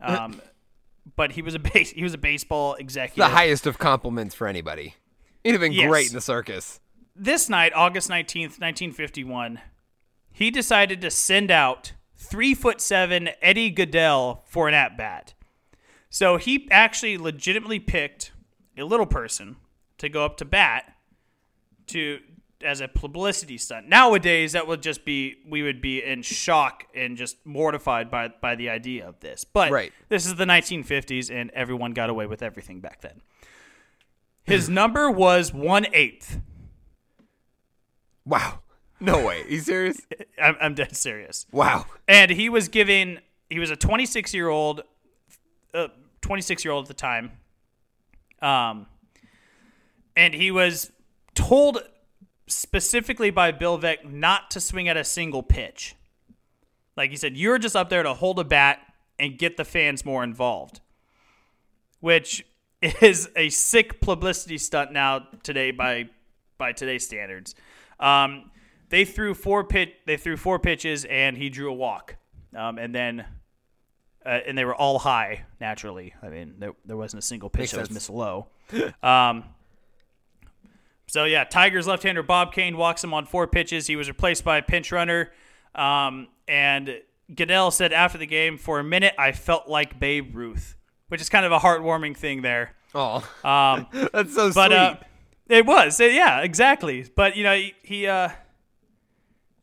Um, 0.00 0.40
but 1.16 1.32
he 1.32 1.42
was 1.42 1.54
a 1.54 1.58
base, 1.58 1.90
he 1.90 2.02
was 2.02 2.14
a 2.14 2.18
baseball 2.18 2.74
executive. 2.74 3.16
The 3.30 3.34
highest 3.34 3.66
of 3.66 3.78
compliments 3.78 4.34
for 4.34 4.46
anybody. 4.46 4.94
He'd 5.44 5.52
have 5.52 5.60
been 5.60 5.72
Yes. 5.72 5.88
great 5.88 6.08
in 6.08 6.14
the 6.14 6.20
circus. 6.20 6.80
this 7.14 7.48
night, 7.48 7.72
August 7.74 8.10
19th, 8.10 8.58
1951, 8.60 9.60
he 10.32 10.50
decided 10.50 11.00
to 11.00 11.10
send 11.10 11.50
out 11.50 11.92
three 12.16 12.54
foot 12.54 12.80
seven 12.80 13.30
Eddie 13.40 13.72
Gaedel 13.72 14.40
for 14.44 14.68
an 14.68 14.74
at 14.74 14.96
bat. 14.98 15.32
So 16.10 16.36
he 16.36 16.68
actually 16.70 17.18
legitimately 17.18 17.80
picked 17.80 18.32
a 18.78 18.84
little 18.84 19.06
person 19.06 19.56
to 19.98 20.08
go 20.08 20.24
up 20.24 20.36
to 20.38 20.44
bat 20.44 20.94
to 21.88 22.20
as 22.64 22.80
a 22.80 22.88
publicity 22.88 23.58
stunt. 23.58 23.86
Nowadays, 23.88 24.52
that 24.52 24.66
would 24.66 24.82
just 24.82 25.04
be 25.04 25.36
we 25.46 25.62
would 25.62 25.80
be 25.82 26.02
in 26.02 26.22
shock 26.22 26.84
and 26.94 27.16
just 27.16 27.36
mortified 27.44 28.10
by 28.10 28.28
by 28.28 28.54
the 28.54 28.70
idea 28.70 29.06
of 29.06 29.20
this. 29.20 29.44
But 29.44 29.70
Right. 29.70 29.92
this 30.08 30.24
is 30.26 30.36
the 30.36 30.46
1950s, 30.46 31.30
and 31.30 31.50
everyone 31.50 31.92
got 31.92 32.08
away 32.10 32.26
with 32.26 32.42
everything 32.42 32.80
back 32.80 33.02
then. 33.02 33.20
His 34.44 34.68
number 34.80 35.10
was 35.10 35.52
one 35.52 35.86
eighth. 35.92 36.40
Wow. 38.24 38.60
No 39.00 39.24
way. 39.24 39.44
you 39.48 39.60
serious? 39.60 40.00
I'm, 40.42 40.56
I'm 40.60 40.74
dead 40.74 40.96
serious. 40.96 41.46
Wow. 41.52 41.86
And 42.08 42.30
he 42.30 42.48
was 42.48 42.68
giving. 42.68 43.18
He 43.50 43.58
was 43.60 43.70
a 43.70 43.76
26 43.76 44.32
year 44.34 44.48
old, 44.48 44.82
uh, 45.74 45.88
26 46.20 46.64
year 46.64 46.72
old 46.72 46.84
at 46.84 46.88
the 46.88 46.94
time. 46.94 47.32
Um, 48.42 48.86
and 50.16 50.34
he 50.34 50.50
was 50.50 50.90
told 51.34 51.82
specifically 52.46 53.30
by 53.30 53.52
Bill 53.52 53.80
not 54.04 54.50
to 54.52 54.60
swing 54.60 54.88
at 54.88 54.96
a 54.96 55.04
single 55.04 55.42
pitch. 55.42 55.94
Like 56.96 57.10
he 57.10 57.16
said, 57.16 57.36
you're 57.36 57.58
just 57.58 57.76
up 57.76 57.90
there 57.90 58.02
to 58.02 58.14
hold 58.14 58.38
a 58.38 58.44
bat 58.44 58.80
and 59.18 59.38
get 59.38 59.56
the 59.56 59.64
fans 59.64 60.04
more 60.04 60.24
involved, 60.24 60.80
which 62.00 62.46
is 62.82 63.28
a 63.36 63.48
sick 63.50 64.00
publicity 64.00 64.58
stunt 64.58 64.92
now 64.92 65.26
today 65.42 65.70
by 65.70 66.08
by 66.58 66.72
today's 66.72 67.04
standards. 67.04 67.54
Um, 68.00 68.50
they 68.88 69.04
threw 69.04 69.34
four 69.34 69.64
pit 69.64 69.94
they 70.06 70.16
threw 70.16 70.36
four 70.36 70.58
pitches 70.58 71.04
and 71.04 71.36
he 71.36 71.50
drew 71.50 71.70
a 71.70 71.74
walk, 71.74 72.16
um, 72.54 72.78
and 72.78 72.94
then 72.94 73.26
uh, 74.26 74.40
and 74.46 74.58
they 74.58 74.64
were 74.64 74.74
all 74.74 74.98
high 74.98 75.44
naturally. 75.60 76.14
I 76.22 76.28
mean, 76.28 76.54
there, 76.58 76.72
there 76.84 76.96
wasn't 76.96 77.22
a 77.22 77.26
single 77.26 77.48
pitch 77.48 77.60
Makes 77.60 77.72
that 77.72 77.78
was 77.80 77.88
sense. 77.88 77.94
miss 77.94 78.10
low. 78.10 78.48
um, 79.02 79.44
so 81.06 81.24
yeah, 81.24 81.44
Tigers 81.44 81.86
left-hander 81.86 82.22
Bob 82.22 82.52
Cain 82.52 82.76
walks 82.76 83.02
him 83.04 83.14
on 83.14 83.26
four 83.26 83.46
pitches. 83.46 83.86
He 83.86 83.96
was 83.96 84.08
replaced 84.08 84.44
by 84.44 84.58
a 84.58 84.62
pinch 84.62 84.90
runner, 84.90 85.30
um, 85.74 86.28
and 86.48 87.00
Gaedel 87.32 87.72
said 87.72 87.92
after 87.92 88.18
the 88.18 88.26
game, 88.26 88.58
"For 88.58 88.80
a 88.80 88.84
minute, 88.84 89.14
I 89.18 89.32
felt 89.32 89.68
like 89.68 90.00
Babe 90.00 90.34
Ruth," 90.36 90.76
which 91.08 91.20
is 91.20 91.28
kind 91.28 91.46
of 91.46 91.52
a 91.52 91.58
heartwarming 91.58 92.16
thing 92.16 92.42
there. 92.42 92.74
Oh, 92.94 93.16
Um, 93.44 93.86
that's 94.12 94.34
so 94.34 94.52
but 94.52 94.68
sweet. 94.68 94.76
uh, 94.76 94.96
it 95.48 95.64
was, 95.66 96.00
Uh, 96.00 96.04
yeah, 96.04 96.40
exactly. 96.40 97.06
But 97.14 97.36
you 97.36 97.44
know, 97.44 97.54
he, 97.54 97.74
he 97.82 98.06
uh, 98.08 98.30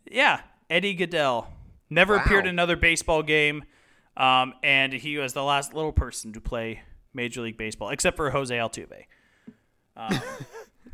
yeah, 0.09 0.41
Eddie 0.69 0.95
Gaedel 0.95 1.47
never 1.89 2.15
Wow. 2.17 2.23
appeared 2.23 2.45
in 2.45 2.49
another 2.51 2.75
baseball 2.77 3.21
game, 3.23 3.63
um, 4.17 4.53
and 4.63 4.93
he 4.93 5.17
was 5.17 5.33
the 5.33 5.43
last 5.43 5.73
little 5.73 5.91
person 5.93 6.33
to 6.33 6.41
play 6.41 6.81
Major 7.13 7.41
League 7.41 7.57
Baseball, 7.57 7.89
except 7.89 8.15
for 8.17 8.29
Jose 8.31 8.55
Altuve. 8.55 9.05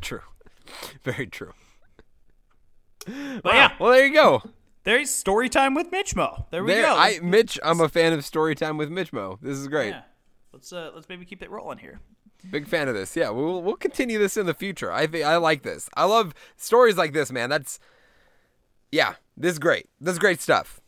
true. 0.01 0.22
Very 1.03 1.28
true. 1.28 1.53
But 3.05 3.53
yeah, 3.55 3.72
Well, 3.80 3.91
there 3.91 4.05
you 4.05 4.13
go. 4.13 4.43
there's 4.84 5.09
story 5.09 5.49
time 5.49 5.74
with 5.74 5.91
Mitch 5.91 6.15
Mo. 6.15 6.45
There 6.51 6.63
we 6.63 6.74
There, 6.74 6.84
go. 6.84 6.95
I, 6.97 7.20
Mitch, 7.24 7.57
I'm 7.63 7.80
a 7.80 7.89
fan 7.89 8.13
of 8.13 8.24
story 8.26 8.55
time 8.55 8.78
with 8.78 8.89
Mitch 8.89 9.11
Mo. 9.13 9.39
This 9.41 9.57
is 9.57 9.67
great. 9.67 9.89
yeah. 9.89 10.01
Let's 10.51 10.74
uh, 10.74 10.91
let's 10.95 11.07
maybe 11.07 11.26
keep 11.26 11.41
it 11.43 11.49
rolling 11.49 11.78
here. 11.78 11.99
Big 12.49 12.67
fan 12.67 12.88
of 12.88 12.95
this. 12.95 13.15
Yeah, 13.15 13.30
we'll 13.30 13.61
we'll 13.61 13.76
continue 13.76 14.17
this 14.17 14.36
in 14.36 14.45
the 14.47 14.53
future. 14.53 14.91
I 14.91 15.05
think 15.07 15.24
I 15.26 15.38
like 15.38 15.61
this. 15.61 15.89
I 15.95 16.05
love 16.05 16.34
stories 16.57 16.97
like 16.97 17.13
this, 17.13 17.32
man. 17.32 17.49
That's 17.49 17.80
yeah, 18.91 19.15
this 19.38 19.53
is 19.53 19.59
great. 19.59 19.88
This 20.01 20.13
is 20.13 20.20
great 20.20 20.41
stuff. 20.41 20.82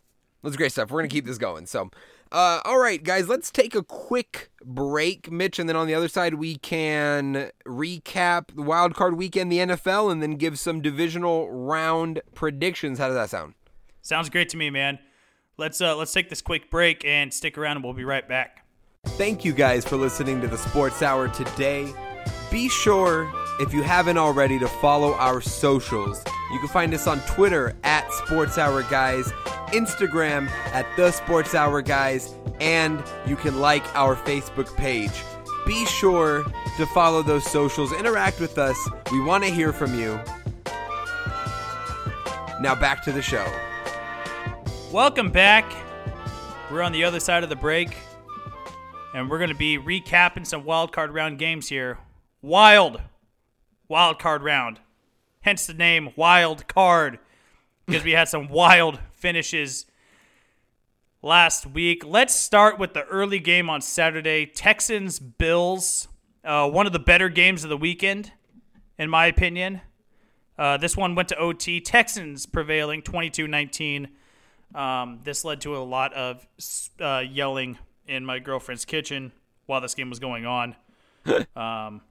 This 0.44 0.52
is 0.52 0.58
great 0.58 0.72
stuff. 0.72 0.90
We're 0.90 1.00
gonna 1.02 1.10
keep 1.10 1.26
this 1.26 1.38
going. 1.38 1.68
So, 1.68 1.92
uh, 2.32 2.62
all 2.64 2.80
right, 2.80 3.04
guys, 3.04 3.28
let's 3.28 3.52
take 3.52 3.76
a 3.76 3.84
quick 3.84 4.52
break, 4.64 5.32
Mitch, 5.32 5.60
and 5.60 5.68
then 5.68 5.76
on 5.76 5.88
the 5.88 5.94
other 5.94 6.08
side 6.08 6.36
we 6.36 6.56
can 6.58 7.52
recap 7.66 8.56
the 8.56 8.62
wild 8.62 8.96
card 8.96 9.18
weekend, 9.18 9.52
the 9.52 9.58
NFL, 9.58 10.12
and 10.12 10.22
then 10.22 10.36
give 10.36 10.58
some 10.58 10.82
divisional 10.82 11.52
round 11.52 12.22
predictions. 12.34 13.00
How 13.00 13.08
does 13.08 13.16
that 13.16 13.30
sound? 13.30 13.54
Sounds 14.02 14.30
great 14.30 14.50
to 14.50 14.58
me, 14.58 14.70
man. 14.70 15.00
Let's 15.58 15.82
uh, 15.82 15.96
let's 15.96 16.14
take 16.14 16.30
this 16.30 16.42
quick 16.42 16.72
break 16.72 17.04
and 17.06 17.34
stick 17.34 17.58
around, 17.58 17.78
and 17.78 17.84
we'll 17.84 17.94
be 17.94 18.06
right 18.06 18.28
back. 18.28 18.66
Thank 19.06 19.44
you 19.44 19.52
guys 19.52 19.84
for 19.84 19.98
listening 19.98 20.42
to 20.42 20.48
the 20.48 20.58
Sports 20.58 21.02
Hour 21.02 21.28
today. 21.28 21.92
Be 22.50 22.70
sure, 22.70 23.32
if 23.60 23.74
you 23.74 23.84
haven't 23.84 24.18
already, 24.18 24.58
to 24.60 24.68
follow 24.68 25.14
our 25.16 25.42
socials. 25.42 26.24
You 26.52 26.60
can 26.60 26.68
find 26.68 26.94
us 26.94 27.08
on 27.08 27.20
Twitter 27.22 27.76
at 27.84 28.12
Sports 28.12 28.58
Hour 28.58 28.84
Guys, 28.84 29.32
Instagram 29.68 30.50
at 30.74 30.86
The 30.98 31.12
Sports 31.12 31.56
Hour 31.56 31.82
Guys, 31.82 32.34
and 32.60 33.02
you 33.26 33.36
can 33.36 33.60
like 33.60 33.84
our 33.96 34.16
Facebook 34.16 34.76
page. 34.76 35.12
Be 35.66 35.86
sure 35.86 36.44
to 36.78 36.86
follow 36.88 37.24
those 37.24 37.50
socials, 37.50 37.94
interact 37.94 38.40
with 38.40 38.58
us. 38.58 38.78
We 39.12 39.24
want 39.24 39.44
to 39.46 39.50
hear 39.50 39.72
from 39.72 39.98
you. 39.98 40.20
Now 42.60 42.76
back 42.76 43.02
to 43.04 43.12
the 43.12 43.22
show. 43.22 43.46
Welcome 44.92 45.32
back. 45.32 45.72
We're 46.70 46.82
on 46.82 46.92
the 46.92 47.06
other 47.06 47.20
side 47.20 47.44
of 47.44 47.50
the 47.50 47.56
break, 47.56 47.96
and 49.16 49.30
we're 49.30 49.40
going 49.40 49.50
to 49.50 49.56
be 49.56 49.78
recapping 49.78 50.46
some 50.46 50.66
wild 50.66 50.92
card 50.92 51.14
round 51.14 51.40
games 51.40 51.70
here. 51.70 51.98
Wild 52.42 53.02
wild 53.92 54.20
card 54.20 54.42
round, 54.42 54.80
hence 55.42 55.68
the 55.68 55.74
name 55.74 56.10
Wild 56.16 56.68
Card, 56.68 57.20
because 57.86 58.04
we 58.04 58.12
had 58.12 58.28
some 58.28 58.48
wild 58.48 59.00
finishes 59.14 59.86
last 61.22 61.68
week. 61.68 62.04
Let's 62.06 62.34
start 62.34 62.80
with 62.80 62.94
the 62.94 63.04
early 63.06 63.40
game 63.40 63.70
on 63.70 63.82
Saturday: 63.82 64.46
Texans 64.46 65.20
Bills. 65.20 66.08
Uh, 66.44 66.70
one 66.70 66.88
of 66.88 66.94
the 66.94 67.00
better 67.00 67.30
games 67.30 67.64
of 67.64 67.70
the 67.70 67.78
weekend, 67.78 68.32
in 68.98 69.10
my 69.10 69.28
opinion. 69.28 69.82
Uh, 70.58 70.78
this 70.78 70.96
one 70.96 71.16
went 71.16 71.30
to 71.30 71.38
OT. 71.38 71.80
Texans 71.82 72.46
prevailing 72.46 73.02
22 73.02 73.48
19. 73.48 74.10
Um, 74.76 75.20
this 75.24 75.44
led 75.44 75.62
to 75.62 75.76
a 75.76 75.80
lot 75.80 76.14
of 76.14 76.46
uh, 77.00 77.24
yelling 77.28 77.78
in 78.08 78.26
my 78.26 78.40
girlfriend's 78.40 78.86
kitchen 78.86 79.32
while 79.66 79.82
this 79.82 79.96
game 79.96 80.10
was 80.10 80.20
going 80.20 80.46
on. 80.46 80.76
um, 81.56 82.02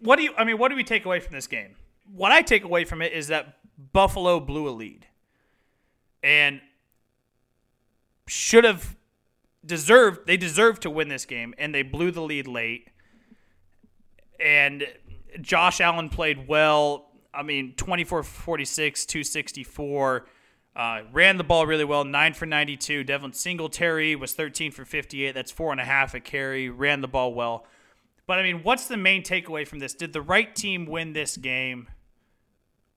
what 0.00 0.16
do 0.16 0.22
you? 0.22 0.34
I 0.36 0.44
mean, 0.44 0.58
what 0.58 0.68
do 0.68 0.76
we 0.76 0.84
take 0.84 1.04
away 1.04 1.20
from 1.20 1.34
this 1.34 1.46
game? 1.46 1.74
What 2.12 2.32
I 2.32 2.42
take 2.42 2.64
away 2.64 2.84
from 2.84 3.02
it 3.02 3.12
is 3.12 3.28
that 3.28 3.56
Buffalo 3.92 4.40
blew 4.40 4.68
a 4.68 4.70
lead, 4.70 5.06
and 6.22 6.60
should 8.26 8.64
have 8.64 8.96
deserved. 9.64 10.26
They 10.26 10.36
deserved 10.36 10.82
to 10.82 10.90
win 10.90 11.08
this 11.08 11.24
game, 11.24 11.54
and 11.58 11.74
they 11.74 11.82
blew 11.82 12.10
the 12.10 12.22
lead 12.22 12.46
late. 12.46 12.88
And 14.40 14.86
Josh 15.40 15.80
Allen 15.80 16.08
played 16.08 16.48
well. 16.48 17.10
I 17.32 17.42
mean, 17.42 17.74
24 17.76 18.22
46, 18.22 19.06
264. 19.06 20.26
Uh, 20.76 21.02
ran 21.12 21.36
the 21.36 21.44
ball 21.44 21.66
really 21.66 21.84
well, 21.84 22.04
9 22.04 22.34
for 22.34 22.46
92. 22.46 23.04
Devin 23.04 23.32
Singletary 23.32 24.16
was 24.16 24.32
13 24.32 24.72
for 24.72 24.84
58. 24.84 25.32
That's 25.32 25.52
four 25.52 25.70
and 25.70 25.80
a 25.80 25.84
half 25.84 26.14
a 26.14 26.20
carry. 26.20 26.68
Ran 26.68 27.00
the 27.00 27.08
ball 27.08 27.32
well. 27.32 27.64
But 28.26 28.38
I 28.38 28.42
mean, 28.42 28.62
what's 28.62 28.86
the 28.86 28.96
main 28.96 29.22
takeaway 29.22 29.66
from 29.66 29.78
this? 29.78 29.94
Did 29.94 30.12
the 30.12 30.22
right 30.22 30.54
team 30.54 30.86
win 30.86 31.12
this 31.12 31.36
game? 31.36 31.88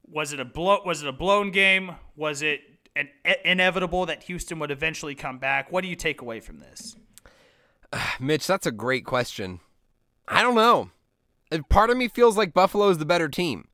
Was 0.09 0.31
it 0.31 0.39
a 0.39 0.45
blow? 0.45 0.79
Was 0.85 1.01
it 1.01 1.07
a 1.07 1.13
blown 1.13 1.51
game? 1.51 1.95
Was 2.15 2.41
it 2.41 2.61
an 2.95 3.09
inevitable 3.43 4.05
that 4.05 4.23
Houston 4.23 4.59
would 4.59 4.71
eventually 4.71 5.15
come 5.15 5.37
back? 5.37 5.71
What 5.71 5.81
do 5.81 5.87
you 5.87 5.95
take 5.95 6.21
away 6.21 6.39
from 6.39 6.59
this? 6.59 6.95
Mitch, 8.19 8.47
that's 8.47 8.65
a 8.65 8.71
great 8.71 9.05
question. 9.05 9.59
I 10.27 10.41
don't 10.41 10.55
know. 10.55 10.91
Part 11.69 11.89
of 11.89 11.97
me 11.97 12.07
feels 12.07 12.37
like 12.37 12.53
Buffalo 12.53 12.89
is 12.89 12.97
the 12.97 13.05
better 13.05 13.29
team. 13.29 13.67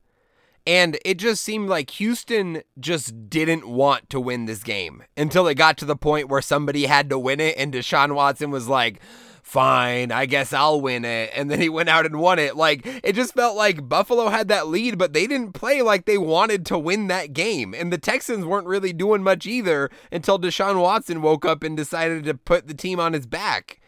And 0.66 0.98
it 1.04 1.18
just 1.18 1.42
seemed 1.42 1.68
like 1.68 1.90
Houston 1.90 2.62
just 2.80 3.28
didn't 3.28 3.68
want 3.68 4.08
to 4.10 4.18
win 4.18 4.46
this 4.46 4.62
game 4.62 5.02
until 5.16 5.46
it 5.46 5.56
got 5.56 5.76
to 5.78 5.84
the 5.84 5.96
point 5.96 6.30
where 6.30 6.40
somebody 6.40 6.86
had 6.86 7.10
to 7.10 7.18
win 7.18 7.38
it. 7.38 7.56
And 7.58 7.72
Deshaun 7.72 8.14
Watson 8.14 8.50
was 8.50 8.66
like, 8.66 9.00
fine, 9.44 10.10
I 10.10 10.26
guess 10.26 10.52
I'll 10.52 10.80
win 10.80 11.04
it. 11.04 11.30
And 11.34 11.50
then 11.50 11.60
he 11.60 11.68
went 11.68 11.88
out 11.88 12.06
and 12.06 12.18
won 12.18 12.38
it. 12.38 12.56
Like, 12.56 12.84
it 13.04 13.14
just 13.14 13.34
felt 13.34 13.56
like 13.56 13.88
Buffalo 13.88 14.28
had 14.30 14.48
that 14.48 14.66
lead, 14.66 14.98
but 14.98 15.12
they 15.12 15.26
didn't 15.26 15.52
play 15.52 15.82
like 15.82 16.06
they 16.06 16.18
wanted 16.18 16.66
to 16.66 16.78
win 16.78 17.06
that 17.08 17.32
game. 17.34 17.74
And 17.74 17.92
the 17.92 17.98
Texans 17.98 18.44
weren't 18.44 18.66
really 18.66 18.92
doing 18.92 19.22
much 19.22 19.46
either 19.46 19.90
until 20.10 20.40
Deshaun 20.40 20.80
Watson 20.80 21.22
woke 21.22 21.44
up 21.44 21.62
and 21.62 21.76
decided 21.76 22.24
to 22.24 22.34
put 22.34 22.66
the 22.66 22.74
team 22.74 22.98
on 22.98 23.12
his 23.12 23.26
back. 23.26 23.80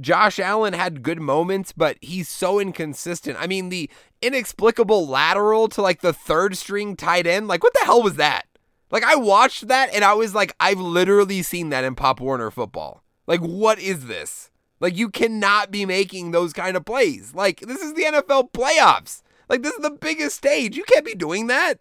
Josh 0.00 0.38
Allen 0.38 0.72
had 0.72 1.02
good 1.02 1.20
moments, 1.20 1.72
but 1.72 1.98
he's 2.00 2.28
so 2.28 2.60
inconsistent. 2.60 3.36
I 3.40 3.48
mean, 3.48 3.68
the 3.68 3.90
inexplicable 4.22 5.08
lateral 5.08 5.68
to 5.70 5.82
like 5.82 6.00
the 6.00 6.12
third 6.12 6.56
string 6.56 6.94
tight 6.94 7.26
end, 7.26 7.48
like, 7.48 7.64
what 7.64 7.74
the 7.74 7.84
hell 7.84 8.02
was 8.02 8.14
that? 8.14 8.46
Like, 8.92 9.02
I 9.02 9.16
watched 9.16 9.66
that 9.66 9.92
and 9.92 10.04
I 10.04 10.14
was 10.14 10.34
like, 10.34 10.54
I've 10.60 10.80
literally 10.80 11.42
seen 11.42 11.70
that 11.70 11.84
in 11.84 11.96
Pop 11.96 12.20
Warner 12.20 12.52
football. 12.52 13.02
Like, 13.26 13.40
what 13.40 13.80
is 13.80 14.06
this? 14.06 14.49
Like, 14.80 14.96
you 14.96 15.10
cannot 15.10 15.70
be 15.70 15.84
making 15.86 16.30
those 16.30 16.52
kind 16.52 16.76
of 16.76 16.84
plays. 16.84 17.34
Like, 17.34 17.60
this 17.60 17.82
is 17.82 17.94
the 17.94 18.04
NFL 18.04 18.52
playoffs. 18.52 19.22
Like, 19.48 19.62
this 19.62 19.74
is 19.74 19.82
the 19.82 19.90
biggest 19.90 20.36
stage. 20.36 20.76
You 20.76 20.84
can't 20.84 21.04
be 21.04 21.14
doing 21.14 21.48
that. 21.48 21.80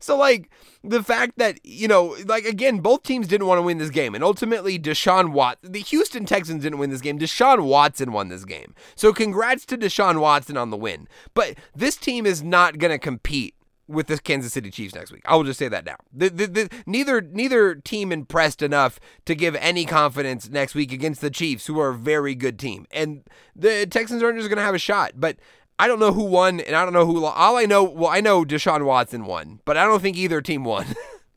So, 0.00 0.16
like, 0.16 0.50
the 0.82 1.02
fact 1.02 1.34
that, 1.38 1.64
you 1.64 1.86
know, 1.86 2.16
like, 2.26 2.44
again, 2.44 2.80
both 2.80 3.04
teams 3.04 3.28
didn't 3.28 3.46
want 3.46 3.58
to 3.58 3.62
win 3.62 3.78
this 3.78 3.90
game. 3.90 4.16
And 4.16 4.24
ultimately, 4.24 4.76
Deshaun 4.76 5.30
Watson, 5.30 5.70
the 5.70 5.80
Houston 5.80 6.26
Texans 6.26 6.64
didn't 6.64 6.80
win 6.80 6.90
this 6.90 7.00
game. 7.00 7.20
Deshaun 7.20 7.66
Watson 7.66 8.10
won 8.10 8.28
this 8.28 8.44
game. 8.44 8.74
So, 8.96 9.12
congrats 9.12 9.64
to 9.66 9.78
Deshaun 9.78 10.20
Watson 10.20 10.56
on 10.56 10.70
the 10.70 10.76
win. 10.76 11.06
But 11.34 11.54
this 11.76 11.96
team 11.96 12.26
is 12.26 12.42
not 12.42 12.78
going 12.78 12.90
to 12.90 12.98
compete 12.98 13.54
with 13.88 14.06
the 14.06 14.18
Kansas 14.18 14.52
City 14.52 14.70
Chiefs 14.70 14.94
next 14.94 15.12
week. 15.12 15.22
I 15.24 15.36
will 15.36 15.44
just 15.44 15.58
say 15.58 15.68
that 15.68 15.84
now. 15.84 15.96
The, 16.12 16.30
the, 16.30 16.46
the, 16.46 16.82
neither 16.86 17.20
neither 17.20 17.74
team 17.74 18.12
impressed 18.12 18.62
enough 18.62 19.00
to 19.26 19.34
give 19.34 19.54
any 19.56 19.84
confidence 19.84 20.48
next 20.48 20.74
week 20.74 20.92
against 20.92 21.20
the 21.20 21.30
Chiefs, 21.30 21.66
who 21.66 21.78
are 21.80 21.90
a 21.90 21.94
very 21.94 22.34
good 22.34 22.58
team. 22.58 22.86
And 22.90 23.22
the 23.54 23.86
Texans 23.86 24.22
aren't 24.22 24.38
just 24.38 24.48
going 24.48 24.58
to 24.58 24.64
have 24.64 24.74
a 24.74 24.78
shot. 24.78 25.12
But 25.16 25.36
I 25.78 25.88
don't 25.88 25.98
know 25.98 26.12
who 26.12 26.24
won, 26.24 26.60
and 26.60 26.76
I 26.76 26.84
don't 26.84 26.92
know 26.92 27.06
who. 27.06 27.24
All 27.24 27.56
I 27.56 27.64
know, 27.64 27.82
well, 27.82 28.10
I 28.10 28.20
know 28.20 28.44
Deshaun 28.44 28.84
Watson 28.84 29.24
won, 29.24 29.60
but 29.64 29.76
I 29.76 29.84
don't 29.84 30.00
think 30.00 30.16
either 30.16 30.40
team 30.40 30.64
won. 30.64 30.86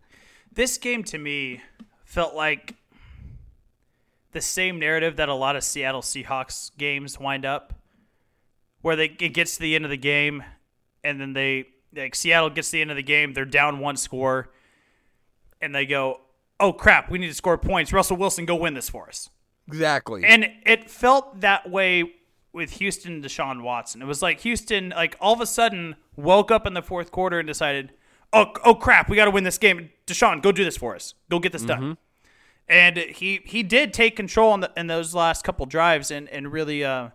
this 0.54 0.78
game 0.78 1.04
to 1.06 1.18
me 1.18 1.62
felt 2.04 2.36
like 2.36 2.76
the 4.32 4.42
same 4.42 4.80
narrative 4.80 5.16
that 5.16 5.30
a 5.30 5.34
lot 5.34 5.56
of 5.56 5.64
Seattle 5.64 6.02
Seahawks 6.02 6.70
games 6.78 7.20
wind 7.20 7.46
up, 7.46 7.74
where 8.82 8.96
they 8.96 9.06
it 9.06 9.34
gets 9.34 9.56
to 9.56 9.62
the 9.62 9.76
end 9.76 9.86
of 9.86 9.92
the 9.92 9.98
game, 9.98 10.44
and 11.04 11.20
then 11.20 11.34
they 11.34 11.66
like 11.96 12.16
Seattle 12.16 12.50
gets 12.50 12.70
to 12.70 12.74
the 12.74 12.82
end 12.82 12.92
of 12.92 12.98
the 12.98 13.04
game, 13.04 13.34
they're 13.34 13.46
down 13.46 13.80
one 13.80 13.98
score, 13.98 14.50
and 15.62 15.74
they 15.74 15.86
go, 15.86 16.22
"Oh 16.60 16.74
crap, 16.74 17.10
we 17.10 17.18
need 17.18 17.28
to 17.28 17.34
score 17.34 17.58
points." 17.58 17.94
Russell 17.94 18.18
Wilson, 18.18 18.46
go 18.46 18.56
win 18.56 18.74
this 18.74 18.90
for 18.90 19.08
us. 19.08 19.30
Exactly. 19.68 20.24
And 20.26 20.48
it 20.66 20.90
felt 20.90 21.42
that 21.42 21.70
way 21.70 22.16
with 22.54 22.72
Houston 22.72 23.14
and 23.14 23.24
Deshaun 23.24 23.62
Watson. 23.62 24.02
It 24.02 24.06
was 24.06 24.22
like 24.22 24.42
Houston, 24.42 24.90
like 24.90 25.18
all 25.20 25.34
of 25.34 25.42
a 25.42 25.46
sudden, 25.46 25.96
woke 26.16 26.52
up 26.52 26.66
in 26.66 26.74
the 26.74 26.82
fourth 26.82 27.12
quarter 27.12 27.40
and 27.40 27.48
decided, 27.48 27.92
"Oh, 28.32 28.54
oh 28.64 28.76
crap, 28.76 29.10
we 29.10 29.16
got 29.16 29.26
to 29.26 29.32
win 29.32 29.44
this 29.44 29.58
game." 29.58 29.90
Deshaun, 30.08 30.42
go 30.42 30.52
do 30.52 30.64
this 30.64 30.78
for 30.78 30.96
us. 30.96 31.14
Go 31.30 31.40
get 31.40 31.52
this 31.52 31.64
mm-hmm. 31.64 31.82
done. 31.82 31.98
And 32.68 32.98
he 32.98 33.42
he 33.46 33.62
did 33.62 33.94
take 33.94 34.16
control 34.16 34.54
in, 34.54 34.62
the, 34.62 34.72
in 34.76 34.88
those 34.88 35.14
last 35.14 35.44
couple 35.44 35.66
drives 35.66 36.10
and 36.10 36.28
and 36.30 36.52
really 36.52 36.84
uh, 36.84 37.10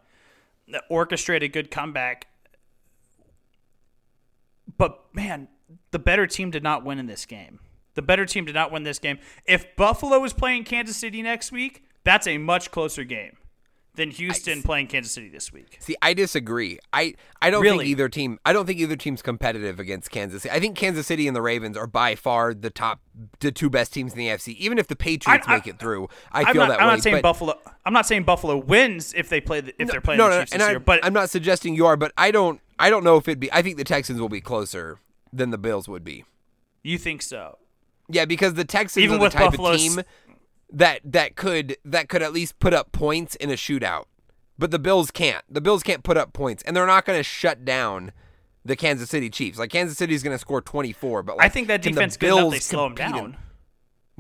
orchestrate 0.91 1.43
a 1.43 1.49
good 1.49 1.71
comeback. 1.71 2.27
But 4.81 4.99
man, 5.13 5.49
the 5.91 5.99
better 5.99 6.27
team 6.27 6.51
did 6.51 6.63
not 6.63 6.87
win 6.87 6.99
in 6.99 7.07
this 7.07 7.27
game. 7.27 7.61
The 7.97 8.03
better 8.03 8.25
team 8.25 8.47
did 8.47 8.55
not 8.55 8.73
win 8.73 8.83
this 8.83 8.99
game. 8.99 9.19
If 9.45 9.77
Buffalo 9.77 10.25
is 10.25 10.33
playing 10.33 10.65
Kansas 10.65 10.97
City 10.97 11.21
next 11.21 11.53
week, 11.53 11.85
that's 12.03 12.27
a 12.27 12.39
much 12.39 12.71
closer 12.71 13.05
game 13.05 13.37
than 13.97 14.11
Houston 14.11 14.61
I, 14.61 14.63
playing 14.63 14.87
Kansas 14.87 15.13
City 15.13 15.29
this 15.29 15.53
week. 15.53 15.77
See, 15.81 15.97
I 16.01 16.15
disagree. 16.15 16.79
I 16.95 17.15
I 17.43 17.51
don't 17.51 17.61
really? 17.61 17.79
think 17.79 17.91
either 17.91 18.09
team. 18.09 18.39
I 18.47 18.55
don't 18.55 18.65
think 18.65 18.79
either 18.79 18.97
team's 18.97 19.21
competitive 19.21 19.79
against 19.79 20.11
Kansas. 20.11 20.45
City. 20.45 20.55
I 20.55 20.61
think 20.61 20.79
Kansas 20.79 21.07
City 21.07 21.27
and 21.27 21.37
the 21.37 21.43
Ravens 21.43 21.77
are 21.77 21.87
by 21.87 22.15
far 22.15 22.55
the 22.55 22.71
top, 22.71 23.01
the 23.41 23.53
two 23.53 23.69
best 23.69 23.93
teams 23.93 24.13
in 24.13 24.19
the 24.19 24.29
AFC. 24.29 24.57
Even 24.57 24.79
if 24.79 24.87
the 24.87 24.97
Patriots 24.97 25.47
I, 25.47 25.53
I, 25.53 25.57
make 25.57 25.67
it 25.67 25.79
through, 25.79 26.09
I 26.33 26.41
I'm 26.45 26.53
feel 26.55 26.63
not, 26.63 26.69
that 26.69 26.81
I'm 26.81 26.87
way. 26.87 26.95
not 26.95 27.03
saying 27.03 27.21
Buffalo. 27.21 27.59
I'm 27.85 27.93
not 27.93 28.07
saying 28.07 28.23
Buffalo 28.23 28.57
wins 28.57 29.13
if 29.13 29.29
they 29.29 29.43
play 29.43 29.61
the, 29.61 29.75
if 29.79 29.89
no, 29.89 29.93
they're 29.93 30.01
playing 30.01 30.19
no, 30.19 30.31
the 30.31 30.41
Chiefs 30.41 30.53
and 30.53 30.63
this 30.63 30.71
year. 30.71 30.81
But 30.81 31.05
I'm 31.05 31.13
not 31.13 31.29
suggesting 31.29 31.75
you 31.75 31.85
are. 31.85 31.99
But 31.99 32.13
I 32.17 32.31
don't. 32.31 32.63
I 32.81 32.91
don't 32.91 33.05
know 33.05 33.17
if 33.17 33.29
it'd 33.29 33.39
be. 33.39 33.53
I 33.53 33.63
think 33.63 33.77
the 33.77 33.85
Texans 33.85 34.21
will 34.21 34.31
be 34.31 34.41
closer 34.41 34.99
than 35.33 35.51
the 35.51 35.59
Bills 35.59 35.87
would 35.87 36.03
be. 36.03 36.25
You 36.83 36.97
think 36.99 37.21
so? 37.23 37.59
Yeah, 38.09 38.25
because 38.25 38.55
the 38.55 38.65
Texans 38.65 39.05
Even 39.05 39.21
are 39.21 39.25
the 39.25 39.31
type 39.31 39.51
Buffalo's... 39.51 39.87
of 39.87 39.95
team 39.97 40.05
that 40.73 41.01
that 41.05 41.37
could 41.37 41.77
that 41.85 42.09
could 42.09 42.23
at 42.23 42.33
least 42.33 42.59
put 42.59 42.73
up 42.73 42.91
points 42.91 43.37
in 43.37 43.51
a 43.51 43.55
shootout. 43.55 44.05
But 44.59 44.71
the 44.71 44.79
Bills 44.79 45.11
can't. 45.11 45.45
The 45.49 45.61
Bills 45.61 45.83
can't 45.83 46.03
put 46.03 46.17
up 46.17 46.33
points, 46.33 46.63
and 46.65 46.75
they're 46.75 46.87
not 46.87 47.05
going 47.05 47.19
to 47.19 47.23
shut 47.23 47.65
down 47.65 48.13
the 48.65 48.77
Kansas 48.77 49.11
City 49.11 49.31
Chiefs. 49.31 49.59
Like 49.59 49.71
Kansas 49.71 49.97
City 49.97 50.15
is 50.15 50.23
going 50.23 50.35
to 50.35 50.39
score 50.39 50.61
24, 50.61 51.23
but 51.23 51.37
like, 51.37 51.47
I 51.47 51.49
think 51.49 51.69
that 51.69 51.83
defense 51.83 52.15
the 52.15 52.21
good 52.21 52.27
Bills 52.27 52.41
enough 52.41 52.53
they 52.53 52.59
slow 52.61 52.85
them 52.89 52.95
down. 52.95 53.37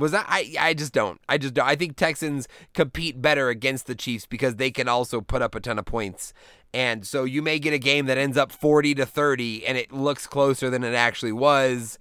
Was 0.00 0.12
that 0.12 0.26
I? 0.28 0.52
I 0.58 0.74
just 0.74 0.92
don't. 0.92 1.20
I 1.28 1.38
just 1.38 1.54
don't. 1.54 1.66
I 1.66 1.76
think 1.76 1.96
Texans 1.96 2.48
compete 2.74 3.22
better 3.22 3.48
against 3.48 3.86
the 3.86 3.94
Chiefs 3.94 4.26
because 4.26 4.56
they 4.56 4.70
can 4.70 4.88
also 4.88 5.20
put 5.20 5.42
up 5.42 5.54
a 5.54 5.60
ton 5.60 5.78
of 5.78 5.84
points, 5.84 6.32
and 6.74 7.06
so 7.06 7.24
you 7.24 7.42
may 7.42 7.58
get 7.58 7.72
a 7.72 7.78
game 7.78 8.06
that 8.06 8.18
ends 8.18 8.36
up 8.36 8.50
40 8.50 8.94
to 8.96 9.06
30, 9.06 9.66
and 9.66 9.78
it 9.78 9.92
looks 9.92 10.26
closer 10.26 10.68
than 10.70 10.82
it 10.82 10.94
actually 10.94 11.32
was 11.32 11.98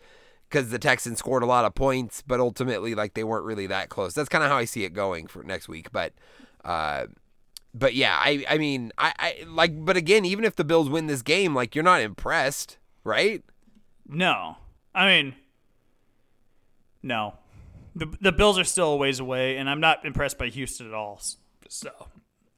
because 0.49 0.69
the 0.71 0.79
Texans 0.79 1.19
scored 1.19 1.43
a 1.43 1.45
lot 1.45 1.65
of 1.65 1.75
points, 1.75 2.23
but 2.25 2.39
ultimately 2.39 2.95
like 2.95 3.13
they 3.13 3.23
weren't 3.23 3.45
really 3.45 3.67
that 3.67 3.89
close. 3.89 4.15
That's 4.15 4.29
kind 4.29 4.43
of 4.43 4.49
how 4.49 4.57
I 4.57 4.65
see 4.65 4.83
it 4.83 4.93
going 4.93 5.27
for 5.27 5.43
next 5.43 5.67
week, 5.67 5.91
but. 5.91 6.13
uh 6.65 7.05
but 7.71 7.93
yeah, 7.93 8.17
I 8.19 8.43
I 8.49 8.57
mean 8.57 8.91
I, 8.97 9.13
I 9.19 9.45
like 9.47 9.85
but 9.85 9.95
again, 9.95 10.25
even 10.25 10.43
if 10.43 10.55
the 10.55 10.63
Bills 10.63 10.89
win 10.89 11.05
this 11.05 11.21
game, 11.21 11.53
like 11.53 11.75
you're 11.75 11.83
not 11.83 12.01
impressed, 12.01 12.79
right? 13.03 13.43
No, 14.07 14.57
I 14.95 15.05
mean, 15.05 15.35
no. 17.03 17.35
The 17.99 18.17
the 18.21 18.31
Bills 18.31 18.57
are 18.57 18.63
still 18.63 18.93
a 18.93 18.95
ways 18.97 19.19
away, 19.19 19.57
and 19.57 19.69
I'm 19.69 19.79
not 19.79 20.05
impressed 20.05 20.37
by 20.37 20.47
Houston 20.49 20.87
at 20.87 20.93
all. 20.93 21.21
So, 21.67 21.89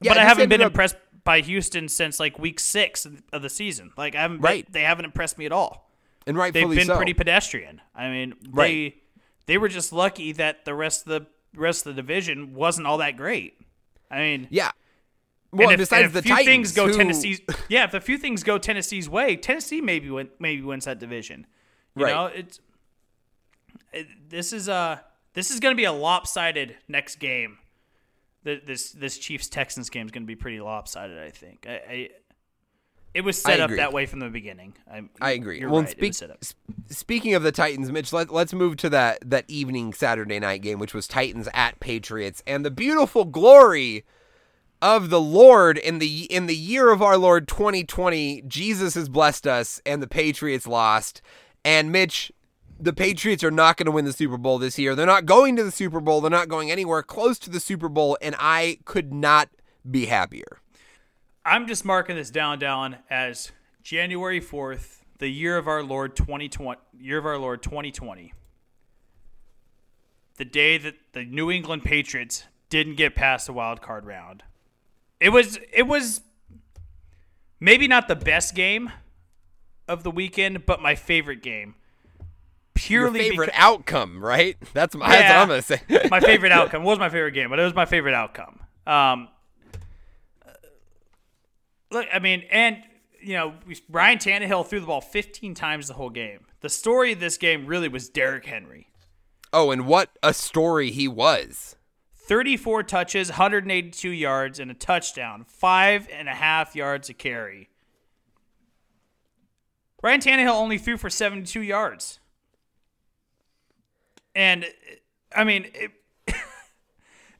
Yeah, 0.00 0.12
but 0.12 0.18
I 0.18 0.24
haven't 0.24 0.48
been 0.48 0.60
up- 0.62 0.68
impressed 0.68 0.96
by 1.24 1.40
Houston 1.40 1.88
since 1.88 2.18
like 2.18 2.38
week 2.38 2.58
six 2.60 3.06
of 3.32 3.42
the 3.42 3.48
season. 3.50 3.92
Like 3.96 4.14
I 4.14 4.22
haven't. 4.22 4.38
been- 4.38 4.42
Right. 4.44 4.72
they 4.72 4.82
haven't 4.82 5.04
impressed 5.04 5.38
me 5.38 5.46
at 5.46 5.52
all. 5.52 5.90
And 6.26 6.36
rightfully 6.36 6.76
They've 6.76 6.86
been 6.86 6.86
so. 6.86 6.96
pretty 6.96 7.14
pedestrian. 7.14 7.80
I 7.94 8.08
mean, 8.08 8.34
Right. 8.50 8.66
they 8.68 8.96
they 9.46 9.58
were 9.58 9.68
just 9.68 9.92
lucky 9.92 10.32
that 10.32 10.64
the 10.64 10.74
rest 10.74 11.06
of 11.06 11.08
the 11.08 11.26
rest 11.60 11.86
of 11.86 11.94
the 11.94 12.00
division 12.02 12.54
wasn't 12.54 12.86
all 12.86 12.98
that 12.98 13.16
great. 13.16 13.60
I 14.10 14.18
mean, 14.20 14.46
yeah. 14.50 14.70
Well, 15.50 15.68
and 15.68 15.74
if, 15.74 15.90
besides 15.90 16.06
and 16.06 16.06
if 16.06 16.12
the 16.14 16.18
a 16.20 16.22
few 16.22 16.30
Titans, 16.36 16.46
things 16.46 16.72
go 16.72 16.86
who- 16.88 16.96
Tennessee's, 16.96 17.40
yeah, 17.68 17.84
if 17.84 17.92
a 17.94 18.00
few 18.00 18.16
things 18.16 18.42
go 18.42 18.56
Tennessee's 18.58 19.08
way, 19.08 19.36
Tennessee 19.36 19.80
maybe 19.82 20.08
win, 20.10 20.30
maybe 20.38 20.62
wins 20.62 20.86
that 20.86 20.98
division. 20.98 21.46
You 21.96 22.04
Right. 22.06 22.14
know, 22.14 22.26
it's 22.26 22.58
it, 23.92 24.06
this 24.30 24.52
is 24.52 24.68
uh 24.68 24.98
this 25.34 25.50
is 25.50 25.60
going 25.60 25.74
to 25.74 25.76
be 25.76 25.84
a 25.84 25.92
lopsided 25.92 26.76
next 26.88 27.16
game. 27.16 27.58
The, 28.44 28.60
this 28.64 28.90
this 28.90 29.18
Chiefs 29.18 29.48
Texans 29.48 29.88
game 29.88 30.06
is 30.06 30.12
going 30.12 30.24
to 30.24 30.26
be 30.26 30.36
pretty 30.36 30.60
lopsided. 30.60 31.18
I 31.18 31.30
think. 31.30 31.66
I, 31.68 31.72
I 31.72 32.08
it 33.14 33.24
was 33.24 33.40
set 33.40 33.60
up 33.60 33.70
that 33.70 33.92
way 33.92 34.06
from 34.06 34.20
the 34.20 34.30
beginning. 34.30 34.74
I, 34.90 35.02
I 35.20 35.32
agree. 35.32 35.60
You're 35.60 35.68
well, 35.68 35.82
right. 35.82 35.94
and 35.94 36.02
it 36.02 36.08
was 36.08 36.16
set 36.16 36.30
up. 36.30 36.42
speaking 36.88 37.34
of 37.34 37.42
the 37.42 37.52
Titans, 37.52 37.92
Mitch, 37.92 38.10
let, 38.10 38.32
let's 38.32 38.54
move 38.54 38.76
to 38.78 38.88
that 38.90 39.18
that 39.28 39.44
evening 39.48 39.92
Saturday 39.92 40.40
night 40.40 40.62
game, 40.62 40.78
which 40.78 40.94
was 40.94 41.06
Titans 41.06 41.48
at 41.52 41.78
Patriots, 41.78 42.42
and 42.46 42.64
the 42.64 42.70
beautiful 42.70 43.26
glory 43.26 44.04
of 44.80 45.10
the 45.10 45.20
Lord 45.20 45.76
in 45.76 45.98
the 45.98 46.24
in 46.24 46.46
the 46.46 46.56
year 46.56 46.90
of 46.90 47.02
our 47.02 47.18
Lord 47.18 47.46
2020. 47.48 48.42
Jesus 48.48 48.94
has 48.94 49.08
blessed 49.08 49.46
us, 49.46 49.80
and 49.84 50.02
the 50.02 50.08
Patriots 50.08 50.66
lost. 50.66 51.20
And 51.64 51.92
Mitch, 51.92 52.32
the 52.82 52.92
Patriots 52.92 53.44
are 53.44 53.50
not 53.50 53.76
going 53.76 53.86
to 53.86 53.92
win 53.92 54.04
the 54.04 54.12
Super 54.12 54.36
Bowl 54.36 54.58
this 54.58 54.76
year. 54.76 54.96
They're 54.96 55.06
not 55.06 55.24
going 55.24 55.54
to 55.54 55.62
the 55.62 55.70
Super 55.70 56.00
Bowl. 56.00 56.20
They're 56.20 56.30
not 56.30 56.48
going 56.48 56.70
anywhere 56.70 57.02
close 57.02 57.38
to 57.40 57.50
the 57.50 57.60
Super 57.60 57.88
Bowl, 57.88 58.18
and 58.20 58.34
I 58.38 58.78
could 58.84 59.12
not 59.12 59.50
be 59.88 60.06
happier. 60.06 60.58
I'm 61.44 61.68
just 61.68 61.84
marking 61.84 62.16
this 62.16 62.30
down 62.30 62.58
down 62.58 62.96
as 63.08 63.52
January 63.84 64.40
4th, 64.40 64.98
the 65.18 65.28
year 65.28 65.56
of 65.56 65.68
our 65.68 65.82
Lord 65.82 66.16
2020, 66.16 66.80
year 66.98 67.18
of 67.18 67.26
our 67.26 67.38
Lord 67.38 67.62
2020. 67.62 68.32
The 70.38 70.44
day 70.44 70.76
that 70.78 70.94
the 71.12 71.24
New 71.24 71.50
England 71.52 71.84
Patriots 71.84 72.44
didn't 72.68 72.96
get 72.96 73.14
past 73.14 73.46
the 73.46 73.52
wild 73.52 73.80
card 73.80 74.06
round. 74.06 74.42
It 75.20 75.28
was 75.28 75.58
it 75.72 75.86
was 75.86 76.22
maybe 77.60 77.86
not 77.86 78.08
the 78.08 78.16
best 78.16 78.56
game 78.56 78.90
of 79.86 80.02
the 80.02 80.10
weekend, 80.10 80.66
but 80.66 80.80
my 80.80 80.96
favorite 80.96 81.42
game. 81.42 81.76
Your 82.88 83.10
favorite 83.10 83.46
because, 83.46 83.60
outcome, 83.60 84.24
right? 84.24 84.56
That's 84.72 84.94
my. 84.94 85.08
That's 85.08 85.28
what 85.28 85.38
I'm 85.38 85.48
gonna 85.48 85.62
say. 85.62 86.08
my 86.10 86.20
favorite 86.20 86.52
outcome 86.52 86.84
was 86.84 86.98
my 86.98 87.08
favorite 87.08 87.32
game, 87.32 87.50
but 87.50 87.58
it 87.58 87.64
was 87.64 87.74
my 87.74 87.86
favorite 87.86 88.14
outcome. 88.14 88.60
Um, 88.86 89.28
look, 91.90 92.06
I 92.12 92.18
mean, 92.18 92.44
and 92.50 92.78
you 93.20 93.34
know, 93.34 93.54
we- 93.66 93.80
Ryan 93.88 94.18
Tannehill 94.18 94.66
threw 94.66 94.80
the 94.80 94.86
ball 94.86 95.00
15 95.00 95.54
times 95.54 95.88
the 95.88 95.94
whole 95.94 96.10
game. 96.10 96.40
The 96.60 96.68
story 96.68 97.12
of 97.12 97.20
this 97.20 97.36
game 97.38 97.66
really 97.66 97.88
was 97.88 98.08
Derrick 98.08 98.46
Henry. 98.46 98.88
Oh, 99.52 99.70
and 99.70 99.86
what 99.86 100.10
a 100.22 100.32
story 100.32 100.90
he 100.90 101.06
was. 101.06 101.76
34 102.14 102.84
touches, 102.84 103.30
182 103.30 104.08
yards, 104.08 104.58
and 104.58 104.70
a 104.70 104.74
touchdown. 104.74 105.44
Five 105.46 106.08
and 106.10 106.28
a 106.28 106.34
half 106.34 106.74
yards 106.74 107.08
a 107.10 107.14
carry. 107.14 107.68
Ryan 110.02 110.20
Tannehill 110.20 110.54
only 110.54 110.78
threw 110.78 110.96
for 110.96 111.10
72 111.10 111.62
yards. 111.62 112.18
And, 114.34 114.66
I 115.34 115.44
mean, 115.44 115.66
it, 115.74 115.90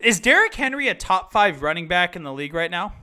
is 0.00 0.20
Derrick 0.20 0.54
Henry 0.54 0.88
a 0.88 0.94
top 0.94 1.32
five 1.32 1.62
running 1.62 1.88
back 1.88 2.16
in 2.16 2.22
the 2.22 2.32
league 2.32 2.54
right 2.54 2.70
now? 2.70 2.94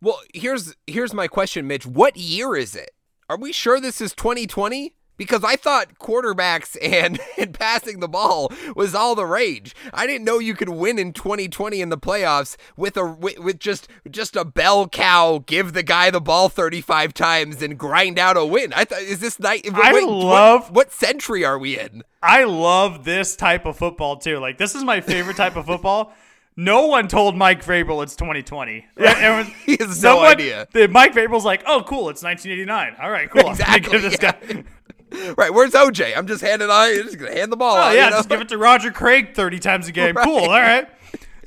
Well, 0.00 0.20
here's 0.32 0.76
here's 0.86 1.12
my 1.12 1.26
question, 1.26 1.66
Mitch. 1.66 1.84
What 1.84 2.16
year 2.16 2.54
is 2.54 2.76
it? 2.76 2.90
Are 3.28 3.36
we 3.36 3.52
sure 3.52 3.80
this 3.80 4.00
is 4.00 4.14
2020? 4.14 4.94
Because 5.18 5.44
I 5.44 5.56
thought 5.56 5.98
quarterbacks 5.98 6.76
and, 6.82 7.20
and 7.36 7.52
passing 7.52 8.00
the 8.00 8.08
ball 8.08 8.50
was 8.74 8.94
all 8.94 9.14
the 9.14 9.26
rage. 9.26 9.74
I 9.92 10.06
didn't 10.06 10.24
know 10.24 10.38
you 10.38 10.54
could 10.54 10.70
win 10.70 10.98
in 10.98 11.12
2020 11.12 11.80
in 11.82 11.90
the 11.90 11.98
playoffs 11.98 12.56
with 12.76 12.96
a 12.96 13.04
with, 13.04 13.38
with 13.38 13.58
just 13.58 13.88
just 14.10 14.34
a 14.36 14.44
bell 14.46 14.88
cow, 14.88 15.42
give 15.44 15.74
the 15.74 15.82
guy 15.82 16.10
the 16.10 16.20
ball 16.20 16.48
35 16.48 17.12
times 17.12 17.60
and 17.60 17.76
grind 17.76 18.18
out 18.18 18.36
a 18.38 18.46
win. 18.46 18.72
I 18.72 18.84
thought 18.84 19.02
is 19.02 19.20
this 19.20 19.38
night? 19.38 19.68
I 19.74 19.92
wait, 19.92 20.04
love- 20.06 20.70
what, 20.70 20.72
what 20.88 20.92
century 20.92 21.44
are 21.44 21.58
we 21.58 21.78
in? 21.78 22.02
I 22.22 22.44
love 22.44 23.04
this 23.04 23.36
type 23.36 23.66
of 23.66 23.76
football 23.76 24.16
too. 24.16 24.38
Like 24.38 24.56
this 24.56 24.74
is 24.74 24.84
my 24.84 25.00
favorite 25.00 25.36
type 25.36 25.56
of 25.56 25.66
football. 25.66 26.12
No 26.56 26.86
one 26.86 27.06
told 27.06 27.36
Mike 27.36 27.64
Vrabel 27.64 28.02
it's 28.02 28.16
2020. 28.16 28.84
Everyone- 28.96 29.52
He 29.64 29.72
has 29.78 30.02
no 30.02 30.14
someone- 30.14 30.26
idea. 30.26 30.66
the- 30.72 30.88
Mike 30.88 31.12
Vrabel's 31.14 31.44
like, 31.44 31.62
oh, 31.66 31.82
cool, 31.86 32.08
it's 32.08 32.22
1989. 32.22 32.96
All 33.00 33.10
right, 33.10 33.30
cool. 33.30 33.48
Exactly, 33.50 33.74
I'm 33.76 33.82
gonna 33.82 33.92
give 33.92 34.10
this 34.10 34.18
yeah. 34.20 34.32
guy. 34.62 34.64
Right, 35.36 35.52
where's 35.52 35.72
OJ? 35.72 36.16
I'm 36.16 36.26
just 36.26 36.42
handing. 36.42 36.68
You're 36.68 37.04
just 37.04 37.18
gonna 37.18 37.32
hand 37.32 37.52
the 37.52 37.56
ball 37.56 37.76
Oh 37.76 37.80
out. 37.80 37.94
yeah, 37.94 38.04
you 38.06 38.10
know? 38.10 38.16
just 38.16 38.28
give 38.28 38.40
it 38.40 38.48
to 38.48 38.58
Roger 38.58 38.90
Craig 38.90 39.34
30 39.34 39.58
times 39.58 39.88
a 39.88 39.92
game. 39.92 40.16
Right. 40.16 40.24
Cool. 40.24 40.38
All 40.38 40.48
right. 40.48 40.88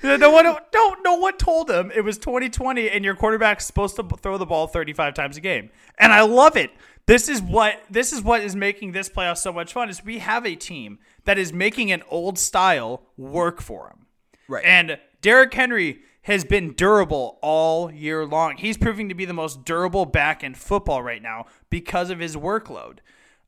No 0.04 0.32
one, 0.32 0.46
no, 0.46 0.96
no 1.04 1.16
one 1.18 1.38
told 1.38 1.70
him 1.70 1.92
it 1.94 2.02
was 2.02 2.18
2020 2.18 2.90
and 2.90 3.06
your 3.06 3.14
quarterback's 3.14 3.68
supposed 3.68 3.96
to 3.98 4.04
throw 4.04 4.40
the 4.40 4.48
ball 4.48 4.66
35 4.66 5.14
times 5.14 5.38
a 5.38 5.42
game. 5.42 5.70
And 6.00 6.12
I 6.12 6.22
love 6.22 6.58
it. 6.58 6.72
This 7.06 7.30
is 7.30 7.40
what 7.40 7.80
this 7.88 8.12
is 8.12 8.24
what 8.24 8.42
is 8.42 8.56
making 8.56 8.94
this 8.94 9.10
playoff 9.10 9.38
so 9.38 9.54
much 9.54 9.74
fun. 9.74 9.92
Is 9.92 10.04
we 10.04 10.18
have 10.18 10.44
a 10.44 10.56
team 10.56 10.98
that 11.26 11.38
is 11.38 11.54
making 11.54 11.92
an 11.92 12.02
old 12.10 12.40
style 12.40 13.04
work 13.16 13.62
for 13.62 13.90
them. 13.90 14.08
Right. 14.48 14.66
And 14.66 14.98
Derrick 15.22 15.54
Henry 15.54 16.00
has 16.24 16.46
been 16.46 16.74
durable 16.74 17.38
all 17.44 17.92
year 17.92 18.26
long. 18.26 18.58
He's 18.58 18.78
proving 18.80 19.08
to 19.10 19.14
be 19.14 19.26
the 19.26 19.34
most 19.34 19.66
durable 19.66 20.06
back 20.06 20.44
in 20.44 20.56
football 20.56 21.04
right 21.04 21.22
now 21.22 21.46
because 21.70 22.10
of 22.10 22.18
his 22.18 22.36
workload. 22.36 23.00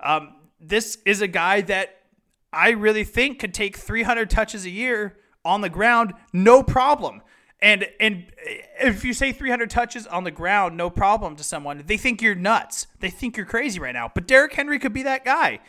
Um, 0.04 0.36
this 0.60 0.98
is 1.06 1.22
a 1.22 1.28
guy 1.28 1.62
that 1.62 2.02
I 2.52 2.72
really 2.72 3.04
think 3.04 3.40
could 3.40 3.54
take 3.54 3.78
300 3.78 4.30
touches 4.30 4.66
a 4.66 4.70
year 4.70 5.18
on 5.44 5.62
the 5.62 5.70
ground, 5.70 6.14
no 6.32 6.62
problem. 6.64 7.22
And 7.62 7.88
and 8.00 8.26
if 8.82 9.06
you 9.06 9.14
say 9.14 9.32
300 9.32 9.70
touches 9.70 10.06
on 10.06 10.26
the 10.26 10.32
ground, 10.32 10.76
no 10.76 10.90
problem 10.90 11.38
to 11.38 11.44
someone, 11.44 11.82
they 11.86 11.98
think 11.98 12.22
you're 12.22 12.36
nuts. 12.36 12.88
They 13.00 13.10
think 13.10 13.38
you're 13.38 13.46
crazy 13.46 13.80
right 13.80 13.94
now. 13.94 14.12
But 14.14 14.28
Derrick 14.28 14.54
Henry 14.54 14.80
could 14.80 14.94
be 14.94 15.04
that 15.04 15.24
guy. 15.24 15.60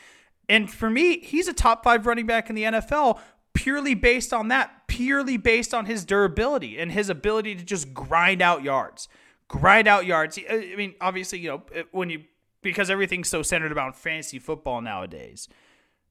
And 0.48 0.70
for 0.70 0.90
me, 0.90 1.20
he's 1.20 1.48
a 1.48 1.52
top 1.52 1.84
five 1.84 2.06
running 2.06 2.26
back 2.26 2.50
in 2.50 2.56
the 2.56 2.64
NFL 2.64 3.20
purely 3.54 3.94
based 3.94 4.32
on 4.32 4.48
that, 4.48 4.86
purely 4.88 5.36
based 5.36 5.72
on 5.72 5.86
his 5.86 6.04
durability 6.04 6.78
and 6.78 6.92
his 6.92 7.08
ability 7.08 7.54
to 7.54 7.64
just 7.64 7.94
grind 7.94 8.42
out 8.42 8.62
yards. 8.62 9.08
Grind 9.48 9.86
out 9.86 10.04
yards. 10.04 10.38
I 10.50 10.74
mean, 10.76 10.94
obviously, 11.00 11.38
you 11.38 11.48
know, 11.48 11.84
when 11.92 12.10
you, 12.10 12.24
because 12.64 12.90
everything's 12.90 13.28
so 13.28 13.42
centered 13.42 13.72
around 13.72 13.94
fantasy 13.94 14.40
football 14.40 14.80
nowadays. 14.80 15.48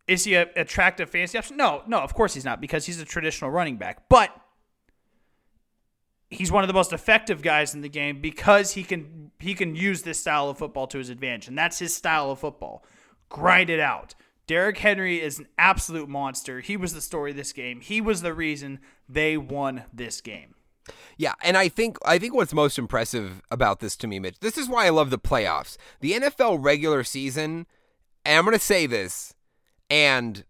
Is 0.08 0.24
he 0.24 0.36
an 0.36 0.48
attractive 0.56 1.10
fantasy 1.10 1.38
option? 1.38 1.58
No, 1.58 1.84
no, 1.88 2.00
of 2.00 2.14
course 2.14 2.34
he's 2.34 2.46
not 2.46 2.62
because 2.62 2.86
he's 2.86 3.02
a 3.02 3.06
traditional 3.06 3.52
running 3.52 3.78
back. 3.78 4.08
But 4.10 4.30
he's 6.30 6.52
one 6.52 6.64
of 6.64 6.68
the 6.68 6.74
most 6.74 6.94
effective 6.94 7.42
guys 7.42 7.74
in 7.74 7.82
the 7.82 7.90
game 7.90 8.22
because 8.22 8.74
he 8.74 8.84
can 8.84 9.32
he 9.40 9.54
can 9.54 9.76
use 9.76 10.02
this 10.02 10.20
style 10.20 10.50
of 10.50 10.58
football 10.58 10.88
to 10.88 10.98
his 10.98 11.10
advantage, 11.10 11.48
and 11.48 11.58
that's 11.58 11.80
his 11.80 11.96
style 11.96 12.32
of 12.32 12.40
football. 12.40 12.86
Grind 13.30 13.70
it 13.70 13.80
out. 13.80 14.16
Derrick 14.46 14.78
Henry 14.78 15.22
is 15.22 15.40
an 15.40 15.48
absolute 15.58 16.10
monster. 16.10 16.60
He 16.60 16.76
was 16.76 16.94
the 16.94 17.02
story 17.02 17.32
of 17.32 17.38
this 17.38 17.54
game. 17.54 17.80
He 17.80 18.02
was 18.02 18.22
the 18.22 18.34
reason 18.34 18.80
they 19.08 19.38
won 19.38 19.84
this 19.94 20.20
game. 20.20 20.53
Yeah, 21.18 21.34
and 21.44 21.58
I 21.58 21.70
think 21.70 21.98
I 22.06 22.18
think 22.18 22.34
what's 22.34 22.54
most 22.54 22.78
impressive 22.78 23.42
about 23.50 23.80
this 23.80 23.96
to 23.98 24.08
me, 24.08 24.20
Mitch, 24.20 24.40
this 24.40 24.58
is 24.58 24.68
why 24.68 24.86
I 24.86 24.90
love 24.90 25.10
the 25.10 25.20
playoffs. 25.20 25.78
The 26.02 26.14
NFL 26.14 26.64
regular 26.64 27.04
season, 27.04 27.68
and 28.26 28.38
I'm 28.38 28.52
to 28.54 28.60
say 28.60 28.86
this, 28.86 29.34
and 29.90 30.44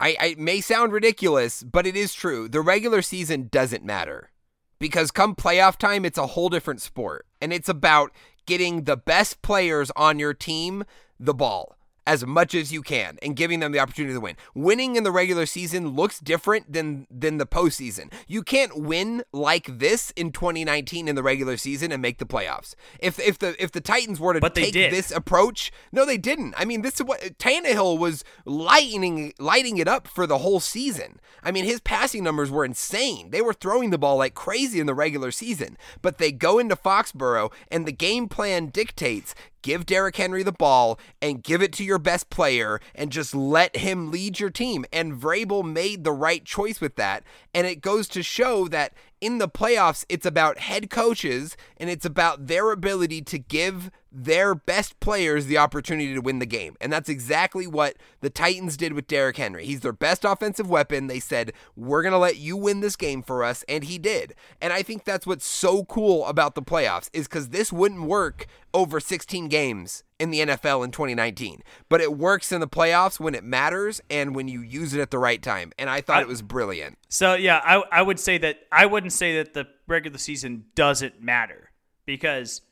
I, 0.00 0.16
I 0.20 0.34
may 0.38 0.60
sound 0.60 0.92
ridiculous, 0.92 1.62
but 1.62 1.86
it 1.86 1.96
is 1.96 2.14
true. 2.14 2.48
The 2.48 2.60
regular 2.60 3.02
season 3.02 3.48
doesn't 3.50 3.84
matter 3.84 4.30
because 4.78 5.10
come 5.10 5.36
playoff 5.36 5.76
time, 5.76 6.04
it's 6.04 6.18
a 6.18 6.28
whole 6.28 6.48
different 6.48 6.80
sport, 6.80 7.26
and 7.40 7.52
it's 7.52 7.68
about 7.68 8.10
getting 8.46 8.84
the 8.84 8.96
best 8.96 9.40
players 9.42 9.90
on 9.96 10.18
your 10.18 10.34
team 10.34 10.84
the 11.18 11.34
ball 11.34 11.76
as 12.06 12.26
much 12.26 12.54
as 12.54 12.72
you 12.72 12.82
can 12.82 13.18
and 13.22 13.36
giving 13.36 13.60
them 13.60 13.72
the 13.72 13.78
opportunity 13.78 14.14
to 14.14 14.20
win. 14.20 14.36
Winning 14.54 14.96
in 14.96 15.04
the 15.04 15.12
regular 15.12 15.46
season 15.46 15.88
looks 15.88 16.18
different 16.18 16.72
than 16.72 17.06
than 17.10 17.38
the 17.38 17.46
postseason. 17.46 18.12
You 18.26 18.42
can't 18.42 18.78
win 18.78 19.22
like 19.32 19.78
this 19.78 20.10
in 20.12 20.32
2019 20.32 21.08
in 21.08 21.14
the 21.14 21.22
regular 21.22 21.56
season 21.56 21.92
and 21.92 22.02
make 22.02 22.18
the 22.18 22.26
playoffs. 22.26 22.74
If 22.98 23.18
if 23.18 23.38
the 23.38 23.60
if 23.62 23.72
the 23.72 23.80
Titans 23.80 24.20
were 24.20 24.34
to 24.34 24.40
But 24.40 24.54
take 24.54 24.74
this 24.74 25.10
approach, 25.10 25.72
no, 25.92 26.04
they 26.04 26.18
didn't. 26.18 26.54
I 26.56 26.64
mean, 26.64 26.82
this 26.82 26.94
is 26.94 27.04
what 27.04 27.20
Tannehill 27.38 27.98
was 27.98 28.24
lighting 28.44 29.32
lighting 29.38 29.78
it 29.78 29.88
up 29.88 30.06
for 30.06 30.26
the 30.26 30.38
whole 30.38 30.60
season. 30.60 31.20
I 31.42 31.50
mean, 31.50 31.64
his 31.64 31.80
passing 31.80 32.24
numbers 32.24 32.50
were 32.50 32.64
insane. 32.64 33.30
They 33.30 33.42
were 33.42 33.52
throwing 33.52 33.90
the 33.90 33.98
ball 33.98 34.16
like 34.16 34.34
crazy 34.34 34.80
in 34.80 34.86
the 34.86 34.94
regular 34.94 35.30
season, 35.30 35.76
but 36.02 36.18
they 36.18 36.32
go 36.32 36.58
into 36.58 36.76
Foxborough 36.76 37.52
and 37.70 37.86
the 37.86 37.92
game 37.92 38.28
plan 38.28 38.66
dictates 38.66 39.34
give 39.64 39.86
Derrick 39.86 40.16
Henry 40.16 40.42
the 40.42 40.52
ball 40.52 41.00
and 41.22 41.42
give 41.42 41.62
it 41.62 41.72
to 41.72 41.84
your 41.84 41.98
best 41.98 42.28
player 42.28 42.80
and 42.94 43.10
just 43.10 43.34
let 43.34 43.76
him 43.76 44.10
lead 44.10 44.38
your 44.38 44.50
team. 44.50 44.84
And 44.92 45.14
Vrabel 45.14 45.64
made 45.64 46.04
the 46.04 46.12
right 46.12 46.44
choice 46.44 46.80
with 46.82 46.96
that. 46.96 47.24
And 47.54 47.66
it 47.66 47.80
goes 47.80 48.06
to 48.08 48.22
show 48.22 48.68
that 48.68 48.92
in 49.20 49.38
the 49.38 49.48
playoffs, 49.48 50.04
it's 50.08 50.26
about 50.26 50.58
head 50.58 50.90
coaches 50.90 51.56
and 51.76 51.88
it's 51.90 52.04
about 52.04 52.46
their 52.46 52.70
ability 52.70 53.22
to 53.22 53.38
give 53.38 53.90
their 54.10 54.54
best 54.54 55.00
players 55.00 55.46
the 55.46 55.58
opportunity 55.58 56.14
to 56.14 56.20
win 56.20 56.38
the 56.38 56.46
game. 56.46 56.76
And 56.80 56.92
that's 56.92 57.08
exactly 57.08 57.66
what 57.66 57.96
the 58.20 58.30
Titans 58.30 58.76
did 58.76 58.92
with 58.92 59.08
Derrick 59.08 59.36
Henry. 59.36 59.66
He's 59.66 59.80
their 59.80 59.92
best 59.92 60.24
offensive 60.24 60.70
weapon. 60.70 61.08
They 61.08 61.20
said, 61.20 61.52
We're 61.74 62.02
going 62.02 62.12
to 62.12 62.18
let 62.18 62.36
you 62.36 62.56
win 62.56 62.80
this 62.80 62.96
game 62.96 63.22
for 63.22 63.42
us. 63.42 63.64
And 63.68 63.84
he 63.84 63.98
did. 63.98 64.34
And 64.60 64.72
I 64.72 64.82
think 64.82 65.04
that's 65.04 65.26
what's 65.26 65.46
so 65.46 65.84
cool 65.84 66.26
about 66.26 66.54
the 66.54 66.62
playoffs 66.62 67.10
is 67.12 67.26
because 67.26 67.48
this 67.48 67.72
wouldn't 67.72 68.02
work 68.02 68.46
over 68.72 69.00
16 69.00 69.48
games 69.48 70.04
in 70.18 70.30
the 70.30 70.40
NFL 70.40 70.84
in 70.84 70.90
2019. 70.90 71.62
But 71.88 72.00
it 72.00 72.16
works 72.16 72.52
in 72.52 72.60
the 72.60 72.68
playoffs 72.68 73.18
when 73.18 73.34
it 73.34 73.42
matters 73.44 74.00
and 74.08 74.34
when 74.34 74.46
you 74.48 74.60
use 74.60 74.94
it 74.94 75.00
at 75.00 75.10
the 75.10 75.18
right 75.18 75.42
time. 75.42 75.72
And 75.78 75.90
I 75.90 76.00
thought 76.00 76.18
I- 76.18 76.22
it 76.22 76.28
was 76.28 76.42
brilliant. 76.42 76.98
So 77.08 77.34
yeah, 77.34 77.60
I 77.64 77.82
I 77.90 78.02
would 78.02 78.20
say 78.20 78.38
that 78.38 78.60
I 78.70 78.86
wouldn't 78.86 79.12
say 79.12 79.36
that 79.38 79.54
the 79.54 79.66
regular 79.86 80.18
season 80.18 80.66
doesn't 80.74 81.20
matter 81.22 81.70
because 82.06 82.62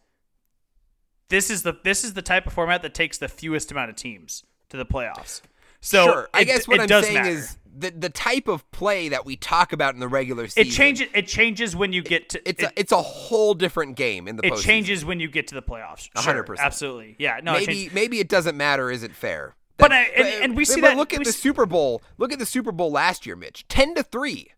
this 1.28 1.50
is 1.50 1.62
the 1.62 1.74
this 1.84 2.04
is 2.04 2.14
the 2.14 2.22
type 2.22 2.46
of 2.46 2.52
format 2.52 2.82
that 2.82 2.94
takes 2.94 3.18
the 3.18 3.28
fewest 3.28 3.70
amount 3.72 3.90
of 3.90 3.96
teams 3.96 4.44
to 4.68 4.76
the 4.76 4.86
playoffs. 4.86 5.40
So 5.80 6.04
sure. 6.04 6.28
I 6.32 6.44
guess 6.44 6.68
what 6.68 6.78
it 6.80 6.92
I'm 6.92 7.02
saying 7.02 7.14
matter. 7.14 7.28
is 7.30 7.56
the 7.74 7.90
the 7.90 8.10
type 8.10 8.48
of 8.48 8.70
play 8.70 9.08
that 9.08 9.24
we 9.24 9.36
talk 9.36 9.72
about 9.72 9.94
in 9.94 10.00
the 10.00 10.08
regular 10.08 10.46
season. 10.46 10.70
it 10.70 10.74
changes 10.74 11.08
it 11.14 11.26
changes 11.26 11.74
when 11.74 11.92
you 11.92 12.02
get 12.02 12.28
to 12.30 12.48
It's 12.48 12.62
it, 12.62 12.66
a 12.66 12.72
it's 12.76 12.92
a 12.92 13.00
whole 13.02 13.54
different 13.54 13.96
game 13.96 14.28
in 14.28 14.36
the 14.36 14.46
it 14.46 14.52
postseason. 14.52 14.62
changes 14.62 15.04
when 15.04 15.20
you 15.20 15.28
get 15.28 15.46
to 15.48 15.54
the 15.54 15.62
playoffs. 15.62 16.08
Hundred 16.14 16.44
percent. 16.44 16.66
Absolutely. 16.66 17.16
Yeah. 17.18 17.40
No. 17.42 17.52
maybe 17.54 17.66
changes. 17.66 17.94
maybe 17.94 18.18
it 18.20 18.28
doesn't 18.28 18.56
matter. 18.56 18.90
Is 18.90 19.02
it 19.02 19.14
fair? 19.14 19.54
But 19.78 19.90
I- 19.90 20.02
and- 20.02 20.44
and 20.44 20.56
we 20.56 20.64
see 20.64 20.80
but 20.80 20.88
that- 20.88 20.96
Look 20.96 21.12
at 21.14 21.24
the 21.24 21.30
s- 21.30 21.36
Super 21.36 21.64
Bowl. 21.66 22.02
Look 22.18 22.30
at 22.32 22.38
the 22.38 22.46
Super 22.46 22.72
Bowl 22.72 22.90
last 22.92 23.24
year, 23.26 23.34
Mitch. 23.36 23.66
Ten 23.68 23.94
to 23.94 24.02
three. 24.02 24.52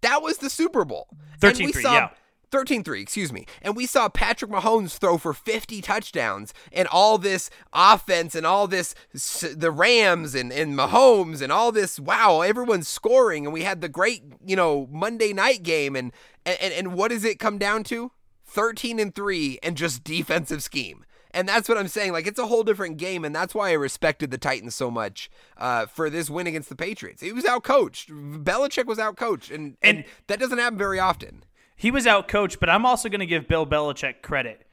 That 0.00 0.22
was 0.22 0.38
the 0.38 0.48
Super 0.48 0.84
Bowl. 0.84 1.08
And 1.42 1.58
we 1.58 1.66
13-3, 1.72 1.82
saw- 1.82 1.92
yeah. 1.94 2.08
13-3, 2.54 3.00
excuse 3.02 3.32
me. 3.32 3.46
And 3.62 3.74
we 3.74 3.86
saw 3.86 4.08
Patrick 4.08 4.50
Mahomes 4.50 4.96
throw 4.96 5.18
for 5.18 5.32
50 5.34 5.80
touchdowns 5.80 6.54
and 6.72 6.86
all 6.88 7.18
this 7.18 7.50
offense 7.72 8.34
and 8.34 8.46
all 8.46 8.68
this 8.68 8.94
the 9.12 9.70
Rams 9.72 10.34
and 10.34 10.52
and 10.52 10.74
Mahomes 10.78 11.42
and 11.42 11.50
all 11.50 11.72
this 11.72 11.98
wow, 11.98 12.42
everyone's 12.42 12.86
scoring 12.86 13.44
and 13.44 13.52
we 13.52 13.62
had 13.62 13.80
the 13.80 13.88
great, 13.88 14.22
you 14.44 14.54
know, 14.56 14.88
Monday 14.92 15.32
night 15.32 15.62
game 15.62 15.96
and 15.96 16.12
and 16.46 16.72
and 16.72 16.94
what 16.94 17.08
does 17.10 17.24
it 17.24 17.38
come 17.38 17.58
down 17.58 17.82
to? 17.84 18.12
13 18.46 19.00
and 19.00 19.14
3 19.14 19.58
and 19.64 19.76
just 19.76 20.04
defensive 20.04 20.62
scheme. 20.62 21.04
And 21.32 21.48
that's 21.48 21.68
what 21.68 21.76
I'm 21.76 21.88
saying. 21.88 22.12
Like 22.12 22.28
it's 22.28 22.38
a 22.38 22.46
whole 22.46 22.62
different 22.62 22.96
game, 22.96 23.24
and 23.24 23.34
that's 23.34 23.56
why 23.56 23.70
I 23.70 23.72
respected 23.72 24.30
the 24.30 24.38
Titans 24.38 24.76
so 24.76 24.88
much 24.88 25.28
uh, 25.58 25.86
for 25.86 26.08
this 26.08 26.30
win 26.30 26.46
against 26.46 26.68
the 26.68 26.76
Patriots. 26.76 27.20
He 27.22 27.32
was 27.32 27.42
outcoached. 27.42 28.44
Belichick 28.44 28.86
was 28.86 28.98
outcoached, 28.98 29.52
and, 29.52 29.76
and 29.82 29.98
And- 29.98 30.04
that 30.28 30.38
doesn't 30.38 30.58
happen 30.58 30.78
very 30.78 31.00
often. 31.00 31.42
He 31.76 31.90
was 31.90 32.06
out 32.06 32.28
coached, 32.28 32.60
but 32.60 32.70
I'm 32.70 32.86
also 32.86 33.08
going 33.08 33.20
to 33.20 33.26
give 33.26 33.48
Bill 33.48 33.66
Belichick 33.66 34.22
credit. 34.22 34.66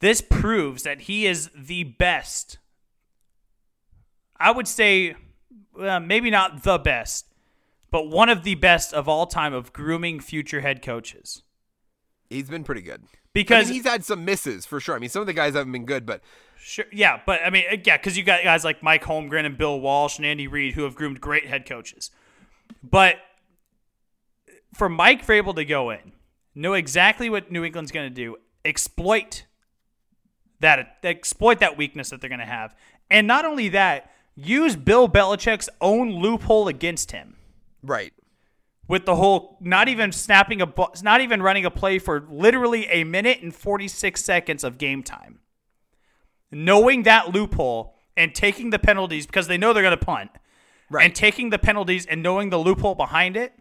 This 0.00 0.20
proves 0.20 0.82
that 0.82 1.02
he 1.02 1.26
is 1.26 1.50
the 1.56 1.84
best. 1.84 2.58
I 4.38 4.50
would 4.50 4.68
say, 4.68 5.16
well, 5.74 6.00
maybe 6.00 6.30
not 6.30 6.62
the 6.62 6.78
best, 6.78 7.26
but 7.90 8.08
one 8.08 8.28
of 8.28 8.42
the 8.42 8.54
best 8.54 8.92
of 8.92 9.08
all 9.08 9.26
time 9.26 9.54
of 9.54 9.72
grooming 9.72 10.20
future 10.20 10.60
head 10.60 10.82
coaches. 10.82 11.42
He's 12.28 12.48
been 12.48 12.64
pretty 12.64 12.82
good. 12.82 13.02
Because 13.32 13.66
I 13.66 13.68
mean, 13.68 13.74
he's 13.74 13.90
had 13.90 14.04
some 14.04 14.24
misses 14.24 14.66
for 14.66 14.80
sure. 14.80 14.96
I 14.96 14.98
mean, 14.98 15.10
some 15.10 15.20
of 15.20 15.26
the 15.26 15.32
guys 15.32 15.54
haven't 15.54 15.72
been 15.72 15.84
good, 15.84 16.04
but 16.06 16.22
Sure. 16.58 16.86
Yeah, 16.90 17.20
but 17.24 17.40
I 17.44 17.50
mean, 17.50 17.64
uh, 17.70 17.76
yeah, 17.84 17.96
because 17.96 18.16
you 18.16 18.24
got 18.24 18.42
guys 18.42 18.64
like 18.64 18.82
Mike 18.82 19.04
Holmgren 19.04 19.44
and 19.44 19.56
Bill 19.56 19.78
Walsh 19.78 20.16
and 20.16 20.26
Andy 20.26 20.48
Reid 20.48 20.74
who 20.74 20.82
have 20.82 20.96
groomed 20.96 21.20
great 21.20 21.46
head 21.46 21.64
coaches. 21.64 22.10
But 22.82 23.18
for 24.74 24.88
Mike 24.88 25.24
Vrabel 25.24 25.54
to 25.54 25.64
go 25.64 25.90
in, 25.90 26.12
know 26.56 26.72
exactly 26.72 27.30
what 27.30 27.52
New 27.52 27.62
England's 27.62 27.92
going 27.92 28.08
to 28.08 28.14
do, 28.14 28.36
exploit 28.64 29.44
that 30.60 30.96
exploit 31.02 31.60
that 31.60 31.76
weakness 31.76 32.10
that 32.10 32.20
they're 32.20 32.30
going 32.30 32.40
to 32.40 32.46
have, 32.46 32.74
and 33.10 33.26
not 33.26 33.44
only 33.44 33.68
that, 33.68 34.10
use 34.34 34.74
Bill 34.74 35.08
Belichick's 35.08 35.68
own 35.80 36.10
loophole 36.12 36.66
against 36.66 37.12
him 37.12 37.36
right. 37.82 38.12
with 38.88 39.04
the 39.04 39.16
whole 39.16 39.58
not 39.60 39.88
even 39.88 40.12
snapping 40.12 40.62
a 40.62 40.72
not 41.02 41.20
even 41.20 41.42
running 41.42 41.64
a 41.64 41.70
play 41.70 41.98
for 41.98 42.26
literally 42.30 42.86
a 42.86 43.04
minute 43.04 43.42
and 43.42 43.54
46 43.54 44.22
seconds 44.22 44.64
of 44.64 44.78
game 44.78 45.02
time. 45.02 45.40
Knowing 46.50 47.02
that 47.02 47.34
loophole 47.34 47.96
and 48.16 48.34
taking 48.34 48.70
the 48.70 48.78
penalties 48.78 49.26
because 49.26 49.48
they 49.48 49.58
know 49.58 49.72
they're 49.72 49.82
going 49.82 49.96
to 49.96 50.04
punt. 50.04 50.30
Right. 50.88 51.04
And 51.04 51.14
taking 51.14 51.50
the 51.50 51.58
penalties 51.58 52.06
and 52.06 52.22
knowing 52.22 52.50
the 52.50 52.58
loophole 52.58 52.94
behind 52.94 53.36
it, 53.36 53.52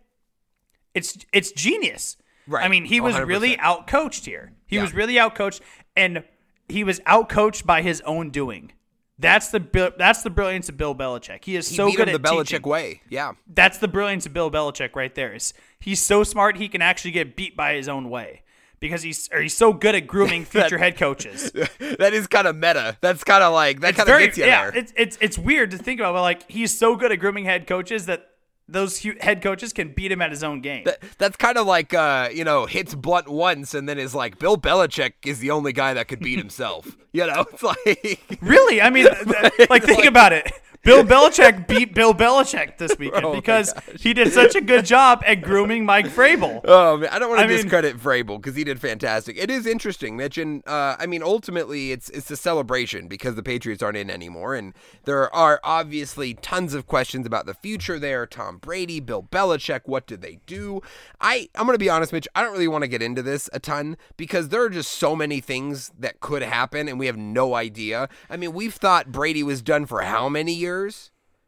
it's 0.94 1.18
it's 1.34 1.52
genius. 1.52 2.18
Right. 2.48 2.64
I 2.66 2.68
mean, 2.68 2.86
he 2.86 3.00
was 3.02 3.16
100%. 3.16 3.28
really 3.28 3.58
outcoached 3.58 4.26
here. 4.26 4.54
He 4.68 4.76
Yeah. 4.78 4.84
was 4.84 4.94
really 4.94 5.16
outcoached 5.16 5.62
and 5.96 6.24
he 6.70 6.84
was 6.84 7.00
outcoached 7.02 7.66
by 7.66 7.82
his 7.82 8.02
own 8.02 8.30
doing. 8.30 8.72
That's 9.18 9.48
the 9.50 9.94
that's 9.98 10.24
the 10.24 10.30
brilliance 10.30 10.68
of 10.68 10.76
Bill 10.76 10.94
Belichick. 10.94 11.46
He 11.46 11.56
is 11.56 11.70
He 11.70 11.76
so 11.78 11.90
good 11.92 12.10
at 12.10 12.22
the 12.22 12.30
Belichick 12.30 12.48
teaching 12.48 12.62
way. 12.64 13.02
Yeah. 13.10 13.34
that's 13.48 13.78
the 13.78 13.88
brilliance 13.88 14.26
of 14.26 14.34
Bill 14.34 14.52
Belichick 14.52 14.96
right 14.96 15.14
there. 15.16 15.34
Is 15.34 15.54
he's 15.80 16.02
so 16.02 16.24
smart 16.24 16.58
he 16.58 16.68
can 16.68 16.82
actually 16.82 17.12
get 17.12 17.36
beat 17.38 17.56
by 17.56 17.76
his 17.76 17.88
own 17.88 18.10
way 18.10 18.42
because 18.82 19.04
he's 19.04 19.30
or 19.32 19.40
he's 19.42 19.56
so 19.56 19.72
good 19.72 19.96
at 19.96 20.06
grooming 20.06 20.44
future 20.54 20.78
head 20.78 20.98
coaches. 20.98 21.50
that 21.80 22.14
is 22.14 22.28
kind 22.28 22.46
of 22.46 22.58
meta. 22.58 22.98
That's 23.00 23.24
kind 23.24 23.42
of 23.42 23.54
like 23.54 23.80
that 23.80 23.96
kind 23.96 24.10
of 24.10 24.20
gets 24.20 24.38
you 24.38 24.44
yeah. 24.46 24.70
there. 24.72 24.80
It's 24.82 24.94
it's 24.98 25.18
it's 25.22 25.38
weird 25.38 25.72
to 25.72 25.78
think 25.78 26.02
about, 26.02 26.14
but 26.14 26.22
like 26.22 26.52
he's 26.52 26.78
so 26.78 26.98
good 26.98 27.14
at 27.14 27.20
grooming 27.20 27.46
head 27.46 27.68
coaches 27.68 28.08
that 28.08 28.28
those 28.68 29.00
head 29.22 29.42
coaches 29.42 29.74
can 29.74 29.94
beat 29.94 30.12
him 30.12 30.22
at 30.22 30.32
his 30.32 30.44
own 30.44 30.62
game. 30.62 30.84
That- 30.86 31.04
that's 31.18 31.38
kind 31.38 31.58
of 31.58 31.68
like 31.68 31.94
uh, 31.94 32.30
you 32.34 32.44
know 32.44 32.66
hits 32.66 32.96
blunt 32.96 33.28
once 33.28 33.74
and 33.74 33.88
then 33.88 33.98
is 34.00 34.16
like 34.16 34.40
Bill 34.40 34.58
Belichick 34.58 35.14
is 35.26 35.40
the 35.40 35.52
only 35.52 35.74
guy 35.74 35.94
that 35.94 36.08
could 36.08 36.20
beat 36.20 36.38
himself. 36.40 36.96
you 37.14 37.26
know, 37.28 37.46
it's 37.52 37.64
like 37.64 38.40
Really? 38.42 38.82
I 38.82 38.90
mean, 38.90 39.08
th- 39.08 39.70
like 39.70 39.84
think 39.84 40.06
about 40.16 40.34
it. 40.34 40.52
Bill 40.86 41.04
Belichick 41.04 41.68
beat 41.68 41.94
Bill 41.94 42.14
Belichick 42.14 42.78
this 42.78 42.96
weekend 43.00 43.26
Oh 43.26 43.36
because 43.36 43.74
he 44.00 44.14
did 44.14 44.32
such 44.32 44.56
a 44.56 44.62
good 44.62 44.86
job 44.86 45.24
at 45.26 45.42
grooming 45.42 45.84
Mike 45.84 46.06
Vrabel. 46.08 46.62
Oh 46.76 46.98
man, 46.98 47.10
I 47.12 47.20
don't 47.20 47.30
want 47.30 47.40
I 47.42 47.44
to 47.44 47.50
mean- 47.50 47.58
discredit 47.64 47.98
Vrabel 47.98 48.38
because 48.38 48.56
he 48.56 48.64
did 48.64 48.80
fantastic. 48.80 49.36
It 49.38 49.50
is 49.50 49.66
interesting, 49.66 50.16
Mitch, 50.16 50.38
and 50.38 50.66
uh, 50.68 50.96
I 51.00 51.06
mean, 51.08 51.24
ultimately, 51.24 51.92
it's 51.92 52.10
it's 52.12 52.30
a 52.32 52.38
celebration 52.38 53.08
because 53.08 53.36
the 53.36 53.44
Patriots 53.44 53.82
aren't 53.82 53.98
in 53.98 54.10
anymore, 54.10 54.54
and 54.56 54.74
there 55.06 55.34
are 55.36 55.60
obviously 55.64 56.36
tons 56.36 56.74
of 56.76 56.86
questions 56.86 57.26
about 57.26 57.46
the 57.48 57.56
future 57.56 57.98
there. 57.98 58.28
Tom 58.28 58.58
Brady, 58.58 59.00
Bill 59.00 59.24
Belichick, 59.24 59.82
what 59.86 60.06
did 60.06 60.22
they 60.22 60.40
do? 60.46 60.82
I 61.20 61.50
I'm 61.56 61.66
gonna 61.66 61.78
be 61.80 61.90
honest, 61.90 62.14
Mitch. 62.14 62.28
I 62.36 62.42
don't 62.44 62.52
really 62.54 62.68
want 62.68 62.84
to 62.84 62.88
get 62.88 63.02
into 63.02 63.24
this 63.24 63.50
a 63.54 63.60
ton 63.60 63.98
because 64.18 64.50
there 64.50 64.62
are 64.62 64.70
just 64.70 64.92
so 64.92 65.16
many 65.16 65.40
things 65.42 65.92
that 65.98 66.20
could 66.20 66.44
happen, 66.44 66.88
and 66.88 67.00
we 67.00 67.08
have 67.08 67.18
no 67.18 67.56
idea. 67.56 68.08
I 68.30 68.38
mean, 68.38 68.54
we've 68.54 68.76
thought 68.76 69.12
Brady 69.12 69.42
was 69.42 69.62
done 69.64 69.88
for 69.88 70.02
how 70.04 70.30
many 70.30 70.54
years? 70.54 70.75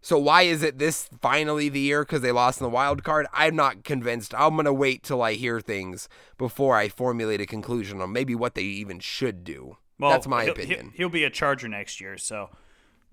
So 0.01 0.17
why 0.17 0.43
is 0.43 0.63
it 0.63 0.77
this 0.77 1.09
finally 1.21 1.69
the 1.69 1.79
year 1.79 2.03
because 2.03 2.21
they 2.21 2.31
lost 2.31 2.61
in 2.61 2.63
the 2.63 2.69
wild 2.69 3.03
card? 3.03 3.27
I'm 3.33 3.55
not 3.55 3.83
convinced. 3.83 4.33
I'm 4.35 4.55
gonna 4.55 4.71
wait 4.73 5.03
till 5.03 5.21
I 5.21 5.33
hear 5.33 5.59
things 5.59 6.07
before 6.37 6.77
I 6.77 6.87
formulate 6.87 7.41
a 7.41 7.45
conclusion 7.45 7.99
on 7.99 8.13
maybe 8.13 8.35
what 8.35 8.55
they 8.55 8.61
even 8.63 8.99
should 8.99 9.43
do. 9.43 9.77
Well, 9.99 10.11
That's 10.11 10.27
my 10.27 10.43
he'll- 10.43 10.53
opinion. 10.53 10.93
He'll, 10.95 11.09
be 11.09 11.23
a 11.23 11.29
Charger 11.29 11.67
next 11.67 11.99
year, 11.99 12.17
so 12.17 12.49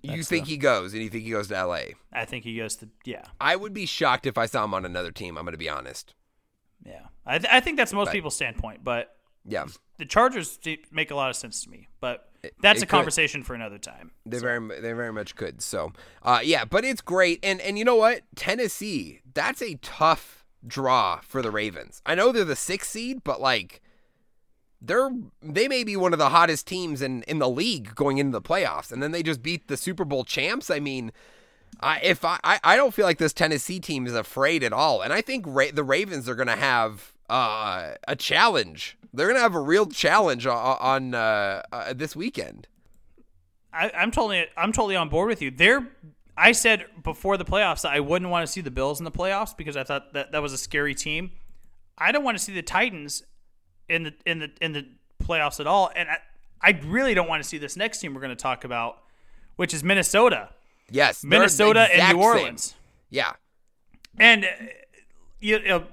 you 0.02 0.22
think 0.22 0.46
he 0.46 0.58
goes, 0.58 0.92
and 0.92 1.02
you 1.02 1.08
think 1.08 1.24
he 1.24 1.30
goes 1.30 1.48
to 1.48 1.56
L.A. 1.56 1.94
I 2.12 2.26
think 2.26 2.44
he 2.44 2.56
goes 2.58 2.76
to 2.76 2.88
yeah. 3.04 3.24
I 3.40 3.56
would 3.56 3.72
be 3.72 3.86
shocked 3.86 4.26
if 4.26 4.36
I 4.36 4.44
saw 4.46 4.64
him 4.64 4.74
on 4.74 4.84
another 4.84 5.10
team. 5.10 5.38
I'm 5.38 5.44
gonna 5.46 5.56
be 5.56 5.68
honest. 5.70 6.14
Yeah, 6.84 7.06
I, 7.24 7.38
th- 7.38 7.50
I 7.50 7.60
think 7.60 7.78
that's 7.78 7.94
most 7.94 8.12
people's 8.12 8.36
standpoint, 8.36 8.84
but 8.84 9.16
Yeah, 9.46 9.66
the 9.98 10.06
Chargers 10.06 10.58
make 10.90 11.10
a 11.10 11.14
lot 11.14 11.30
of 11.30 11.36
sense 11.36 11.62
to 11.64 11.70
me. 11.70 11.88
But 12.00 12.28
that's 12.60 12.80
it 12.80 12.84
a 12.84 12.86
could. 12.86 12.96
conversation 12.96 13.42
for 13.42 13.54
another 13.54 13.78
time. 13.78 14.12
they 14.26 14.38
very 14.38 14.66
they 14.80 14.92
very 14.92 15.12
much 15.12 15.36
could. 15.36 15.62
So, 15.62 15.92
uh, 16.22 16.40
yeah, 16.42 16.64
but 16.64 16.84
it's 16.84 17.00
great. 17.00 17.40
And 17.42 17.60
and 17.60 17.78
you 17.78 17.84
know 17.84 17.96
what? 17.96 18.22
Tennessee, 18.36 19.20
that's 19.32 19.62
a 19.62 19.74
tough 19.76 20.44
draw 20.66 21.20
for 21.20 21.42
the 21.42 21.50
Ravens. 21.50 22.00
I 22.06 22.14
know 22.14 22.32
they're 22.32 22.44
the 22.44 22.56
sixth 22.56 22.90
seed, 22.90 23.22
but 23.24 23.40
like 23.40 23.80
they're 24.80 25.10
they 25.42 25.68
may 25.68 25.84
be 25.84 25.96
one 25.96 26.12
of 26.12 26.18
the 26.18 26.30
hottest 26.30 26.66
teams 26.66 27.00
in 27.02 27.22
in 27.24 27.38
the 27.38 27.48
league 27.48 27.94
going 27.94 28.18
into 28.18 28.32
the 28.32 28.42
playoffs, 28.42 28.92
and 28.92 29.02
then 29.02 29.12
they 29.12 29.22
just 29.22 29.42
beat 29.42 29.68
the 29.68 29.76
Super 29.76 30.04
Bowl 30.04 30.24
champs. 30.24 30.70
I 30.70 30.80
mean. 30.80 31.12
I, 31.80 31.98
if 32.04 32.24
I, 32.24 32.38
I, 32.44 32.60
I 32.62 32.76
don't 32.76 32.94
feel 32.94 33.04
like 33.04 33.18
this 33.18 33.32
Tennessee 33.32 33.80
team 33.80 34.06
is 34.06 34.14
afraid 34.14 34.62
at 34.62 34.72
all, 34.72 35.02
and 35.02 35.12
I 35.12 35.20
think 35.20 35.44
Ra- 35.48 35.72
the 35.74 35.82
Ravens 35.82 36.28
are 36.28 36.36
going 36.36 36.46
to 36.46 36.54
have 36.54 37.13
uh, 37.30 37.92
a 38.06 38.16
challenge. 38.16 38.96
They're 39.12 39.32
to 39.32 39.38
have 39.38 39.54
a 39.54 39.60
real 39.60 39.86
challenge 39.86 40.46
on, 40.46 40.76
on 40.80 41.14
uh, 41.14 41.62
uh, 41.72 41.92
this 41.92 42.16
weekend. 42.16 42.66
I, 43.72 43.90
I'm 43.96 44.10
totally 44.10 44.46
I'm 44.56 44.72
totally 44.72 44.96
on 44.96 45.08
board 45.08 45.28
with 45.28 45.42
you. 45.42 45.50
They're 45.50 45.88
I 46.36 46.52
said 46.52 46.86
before 47.02 47.36
the 47.36 47.44
playoffs 47.44 47.82
that 47.82 47.92
I 47.92 48.00
wouldn't 48.00 48.30
want 48.30 48.46
to 48.46 48.52
see 48.52 48.60
the 48.60 48.70
Bills 48.70 49.00
in 49.00 49.04
the 49.04 49.10
playoffs 49.10 49.56
because 49.56 49.76
I 49.76 49.84
thought 49.84 50.12
that 50.14 50.32
that 50.32 50.42
was 50.42 50.52
a 50.52 50.58
scary 50.58 50.94
team. 50.94 51.32
I 51.96 52.12
don't 52.12 52.24
want 52.24 52.36
to 52.36 52.42
see 52.42 52.52
the 52.52 52.62
Titans 52.62 53.22
in 53.88 54.04
the 54.04 54.14
in 54.26 54.38
the 54.40 54.50
in 54.60 54.72
the 54.72 54.86
playoffs 55.22 55.60
at 55.60 55.66
all, 55.66 55.90
and 55.94 56.08
I, 56.08 56.18
I 56.60 56.80
really 56.84 57.14
don't 57.14 57.28
want 57.28 57.42
to 57.42 57.48
see 57.48 57.58
this 57.58 57.76
next 57.76 58.00
team 58.00 58.14
we're 58.14 58.20
going 58.20 58.30
to 58.30 58.36
talk 58.36 58.64
about, 58.64 58.98
which 59.56 59.72
is 59.72 59.84
Minnesota, 59.84 60.50
Yes, 60.90 61.24
Minnesota 61.24 61.88
and 61.92 62.16
New 62.16 62.22
same. 62.22 62.22
Orleans. 62.22 62.74
Yeah, 63.10 63.32
And 64.18 64.44
uh, 64.44 64.48
you 65.40 65.62
know, 65.62 65.84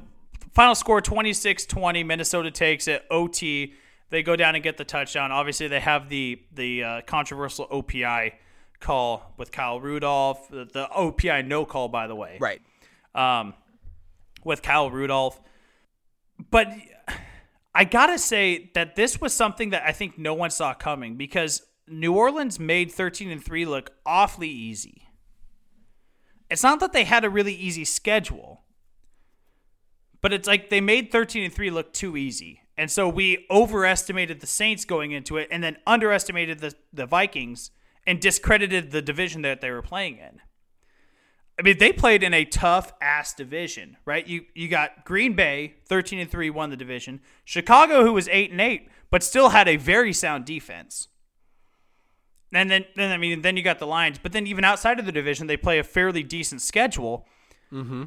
final 0.52 0.76
score 0.76 1.02
26-20. 1.02 2.06
Minnesota 2.06 2.52
takes 2.52 2.88
it. 2.88 3.03
OT. 3.10 3.73
They 4.10 4.23
go 4.23 4.36
down 4.36 4.56
and 4.56 4.64
get 4.64 4.78
the 4.78 4.84
touchdown. 4.84 5.32
Obviously, 5.32 5.68
they 5.68 5.80
have 5.80 6.10
the 6.10 6.41
the 6.53 6.84
uh, 6.84 7.02
controversial 7.07 7.68
OPI 7.68 8.34
call 8.80 9.34
with 9.38 9.52
Kyle 9.52 9.80
Rudolph. 9.80 10.49
The, 10.49 10.65
the 10.65 10.88
OPI 10.95 11.48
no 11.48 11.65
call, 11.65 11.88
by 11.88 12.07
the 12.07 12.15
way. 12.15 12.38
right. 12.40 12.61
Um, 13.15 13.53
with 14.44 14.61
Kyle 14.61 14.90
Rudolph. 14.90 15.40
But 16.49 16.69
I 17.73 17.86
gotta 17.86 18.18
say 18.18 18.72
that 18.73 18.95
this 18.95 19.22
was 19.22 19.34
something 19.34 19.69
that 19.69 19.84
I 19.86 19.91
think 19.91 20.18
no 20.18 20.34
one 20.34 20.49
saw 20.49 20.73
coming 20.73 21.15
because 21.15 21.61
New 21.88 22.14
Orleans 22.14 22.60
made 22.60 22.91
13 22.91 23.30
and 23.30 23.44
3 23.44 23.65
look 23.65 23.91
awfully 24.06 24.49
easy. 24.49 25.07
It's 26.49 26.64
not 26.64 26.80
that 26.82 26.91
they 26.91 27.06
had 27.06 27.23
a 27.23 27.30
really 27.30 27.53
easy 27.53 27.86
schedule, 27.86 28.64
but 30.22 30.34
it's 30.34 30.48
like 30.48 30.69
they 30.69 30.81
made 30.81 31.11
13 31.11 31.43
and 31.43 31.53
3 31.53 31.69
look 31.72 31.93
too 31.93 32.15
easy. 32.15 32.61
And 32.77 32.89
so 32.89 33.07
we 33.07 33.45
overestimated 33.52 34.39
the 34.39 34.48
Saints 34.48 34.85
going 34.85 35.11
into 35.11 35.38
it 35.38 35.48
and 35.52 35.64
then 35.64 35.77
underestimated 35.85 36.60
the, 36.60 36.73
the 36.93 37.06
Vikings 37.06 37.72
and 38.07 38.19
discredited 38.19 38.91
the 38.91 39.02
division 39.02 39.41
that 39.43 39.61
they 39.61 39.72
were 39.72 39.81
playing 39.81 40.18
in. 40.18 40.41
I 41.60 41.64
mean, 41.64 41.77
they 41.77 41.91
played 41.91 42.23
in 42.23 42.34
a 42.34 42.45
tough 42.45 42.91
ass 43.02 43.34
division, 43.34 43.98
right? 44.06 44.26
You 44.26 44.45
you 44.56 44.68
got 44.68 45.06
Green 45.06 45.34
Bay, 45.34 45.76
thirteen 45.85 46.18
and 46.18 46.31
three, 46.31 46.49
won 46.49 46.72
the 46.72 46.77
division. 46.77 47.19
Chicago, 47.45 48.03
who 48.03 48.14
was 48.14 48.27
eight 48.30 48.49
and 48.49 48.60
eight, 48.60 48.89
but 49.11 49.22
still 49.22 49.49
had 49.49 49.68
a 49.68 49.76
very 49.76 50.14
sound 50.14 50.45
defense. 50.45 51.10
And 52.53 52.69
then, 52.69 52.85
then 52.95 53.11
I 53.11 53.18
mean, 53.18 53.43
then 53.43 53.56
you 53.57 53.64
got 53.64 53.80
the 53.80 53.88
Lions, 53.88 54.18
but 54.18 54.31
then 54.31 54.48
even 54.48 54.64
outside 54.64 54.99
of 54.99 55.06
the 55.06 55.11
division, 55.11 55.48
they 55.48 55.56
play 55.56 55.80
a 55.80 55.84
fairly 55.84 56.23
decent 56.23 56.61
schedule. 56.61 57.26
Mm-hmm. 57.72 58.06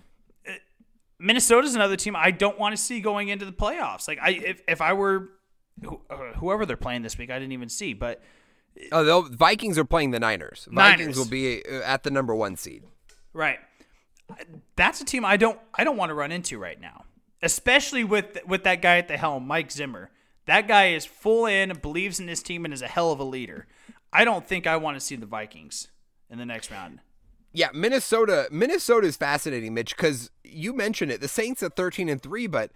Minnesota's 1.24 1.74
another 1.74 1.96
team 1.96 2.14
I 2.14 2.30
don't 2.30 2.58
want 2.58 2.76
to 2.76 2.82
see 2.82 3.00
going 3.00 3.28
into 3.28 3.44
the 3.44 3.52
playoffs. 3.52 4.06
Like 4.06 4.18
I, 4.20 4.30
if 4.30 4.62
if 4.68 4.80
I 4.80 4.92
were 4.92 5.30
uh, 5.86 6.16
whoever 6.36 6.66
they're 6.66 6.76
playing 6.76 7.02
this 7.02 7.16
week, 7.16 7.30
I 7.30 7.38
didn't 7.38 7.52
even 7.52 7.68
see, 7.68 7.94
but 7.94 8.22
Oh, 8.90 9.04
the 9.04 9.36
Vikings 9.36 9.78
are 9.78 9.84
playing 9.84 10.10
the 10.10 10.20
Niners. 10.20 10.68
Vikings 10.70 11.16
will 11.16 11.28
be 11.28 11.64
uh, 11.64 11.82
at 11.82 12.02
the 12.02 12.10
number 12.10 12.34
one 12.34 12.56
seed. 12.56 12.82
Right. 13.32 13.58
That's 14.76 15.00
a 15.00 15.04
team 15.04 15.24
I 15.24 15.36
don't 15.36 15.58
I 15.74 15.84
don't 15.84 15.96
want 15.96 16.10
to 16.10 16.14
run 16.14 16.32
into 16.32 16.58
right 16.58 16.80
now. 16.80 17.04
Especially 17.42 18.04
with 18.04 18.38
with 18.46 18.64
that 18.64 18.82
guy 18.82 18.98
at 18.98 19.08
the 19.08 19.16
helm, 19.16 19.46
Mike 19.46 19.70
Zimmer. 19.70 20.10
That 20.46 20.68
guy 20.68 20.88
is 20.88 21.06
full 21.06 21.46
in, 21.46 21.72
believes 21.80 22.20
in 22.20 22.28
his 22.28 22.42
team 22.42 22.64
and 22.66 22.74
is 22.74 22.82
a 22.82 22.86
hell 22.86 23.12
of 23.12 23.18
a 23.18 23.24
leader. 23.24 23.66
I 24.12 24.24
don't 24.24 24.46
think 24.46 24.66
I 24.66 24.76
want 24.76 24.96
to 24.96 25.00
see 25.00 25.16
the 25.16 25.26
Vikings 25.26 25.88
in 26.28 26.38
the 26.38 26.44
next 26.44 26.70
round. 26.70 27.00
Yeah, 27.56 27.68
Minnesota. 27.72 28.48
Minnesota 28.50 29.06
is 29.06 29.16
fascinating, 29.16 29.74
Mitch, 29.74 29.96
because 29.96 30.30
you 30.42 30.72
mentioned 30.72 31.12
it. 31.12 31.20
The 31.20 31.28
Saints 31.28 31.62
at 31.62 31.76
thirteen 31.76 32.08
and 32.08 32.20
three, 32.20 32.48
but 32.48 32.72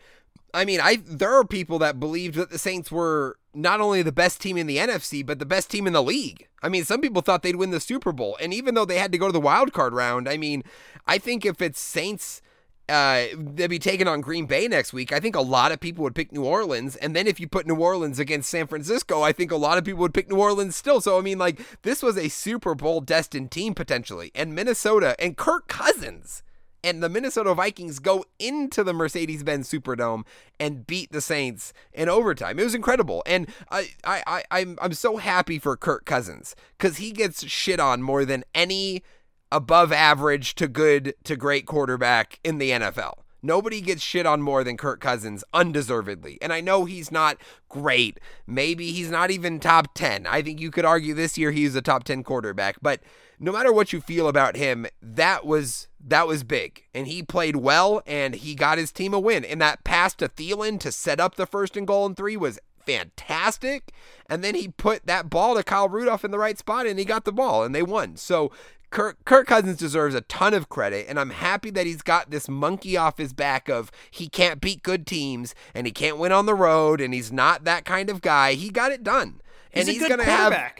I 0.55 0.65
mean, 0.65 0.81
I 0.81 0.99
there 1.05 1.35
are 1.35 1.45
people 1.45 1.81
that 1.81 1.99
believed 1.99 2.37
that 2.37 2.51
the 2.51 2.59
Saints 2.59 2.93
were 2.93 3.39
not 3.53 3.81
only 3.81 4.03
the 4.03 4.13
best 4.13 4.41
team 4.41 4.57
in 4.57 4.69
the 4.69 4.77
NFC, 4.77 5.27
but 5.27 5.41
the 5.41 5.47
best 5.47 5.69
team 5.69 5.89
in 5.89 5.93
the 5.93 6.03
league. 6.03 6.47
I 6.63 6.69
mean, 6.69 6.85
some 6.85 7.01
people 7.01 7.23
thought 7.23 7.43
they'd 7.43 7.57
win 7.57 7.71
the 7.73 7.81
Super 7.81 8.13
Bowl, 8.13 8.39
and 8.41 8.55
even 8.55 8.75
though 8.75 8.85
they 8.85 8.99
had 8.99 9.11
to 9.11 9.19
go 9.19 9.27
to 9.27 9.33
the 9.33 9.41
wild 9.41 9.73
card 9.73 9.95
round, 9.95 10.29
I 10.29 10.37
mean, 10.37 10.63
I 11.09 11.19
think 11.19 11.45
if 11.45 11.61
it's 11.61 11.81
Saints 11.81 12.41
uh, 12.89 13.27
they'll 13.37 13.69
be 13.69 13.79
taking 13.79 14.09
on 14.09 14.21
Green 14.21 14.47
Bay 14.47 14.69
next 14.69 14.93
week. 14.93 15.13
I 15.13 15.21
think 15.21 15.37
a 15.37 15.41
lot 15.41 15.73
of 15.73 15.81
people 15.81 16.03
would 16.05 16.15
pick 16.15 16.33
New 16.33 16.45
Orleans. 16.45 16.97
And 16.97 17.15
then 17.15 17.27
if 17.27 17.39
you 17.39 17.49
put 17.49 17.67
New 17.67 17.77
Orleans 17.77 18.19
against 18.19 18.51
San 18.51 18.67
Francisco, 18.67 19.23
I 19.23 19.33
think 19.33 19.51
a 19.51 19.57
lot 19.57 19.79
of 19.79 19.85
people 19.85 20.01
would 20.01 20.15
pick 20.15 20.31
New 20.31 20.39
Orleans 20.39 20.77
still. 20.77 21.01
So, 21.01 21.19
I 21.19 21.23
mean, 21.23 21.39
like, 21.39 21.61
this 21.83 22.03
was 22.03 22.17
a 22.17 22.29
Super 22.29 22.75
Bowl 22.75 23.01
destined 23.01 23.51
team 23.51 23.75
potentially. 23.75 24.31
And 24.35 24.55
Minnesota 24.55 25.15
and 25.19 25.37
Kirk 25.37 25.69
Cousins 25.69 26.43
and 26.85 27.03
the 27.03 27.09
Minnesota 27.09 27.55
Vikings 27.55 27.99
go 27.99 28.25
into 28.39 28.85
the 28.85 28.93
Mercedes 28.93 29.43
Benz 29.43 29.69
Superdome 29.71 30.25
and 30.61 30.87
beat 30.87 31.13
the 31.13 31.21
Saints 31.21 31.73
in 31.93 32.09
overtime. 32.09 32.59
It 32.59 32.65
was 32.65 32.75
incredible. 32.75 33.23
And 33.27 33.49
I, 33.71 33.89
I, 34.05 34.23
I, 34.27 34.45
I'm, 34.51 34.79
I'm 34.81 34.93
so 34.93 35.17
happy 35.17 35.59
for 35.59 35.77
Kirk 35.77 36.05
Cousins 36.05 36.55
because 36.77 36.99
he 36.99 37.11
gets 37.11 37.45
shit 37.47 37.81
on 37.81 38.03
more 38.03 38.25
than 38.25 38.45
any 38.55 39.03
above 39.51 39.93
average 39.93 40.55
to 40.57 40.69
good 40.69 41.15
to 41.25 41.37
great 41.37 41.67
quarterback 41.67 42.41
in 42.45 42.59
the 42.59 42.71
NFL. 42.71 43.15
Nobody 43.41 43.81
gets 43.81 44.03
shit 44.03 44.27
on 44.27 44.43
more 44.43 44.65
than 44.65 44.77
Kirk 44.77 45.01
Cousins 45.01 45.45
undeservedly. 45.55 46.39
And 46.43 46.53
I 46.53 46.61
know 46.61 46.87
he's 46.87 47.13
not 47.13 47.39
great. 47.69 48.19
Maybe 48.47 48.91
he's 48.91 49.11
not 49.11 49.31
even 49.31 49.61
top 49.61 49.95
10. 49.95 50.27
I 50.27 50.43
think 50.43 50.61
you 50.61 50.73
could 50.73 50.85
argue 50.85 51.15
this 51.15 51.39
year 51.39 51.53
he's 51.53 51.77
a 51.77 51.83
top 51.83 52.03
10 52.03 52.25
quarterback, 52.25 52.77
but 52.83 53.01
no 53.39 53.53
matter 53.53 53.73
what 53.73 53.93
you 53.93 54.01
feel 54.01 54.27
about 54.27 54.57
him, 54.57 54.87
that 55.01 55.47
was 55.47 55.87
that 56.05 56.27
was 56.27 56.43
big. 56.43 56.85
And 56.95 57.07
he 57.07 57.23
played 57.23 57.57
well 57.57 58.03
and 58.07 58.35
he 58.35 58.55
got 58.55 58.79
his 58.79 58.91
team 58.91 59.15
a 59.15 59.21
win. 59.21 59.45
And 59.45 59.61
that 59.61 59.85
pass 59.85 60.15
to 60.17 60.29
Thielen 60.29 60.81
to 60.81 60.91
set 60.91 61.21
up 61.21 61.37
the 61.37 61.47
first 61.47 61.77
and 61.77 61.87
goal 61.87 62.07
and 62.07 62.17
3 62.17 62.37
was 62.37 62.59
fantastic. 62.89 63.93
And 64.29 64.43
then 64.43 64.55
he 64.55 64.69
put 64.69 65.07
that 65.07 65.31
ball 65.31 65.57
to 65.57 65.63
Kyle 65.63 65.89
Rudolph 65.89 66.25
in 66.25 66.31
the 66.31 66.39
right 66.39 66.59
spot 66.59 66.87
and 66.87 66.99
he 66.99 67.05
got 67.05 67.25
the 67.25 67.33
ball 67.33 67.65
and 67.65 67.75
they 67.75 67.83
won. 67.83 68.17
So 68.17 68.51
Kirk, 68.91 69.23
Kirk 69.25 69.47
Cousins 69.47 69.77
deserves 69.77 70.15
a 70.15 70.23
ton 70.23 70.55
of 70.55 70.71
credit, 70.71 71.07
and 71.11 71.21
I'm 71.21 71.29
happy 71.29 71.69
that 71.71 71.85
he's 71.85 72.01
got 72.01 72.31
this 72.31 72.49
monkey 72.49 72.97
off 72.97 73.19
his 73.19 73.35
back 73.35 73.69
of 73.69 73.93
he 74.11 74.29
can't 74.31 74.63
beat 74.63 74.83
good 74.83 75.07
teams 75.07 75.55
and 75.75 75.87
he 75.87 75.93
can't 75.93 76.17
win 76.17 76.33
on 76.33 76.47
the 76.47 76.55
road 76.55 77.01
and 77.01 77.13
he's 77.13 77.31
not 77.31 77.65
that 77.65 77.85
kind 77.85 78.09
of 78.09 78.23
guy. 78.23 78.55
He 78.55 78.71
got 78.71 78.93
it 78.93 79.05
done, 79.05 79.43
He's 79.71 79.87
and 79.87 79.91
a 79.91 79.93
he's 79.93 80.09
gonna 80.09 80.25
have 80.25 80.73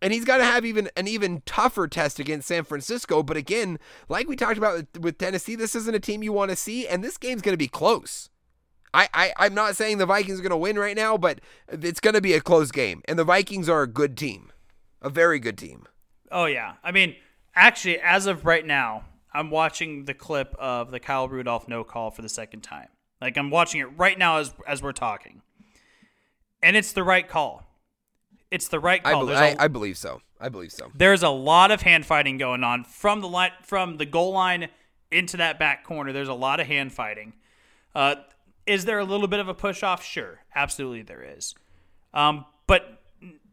and 0.00 0.12
he's 0.12 0.24
got 0.24 0.38
to 0.38 0.44
have 0.44 0.64
even 0.64 0.88
an 0.96 1.08
even 1.08 1.42
tougher 1.44 1.88
test 1.88 2.20
against 2.20 2.46
San 2.46 2.62
Francisco. 2.62 3.22
But 3.24 3.36
again, 3.36 3.80
like 4.08 4.28
we 4.28 4.36
talked 4.36 4.58
about 4.58 4.76
with, 4.76 5.00
with 5.00 5.18
Tennessee, 5.18 5.56
this 5.56 5.74
isn't 5.74 5.94
a 5.94 5.98
team 5.98 6.22
you 6.22 6.32
want 6.32 6.50
to 6.50 6.56
see, 6.56 6.86
and 6.86 7.02
this 7.02 7.18
game's 7.18 7.42
going 7.42 7.54
to 7.54 7.58
be 7.58 7.66
close. 7.66 8.30
I, 8.94 9.08
I, 9.12 9.32
I'm 9.36 9.54
not 9.54 9.76
saying 9.76 9.98
the 9.98 10.06
Vikings 10.06 10.38
are 10.38 10.42
going 10.42 10.50
to 10.50 10.56
win 10.56 10.78
right 10.78 10.96
now, 10.96 11.16
but 11.16 11.40
it's 11.68 12.00
going 12.00 12.14
to 12.14 12.20
be 12.20 12.32
a 12.34 12.40
close 12.40 12.70
game. 12.70 13.02
And 13.06 13.18
the 13.18 13.24
Vikings 13.24 13.68
are 13.68 13.82
a 13.82 13.86
good 13.86 14.16
team, 14.16 14.50
a 15.02 15.10
very 15.10 15.38
good 15.38 15.58
team. 15.58 15.86
Oh 16.30 16.46
yeah. 16.46 16.74
I 16.82 16.92
mean, 16.92 17.16
actually, 17.54 17.98
as 18.00 18.26
of 18.26 18.44
right 18.44 18.64
now, 18.66 19.04
I'm 19.32 19.50
watching 19.50 20.04
the 20.06 20.14
clip 20.14 20.54
of 20.58 20.90
the 20.90 21.00
Kyle 21.00 21.28
Rudolph 21.28 21.68
no 21.68 21.84
call 21.84 22.10
for 22.10 22.22
the 22.22 22.28
second 22.28 22.62
time. 22.62 22.88
Like 23.20 23.36
I'm 23.36 23.50
watching 23.50 23.80
it 23.80 23.86
right 23.96 24.18
now 24.18 24.38
as 24.38 24.54
as 24.66 24.82
we're 24.82 24.92
talking, 24.92 25.42
and 26.62 26.76
it's 26.76 26.92
the 26.92 27.02
right 27.02 27.26
call. 27.28 27.64
It's 28.50 28.68
the 28.68 28.80
right 28.80 29.00
I, 29.04 29.12
call. 29.12 29.26
be- 29.26 29.34
I, 29.34 29.48
a- 29.48 29.56
I 29.58 29.68
believe 29.68 29.98
so. 29.98 30.22
I 30.40 30.48
believe 30.48 30.70
so. 30.72 30.92
there's 30.94 31.24
a 31.24 31.28
lot 31.28 31.72
of 31.72 31.82
hand 31.82 32.06
fighting 32.06 32.38
going 32.38 32.62
on 32.62 32.84
from 32.84 33.20
the 33.20 33.28
line 33.28 33.50
from 33.62 33.96
the 33.96 34.06
goal 34.06 34.32
line 34.32 34.68
into 35.10 35.36
that 35.38 35.58
back 35.58 35.84
corner. 35.84 36.12
There's 36.12 36.28
a 36.28 36.34
lot 36.34 36.60
of 36.60 36.66
hand 36.68 36.92
fighting. 36.92 37.32
Uh, 37.94 38.16
is 38.68 38.84
there 38.84 38.98
a 38.98 39.04
little 39.04 39.28
bit 39.28 39.40
of 39.40 39.48
a 39.48 39.54
push 39.54 39.82
off? 39.82 40.04
Sure, 40.04 40.40
absolutely 40.54 41.02
there 41.02 41.22
is. 41.22 41.54
Um, 42.14 42.44
but 42.66 43.02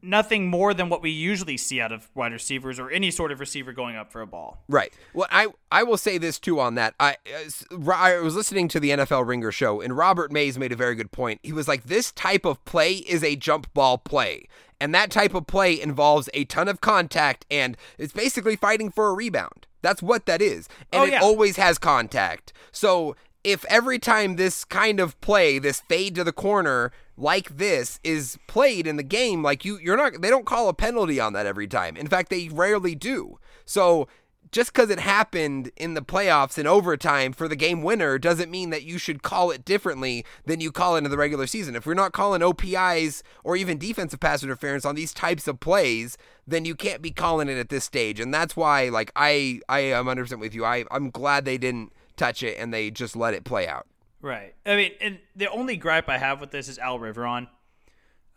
nothing 0.02 0.48
more 0.48 0.74
than 0.74 0.88
what 0.90 1.02
we 1.02 1.10
usually 1.10 1.58
see 1.58 1.82
out 1.82 1.92
of 1.92 2.10
wide 2.14 2.32
receivers 2.32 2.80
or 2.80 2.90
any 2.92 3.10
sort 3.10 3.32
of 3.32 3.40
receiver 3.40 3.74
going 3.74 3.96
up 3.96 4.12
for 4.12 4.22
a 4.22 4.28
ball. 4.28 4.64
Right. 4.68 4.94
Well, 5.14 5.28
I 5.32 5.48
I 5.72 5.84
will 5.84 5.98
say 5.98 6.18
this 6.18 6.40
too 6.40 6.60
on 6.60 6.76
that. 6.76 6.94
I 7.00 7.18
uh, 7.34 7.92
I 7.92 8.20
was 8.20 8.36
listening 8.36 8.68
to 8.70 8.80
the 8.80 8.92
NFL 8.92 9.28
Ringer 9.28 9.52
show, 9.52 9.82
and 9.82 9.98
Robert 9.98 10.32
Mays 10.32 10.58
made 10.58 10.72
a 10.72 10.76
very 10.76 10.96
good 10.96 11.12
point. 11.12 11.40
He 11.44 11.52
was 11.54 11.68
like, 11.68 11.86
"This 11.86 12.12
type 12.12 12.46
of 12.46 12.64
play 12.66 12.94
is 12.94 13.24
a 13.24 13.36
jump 13.36 13.74
ball 13.74 13.98
play, 13.98 14.48
and 14.80 14.94
that 14.94 15.12
type 15.12 15.34
of 15.34 15.48
play 15.48 15.80
involves 15.80 16.30
a 16.34 16.46
ton 16.46 16.68
of 16.68 16.82
contact, 16.82 17.46
and 17.50 17.76
it's 17.98 18.14
basically 18.14 18.56
fighting 18.56 18.92
for 18.92 19.08
a 19.08 19.14
rebound. 19.14 19.66
That's 19.82 20.02
what 20.02 20.26
that 20.26 20.42
is, 20.42 20.68
and 20.92 21.02
Oh, 21.02 21.06
it 21.06 21.22
always 21.22 21.56
has 21.58 21.78
contact. 21.78 22.54
So." 22.72 23.16
If 23.46 23.64
every 23.66 24.00
time 24.00 24.36
this 24.36 24.66
kind 24.66 25.00
of 25.00 25.20
play, 25.22 25.60
this 25.60 25.82
fade 25.82 26.16
to 26.16 26.24
the 26.24 26.34
corner 26.34 26.92
like 27.16 27.58
this 27.58 28.00
is 28.04 28.40
played 28.48 28.88
in 28.88 28.98
the 28.98 29.04
game, 29.04 29.44
like 29.44 29.64
you, 29.64 29.78
you're 29.78 29.96
not, 29.96 30.20
they 30.22 30.32
don't 30.32 30.48
call 30.48 30.68
a 30.68 30.74
penalty 30.74 31.20
on 31.20 31.34
that 31.34 31.46
every 31.46 31.68
time. 31.68 31.96
In 31.96 32.08
fact, 32.08 32.32
they 32.32 32.50
rarely 32.50 32.96
do. 32.96 33.38
So 33.64 34.08
just 34.52 34.74
because 34.74 34.90
it 34.90 35.00
happened 35.00 35.70
in 35.76 35.94
the 35.94 36.02
playoffs 36.02 36.58
in 36.58 36.66
overtime 36.66 37.34
for 37.34 37.48
the 37.48 37.56
game 37.56 37.84
winner 37.84 38.18
doesn't 38.18 38.50
mean 38.50 38.70
that 38.70 38.84
you 38.84 38.98
should 38.98 39.22
call 39.22 39.52
it 39.52 39.66
differently 39.66 40.26
than 40.46 40.62
you 40.62 40.72
call 40.72 40.96
it 40.96 41.04
in 41.04 41.12
the 41.12 41.18
regular 41.18 41.46
season. 41.46 41.76
If 41.76 41.86
we're 41.86 41.94
not 41.94 42.14
calling 42.14 42.42
OPIs 42.42 43.22
or 43.44 43.56
even 43.56 43.78
defensive 43.78 44.20
pass 44.20 44.44
interference 44.44 44.86
on 44.86 44.96
these 44.96 45.14
types 45.14 45.48
of 45.48 45.60
plays, 45.60 46.18
then 46.48 46.66
you 46.66 46.74
can't 46.74 47.02
be 47.02 47.12
calling 47.12 47.50
it 47.50 47.58
at 47.58 47.70
this 47.70 47.84
stage. 47.84 48.20
And 48.20 48.34
that's 48.34 48.56
why, 48.56 48.90
like, 48.90 49.12
I 49.16 49.60
I 49.68 49.80
am 49.80 50.06
100% 50.06 50.40
with 50.40 50.56
you. 50.56 50.64
I 50.64 50.86
I'm 50.90 51.10
glad 51.10 51.46
they 51.46 51.58
didn't 51.58 51.92
touch 52.18 52.44
it 52.44 52.58
and 52.60 52.74
they 52.74 52.92
just 52.92 53.16
let 53.16 53.34
it 53.34 53.44
play 53.44 53.68
out. 53.68 53.88
Right. 54.22 54.56
I 54.66 54.76
mean, 54.76 54.92
and 55.02 55.20
the 55.36 55.50
only 55.50 55.78
gripe 55.78 56.10
I 56.10 56.18
have 56.18 56.42
with 56.42 56.52
this 56.52 56.68
is 56.68 56.80
Al 56.80 57.00
Riveron, 57.00 57.48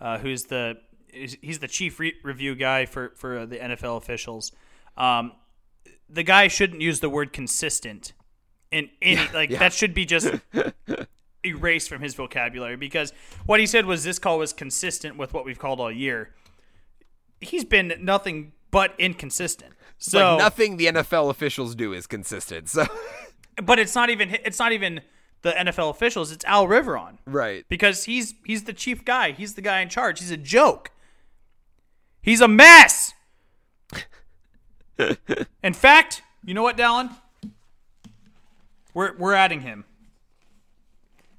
uh, 0.00 0.18
who's 0.18 0.44
the 0.44 0.76
he's 1.10 1.58
the 1.58 1.68
chief 1.68 1.98
re- 1.98 2.14
review 2.22 2.54
guy 2.54 2.84
for 2.84 3.12
for 3.16 3.46
the 3.46 3.56
NFL 3.56 3.96
officials. 3.96 4.52
Um, 4.96 5.32
the 6.08 6.22
guy 6.22 6.48
shouldn't 6.48 6.80
use 6.80 7.00
the 7.00 7.08
word 7.08 7.32
consistent 7.32 8.12
in 8.70 8.90
any 9.00 9.26
like 9.32 9.50
that 9.50 9.72
should 9.72 9.94
be 9.94 10.04
just 10.04 10.30
erased 11.44 11.88
from 11.88 12.02
his 12.02 12.14
vocabulary 12.14 12.76
because 12.76 13.12
what 13.46 13.60
he 13.60 13.66
said 13.66 13.86
was 13.86 14.04
this 14.04 14.18
call 14.18 14.38
was 14.38 14.52
consistent 14.52 15.16
with 15.16 15.32
what 15.32 15.44
we've 15.44 15.58
called 15.58 15.80
all 15.80 15.92
year. 15.92 16.34
He's 17.40 17.64
been 17.64 17.94
nothing 18.00 18.52
but 18.70 18.94
inconsistent. 18.98 19.72
So 19.98 20.18
like 20.18 20.38
nothing 20.38 20.76
the 20.76 20.86
NFL 20.86 21.30
officials 21.30 21.74
do 21.74 21.92
is 21.92 22.06
consistent. 22.06 22.68
So 22.68 22.86
but 23.62 23.78
it's 23.78 23.94
not 23.94 24.10
even 24.10 24.36
it's 24.44 24.58
not 24.58 24.72
even 24.72 25.00
the 25.42 25.52
NFL 25.52 25.90
officials. 25.90 26.32
It's 26.32 26.44
Al 26.44 26.66
Riveron 26.66 27.18
right. 27.26 27.64
because 27.68 28.04
he's 28.04 28.34
he's 28.44 28.64
the 28.64 28.72
chief 28.72 29.04
guy. 29.04 29.32
He's 29.32 29.54
the 29.54 29.62
guy 29.62 29.80
in 29.80 29.88
charge. 29.88 30.20
He's 30.20 30.30
a 30.30 30.36
joke. 30.36 30.90
He's 32.20 32.40
a 32.40 32.48
mess. 32.48 33.14
in 35.62 35.74
fact, 35.74 36.22
you 36.44 36.54
know 36.54 36.62
what, 36.62 36.76
Dallen? 36.76 37.10
We're 38.94 39.16
we're 39.16 39.34
adding 39.34 39.60
him. 39.60 39.84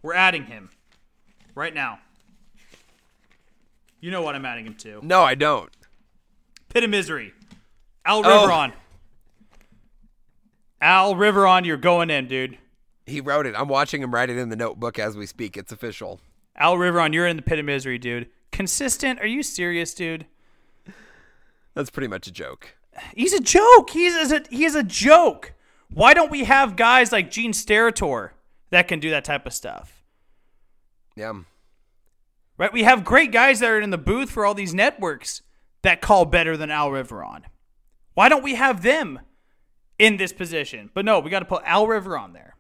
We're 0.01 0.13
adding 0.13 0.45
him 0.45 0.69
right 1.55 1.73
now. 1.73 1.99
You 3.99 4.11
know 4.11 4.21
what 4.21 4.35
I'm 4.35 4.45
adding 4.45 4.65
him 4.65 4.75
to? 4.75 4.99
No, 5.03 5.23
I 5.23 5.35
don't. 5.35 5.69
Pit 6.69 6.85
of 6.85 6.89
misery. 6.89 7.33
Al 8.05 8.25
Oh. 8.25 8.71
Al 10.81 11.15
Riveron, 11.15 11.65
you're 11.65 11.77
going 11.77 12.09
in, 12.09 12.27
dude. 12.27 12.57
He 13.05 13.21
wrote 13.21 13.45
it. 13.45 13.55
I'm 13.57 13.67
watching 13.67 14.01
him 14.01 14.13
write 14.13 14.29
it 14.29 14.37
in 14.37 14.49
the 14.49 14.55
notebook 14.55 14.99
as 14.99 15.17
we 15.17 15.25
speak. 15.25 15.57
It's 15.57 15.71
official. 15.71 16.21
Al 16.55 16.75
Riveron, 16.75 17.13
you're 17.13 17.27
in 17.27 17.35
the 17.35 17.41
pit 17.41 17.59
of 17.59 17.65
misery, 17.65 17.97
dude. 17.97 18.29
Consistent? 18.51 19.19
Are 19.19 19.27
you 19.27 19.43
serious, 19.43 19.93
dude? 19.93 20.25
That's 21.73 21.89
pretty 21.89 22.07
much 22.07 22.27
a 22.27 22.31
joke. 22.31 22.75
He's 23.15 23.33
a 23.33 23.39
joke. 23.39 23.91
He's 23.91 24.31
a 24.31 24.43
he 24.49 24.65
is 24.65 24.75
a 24.75 24.83
joke. 24.83 25.53
Why 25.91 26.13
don't 26.13 26.31
we 26.31 26.43
have 26.43 26.75
guys 26.75 27.11
like 27.11 27.31
Gene 27.31 27.53
Steratore 27.53 28.31
that 28.69 28.87
can 28.87 28.99
do 28.99 29.09
that 29.09 29.23
type 29.23 29.45
of 29.45 29.53
stuff? 29.53 30.03
Yeah. 31.15 31.33
Right? 32.57 32.73
We 32.73 32.83
have 32.83 33.05
great 33.05 33.31
guys 33.31 33.59
that 33.59 33.69
are 33.69 33.79
in 33.79 33.89
the 33.89 33.97
booth 33.97 34.29
for 34.29 34.45
all 34.45 34.53
these 34.53 34.73
networks 34.73 35.41
that 35.81 36.01
call 36.01 36.25
better 36.25 36.57
than 36.57 36.69
Al 36.69 36.89
Riveron. 36.89 37.43
Why 38.13 38.27
don't 38.27 38.43
we 38.43 38.55
have 38.55 38.83
them 38.83 39.19
in 39.99 40.17
this 40.17 40.33
position? 40.33 40.89
But 40.93 41.05
no, 41.05 41.19
we 41.19 41.29
got 41.29 41.39
to 41.39 41.45
put 41.45 41.61
Al 41.65 41.85
Riveron 41.85 42.33
there. 42.33 42.55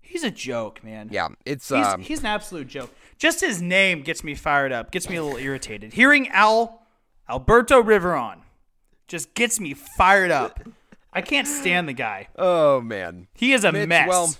He's 0.00 0.22
a 0.24 0.30
joke, 0.30 0.82
man. 0.84 1.08
Yeah. 1.10 1.28
It's 1.44 1.68
He's, 1.68 1.84
um 1.86 2.00
he's 2.02 2.20
an 2.20 2.26
absolute 2.26 2.68
joke. 2.68 2.94
Just 3.18 3.40
his 3.40 3.60
name 3.60 4.02
gets 4.02 4.22
me 4.22 4.34
fired 4.34 4.70
up, 4.72 4.90
gets 4.90 5.08
me 5.08 5.16
a 5.16 5.24
little 5.24 5.38
irritated. 5.38 5.92
Hearing 5.94 6.28
Al 6.28 6.82
Alberto 7.28 7.82
Riveron 7.82 8.38
just 9.08 9.34
gets 9.34 9.58
me 9.58 9.74
fired 9.74 10.30
up. 10.30 10.60
I 11.12 11.20
can't 11.20 11.46
stand 11.48 11.88
the 11.88 11.92
guy. 11.94 12.28
Oh 12.36 12.80
man. 12.80 13.28
He 13.34 13.52
is 13.52 13.64
a 13.64 13.72
Mitch, 13.72 13.88
mess. 13.88 14.08
well- 14.08 14.34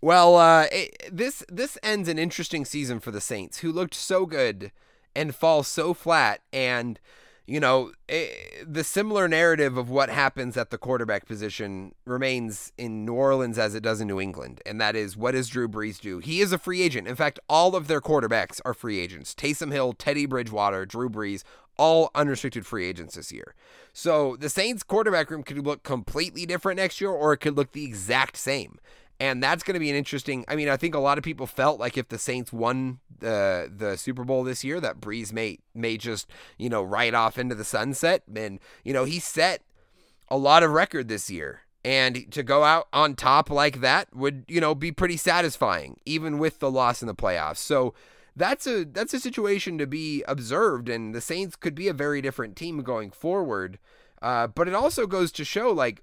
Well, 0.00 0.36
uh 0.36 0.66
it, 0.72 1.08
this 1.10 1.44
this 1.48 1.78
ends 1.82 2.08
an 2.08 2.18
interesting 2.18 2.64
season 2.64 3.00
for 3.00 3.10
the 3.10 3.20
Saints 3.20 3.58
who 3.58 3.72
looked 3.72 3.94
so 3.94 4.26
good 4.26 4.70
and 5.14 5.34
fall 5.34 5.62
so 5.62 5.94
flat 5.94 6.40
and 6.52 6.98
you 7.46 7.60
know, 7.60 7.92
eh, 8.08 8.28
the 8.66 8.84
similar 8.84 9.28
narrative 9.28 9.76
of 9.76 9.90
what 9.90 10.08
happens 10.08 10.56
at 10.56 10.70
the 10.70 10.78
quarterback 10.78 11.26
position 11.26 11.94
remains 12.06 12.72
in 12.78 13.04
New 13.04 13.12
Orleans 13.12 13.58
as 13.58 13.74
it 13.74 13.82
does 13.82 14.00
in 14.00 14.08
New 14.08 14.20
England, 14.20 14.62
and 14.64 14.80
that 14.80 14.96
is 14.96 15.16
what 15.16 15.32
does 15.32 15.48
Drew 15.48 15.68
Brees 15.68 16.00
do? 16.00 16.18
He 16.20 16.40
is 16.40 16.52
a 16.52 16.58
free 16.58 16.80
agent. 16.80 17.06
In 17.06 17.16
fact, 17.16 17.38
all 17.48 17.76
of 17.76 17.86
their 17.86 18.00
quarterbacks 18.00 18.60
are 18.64 18.72
free 18.72 18.98
agents. 18.98 19.34
Taysom 19.34 19.72
Hill, 19.72 19.92
Teddy 19.92 20.24
Bridgewater, 20.26 20.86
Drew 20.86 21.10
Brees, 21.10 21.42
all 21.76 22.10
unrestricted 22.14 22.66
free 22.66 22.86
agents 22.86 23.16
this 23.16 23.32
year. 23.32 23.54
So 23.92 24.36
the 24.36 24.48
Saints 24.48 24.82
quarterback 24.82 25.30
room 25.30 25.42
could 25.42 25.58
look 25.64 25.82
completely 25.82 26.46
different 26.46 26.78
next 26.78 27.00
year, 27.00 27.10
or 27.10 27.32
it 27.34 27.38
could 27.38 27.56
look 27.56 27.72
the 27.72 27.84
exact 27.84 28.36
same. 28.36 28.78
And 29.20 29.42
that's 29.42 29.62
going 29.62 29.74
to 29.74 29.80
be 29.80 29.90
an 29.90 29.96
interesting. 29.96 30.44
I 30.48 30.56
mean, 30.56 30.68
I 30.68 30.76
think 30.76 30.94
a 30.94 30.98
lot 30.98 31.18
of 31.18 31.24
people 31.24 31.46
felt 31.46 31.78
like 31.78 31.96
if 31.96 32.08
the 32.08 32.18
Saints 32.18 32.52
won 32.52 32.98
the 33.20 33.70
the 33.74 33.96
Super 33.96 34.24
Bowl 34.24 34.42
this 34.42 34.64
year, 34.64 34.80
that 34.80 35.00
Brees 35.00 35.32
may 35.32 35.58
may 35.74 35.96
just 35.96 36.28
you 36.58 36.68
know 36.68 36.82
ride 36.82 37.14
off 37.14 37.38
into 37.38 37.54
the 37.54 37.64
sunset. 37.64 38.22
And 38.34 38.58
you 38.82 38.92
know 38.92 39.04
he 39.04 39.20
set 39.20 39.62
a 40.28 40.36
lot 40.36 40.62
of 40.62 40.72
record 40.72 41.08
this 41.08 41.30
year, 41.30 41.60
and 41.84 42.30
to 42.32 42.42
go 42.42 42.64
out 42.64 42.88
on 42.92 43.14
top 43.14 43.50
like 43.50 43.80
that 43.80 44.14
would 44.14 44.44
you 44.48 44.60
know 44.60 44.74
be 44.74 44.90
pretty 44.90 45.16
satisfying, 45.16 46.00
even 46.04 46.38
with 46.38 46.58
the 46.58 46.70
loss 46.70 47.00
in 47.00 47.06
the 47.06 47.14
playoffs. 47.14 47.58
So 47.58 47.94
that's 48.36 48.66
a 48.66 48.84
that's 48.84 49.14
a 49.14 49.20
situation 49.20 49.78
to 49.78 49.86
be 49.86 50.24
observed, 50.26 50.88
and 50.88 51.14
the 51.14 51.20
Saints 51.20 51.56
could 51.56 51.74
be 51.74 51.88
a 51.88 51.94
very 51.94 52.20
different 52.20 52.56
team 52.56 52.82
going 52.82 53.10
forward. 53.10 53.78
Uh, 54.20 54.46
but 54.46 54.66
it 54.66 54.74
also 54.74 55.06
goes 55.06 55.30
to 55.32 55.44
show 55.44 55.70
like 55.70 56.02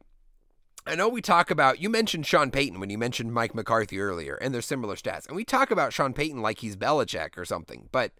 I 0.85 0.95
know 0.95 1.07
we 1.07 1.21
talk 1.21 1.51
about 1.51 1.79
you 1.79 1.89
mentioned 1.89 2.25
Sean 2.25 2.49
Payton 2.51 2.79
when 2.79 2.89
you 2.89 2.97
mentioned 2.97 3.33
Mike 3.33 3.53
McCarthy 3.53 3.99
earlier, 3.99 4.35
and 4.35 4.53
there's 4.53 4.65
similar 4.65 4.95
stats, 4.95 5.27
and 5.27 5.35
we 5.35 5.43
talk 5.45 5.71
about 5.71 5.93
Sean 5.93 6.13
Payton 6.13 6.41
like 6.41 6.59
he's 6.59 6.75
Belichick 6.75 7.37
or 7.37 7.45
something. 7.45 7.87
But 7.91 8.11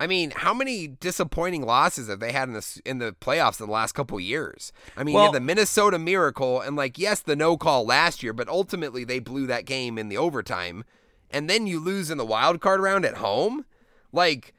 I 0.00 0.06
mean, 0.06 0.32
how 0.34 0.54
many 0.54 0.88
disappointing 0.88 1.62
losses 1.62 2.08
have 2.08 2.20
they 2.20 2.32
had 2.32 2.48
in 2.48 2.54
the 2.54 2.80
in 2.84 2.98
the 2.98 3.12
playoffs 3.12 3.60
in 3.60 3.66
the 3.66 3.72
last 3.72 3.92
couple 3.92 4.18
years? 4.18 4.72
I 4.96 5.04
mean, 5.04 5.14
Well- 5.14 5.30
the 5.32 5.40
Minnesota 5.40 5.98
Miracle, 5.98 6.60
and 6.60 6.74
like 6.74 6.98
yes, 6.98 7.20
the 7.20 7.36
no 7.36 7.56
call 7.56 7.86
last 7.86 8.22
year, 8.22 8.32
but 8.32 8.48
ultimately 8.48 9.04
they 9.04 9.20
blew 9.20 9.46
that 9.46 9.64
game 9.64 9.96
in 9.96 10.08
the 10.08 10.16
overtime, 10.16 10.84
and 11.30 11.48
then 11.48 11.66
you 11.66 11.78
lose 11.78 12.10
in 12.10 12.18
the 12.18 12.26
wild 12.26 12.60
card 12.60 12.80
round 12.80 13.04
at 13.04 13.18
home. 13.18 13.64
Like, 14.12 14.54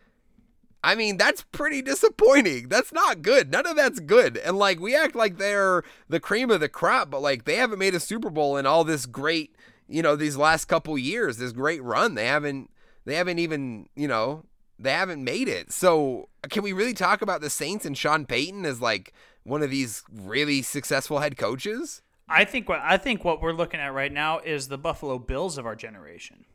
I 0.83 0.95
mean, 0.95 1.17
that's 1.17 1.43
pretty 1.51 1.81
disappointing. 1.81 2.69
That's 2.69 2.91
not 2.91 3.21
good. 3.21 3.51
None 3.51 3.67
of 3.67 3.75
that's 3.75 3.99
good. 3.99 4.37
And 4.37 4.57
like 4.57 4.79
we 4.79 4.95
act 4.95 5.15
like 5.15 5.37
they're 5.37 5.83
the 6.09 6.19
cream 6.19 6.49
of 6.49 6.59
the 6.59 6.69
crop, 6.69 7.11
but 7.11 7.21
like 7.21 7.45
they 7.45 7.55
haven't 7.55 7.79
made 7.79 7.93
a 7.93 7.99
Super 7.99 8.29
Bowl 8.29 8.57
in 8.57 8.65
all 8.65 8.83
this 8.83 9.05
great, 9.05 9.55
you 9.87 10.01
know, 10.01 10.15
these 10.15 10.37
last 10.37 10.65
couple 10.65 10.97
years, 10.97 11.37
this 11.37 11.51
great 11.51 11.83
run. 11.83 12.15
They 12.15 12.25
haven't 12.25 12.71
they 13.05 13.15
haven't 13.15 13.39
even, 13.39 13.89
you 13.95 14.07
know, 14.07 14.45
they 14.79 14.91
haven't 14.91 15.23
made 15.23 15.47
it. 15.47 15.71
So, 15.71 16.29
can 16.49 16.63
we 16.63 16.73
really 16.73 16.93
talk 16.93 17.21
about 17.21 17.41
the 17.41 17.49
Saints 17.49 17.85
and 17.85 17.97
Sean 17.97 18.25
Payton 18.25 18.65
as 18.65 18.81
like 18.81 19.13
one 19.43 19.61
of 19.61 19.69
these 19.69 20.03
really 20.11 20.61
successful 20.61 21.19
head 21.19 21.37
coaches? 21.37 22.01
I 22.27 22.45
think 22.45 22.69
what 22.69 22.79
I 22.79 22.97
think 22.97 23.23
what 23.23 23.41
we're 23.41 23.53
looking 23.53 23.79
at 23.79 23.93
right 23.93 24.11
now 24.11 24.39
is 24.39 24.67
the 24.67 24.77
Buffalo 24.77 25.19
Bills 25.19 25.57
of 25.57 25.65
our 25.65 25.75
generation. 25.75 26.45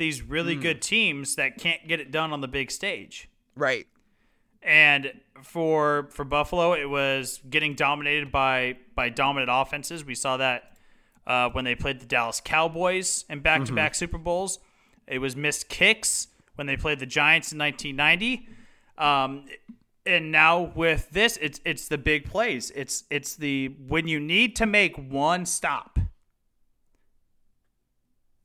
These 0.00 0.22
really 0.22 0.54
Hmm. 0.54 0.62
good 0.62 0.82
teams 0.82 1.36
that 1.36 1.58
can't 1.58 1.86
get 1.86 2.00
it 2.00 2.10
done 2.10 2.32
on 2.32 2.40
the 2.40 2.48
big 2.48 2.70
stage. 2.70 3.28
Right. 3.54 3.86
And 4.62 5.12
for 5.42 6.08
for 6.10 6.24
Buffalo, 6.24 6.72
it 6.72 6.88
was 6.88 7.40
getting 7.50 7.74
dominated 7.74 8.32
by 8.32 8.76
by 8.94 9.10
dominant 9.10 9.50
offenses. 9.52 10.04
We 10.04 10.14
saw 10.14 10.38
that 10.38 10.76
uh, 11.26 11.50
when 11.50 11.64
they 11.66 11.74
played 11.74 12.00
the 12.00 12.06
Dallas 12.06 12.40
Cowboys 12.40 13.24
in 13.28 13.40
back 13.40 13.64
to 13.66 13.72
back 13.74 13.94
Super 13.94 14.18
Bowls. 14.18 14.58
It 15.06 15.18
was 15.18 15.36
missed 15.36 15.68
kicks 15.68 16.28
when 16.54 16.66
they 16.66 16.76
played 16.78 16.98
the 16.98 17.06
Giants 17.06 17.52
in 17.52 17.58
1990. 17.58 18.48
Um, 18.96 19.44
and 20.06 20.32
now 20.32 20.72
with 20.74 21.10
this, 21.10 21.38
it's 21.42 21.60
it's 21.64 21.88
the 21.88 21.98
big 21.98 22.24
plays. 22.24 22.70
It's 22.74 23.04
it's 23.10 23.36
the 23.36 23.68
when 23.86 24.08
you 24.08 24.18
need 24.18 24.56
to 24.56 24.66
make 24.66 24.96
one 24.96 25.44
stop. 25.44 25.98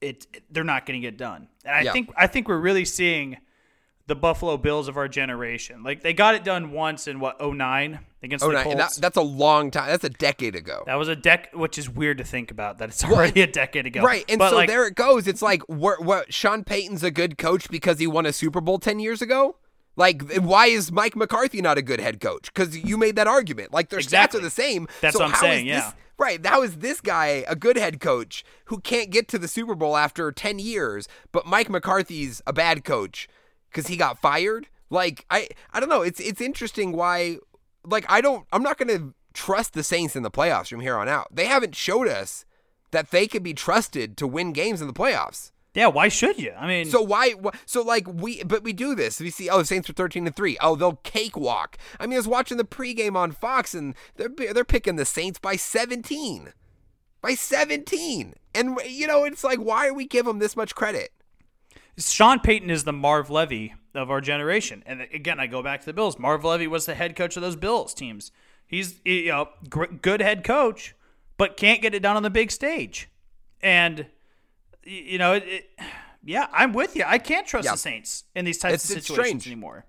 It, 0.06 0.44
they're 0.52 0.64
not 0.64 0.86
going 0.86 1.02
to 1.02 1.06
get 1.06 1.18
done. 1.18 1.48
And 1.65 1.76
I 1.76 1.82
Yeah. 1.82 1.91
think 1.94 2.11
I 2.18 2.27
think 2.27 2.48
we're 2.48 2.60
really 2.60 2.86
seeing 2.86 3.38
the 4.07 4.15
Buffalo 4.15 4.56
Bills 4.57 4.88
of 4.88 4.98
our 4.98 5.07
generation. 5.07 5.82
Like 5.84 6.03
they 6.03 6.14
got 6.14 6.36
it 6.36 6.44
done 6.44 6.72
once 6.72 7.07
in 7.07 7.19
what 7.19 7.41
09 7.41 7.99
against 8.22 8.45
Oh, 8.45 8.52
the 8.52 8.61
Colts. 8.61 8.95
that, 8.95 9.02
that's 9.02 9.18
a 9.18 9.22
long 9.22 9.72
time. 9.72 9.88
That's 9.88 10.03
a 10.03 10.10
decade 10.10 10.56
ago. 10.56 10.84
That 10.86 10.95
was 10.95 11.07
a 11.07 11.15
deck, 11.15 11.49
which 11.53 11.77
is 11.80 11.90
weird 11.90 12.19
to 12.19 12.23
think 12.23 12.52
about 12.52 12.77
that 12.77 12.90
it's 12.90 13.03
already 13.03 13.41
a 13.41 13.48
decade 13.48 13.88
ago. 13.88 14.02
Right, 14.02 14.23
and 14.30 14.38
But, 14.38 14.52
so 14.52 14.56
like, 14.57 14.69
there 14.69 14.86
it 14.86 14.94
goes. 14.95 15.27
It's 15.27 15.41
like, 15.41 15.64
what, 15.64 16.03
what? 16.03 16.32
Sean 16.34 16.64
Payton's 16.64 17.03
a 17.03 17.10
good 17.11 17.38
coach 17.40 17.68
because 17.69 17.98
he 17.99 18.06
won 18.07 18.26
a 18.27 18.34
Super 18.34 18.61
Bowl 18.61 18.77
ten 18.80 18.99
years 18.99 19.22
ago. 19.23 19.57
Like, 19.98 20.22
why 20.40 20.68
is 20.68 20.91
Mike 20.91 21.15
McCarthy 21.15 21.61
not 21.61 21.77
a 21.77 21.82
good 21.82 21.99
head 22.02 22.19
coach? 22.19 22.53
Because 22.53 22.77
you 22.77 22.98
made 22.98 23.15
that 23.15 23.27
argument. 23.27 23.72
Like, 23.73 23.90
their 23.90 23.99
Exactly. 23.99 24.40
stats 24.40 24.41
are 24.41 24.44
the 24.44 24.49
same. 24.52 24.88
That's 25.02 25.15
so 25.15 25.23
what 25.23 25.34
I'm 25.34 25.40
saying, 25.40 25.65
this- 25.68 25.77
yeah. 25.77 25.91
Right. 26.18 26.42
That 26.42 26.60
was 26.60 26.78
this 26.78 27.02
guy 27.02 27.44
a 27.48 27.56
good 27.56 27.78
head 27.78 28.00
coach 28.00 28.44
who 28.66 28.80
can't 28.80 29.12
get 29.12 29.28
to 29.30 29.38
the 29.38 29.48
Super 29.48 29.76
Bowl 29.76 29.98
after 29.98 30.32
ten 30.32 30.60
years, 30.60 31.08
but 31.32 31.46
Mike 31.46 31.70
McCarthy's 31.70 32.42
a 32.48 32.54
bad 32.54 32.84
coach 32.84 33.28
because 33.70 33.88
he 33.88 33.98
got 33.98 34.22
fired? 34.22 34.68
Like, 34.90 35.26
I, 35.30 35.50
I 35.74 35.80
don't 35.80 35.90
know. 35.90 36.02
It's 36.02 36.20
it's 36.20 36.42
interesting 36.42 36.94
why. 36.94 37.38
Like, 37.84 38.06
I 38.08 38.22
don't. 38.22 38.46
I'm 38.54 38.64
not 38.64 38.78
going 38.78 38.98
to 38.98 39.14
trust 39.34 39.74
the 39.74 39.84
Saints 39.84 40.16
in 40.16 40.24
the 40.24 40.32
playoffs 40.32 40.70
from 40.70 40.80
here 40.80 40.96
on 40.96 41.10
out. 41.10 41.28
They 41.32 41.46
haven't 41.46 41.76
showed 41.76 42.08
us 42.08 42.46
that 42.92 43.12
they 43.12 43.28
can 43.28 43.44
be 43.44 43.54
trusted 43.54 44.16
to 44.18 44.26
win 44.26 44.54
games 44.54 44.82
in 44.82 44.88
the 44.88 44.94
playoffs. 44.94 45.52
Yeah, 45.76 45.88
why 45.88 46.07
should 46.07 46.39
you? 46.39 46.53
I 46.57 46.68
mean, 46.68 46.85
So 46.85 47.02
why? 47.02 47.35
So 47.65 47.81
like 47.84 48.07
we, 48.07 48.43
but 48.43 48.64
we 48.64 48.72
do 48.72 48.95
this. 48.95 49.19
We 49.19 49.30
see, 49.30 49.49
oh, 49.49 49.60
the 49.60 49.65
Saints 49.65 49.89
are 49.89 49.93
thirteen 49.93 50.26
and 50.26 50.35
three. 50.35 50.57
Oh, 50.61 50.76
they'll 50.76 51.02
cakewalk. 51.03 51.77
I 51.99 52.06
mean, 52.06 52.14
I 52.14 52.18
was 52.18 52.27
watching 52.27 52.57
the 52.57 52.64
pregame 52.64 53.15
on 53.15 53.34
Fox, 53.34 53.76
and 53.76 53.93
they're 54.15 54.30
they're 54.30 54.64
picking 54.64 54.95
the 54.95 55.06
Saints 55.06 55.38
by 55.38 55.57
seventeen, 55.57 56.53
by 57.22 57.34
seventeen. 57.34 58.35
And 58.56 58.80
you 58.88 59.06
know, 59.06 59.26
it's 59.26 59.43
like, 59.43 59.60
why 59.60 59.88
do 59.88 59.93
we 59.93 60.07
give 60.07 60.26
them 60.26 60.39
this 60.39 60.56
much 60.56 60.73
credit? 60.76 61.11
Sean 61.97 62.39
Payton 62.39 62.69
is 62.69 62.85
the 62.85 62.93
Marv 62.93 63.30
Levy 63.30 63.73
of 63.93 64.10
our 64.10 64.22
generation. 64.22 64.81
And 64.85 65.02
uh, 65.02 65.06
again, 65.14 65.39
I 65.39 65.47
go 65.47 65.61
back 65.61 65.81
to 65.81 65.85
the 65.85 65.93
Bills. 65.93 66.18
Marv 66.18 66.45
Levy 66.45 66.68
was 66.68 66.85
the 66.85 66.95
head 66.95 67.15
coach 67.15 67.35
of 67.35 67.41
those 67.41 67.56
Bills 67.57 67.93
teams. 67.93 68.31
He's 68.65 69.02
you 69.03 69.27
know 69.27 69.49
good 70.02 70.22
head 70.22 70.45
coach, 70.45 70.95
but 71.38 71.57
can't 71.57 71.81
get 71.81 71.93
it 71.93 72.02
done 72.02 72.15
on 72.15 72.23
the 72.23 72.30
big 72.30 72.49
stage. 72.49 73.10
And 73.61 74.07
you 74.86 75.18
know, 75.18 75.34
it, 75.34 75.44
it, 75.48 75.70
yeah, 76.24 76.48
I'm 76.53 76.74
with 76.74 76.95
you. 76.95 77.03
I 77.06 77.18
can't 77.18 77.45
trust 77.48 77.66
Yeah. 77.66 77.72
the 77.74 77.78
Saints 77.78 78.24
in 78.36 78.45
these 78.45 78.57
types 78.57 78.74
It's- 78.86 78.91
of 78.91 78.98
it's 78.98 79.07
situations 79.07 79.44
strange. 79.44 79.48
anymore. 79.48 79.86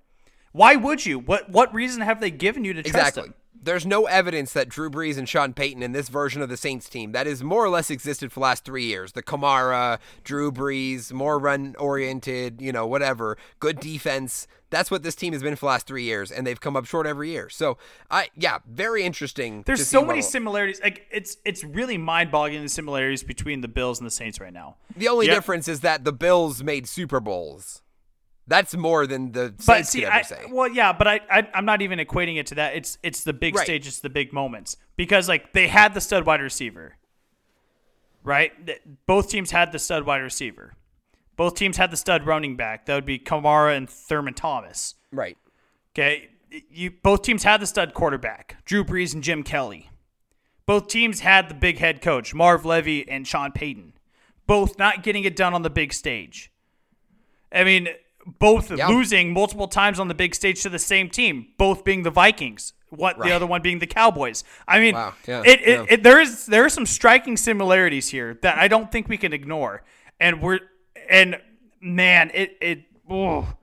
Why 0.52 0.74
would 0.77 1.05
you? 1.05 1.18
What 1.18 1.51
what 1.51 1.73
reason 1.74 2.01
have 2.02 2.20
they 2.20 2.31
given 2.31 2.64
you 2.64 2.73
to 2.73 2.82
trust 2.82 2.97
Exactly. 2.97 3.23
them? 3.24 3.35
There's 3.62 3.85
no 3.85 4.06
evidence 4.06 4.52
that 4.52 4.68
Drew 4.68 4.89
Brees 4.89 5.18
and 5.18 5.28
Sean 5.28 5.52
Payton 5.52 5.82
in 5.82 5.90
this 5.93 6.09
version 6.09 6.40
of 6.40 6.48
the 6.48 6.56
Saints 6.56 6.89
team 6.89 7.12
that 7.12 7.27
is 7.27 7.43
more 7.43 7.64
or 7.64 7.68
less 7.68 7.90
existed 7.90 8.31
for 8.32 8.40
the 8.40 8.44
last 8.44 8.64
three 8.64 8.85
years. 8.85 9.12
The 9.12 9.23
Kamara, 9.24 9.98
Drew 10.24 10.52
Brees, 10.52 11.12
more 11.12 11.39
run 11.39 11.74
oriented, 11.78 12.60
you 12.62 12.70
know, 12.70 12.86
whatever, 12.86 13.36
good 13.59 13.81
defense. 13.81 14.47
That's 14.68 14.90
what 14.90 15.05
this 15.05 15.14
team 15.14 15.32
has 15.32 15.43
been 15.44 15.55
for 15.55 15.60
the 15.60 15.66
last 15.66 15.86
three 15.86 16.02
years, 16.02 16.32
and 16.32 16.44
they've 16.47 16.60
come 16.60 16.76
up 16.76 16.86
short 16.86 17.06
every 17.06 17.30
year. 17.30 17.48
So, 17.48 17.78
I 18.10 18.28
yeah, 18.36 18.59
very 18.68 19.05
interesting. 19.05 19.62
There's 19.64 19.86
so 19.86 20.05
many 20.05 20.18
what- 20.18 20.24
similarities. 20.28 20.80
Like 20.82 21.06
it's 21.10 21.36
it's 21.44 21.62
really 21.62 21.97
mind-boggling 21.98 22.62
the 22.62 22.68
similarities 22.68 23.22
between 23.22 23.60
the 23.60 23.68
Bills 23.68 24.01
and 24.01 24.06
the 24.06 24.10
Saints 24.10 24.40
right 24.40 24.52
now. 24.52 24.76
The 24.97 25.06
only 25.09 25.26
Yeah. 25.28 25.34
difference 25.34 25.68
is 25.68 25.80
that 25.80 26.05
the 26.05 26.12
Bills 26.12 26.62
made 26.64 26.88
Super 26.88 27.20
Bowls. 27.20 27.82
That's 28.48 28.76
more 28.76 29.06
than 29.06 29.32
the 29.32 29.55
But 29.56 29.62
Saints 29.62 29.88
see, 29.90 30.01
could 30.01 30.09
I, 30.09 30.18
ever 30.20 30.24
say. 30.28 30.44
well, 30.51 30.68
yeah, 30.68 30.93
but 30.93 31.06
I, 31.09 31.20
I 31.30 31.48
I'm 31.55 31.64
not 31.64 31.80
even 31.82 31.98
equating 31.98 32.36
it 32.36 32.47
to 32.47 32.55
that. 32.56 32.74
It's 32.76 32.98
it's 33.05 33.22
the 33.24 33.32
big 33.32 33.55
Right. 33.55 33.64
stage, 33.64 33.86
it's 33.86 34.01
the 34.01 34.10
big 34.10 34.32
moments 34.32 34.76
because 34.97 35.28
like 35.28 35.52
they 35.52 35.68
had 35.68 35.94
the 35.94 36.01
stud 36.01 36.26
wide 36.26 36.40
receiver, 36.40 36.97
right? 38.22 38.52
Both 39.06 39.30
teams 39.30 39.51
had 39.52 39.72
the 39.72 39.78
stud 39.78 40.05
wide 40.06 40.22
receiver. 40.22 40.74
Both 41.36 41.54
teams 41.54 41.76
had 41.76 41.90
the 41.90 41.96
stud 41.96 42.26
running 42.26 42.56
back. 42.56 42.86
That 42.86 42.94
would 42.94 43.04
be 43.06 43.18
Kamara 43.18 43.76
and 43.76 43.88
Thurman 43.88 44.34
Thomas. 44.34 44.94
right. 45.12 45.36
Okay, 45.98 46.28
you 46.70 46.90
both 46.90 47.22
teams 47.22 47.42
had 47.44 47.60
the 47.60 47.66
stud 47.66 47.94
quarterback, 47.94 48.56
Drew 48.66 48.84
Brees 48.84 49.14
and 49.14 49.22
Jim 49.22 49.42
Kelly. 49.42 49.88
Both 50.66 50.88
teams 50.88 51.20
had 51.20 51.48
the 51.48 51.54
big 51.54 51.78
head 51.78 52.02
coach, 52.02 52.34
Marv 52.34 52.64
Levy 52.66 53.08
and 53.08 53.26
Sean 53.26 53.52
Payton. 53.52 53.94
Both 54.46 54.78
not 54.78 55.02
getting 55.02 55.24
it 55.24 55.34
done 55.36 55.54
on 55.54 55.62
the 55.62 55.70
big 55.70 55.92
stage. 55.92 56.50
I 57.52 57.64
mean, 57.64 57.88
both 58.26 58.70
Yeah. 58.70 58.88
losing 58.88 59.32
multiple 59.32 59.68
times 59.68 59.98
on 60.00 60.08
the 60.08 60.14
big 60.14 60.34
stage 60.34 60.62
to 60.64 60.68
the 60.68 60.78
same 60.78 61.08
team, 61.08 61.48
both 61.56 61.84
being 61.84 62.02
the 62.02 62.10
Vikings. 62.10 62.72
What 62.90 63.18
Right. 63.18 63.28
the 63.28 63.34
other 63.34 63.46
one 63.46 63.62
being 63.62 63.78
the 63.78 63.86
Cowboys. 63.86 64.44
I 64.68 64.78
mean, 64.78 64.94
Wow, 64.94 65.14
yeah, 65.26 65.42
it, 65.44 65.60
it, 65.62 65.68
yeah. 65.68 65.84
it 65.88 66.02
there 66.02 66.20
is 66.20 66.46
there 66.46 66.64
are 66.64 66.68
some 66.68 66.86
striking 66.86 67.36
similarities 67.36 68.10
here 68.10 68.38
that 68.42 68.58
I 68.58 68.68
don't 68.68 68.92
think 68.92 69.08
we 69.08 69.16
can 69.16 69.32
ignore. 69.32 69.82
And 70.20 70.40
we're 70.40 70.60
and 71.09 71.41
man, 71.81 72.31
it 72.35 72.57
it 72.61 72.85
oh, 73.11 73.55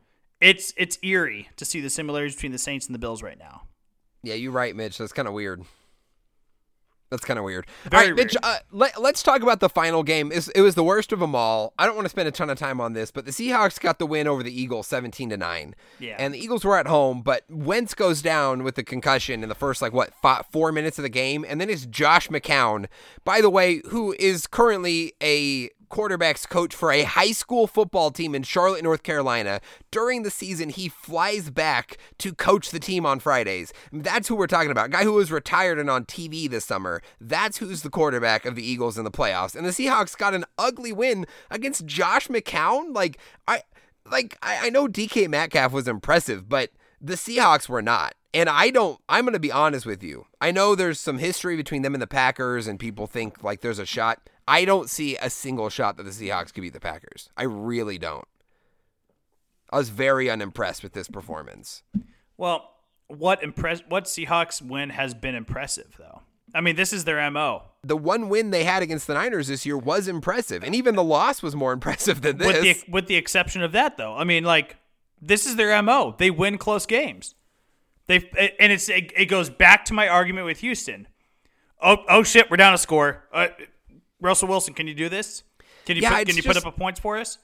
it's 0.42 0.74
it's 0.78 0.98
eerie 1.04 1.50
to 1.58 1.66
see 1.66 1.82
the 1.82 1.90
similarities 1.90 2.36
between 2.36 2.52
the 2.52 2.58
Saints 2.58 2.86
and 2.86 2.96
the 2.96 3.00
Bills 3.00 3.24
right 3.24 3.38
now. 3.38 3.64
Yeah, 4.24 4.36
you're 4.36 4.52
right, 4.52 4.76
Mitch. 4.76 4.98
That's 4.98 5.14
kind 5.14 5.28
of 5.28 5.34
weird. 5.34 5.64
That's 7.14 7.26
kind 7.26 7.38
of 7.38 7.46
weird. 7.46 7.68
Very 7.84 8.04
all 8.06 8.10
right, 8.10 8.16
Mitch. 8.16 8.36
weird. 8.42 8.44
Uh, 8.44 8.58
let, 8.72 9.00
let's 9.00 9.22
talk 9.22 9.44
about 9.44 9.60
the 9.60 9.70
final 9.70 10.02
game. 10.02 10.32
It's, 10.34 10.48
it 10.48 10.62
was 10.62 10.74
the 10.74 10.84
worst 10.84 11.12
of 11.12 11.20
them 11.20 11.36
all. 11.36 11.72
I 11.78 11.86
don't 11.86 11.94
want 11.96 12.06
to 12.06 12.10
spend 12.10 12.28
a 12.28 12.32
ton 12.32 12.50
of 12.50 12.58
time 12.58 12.82
on 12.82 12.94
this, 12.94 13.12
but 13.12 13.26
the 13.26 13.32
Seahawks 13.32 13.80
got 13.80 14.00
the 14.00 14.08
win 14.08 14.26
over 14.26 14.42
the 14.42 14.62
Eagles, 14.62 14.88
seventeen 14.88 15.30
to 15.30 15.38
nine. 15.38 15.76
Yeah. 16.00 16.16
And 16.18 16.34
the 16.34 16.40
Eagles 16.40 16.66
were 16.66 16.76
at 16.76 16.88
home, 16.88 17.22
but 17.22 17.44
Wentz 17.52 17.94
goes 17.94 18.24
down 18.24 18.64
with 18.64 18.74
the 18.74 18.84
concussion 18.84 19.44
in 19.44 19.50
the 19.50 19.54
first 19.54 19.80
like 19.80 19.94
what 19.94 20.16
five, 20.24 20.48
four 20.52 20.72
minutes 20.72 20.98
of 20.98 21.04
the 21.04 21.10
game, 21.10 21.46
and 21.48 21.62
then 21.62 21.70
it's 21.70 21.86
Josh 21.86 22.30
McCown, 22.30 22.88
by 23.24 23.42
the 23.42 23.50
way, 23.50 23.82
who 23.90 24.16
is 24.18 24.48
currently 24.48 25.14
a 25.22 25.70
quarterbacks 25.94 26.50
coach 26.50 26.74
for 26.74 26.92
a 26.92 27.04
high 27.04 27.32
school 27.32 27.68
football 27.68 28.10
team 28.10 28.34
in 28.34 28.42
Charlotte, 28.42 28.84
North 28.84 29.04
Carolina. 29.04 29.62
During 29.92 30.24
the 30.24 30.32
season, 30.32 30.70
he 30.70 30.90
flies 30.90 31.52
back 31.52 31.98
to 32.18 32.34
coach 32.34 32.72
the 32.72 32.80
team 32.80 33.06
on 33.06 33.20
Fridays. 33.20 33.72
That's 33.92 34.28
who 34.28 34.36
we're 34.36 34.48
talking 34.48 34.72
about. 34.72 34.90
Guy 34.90 35.04
who 35.04 35.14
was 35.14 35.32
retired 35.32 35.78
and 35.78 35.92
on 35.92 36.06
TV 36.06 36.50
this 36.50 36.66
summer. 36.66 37.04
That's 37.22 37.58
who's 37.58 37.84
the 37.84 37.92
quarterback 37.92 38.46
of 38.46 38.56
the 38.56 38.66
Eagles 38.66 38.98
in 38.98 39.04
the 39.04 39.12
playoffs. 39.12 39.56
And 39.56 39.68
the 39.68 39.70
Seahawks 39.70 40.18
got 40.18 40.34
an 40.34 40.46
ugly 40.58 40.92
win 40.92 41.28
against 41.52 41.86
Josh 41.86 42.28
McCown. 42.28 42.96
Like 42.96 43.20
I 43.48 43.62
like 44.10 44.36
I, 44.42 44.68
I 44.68 44.70
know 44.72 44.88
DK 44.88 45.30
Metcalf 45.30 45.72
was 45.72 45.88
impressive, 45.88 46.50
but 46.50 46.72
the 47.00 47.14
Seahawks 47.14 47.70
were 47.70 47.84
not. 47.84 48.16
And 48.34 48.50
I 48.50 48.72
don't, 48.72 49.00
I'm 49.08 49.26
going 49.26 49.34
to 49.34 49.40
be 49.40 49.52
honest 49.52 49.86
with 49.86 50.02
you. 50.02 50.26
I 50.42 50.50
know 50.50 50.74
there's 50.74 51.00
some 51.00 51.20
history 51.20 51.56
between 51.56 51.84
them 51.84 51.94
and 51.94 52.02
the 52.02 52.08
Packers, 52.08 52.66
and 52.66 52.80
people 52.80 53.06
think 53.06 53.44
like 53.44 53.62
there's 53.62 53.78
a 53.78 53.86
shot. 53.86 54.28
I 54.48 54.66
don't 54.66 54.90
see 54.90 55.16
a 55.18 55.30
single 55.30 55.70
shot 55.70 55.98
that 55.98 56.04
the 56.04 56.12
Seahawks 56.12 56.54
could 56.54 56.62
beat 56.62 56.74
the 56.74 56.80
Packers. 56.80 57.30
I 57.38 57.44
really 57.44 57.98
don't. 57.98 58.28
I 59.70 59.78
was 59.78 59.90
very 59.90 60.30
unimpressed 60.30 60.84
with 60.84 60.94
this 60.94 61.08
performance. 61.08 61.84
Well, 62.38 62.70
what 63.08 63.44
impress 63.44 63.82
what 63.88 64.06
Seahawks 64.06 64.62
win 64.62 64.92
has 64.92 65.14
been 65.14 65.36
impressive 65.36 65.96
though. 65.98 66.22
I 66.56 66.62
mean, 66.62 66.76
this 66.76 66.94
is 66.94 67.06
their 67.06 67.30
MO. 67.32 67.64
The 67.84 67.98
one 67.98 68.30
win 68.30 68.52
they 68.52 68.64
had 68.64 68.84
against 68.84 69.08
the 69.08 69.16
Niners 69.16 69.48
this 69.48 69.66
year 69.66 69.78
was 69.78 70.08
impressive, 70.08 70.64
and 70.64 70.76
even 70.76 70.96
the 70.96 71.04
loss 71.04 71.42
was 71.42 71.56
more 71.56 71.74
impressive 71.74 72.22
than 72.22 72.38
this. 72.38 72.48
With 72.48 72.62
the 72.62 72.92
with 72.92 73.08
the 73.08 73.16
exception 73.16 73.64
of 73.64 73.72
that 73.72 73.98
though. 73.98 74.16
I 74.16 74.24
mean, 74.24 74.44
like 74.44 74.78
this 75.22 75.46
is 75.46 75.56
their 75.56 75.82
MO. 75.82 76.16
They 76.18 76.30
win 76.30 76.58
close 76.58 76.86
games. 76.86 77.36
They 78.08 78.18
and 78.60 78.72
it's 78.72 78.90
it, 78.90 79.12
it, 79.16 79.26
goes 79.26 79.50
back 79.50 79.86
to 79.86 79.94
my 79.94 80.08
argument 80.08 80.46
with 80.46 80.60
Houston. 80.60 81.08
Oh 81.82 81.98
oh 82.10 82.24
shit, 82.24 82.52
we're 82.52 82.58
down 82.58 82.74
a 82.74 82.78
score. 82.78 83.24
Uh, 83.34 83.48
Russell 84.24 84.48
Wilson, 84.48 84.74
can 84.74 84.88
you 84.88 84.94
do 84.96 85.10
this? 85.10 85.44
Can 85.86 85.98
you 85.98 86.02
Yeah, 86.02 86.18
put, 86.18 86.28
can 86.28 86.38
you 86.38 86.44
put 86.44 86.58
up 86.58 86.66
a 86.66 86.72
points 86.72 87.00
for 87.00 87.18
us? 87.18 87.38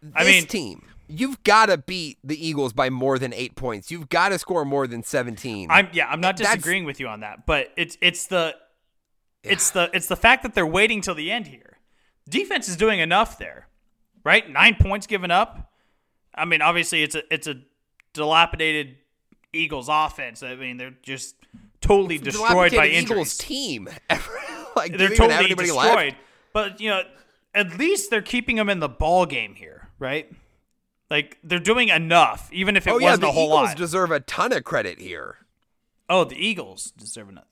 this 0.00 0.12
I 0.16 0.24
mean, 0.24 0.46
team, 0.46 0.82
you've 1.06 1.44
got 1.44 1.66
to 1.66 1.76
beat 1.78 2.18
the 2.24 2.44
Eagles 2.44 2.72
by 2.72 2.90
more 2.90 3.18
than 3.18 3.32
eight 3.34 3.54
points. 3.54 3.90
You've 3.90 4.08
got 4.08 4.30
to 4.30 4.38
score 4.38 4.64
more 4.64 4.86
than 4.86 5.02
17. 5.04 5.70
I'm 5.70 5.88
yeah, 5.92 6.08
I'm 6.08 6.20
not 6.20 6.36
That's- 6.36 6.56
disagreeing 6.56 6.84
with 6.84 6.98
you 6.98 7.06
on 7.06 7.20
that, 7.20 7.46
but 7.46 7.70
it's 7.76 7.96
it's 8.00 8.26
the 8.26 8.56
it's 9.44 9.70
the 9.70 9.90
it's 9.92 10.06
the 10.08 10.16
fact 10.16 10.42
that 10.42 10.54
they're 10.54 10.66
waiting 10.66 11.00
till 11.02 11.14
the 11.14 11.30
end 11.30 11.46
here. 11.48 11.78
Defense 12.28 12.68
is 12.68 12.76
doing 12.76 12.98
enough 13.00 13.38
there, 13.38 13.68
right? 14.24 14.48
Nine 14.50 14.76
points 14.80 15.06
given 15.06 15.30
up. 15.30 15.70
I 16.34 16.46
mean, 16.46 16.62
obviously 16.62 17.02
it's 17.02 17.14
a 17.14 17.22
it's 17.32 17.46
a 17.46 17.56
dilapidated 18.14 18.96
Eagles 19.52 19.88
offense. 19.90 20.42
I 20.42 20.54
mean, 20.56 20.78
they're 20.78 20.94
just 21.02 21.34
totally 21.80 22.18
destroyed 22.18 22.74
by 22.74 22.86
injuries. 22.88 23.10
Eagles 23.10 23.36
team. 23.36 23.88
like, 24.90 24.98
they're 24.98 25.08
totally 25.10 25.34
anybody 25.44 25.68
destroyed. 25.68 25.96
left? 25.96 26.16
But 26.52 26.80
you 26.80 26.90
know, 26.90 27.02
at 27.54 27.78
least 27.78 28.10
they're 28.10 28.22
keeping 28.22 28.56
them 28.56 28.68
in 28.68 28.80
the 28.80 28.88
ball 28.88 29.26
game 29.26 29.54
here, 29.54 29.88
right? 29.98 30.30
Like 31.10 31.38
they're 31.44 31.58
doing 31.58 31.88
enough, 31.88 32.48
even 32.52 32.76
if 32.76 32.86
it 32.86 32.90
Oh 32.90 32.98
yeah, 32.98 33.06
wasn't 33.06 33.22
the 33.22 33.28
a 33.28 33.32
whole 33.32 33.46
Eagles 33.48 33.68
lot. 33.68 33.76
deserve 33.76 34.10
a 34.10 34.20
ton 34.20 34.52
of 34.52 34.64
credit 34.64 34.98
here. 35.00 35.36
oh, 36.08 36.24
the 36.24 36.36
Eagles 36.36 36.90
deserve 36.96 37.28
enough. 37.28 37.44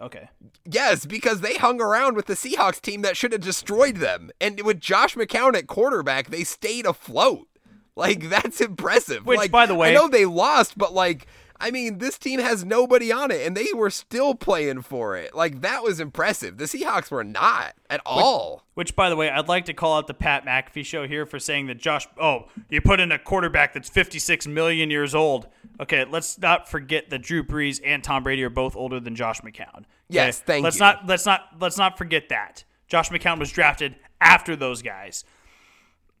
Okay. 0.00 0.28
Yes, 0.64 1.06
because 1.06 1.40
they 1.42 1.54
hung 1.54 1.80
around 1.80 2.16
with 2.16 2.26
the 2.26 2.34
Seahawks 2.34 2.80
team 2.80 3.02
that 3.02 3.16
should 3.16 3.32
have 3.32 3.42
destroyed 3.42 3.96
them, 3.96 4.30
and 4.40 4.60
with 4.62 4.80
Josh 4.80 5.14
McCown 5.14 5.54
at 5.54 5.66
quarterback, 5.66 6.28
they 6.30 6.42
stayed 6.44 6.86
afloat. 6.86 7.46
Like 7.94 8.28
that's 8.30 8.60
impressive. 8.60 9.26
Which, 9.26 9.36
like, 9.38 9.50
by 9.50 9.66
the 9.66 9.74
way- 9.74 9.90
I 9.90 9.94
know 9.94 10.08
they 10.08 10.24
lost, 10.24 10.76
but 10.78 10.92
like, 10.94 11.26
I 11.62 11.70
mean, 11.70 11.98
this 11.98 12.18
team 12.18 12.40
has 12.40 12.64
nobody 12.64 13.12
on 13.12 13.30
it, 13.30 13.46
and 13.46 13.56
they 13.56 13.72
were 13.72 13.88
still 13.88 14.34
playing 14.34 14.82
for 14.82 15.16
it. 15.16 15.32
Like 15.32 15.60
that 15.60 15.84
was 15.84 16.00
impressive. 16.00 16.58
The 16.58 16.64
Seahawks 16.64 17.08
were 17.08 17.22
not 17.22 17.74
at 17.88 18.00
all. 18.04 18.64
Which, 18.74 18.96
by 18.96 19.08
the 19.08 19.14
way, 19.14 19.30
I'd 19.30 19.46
like 19.46 19.66
to 19.66 19.72
call 19.72 19.96
out 19.96 20.08
the 20.08 20.14
Pat 20.14 20.44
McAfee 20.44 20.84
show 20.84 21.06
here 21.06 21.24
for 21.24 21.38
saying 21.38 21.68
that 21.68 21.78
Josh. 21.78 22.08
Oh, 22.20 22.48
you 22.68 22.80
put 22.80 22.98
in 22.98 23.12
a 23.12 23.18
quarterback 23.18 23.74
that's 23.74 23.88
56 23.88 24.48
million 24.48 24.90
years 24.90 25.14
old. 25.14 25.46
Okay, 25.78 26.04
let's 26.04 26.36
not 26.36 26.68
forget 26.68 27.10
that 27.10 27.22
Drew 27.22 27.44
Brees 27.44 27.80
and 27.84 28.02
Tom 28.02 28.24
Brady 28.24 28.42
are 28.42 28.50
both 28.50 28.74
older 28.74 28.98
than 28.98 29.14
Josh 29.14 29.40
McCown. 29.42 29.76
Okay? 29.76 29.86
Yes, 30.08 30.40
thank 30.40 30.64
let's 30.64 30.76
you. 30.76 30.80
not 30.80 31.06
let's 31.06 31.24
not 31.24 31.42
let's 31.60 31.78
not 31.78 31.96
forget 31.96 32.28
that 32.30 32.64
Josh 32.88 33.10
McCown 33.10 33.38
was 33.38 33.52
drafted 33.52 33.94
after 34.20 34.56
those 34.56 34.82
guys, 34.82 35.24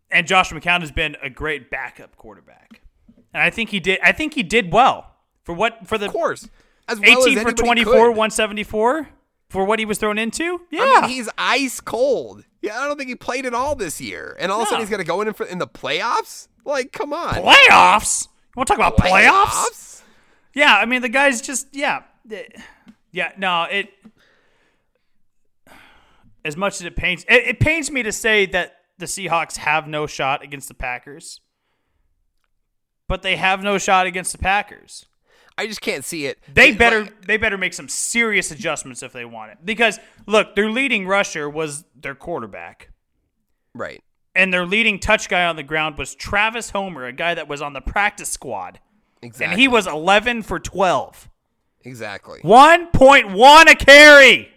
and 0.08 0.24
Josh 0.24 0.52
McCown 0.52 0.82
has 0.82 0.92
been 0.92 1.16
a 1.20 1.28
great 1.28 1.68
backup 1.68 2.14
quarterback, 2.14 2.80
and 3.34 3.42
I 3.42 3.50
think 3.50 3.70
he 3.70 3.80
did. 3.80 3.98
I 4.04 4.12
think 4.12 4.34
he 4.34 4.44
did 4.44 4.72
well 4.72 5.11
for 5.44 5.54
what 5.54 5.86
for 5.86 5.98
the 5.98 6.06
Of 6.06 6.12
course, 6.12 6.48
as 6.88 7.00
well 7.00 7.18
as 7.20 7.26
18 7.26 7.40
for 7.42 7.52
24, 7.52 7.92
could. 7.92 7.98
174 8.10 9.08
for 9.48 9.64
what 9.64 9.78
he 9.78 9.84
was 9.84 9.98
thrown 9.98 10.18
into. 10.18 10.62
Yeah, 10.70 10.80
I 10.82 11.00
mean, 11.02 11.10
he's 11.10 11.28
ice 11.36 11.80
cold. 11.80 12.44
Yeah, 12.60 12.78
I 12.80 12.86
don't 12.86 12.96
think 12.96 13.08
he 13.08 13.16
played 13.16 13.44
at 13.44 13.54
all 13.54 13.74
this 13.74 14.00
year, 14.00 14.36
and 14.38 14.50
all 14.52 14.60
of 14.60 14.64
a 14.64 14.66
sudden 14.66 14.78
No. 14.78 14.82
he's 14.84 14.90
going 14.90 15.00
to 15.02 15.06
go 15.06 15.20
in 15.20 15.32
for, 15.32 15.44
in 15.46 15.58
the 15.58 15.66
playoffs. 15.66 16.48
Like, 16.64 16.92
come 16.92 17.12
on, 17.12 17.34
playoffs. 17.34 18.26
You 18.26 18.52
want 18.56 18.68
to 18.68 18.74
talk 18.74 18.78
about 18.78 18.96
playoffs? 18.96 19.46
Playoffs? 19.46 20.02
Yeah, 20.54 20.76
I 20.76 20.84
mean 20.86 21.02
the 21.02 21.08
guy's 21.08 21.40
just 21.40 21.68
yeah, 21.72 22.02
yeah. 23.10 23.32
No, 23.36 23.64
it 23.64 23.88
as 26.44 26.56
much 26.56 26.74
as 26.74 26.82
it 26.82 26.96
pains 26.96 27.24
it, 27.28 27.46
it 27.46 27.60
pains 27.60 27.90
me 27.90 28.02
to 28.02 28.12
say 28.12 28.46
that 28.46 28.76
the 28.98 29.06
Seahawks 29.06 29.56
have 29.56 29.88
no 29.88 30.06
shot 30.06 30.42
against 30.44 30.68
the 30.68 30.74
Packers, 30.74 31.40
but 33.08 33.22
they 33.22 33.36
have 33.36 33.62
no 33.62 33.78
shot 33.78 34.06
against 34.06 34.32
the 34.32 34.38
Packers. 34.38 35.06
I 35.62 35.66
just 35.66 35.80
can't 35.80 36.04
see 36.04 36.26
it. 36.26 36.38
They 36.52 36.72
better 36.72 37.08
they 37.26 37.36
better 37.36 37.56
make 37.56 37.72
some 37.74 37.88
serious 37.88 38.50
adjustments 38.50 39.02
if 39.02 39.12
they 39.12 39.24
want 39.24 39.52
it 39.52 39.58
because 39.64 39.98
look, 40.26 40.54
their 40.56 40.68
leading 40.70 41.06
rusher 41.06 41.48
was 41.48 41.84
their 41.94 42.14
quarterback. 42.14 42.90
right. 43.74 44.02
And 44.34 44.50
their 44.52 44.64
leading 44.64 44.98
touch 44.98 45.28
guy 45.28 45.44
on 45.44 45.56
the 45.56 45.62
ground 45.62 45.98
was 45.98 46.14
Travis 46.14 46.70
Homer, 46.70 47.04
a 47.04 47.12
guy 47.12 47.34
that 47.34 47.48
was 47.48 47.60
on 47.60 47.74
the 47.74 47.82
practice 47.82 48.30
squad. 48.30 48.80
Exactly. 49.20 49.44
And 49.52 49.60
he 49.60 49.68
was 49.68 49.86
11 49.86 50.42
for 50.42 50.58
12. 50.58 51.28
exactly. 51.84 52.40
1.1 52.40 53.70
a 53.70 53.74
carry. 53.74 54.48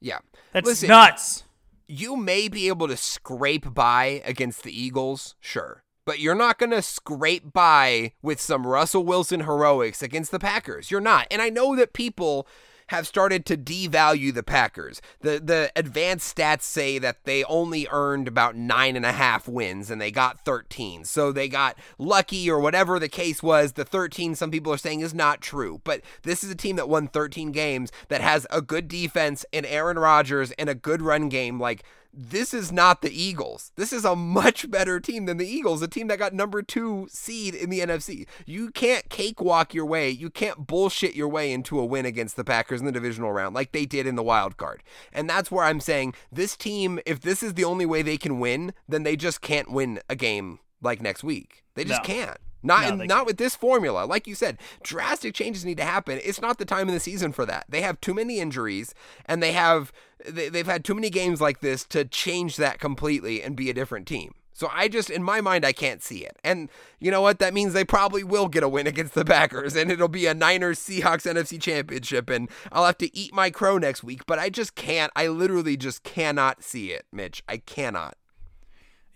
Yeah. 0.00 0.18
That's 0.52 0.66
Listen, 0.66 0.88
nuts. 0.88 1.44
you 1.86 2.16
may 2.16 2.48
be 2.48 2.68
able 2.68 2.88
to 2.88 2.96
scrape 2.96 3.72
by 3.74 4.22
against 4.24 4.62
the 4.62 4.72
Eagles, 4.72 5.34
sure. 5.38 5.81
But 6.04 6.18
you're 6.18 6.34
not 6.34 6.58
going 6.58 6.70
to 6.70 6.82
scrape 6.82 7.52
by 7.52 8.12
with 8.22 8.40
some 8.40 8.66
Russell 8.66 9.04
Wilson 9.04 9.40
heroics 9.40 10.02
against 10.02 10.30
the 10.30 10.38
Packers. 10.38 10.90
You're 10.90 11.00
not. 11.00 11.26
And 11.30 11.40
I 11.40 11.48
know 11.48 11.76
that 11.76 11.92
people 11.92 12.46
have 12.88 13.06
started 13.06 13.46
to 13.46 13.56
devalue 13.56 14.34
the 14.34 14.42
Packers. 14.42 15.00
The 15.20 15.40
the 15.42 15.72
advanced 15.74 16.36
stats 16.36 16.62
say 16.62 16.98
that 16.98 17.24
they 17.24 17.42
only 17.44 17.88
earned 17.90 18.28
about 18.28 18.54
nine 18.54 18.96
and 18.96 19.06
a 19.06 19.12
half 19.12 19.48
wins 19.48 19.90
and 19.90 20.00
they 20.00 20.10
got 20.10 20.44
13. 20.44 21.04
So 21.04 21.32
they 21.32 21.48
got 21.48 21.78
lucky 21.98 22.50
or 22.50 22.60
whatever 22.60 22.98
the 22.98 23.08
case 23.08 23.42
was. 23.42 23.72
The 23.72 23.84
13 23.84 24.34
some 24.34 24.50
people 24.50 24.72
are 24.72 24.78
saying 24.78 25.00
is 25.00 25.14
not 25.14 25.40
true. 25.40 25.80
But 25.84 26.02
this 26.22 26.44
is 26.44 26.50
a 26.50 26.54
team 26.54 26.76
that 26.76 26.88
won 26.88 27.08
13 27.08 27.50
games 27.50 27.90
that 28.08 28.20
has 28.20 28.46
a 28.50 28.60
good 28.60 28.88
defense 28.88 29.46
and 29.52 29.64
Aaron 29.64 29.98
Rodgers 29.98 30.50
and 30.52 30.68
a 30.68 30.74
good 30.74 31.00
run 31.00 31.30
game. 31.30 31.58
Like 31.58 31.84
this 32.12 32.52
is 32.52 32.70
not 32.70 33.00
the 33.02 33.10
Eagles. 33.10 33.72
This 33.76 33.92
is 33.92 34.04
a 34.04 34.14
much 34.14 34.70
better 34.70 35.00
team 35.00 35.26
than 35.26 35.38
the 35.38 35.46
Eagles, 35.46 35.82
a 35.82 35.88
team 35.88 36.08
that 36.08 36.18
got 36.18 36.34
number 36.34 36.62
two 36.62 37.08
seed 37.10 37.54
in 37.54 37.70
the 37.70 37.80
NFC. 37.80 38.26
You 38.46 38.70
can't 38.70 39.08
cakewalk 39.08 39.72
your 39.74 39.86
way, 39.86 40.10
you 40.10 40.28
can't 40.30 40.66
bullshit 40.66 41.14
your 41.14 41.28
way 41.28 41.52
into 41.52 41.78
a 41.80 41.84
win 41.84 42.04
against 42.04 42.36
the 42.36 42.44
Packers 42.44 42.80
in 42.80 42.86
the 42.86 42.92
divisional 42.92 43.32
round 43.32 43.54
like 43.54 43.72
they 43.72 43.86
did 43.86 44.06
in 44.06 44.16
the 44.16 44.22
wild 44.22 44.56
card. 44.56 44.82
And 45.12 45.28
that's 45.28 45.50
where 45.50 45.64
I'm 45.64 45.80
saying 45.80 46.14
this 46.30 46.56
team, 46.56 47.00
if 47.06 47.20
this 47.20 47.42
is 47.42 47.54
the 47.54 47.64
only 47.64 47.86
way 47.86 48.02
they 48.02 48.18
can 48.18 48.38
win, 48.40 48.74
then 48.88 49.02
they 49.02 49.16
just 49.16 49.40
can't 49.40 49.70
win 49.70 50.00
a 50.08 50.16
game 50.16 50.58
like 50.82 51.00
next 51.00 51.24
week. 51.24 51.64
They 51.74 51.84
just 51.84 52.02
No. 52.02 52.06
can't. 52.06 52.38
Not 52.62 52.82
No, 52.96 53.02
in- 53.02 53.08
not 53.08 53.26
with 53.26 53.36
this 53.38 53.56
formula. 53.56 54.04
Like 54.04 54.26
you 54.26 54.34
said, 54.34 54.58
drastic 54.82 55.34
changes 55.34 55.64
need 55.64 55.78
to 55.78 55.84
happen. 55.84 56.20
It's 56.22 56.40
not 56.40 56.58
the 56.58 56.64
time 56.64 56.88
of 56.88 56.94
the 56.94 57.00
season 57.00 57.32
for 57.32 57.44
that. 57.46 57.66
They 57.68 57.80
have 57.82 58.00
too 58.00 58.14
many 58.14 58.38
injuries 58.40 58.94
and 59.26 59.42
they 59.42 59.52
have 59.52 59.92
they, 60.28 60.48
they've 60.48 60.66
had 60.66 60.84
too 60.84 60.94
many 60.94 61.10
games 61.10 61.40
like 61.40 61.60
this 61.60 61.84
to 61.86 62.04
change 62.04 62.56
that 62.56 62.78
completely 62.78 63.42
and 63.42 63.56
be 63.56 63.68
a 63.70 63.74
different 63.74 64.06
team. 64.06 64.34
So 64.54 64.68
I 64.70 64.86
just 64.86 65.10
in 65.10 65.24
my 65.24 65.40
mind 65.40 65.64
I 65.64 65.72
can't 65.72 66.02
see 66.02 66.24
it. 66.24 66.36
And 66.44 66.68
you 67.00 67.10
know 67.10 67.20
what? 67.22 67.40
That 67.40 67.52
means 67.54 67.72
they 67.72 67.84
probably 67.84 68.22
will 68.22 68.46
get 68.46 68.62
a 68.62 68.68
win 68.68 68.86
against 68.92 69.14
the 69.14 69.24
Packers 69.24 69.74
and 69.74 69.90
it'll 69.90 70.06
be 70.06 70.26
a 70.26 70.34
Niners 70.34 70.78
Seahawks 70.78 71.26
NFC 71.28 71.60
championship 71.60 72.30
and 72.30 72.48
I'll 72.70 72.84
have 72.86 72.98
to 72.98 73.16
eat 73.16 73.34
my 73.34 73.50
crow 73.50 73.78
next 73.78 74.04
week, 74.04 74.24
but 74.26 74.38
I 74.38 74.50
just 74.50 74.76
can't. 74.76 75.10
I 75.16 75.26
literally 75.26 75.76
just 75.76 76.04
cannot 76.04 76.62
see 76.62 76.92
it, 76.92 77.06
Mitch. 77.10 77.42
I 77.48 77.56
cannot. 77.56 78.16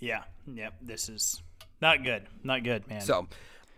Yeah. 0.01 0.24
Yep. 0.52 0.74
This 0.82 1.09
is 1.09 1.43
not 1.81 2.03
good. 2.05 2.27
Not 2.43 2.62
good, 2.65 2.86
man. 2.89 3.01
So 3.01 3.28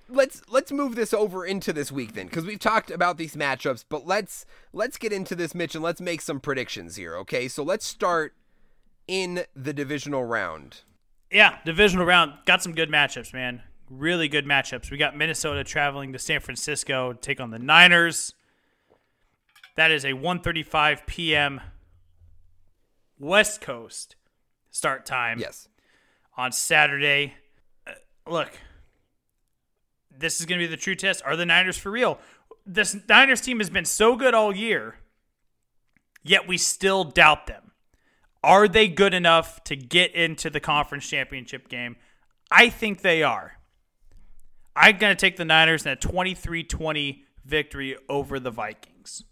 let's 0.09 0.43
let's 0.49 0.73
move 0.73 0.95
this 0.95 1.13
over 1.13 1.45
into 1.45 1.73
this 1.73 1.91
week 1.93 2.15
then, 2.15 2.27
because 2.27 2.45
we've 2.45 2.59
talked 2.59 2.91
about 2.91 3.17
these 3.19 3.35
matchups, 3.37 3.85
but 3.89 4.07
let's 4.07 4.47
let's 4.73 4.97
get 4.97 5.13
into 5.13 5.35
this, 5.35 5.55
Mitch, 5.55 5.75
and 5.75 5.83
let's 5.85 6.01
make 6.01 6.21
some 6.21 6.41
predictions 6.41 6.97
here. 6.97 7.17
Okay, 7.17 7.49
so 7.49 7.63
let's 7.63 7.85
start 7.87 8.35
in 9.07 9.45
the 9.57 9.73
divisional 9.73 10.25
round. 10.25 10.83
yeah, 11.31 11.59
divisional 11.65 12.05
round 12.07 12.33
got 12.47 12.63
some 12.63 12.75
good 12.75 12.91
matchups, 12.91 13.33
man. 13.33 13.63
Really 13.91 14.29
good 14.29 14.45
matchups. 14.45 14.91
We 14.91 14.99
got 14.99 15.17
Minnesota 15.17 15.65
traveling 15.65 16.13
to 16.13 16.19
San 16.19 16.41
Francisco 16.41 17.15
to 17.15 17.19
take 17.19 17.41
on 17.41 17.51
the 17.51 17.59
Niners. 17.59 18.35
That 19.77 19.91
is 19.91 20.05
a 20.05 20.13
1:35 20.13 21.07
p.m. 21.07 21.61
West 23.19 23.61
Coast 23.61 24.15
start 24.71 25.07
time 25.07 25.39
Yes. 25.39 25.69
on 26.37 26.53
Saturday. 26.53 27.35
Look, 28.29 28.51
this 30.17 30.41
is 30.41 30.47
going 30.47 30.61
to 30.61 30.67
be 30.67 30.71
the 30.71 30.77
true 30.77 30.95
test. 30.95 31.23
Are 31.25 31.37
the 31.37 31.47
Niners 31.47 31.79
for 31.79 31.91
real? 31.91 32.19
This 32.67 32.97
Niners 33.09 33.41
team 33.41 33.59
has 33.59 33.71
been 33.71 33.85
so 33.85 34.17
good 34.17 34.35
all 34.35 34.55
year, 34.55 34.97
yet 36.23 36.47
we 36.47 36.59
still 36.59 37.05
doubt 37.05 37.47
them. 37.47 37.73
Are 38.45 38.69
they 38.69 38.89
good 38.89 39.15
enough 39.15 39.65
to 39.65 39.77
get 39.77 40.15
into 40.15 40.51
the 40.51 40.61
conference 40.61 41.09
championship 41.09 41.69
game? 41.69 41.97
I 42.51 42.69
think 42.69 43.01
they 43.01 43.23
are. 43.23 43.59
I'm 44.77 44.99
going 44.99 45.17
to 45.17 45.21
take 45.21 45.37
the 45.37 45.45
Niners 45.45 45.87
in 45.87 45.93
a 45.93 45.97
23 45.97 46.63
20 46.65 47.25
victory 47.45 47.97
over 48.09 48.39
the 48.39 48.51
Vikings. 48.51 49.25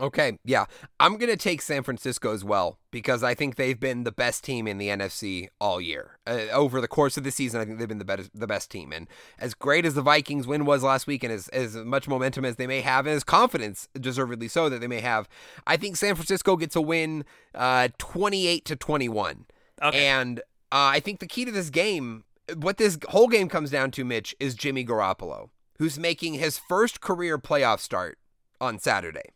Okay, 0.00 0.38
yeah. 0.44 0.64
I'm 0.98 1.18
going 1.18 1.30
to 1.30 1.36
take 1.36 1.62
San 1.62 1.84
Francisco 1.84 2.32
as 2.32 2.44
well 2.44 2.78
because 2.90 3.22
I 3.22 3.34
think 3.34 3.54
they've 3.54 3.78
been 3.78 4.02
the 4.02 4.10
best 4.10 4.42
team 4.42 4.66
in 4.66 4.78
the 4.78 4.88
NFC 4.88 5.48
all 5.60 5.80
year. 5.80 6.18
Uh, 6.26 6.46
over 6.52 6.80
the 6.80 6.88
course 6.88 7.16
of 7.16 7.22
the 7.22 7.30
season, 7.30 7.60
I 7.60 7.64
think 7.64 7.78
they've 7.78 7.86
been 7.86 7.98
the 7.98 8.04
best, 8.04 8.30
the 8.34 8.48
best 8.48 8.72
team. 8.72 8.92
And 8.92 9.08
as 9.38 9.54
great 9.54 9.86
as 9.86 9.94
the 9.94 10.02
Vikings 10.02 10.48
win 10.48 10.64
was 10.64 10.82
last 10.82 11.06
week 11.06 11.22
and 11.22 11.32
as, 11.32 11.46
as 11.48 11.76
much 11.76 12.08
momentum 12.08 12.44
as 12.44 12.56
they 12.56 12.66
may 12.66 12.80
have 12.80 13.06
and 13.06 13.14
as 13.14 13.22
confidence, 13.22 13.88
deservedly 13.98 14.48
so, 14.48 14.68
that 14.68 14.80
they 14.80 14.88
may 14.88 15.00
have, 15.00 15.28
I 15.64 15.76
think 15.76 15.96
San 15.96 16.16
Francisco 16.16 16.56
gets 16.56 16.74
a 16.74 16.82
win 16.82 17.24
uh, 17.54 17.88
28 17.98 18.64
to 18.64 18.76
21. 18.76 19.46
Okay. 19.80 20.06
And 20.06 20.40
uh, 20.40 20.42
I 20.72 20.98
think 20.98 21.20
the 21.20 21.28
key 21.28 21.44
to 21.44 21.52
this 21.52 21.70
game, 21.70 22.24
what 22.56 22.78
this 22.78 22.98
whole 23.10 23.28
game 23.28 23.48
comes 23.48 23.70
down 23.70 23.92
to, 23.92 24.04
Mitch, 24.04 24.34
is 24.40 24.56
Jimmy 24.56 24.84
Garoppolo, 24.84 25.50
who's 25.78 26.00
making 26.00 26.34
his 26.34 26.58
first 26.58 27.00
career 27.00 27.38
playoff 27.38 27.78
start 27.78 28.18
on 28.60 28.80
Saturday 28.80 29.30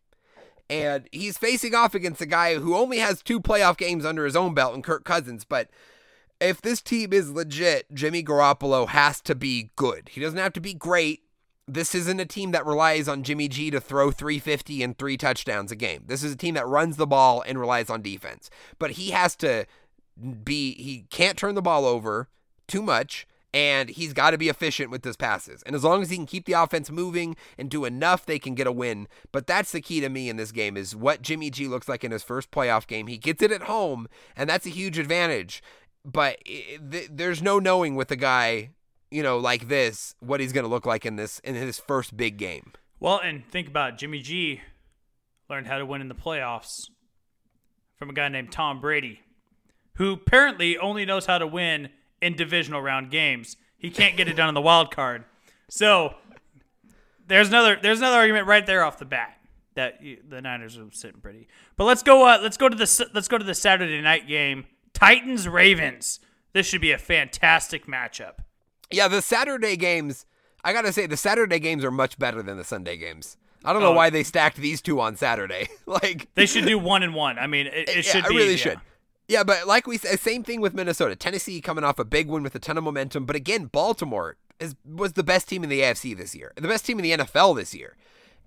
and 0.70 1.08
he's 1.12 1.38
facing 1.38 1.74
off 1.74 1.94
against 1.94 2.20
a 2.20 2.26
guy 2.26 2.56
who 2.56 2.76
only 2.76 2.98
has 2.98 3.22
two 3.22 3.40
playoff 3.40 3.76
games 3.76 4.04
under 4.04 4.24
his 4.24 4.36
own 4.36 4.54
belt 4.54 4.74
in 4.74 4.82
Kirk 4.82 5.04
Cousins. 5.04 5.44
But 5.44 5.68
if 6.40 6.60
this 6.60 6.80
team 6.80 7.12
is 7.12 7.30
legit, 7.30 7.92
Jimmy 7.92 8.22
Garoppolo 8.22 8.88
has 8.88 9.20
to 9.22 9.34
be 9.34 9.70
good. 9.76 10.10
He 10.10 10.20
doesn't 10.20 10.38
have 10.38 10.52
to 10.54 10.60
be 10.60 10.74
great. 10.74 11.22
This 11.66 11.94
isn't 11.94 12.20
a 12.20 12.26
team 12.26 12.52
that 12.52 12.64
relies 12.64 13.08
on 13.08 13.22
Jimmy 13.22 13.48
G 13.48 13.70
to 13.70 13.80
throw 13.80 14.10
350 14.10 14.82
and 14.82 14.96
three 14.96 15.16
touchdowns 15.16 15.72
a 15.72 15.76
game. 15.76 16.04
This 16.06 16.22
is 16.22 16.32
a 16.32 16.36
team 16.36 16.54
that 16.54 16.66
runs 16.66 16.96
the 16.96 17.06
ball 17.06 17.42
and 17.46 17.58
relies 17.58 17.90
on 17.90 18.02
defense. 18.02 18.48
But 18.78 18.92
he 18.92 19.10
has 19.10 19.36
to 19.36 19.66
be, 20.44 20.74
he 20.74 21.06
can't 21.10 21.36
turn 21.36 21.54
the 21.54 21.62
ball 21.62 21.84
over 21.84 22.28
too 22.66 22.82
much 22.82 23.26
and 23.58 23.88
he's 23.88 24.12
got 24.12 24.30
to 24.30 24.38
be 24.38 24.48
efficient 24.48 24.88
with 24.88 25.04
his 25.04 25.16
passes. 25.16 25.64
And 25.64 25.74
as 25.74 25.82
long 25.82 26.00
as 26.00 26.10
he 26.10 26.16
can 26.16 26.26
keep 26.26 26.44
the 26.44 26.52
offense 26.52 26.92
moving 26.92 27.34
and 27.58 27.68
do 27.68 27.84
enough, 27.84 28.24
they 28.24 28.38
can 28.38 28.54
get 28.54 28.68
a 28.68 28.72
win. 28.72 29.08
But 29.32 29.48
that's 29.48 29.72
the 29.72 29.80
key 29.80 29.98
to 30.00 30.08
me 30.08 30.28
in 30.28 30.36
this 30.36 30.52
game 30.52 30.76
is 30.76 30.94
what 30.94 31.22
Jimmy 31.22 31.50
G 31.50 31.66
looks 31.66 31.88
like 31.88 32.04
in 32.04 32.12
his 32.12 32.22
first 32.22 32.52
playoff 32.52 32.86
game. 32.86 33.08
He 33.08 33.18
gets 33.18 33.42
it 33.42 33.50
at 33.50 33.62
home, 33.62 34.06
and 34.36 34.48
that's 34.48 34.64
a 34.64 34.70
huge 34.70 34.96
advantage. 34.96 35.60
But 36.04 36.38
th- 36.44 37.08
there's 37.10 37.42
no 37.42 37.58
knowing 37.58 37.96
with 37.96 38.12
a 38.12 38.16
guy, 38.16 38.70
you 39.10 39.24
know, 39.24 39.38
like 39.38 39.66
this 39.66 40.14
what 40.20 40.38
he's 40.38 40.52
going 40.52 40.64
to 40.64 40.70
look 40.70 40.86
like 40.86 41.04
in 41.04 41.16
this 41.16 41.40
in 41.40 41.56
his 41.56 41.80
first 41.80 42.16
big 42.16 42.36
game. 42.36 42.74
Well, 43.00 43.18
and 43.18 43.44
think 43.44 43.66
about 43.66 43.94
it. 43.94 43.98
Jimmy 43.98 44.20
G 44.20 44.60
learned 45.50 45.66
how 45.66 45.78
to 45.78 45.86
win 45.86 46.00
in 46.00 46.08
the 46.08 46.14
playoffs 46.14 46.90
from 47.98 48.08
a 48.08 48.12
guy 48.12 48.28
named 48.28 48.52
Tom 48.52 48.80
Brady, 48.80 49.18
who 49.94 50.12
apparently 50.12 50.78
only 50.78 51.04
knows 51.04 51.26
how 51.26 51.38
to 51.38 51.46
win 51.48 51.88
in 52.20 52.34
divisional 52.36 52.80
round 52.82 53.10
games. 53.10 53.56
He 53.76 53.90
can't 53.90 54.16
get 54.16 54.28
it 54.28 54.34
done 54.34 54.48
in 54.48 54.54
the 54.54 54.60
wild 54.60 54.90
card. 54.94 55.24
So 55.68 56.14
there's 57.26 57.48
another 57.48 57.78
there's 57.80 57.98
another 57.98 58.16
argument 58.16 58.46
right 58.46 58.64
there 58.66 58.84
off 58.84 58.98
the 58.98 59.04
bat 59.04 59.38
that 59.74 60.02
you, 60.02 60.18
the 60.28 60.40
Niners 60.42 60.76
are 60.78 60.86
sitting 60.92 61.20
pretty. 61.20 61.46
But 61.76 61.84
let's 61.84 62.02
go 62.02 62.26
uh, 62.26 62.38
let's 62.42 62.56
go 62.56 62.68
to 62.68 62.76
the 62.76 63.08
let's 63.14 63.28
go 63.28 63.38
to 63.38 63.44
the 63.44 63.54
Saturday 63.54 64.00
night 64.00 64.26
game. 64.26 64.66
Titans 64.94 65.46
Ravens. 65.46 66.20
This 66.54 66.66
should 66.66 66.80
be 66.80 66.92
a 66.92 66.98
fantastic 66.98 67.86
matchup. 67.86 68.38
Yeah, 68.90 69.06
the 69.06 69.20
Saturday 69.22 69.76
games, 69.76 70.24
I 70.64 70.72
got 70.72 70.82
to 70.82 70.92
say 70.92 71.06
the 71.06 71.16
Saturday 71.16 71.58
games 71.60 71.84
are 71.84 71.90
much 71.90 72.18
better 72.18 72.42
than 72.42 72.56
the 72.56 72.64
Sunday 72.64 72.96
games. 72.96 73.36
I 73.64 73.72
don't 73.72 73.82
know 73.82 73.88
Oh. 73.92 73.94
why 73.96 74.08
they 74.10 74.22
stacked 74.24 74.56
these 74.56 74.80
two 74.80 74.98
on 75.00 75.14
Saturday. 75.16 75.68
like 75.86 76.28
They 76.34 76.46
should 76.46 76.64
do 76.64 76.78
one 76.78 77.02
and 77.02 77.14
one. 77.14 77.38
I 77.38 77.46
mean, 77.46 77.66
it, 77.66 77.88
it 77.88 77.96
Yeah, 77.96 78.02
should 78.02 78.24
I 78.24 78.28
be. 78.28 78.36
really 78.36 78.50
yeah. 78.52 78.56
should. 78.56 78.80
Yeah, 79.28 79.44
but 79.44 79.66
like 79.66 79.86
we 79.86 79.98
said, 79.98 80.18
same 80.18 80.42
thing 80.42 80.62
with 80.62 80.72
Minnesota. 80.72 81.14
Tennessee 81.14 81.60
coming 81.60 81.84
off 81.84 81.98
a 81.98 82.04
big 82.04 82.28
win 82.28 82.42
with 82.42 82.54
a 82.54 82.58
ton 82.58 82.78
of 82.78 82.84
momentum, 82.84 83.26
but 83.26 83.36
again, 83.36 83.66
Baltimore 83.66 84.38
is 84.58 84.74
was 84.86 85.12
the 85.12 85.22
best 85.22 85.48
team 85.48 85.62
in 85.62 85.68
the 85.68 85.82
AFC 85.82 86.16
this 86.16 86.34
year, 86.34 86.52
the 86.56 86.66
best 86.66 86.86
team 86.86 86.98
in 86.98 87.02
the 87.02 87.24
NFL 87.24 87.54
this 87.54 87.74
year. 87.74 87.96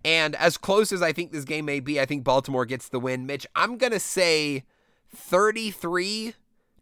And 0.03 0.35
as 0.35 0.57
close 0.57 0.91
as 0.91 1.03
I 1.03 1.13
think 1.13 1.31
this 1.31 1.45
game 1.45 1.65
may 1.65 1.79
be, 1.79 2.01
I 2.01 2.05
think 2.05 2.23
Baltimore 2.23 2.65
gets 2.65 2.89
the 2.89 2.99
win. 2.99 3.27
Mitch, 3.27 3.45
I'm 3.55 3.77
gonna 3.77 3.99
say 3.99 4.63
33 5.15 6.33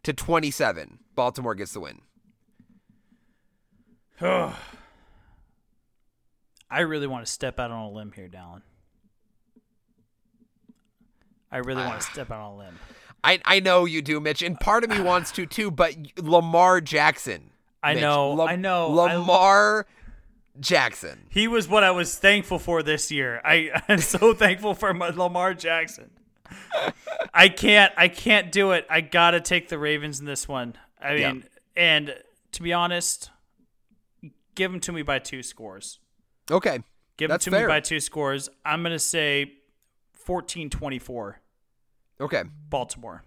to 0.02 0.12
27. 0.14 0.98
Baltimore 1.14 1.54
gets 1.54 1.74
the 1.74 1.80
win. 1.80 2.00
I 6.70 6.80
really 6.80 7.06
want 7.06 7.26
to 7.26 7.30
step 7.30 7.60
out 7.60 7.70
on 7.70 7.84
a 7.84 7.90
limb 7.90 8.12
here, 8.12 8.28
Dallen. 8.28 8.62
I 11.52 11.58
really 11.58 11.82
want 11.82 12.00
to 12.00 12.06
ah. 12.06 12.12
step 12.12 12.30
out 12.30 12.40
on 12.40 12.52
a 12.52 12.56
limb. 12.56 12.78
I 13.24 13.40
I 13.44 13.60
know 13.60 13.84
you 13.84 14.02
do, 14.02 14.20
Mitch, 14.20 14.42
and 14.42 14.58
part 14.58 14.84
of 14.84 14.90
me 14.90 15.00
wants 15.00 15.30
to 15.32 15.46
too. 15.46 15.70
But 15.70 15.94
Lamar 16.18 16.80
Jackson, 16.80 17.50
I 17.82 17.94
Mitch, 17.94 18.02
know, 18.02 18.32
Lam- 18.32 18.48
I 18.48 18.56
know. 18.56 18.98
I- 18.98 19.14
Lamar 19.16 19.86
Jackson. 20.58 21.26
He 21.30 21.46
was 21.48 21.68
what 21.68 21.84
I 21.84 21.90
was 21.90 22.18
thankful 22.18 22.58
for 22.58 22.82
this 22.82 23.10
year. 23.10 23.40
I, 23.44 23.70
I'm 23.88 23.98
so 23.98 24.34
thankful 24.34 24.74
for 24.74 24.92
my 24.94 25.08
Lamar 25.10 25.54
Jackson. 25.54 26.10
I 27.32 27.48
can't, 27.48 27.92
I 27.96 28.08
can't 28.08 28.50
do 28.50 28.72
it. 28.72 28.84
I 28.90 29.00
gotta 29.02 29.40
take 29.40 29.68
the 29.68 29.78
Ravens 29.78 30.18
in 30.20 30.26
this 30.26 30.48
one. 30.48 30.74
I 31.00 31.14
mean, 31.14 31.44
and 31.76 32.14
to 32.52 32.62
be 32.62 32.72
honest, 32.72 33.30
give 34.56 34.70
them 34.72 34.80
to 34.80 34.92
me 34.92 35.02
by 35.02 35.18
two 35.20 35.42
scores. 35.42 35.98
Okay, 36.50 36.80
Give 37.16 37.28
them 37.30 37.38
to 37.38 37.50
fair. 37.50 37.60
me 37.60 37.66
by 37.68 37.80
two 37.80 38.00
scores. 38.00 38.48
I'm 38.64 38.82
gonna 38.82 38.98
say 38.98 39.52
14-24, 40.26 41.34
okay. 42.20 42.44
Baltimore. 42.68 43.22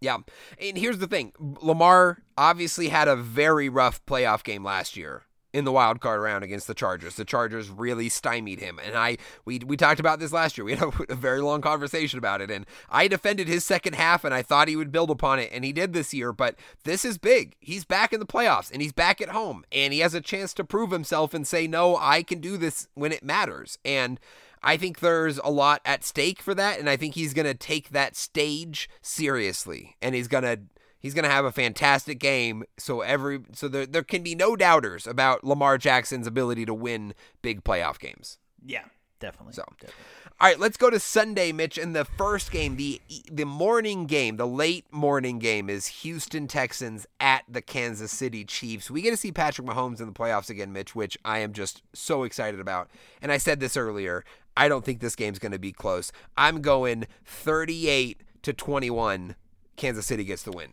Yeah. 0.00 0.18
And 0.60 0.76
here's 0.76 0.98
the 0.98 1.06
thing 1.06 1.32
Lamar 1.38 2.22
obviously 2.36 2.88
had 2.88 3.08
a 3.08 3.16
very 3.16 3.68
rough 3.68 4.04
playoff 4.06 4.44
game 4.44 4.62
last 4.62 4.96
year 4.96 5.22
in 5.56 5.64
the 5.64 5.72
wild 5.72 6.00
card 6.00 6.20
round 6.20 6.44
against 6.44 6.66
the 6.66 6.74
Chargers. 6.74 7.14
The 7.14 7.24
Chargers 7.24 7.70
really 7.70 8.10
stymied 8.10 8.60
him. 8.60 8.78
And 8.84 8.94
I 8.94 9.16
we 9.46 9.58
we 9.60 9.78
talked 9.78 10.00
about 10.00 10.18
this 10.18 10.32
last 10.32 10.58
year. 10.58 10.66
We 10.66 10.74
had 10.74 10.82
a, 10.82 10.92
a 11.12 11.14
very 11.14 11.40
long 11.40 11.62
conversation 11.62 12.18
about 12.18 12.42
it. 12.42 12.50
And 12.50 12.66
I 12.90 13.08
defended 13.08 13.48
his 13.48 13.64
second 13.64 13.94
half 13.94 14.22
and 14.22 14.34
I 14.34 14.42
thought 14.42 14.68
he 14.68 14.76
would 14.76 14.92
build 14.92 15.10
upon 15.10 15.38
it. 15.38 15.50
And 15.52 15.64
he 15.64 15.72
did 15.72 15.94
this 15.94 16.12
year. 16.12 16.30
But 16.32 16.56
this 16.84 17.06
is 17.06 17.16
big. 17.16 17.56
He's 17.58 17.86
back 17.86 18.12
in 18.12 18.20
the 18.20 18.26
playoffs 18.26 18.70
and 18.70 18.82
he's 18.82 18.92
back 18.92 19.22
at 19.22 19.30
home. 19.30 19.64
And 19.72 19.94
he 19.94 20.00
has 20.00 20.12
a 20.12 20.20
chance 20.20 20.52
to 20.54 20.64
prove 20.64 20.90
himself 20.90 21.32
and 21.32 21.46
say, 21.46 21.66
no, 21.66 21.96
I 21.96 22.22
can 22.22 22.40
do 22.40 22.58
this 22.58 22.88
when 22.94 23.12
it 23.12 23.24
matters. 23.24 23.78
And 23.82 24.20
I 24.62 24.76
think 24.76 25.00
there's 25.00 25.38
a 25.38 25.50
lot 25.50 25.80
at 25.84 26.04
stake 26.04 26.40
for 26.40 26.54
that, 26.54 26.78
and 26.78 26.88
I 26.88 26.96
think 26.96 27.14
he's 27.14 27.34
gonna 27.34 27.54
take 27.54 27.90
that 27.90 28.16
stage 28.16 28.88
seriously, 29.02 29.96
and 30.02 30.14
he's 30.14 30.28
gonna 30.28 30.58
he's 30.98 31.14
gonna 31.14 31.28
have 31.28 31.44
a 31.44 31.52
fantastic 31.52 32.18
game. 32.18 32.64
So 32.78 33.00
every 33.00 33.40
so 33.52 33.68
there 33.68 33.86
there 33.86 34.02
can 34.02 34.22
be 34.22 34.34
no 34.34 34.56
doubters 34.56 35.06
about 35.06 35.44
Lamar 35.44 35.78
Jackson's 35.78 36.26
ability 36.26 36.66
to 36.66 36.74
win 36.74 37.14
big 37.42 37.64
playoff 37.64 37.98
games. 37.98 38.38
Yeah, 38.64 38.84
definitely. 39.20 39.54
So. 39.54 39.64
definitely. 39.80 40.04
All 40.38 40.46
right, 40.46 40.60
let's 40.60 40.76
go 40.76 40.90
to 40.90 41.00
Sunday, 41.00 41.50
Mitch. 41.50 41.78
In 41.78 41.94
the 41.94 42.04
first 42.04 42.50
game, 42.50 42.76
the 42.76 43.00
the 43.32 43.46
morning 43.46 44.04
game, 44.04 44.36
the 44.36 44.46
late 44.46 44.84
morning 44.92 45.38
game, 45.38 45.70
is 45.70 45.86
Houston 45.86 46.46
Texans 46.46 47.06
at 47.18 47.44
the 47.48 47.62
Kansas 47.62 48.12
City 48.12 48.44
Chiefs. 48.44 48.90
We 48.90 49.00
get 49.00 49.12
to 49.12 49.16
see 49.16 49.32
Patrick 49.32 49.66
Mahomes 49.66 49.98
in 49.98 50.06
the 50.06 50.12
playoffs 50.12 50.50
again, 50.50 50.74
Mitch, 50.74 50.94
which 50.94 51.16
I 51.24 51.38
am 51.38 51.54
just 51.54 51.80
so 51.94 52.24
excited 52.24 52.60
about. 52.60 52.90
And 53.22 53.32
I 53.32 53.38
said 53.38 53.60
this 53.60 53.78
earlier. 53.78 54.26
I 54.56 54.68
don't 54.68 54.84
think 54.84 55.00
this 55.00 55.14
game's 55.16 55.38
going 55.38 55.52
to 55.52 55.58
be 55.58 55.72
close. 55.72 56.12
I'm 56.36 56.62
going 56.62 57.06
38 57.24 58.22
to 58.42 58.52
21. 58.52 59.36
Kansas 59.76 60.06
City 60.06 60.24
gets 60.24 60.42
the 60.42 60.52
win. 60.52 60.70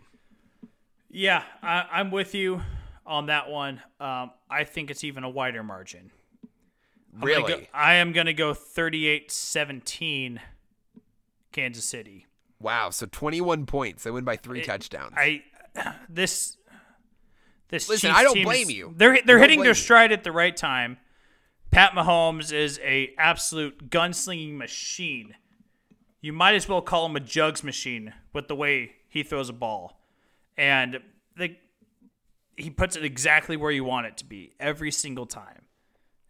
Yeah, 1.09 1.43
I, 1.61 1.85
I'm 1.91 2.09
with 2.11 2.33
you 2.33 2.61
on 3.05 3.25
that 3.27 3.49
one. 3.49 3.81
Um, 3.99 4.31
I 4.49 4.63
think 4.63 4.89
it's 4.89 5.03
even 5.03 5.23
a 5.23 5.29
wider 5.29 5.61
margin. 5.63 6.11
I'm 7.13 7.19
gonna 7.19 7.25
Really? 7.33 7.53
go- 7.61 7.67
I 7.73 7.95
am 7.95 8.11
going 8.13 8.25
to 8.25 8.33
go 8.33 8.53
38 8.53 9.31
17 9.31 10.39
Kansas 11.51 11.85
City. 11.85 12.25
Wow. 12.59 12.89
So 12.89 13.05
21 13.05 13.65
points. 13.67 14.03
They 14.03 14.11
win 14.11 14.23
by 14.23 14.37
three 14.37 14.61
touchdowns. 14.63 15.13
I 15.15 15.43
this 16.09 16.57
this 17.69 17.89
Listen, 17.89 18.09
Chiefs 18.09 18.19
I 18.19 18.23
don't 18.23 18.41
blame 18.43 18.67
is- 18.69 18.73
you. 18.73 18.93
They're 18.97 19.19
they're 19.25 19.37
hitting 19.39 19.59
their 19.59 19.69
you. 19.69 19.73
stride 19.75 20.11
at 20.11 20.23
the 20.23 20.31
right 20.31 20.55
time. 20.55 20.97
Pat 21.73 21.93
Mahomes 21.93 22.53
is 22.53 22.79
a 22.83 23.15
absolute 23.17 23.89
gunslinging 23.89 24.57
machine. 24.57 25.33
You 26.21 26.31
might 26.31 26.53
as 26.53 26.69
well 26.69 26.83
call 26.83 27.07
him 27.07 27.15
a 27.15 27.19
jugs 27.19 27.63
machine 27.63 28.13
with 28.31 28.47
the 28.47 28.55
way 28.55 28.91
he 29.09 29.23
throws 29.23 29.49
a 29.49 29.53
ball, 29.53 29.99
and 30.55 30.99
the 31.35 31.55
he 32.55 32.69
puts 32.69 32.95
it 32.95 33.03
exactly 33.03 33.57
where 33.57 33.71
you 33.71 33.83
want 33.83 34.05
it 34.05 34.17
to 34.17 34.25
be 34.25 34.53
every 34.59 34.91
single 34.91 35.25
time. 35.25 35.63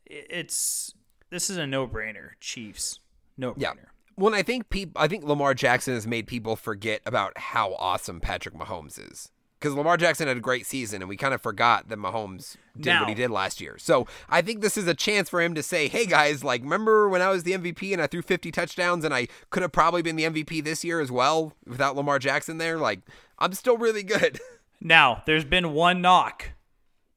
It's 0.06 0.94
this 1.30 1.50
is 1.50 1.58
a 1.58 1.68
no 1.68 1.90
brainer. 1.90 2.30
Chiefs, 2.40 3.02
no 3.38 3.54
brainer. 3.54 3.62
Yeah. 3.62 3.74
Well, 4.16 4.34
I 4.34 4.44
think 4.44 4.70
people, 4.70 5.02
I 5.02 5.10
think 5.10 5.26
Lamar 5.26 5.54
Jackson 5.54 5.94
has 5.94 6.08
made 6.08 6.26
people 6.26 6.56
forget 6.56 7.02
about 7.06 7.38
how 7.38 7.74
awesome 7.74 8.22
Patrick 8.22 8.56
Mahomes 8.56 8.98
is. 8.98 9.30
Because 9.64 9.78
Lamar 9.78 9.96
Jackson 9.96 10.28
had 10.28 10.36
a 10.36 10.42
great 10.42 10.66
season, 10.66 11.02
and 11.02 11.08
we 11.08 11.16
kind 11.16 11.34
of 11.34 11.42
forgot 11.42 11.88
that 11.88 11.98
Mahomes 11.98 12.58
did 12.76 12.88
Now- 12.88 13.00
what 13.00 13.08
he 13.10 13.16
did 13.16 13.32
last 13.32 13.62
year. 13.62 13.78
So 13.78 14.06
I 14.28 14.42
think 14.42 14.60
this 14.60 14.76
is 14.76 14.90
a 14.90 14.94
chance 14.94 15.30
for 15.30 15.42
him 15.42 15.56
to 15.56 15.64
say, 15.64 15.88
"Hey 15.88 16.06
guys, 16.06 16.44
like 16.44 16.62
remember 16.64 17.08
when 17.08 17.22
I 17.22 17.30
was 17.30 17.44
the 17.44 17.54
MVP 17.54 17.94
and 17.94 18.02
I 18.02 18.08
threw 18.08 18.22
50 18.22 18.52
touchdowns, 18.52 19.06
and 19.06 19.14
I 19.14 19.30
could 19.52 19.62
have 19.62 19.72
probably 19.72 20.02
been 20.02 20.18
the 20.18 20.26
MVP 20.26 20.60
this 20.60 20.84
year 20.84 21.00
as 21.00 21.10
well 21.14 21.54
without 21.66 21.96
Lamar 21.96 22.20
Jackson 22.20 22.58
there. 22.58 22.78
Like 22.78 23.00
I'm 23.40 23.54
still 23.54 23.78
really 23.78 24.04
good." 24.04 24.42
Now, 24.86 25.24
there's 25.26 25.46
been 25.46 25.72
one 25.72 26.02
knock 26.02 26.50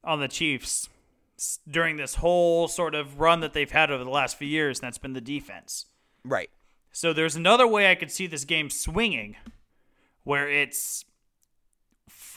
on 0.01 0.21
the 0.21 0.29
Chiefs 0.29 0.87
during 1.69 1.97
this 1.97 2.15
whole 2.15 2.69
sort 2.69 2.95
of 2.95 3.19
run 3.19 3.41
that 3.41 3.51
they've 3.51 3.69
had 3.69 3.91
over 3.91 4.05
the 4.05 4.09
last 4.09 4.37
few 4.37 4.47
years, 4.47 4.79
and 4.79 4.87
that's 4.87 4.97
been 4.97 5.11
the 5.11 5.19
defense. 5.19 5.85
right. 6.23 6.49
So 6.93 7.11
there's 7.11 7.35
another 7.35 7.67
way 7.67 7.91
I 7.91 7.95
could 7.95 8.09
see 8.09 8.25
this 8.25 8.45
game 8.45 8.69
swinging 8.69 9.35
where 10.23 10.49
it's 10.49 11.03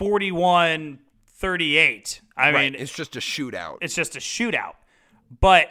41 0.00 0.98
38. 1.26 2.20
I 2.36 2.52
right. 2.52 2.72
mean, 2.72 2.80
it's 2.80 2.92
just 2.92 3.16
a 3.16 3.18
shootout. 3.20 3.78
it's 3.82 3.94
just 3.94 4.16
a 4.16 4.18
shootout. 4.18 4.74
But 5.40 5.68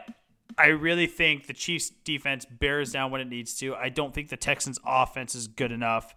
I 0.57 0.68
really 0.68 1.07
think 1.07 1.47
the 1.47 1.53
Chiefs 1.53 1.89
defense 2.03 2.45
bears 2.45 2.91
down 2.91 3.10
when 3.11 3.22
it 3.22 3.27
needs 3.27 3.56
to. 3.60 3.76
I 3.76 3.89
don't 3.89 4.14
think 4.14 4.30
the 4.30 4.38
Texans 4.38 4.80
offense 4.85 5.34
is 5.34 5.47
good 5.47 5.72
enough 5.72 6.15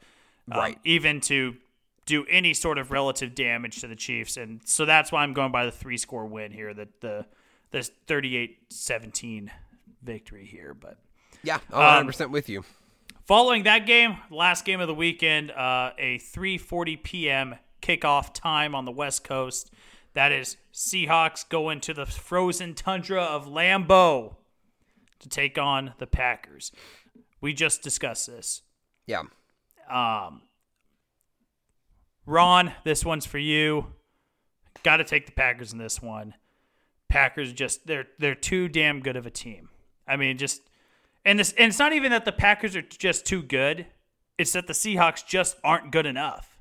um, 0.50 0.58
Right. 0.58 0.78
even 0.84 1.20
to 1.22 1.56
do 2.04 2.26
any 2.28 2.52
sort 2.52 2.76
of 2.78 2.90
relative 2.90 3.34
damage 3.34 3.80
to 3.80 3.86
the 3.86 3.96
Chiefs. 3.96 4.36
And 4.36 4.60
so 4.64 4.84
that's 4.84 5.10
why 5.10 5.22
I'm 5.22 5.32
going 5.32 5.50
by 5.52 5.64
the 5.64 5.72
three 5.72 5.96
score 5.96 6.26
win 6.26 6.52
here, 6.52 6.74
that 6.74 7.00
the 7.00 7.24
this 7.70 7.90
38-17 8.08 9.48
victory 10.02 10.44
here, 10.44 10.74
but 10.74 10.98
yeah, 11.42 11.58
I'm 11.72 12.06
Um, 12.06 12.12
100% 12.12 12.30
with 12.30 12.48
you. 12.50 12.64
Following 13.24 13.62
that 13.62 13.86
game, 13.86 14.18
last 14.30 14.64
game 14.66 14.80
of 14.80 14.88
the 14.88 14.94
weekend, 14.94 15.50
uh, 15.52 15.92
a 15.96 16.18
3:40 16.18 17.02
p.m. 17.02 17.54
kickoff 17.82 18.32
time 18.32 18.74
on 18.74 18.84
the 18.84 18.92
West 18.92 19.24
Coast. 19.24 19.70
That 20.14 20.32
is 20.32 20.56
Seahawks 20.72 21.48
going 21.48 21.80
to 21.80 21.94
the 21.94 22.06
frozen 22.06 22.74
tundra 22.74 23.22
of 23.22 23.46
Lambeau 23.46 24.36
to 25.18 25.28
take 25.28 25.58
on 25.58 25.94
the 25.98 26.06
Packers. 26.06 26.72
We 27.40 27.52
just 27.52 27.82
discussed 27.82 28.26
this. 28.26 28.62
Yeah. 29.06 29.22
Um, 29.90 30.42
Ron, 32.26 32.72
this 32.84 33.04
one's 33.04 33.26
for 33.26 33.38
you. 33.38 33.86
Got 34.82 34.98
to 34.98 35.04
take 35.04 35.26
the 35.26 35.32
Packers 35.32 35.72
in 35.72 35.78
this 35.78 36.00
one. 36.00 36.34
Packers 37.08 37.52
just 37.52 37.86
they're 37.86 38.06
they're 38.18 38.34
too 38.34 38.68
damn 38.68 39.00
good 39.00 39.16
of 39.16 39.26
a 39.26 39.30
team. 39.30 39.68
I 40.08 40.16
mean, 40.16 40.38
just 40.38 40.62
and 41.24 41.38
this 41.38 41.52
and 41.58 41.68
it's 41.68 41.78
not 41.78 41.92
even 41.92 42.10
that 42.10 42.24
the 42.24 42.32
Packers 42.32 42.74
are 42.74 42.82
just 42.82 43.26
too 43.26 43.42
good. 43.42 43.86
It's 44.38 44.52
that 44.52 44.66
the 44.66 44.72
Seahawks 44.72 45.26
just 45.26 45.56
aren't 45.62 45.92
good 45.92 46.06
enough. 46.06 46.51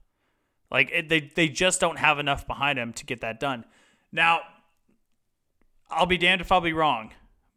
Like 0.72 0.90
it, 0.92 1.10
they 1.10 1.20
they 1.22 1.50
just 1.50 1.82
don't 1.82 2.00
have 2.00 2.18
enough 2.18 2.48
behind 2.48 2.78
them 2.78 2.94
to 2.94 3.06
get 3.06 3.22
that 3.22 3.40
done. 3.40 3.66
Now, 4.12 4.42
I'll 5.90 6.06
be 6.06 6.18
damned 6.18 6.42
if 6.42 6.52
I'll 6.52 6.62
be 6.62 6.74
wrong, 6.74 7.12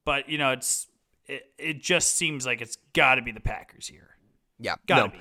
but 0.05 0.29
you 0.29 0.39
know 0.39 0.51
it's 0.51 0.89
it, 1.27 1.45
it 1.59 1.83
just 1.83 2.17
seems 2.17 2.45
like 2.45 2.61
it's 2.61 2.77
got 2.93 3.17
to 3.17 3.23
be 3.23 3.33
the 3.33 3.41
Packers 3.41 3.87
here. 3.87 4.11
Yeah. 4.59 4.77
Got 4.87 4.97
to 4.97 5.03
no. 5.03 5.09
be. 5.09 5.19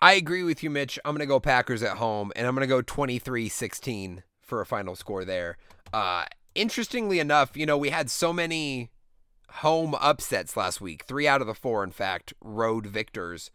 I 0.00 0.12
agree 0.14 0.44
with 0.44 0.62
you, 0.62 0.70
Mitch. 0.70 0.98
I'm 1.04 1.12
going 1.12 1.20
to 1.20 1.26
go 1.26 1.40
Packers 1.40 1.82
at 1.82 1.96
home, 1.96 2.32
and 2.36 2.46
I'm 2.46 2.54
going 2.54 2.66
to 2.66 2.68
go 2.68 2.82
23 2.82 3.48
16 3.48 4.22
for 4.40 4.60
a 4.60 4.66
final 4.66 4.94
score 4.94 5.24
there. 5.24 5.58
Uh, 5.92 6.24
interestingly 6.54 7.18
enough, 7.18 7.56
you 7.56 7.66
know, 7.66 7.76
we 7.76 7.90
had 7.90 8.10
so 8.10 8.32
many 8.32 8.90
home 9.50 9.94
upsets 10.00 10.56
last 10.56 10.80
week 10.80 11.04
three 11.04 11.26
out 11.26 11.40
of 11.40 11.46
the 11.46 11.54
four, 11.54 11.82
in 11.82 11.90
fact, 11.90 12.32
road 12.40 12.86
victors. 12.86 13.50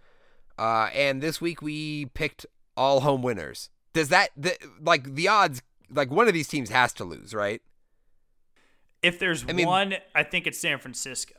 Uh, 0.57 0.90
and 0.94 1.22
this 1.22 1.40
week 1.40 1.61
we 1.61 2.06
picked 2.07 2.45
all 2.76 3.02
home 3.02 3.22
winners. 3.22 3.70
Does 3.94 4.10
that, 4.10 4.30
the, 4.36 4.58
like, 4.82 5.16
the 5.16 5.28
odds, 5.28 5.62
like, 5.91 6.10
one 6.10 6.28
of 6.28 6.34
these 6.34 6.48
teams 6.48 6.70
has 6.70 6.94
to 6.94 7.04
lose, 7.04 7.34
right? 7.34 7.62
If 9.02 9.20
there's 9.20 9.44
I 9.48 9.54
mean- 9.54 9.68
one, 9.68 9.95
I 10.16 10.24
think 10.24 10.48
it's 10.48 10.60
San 10.60 10.80
Francisco. 10.80 11.36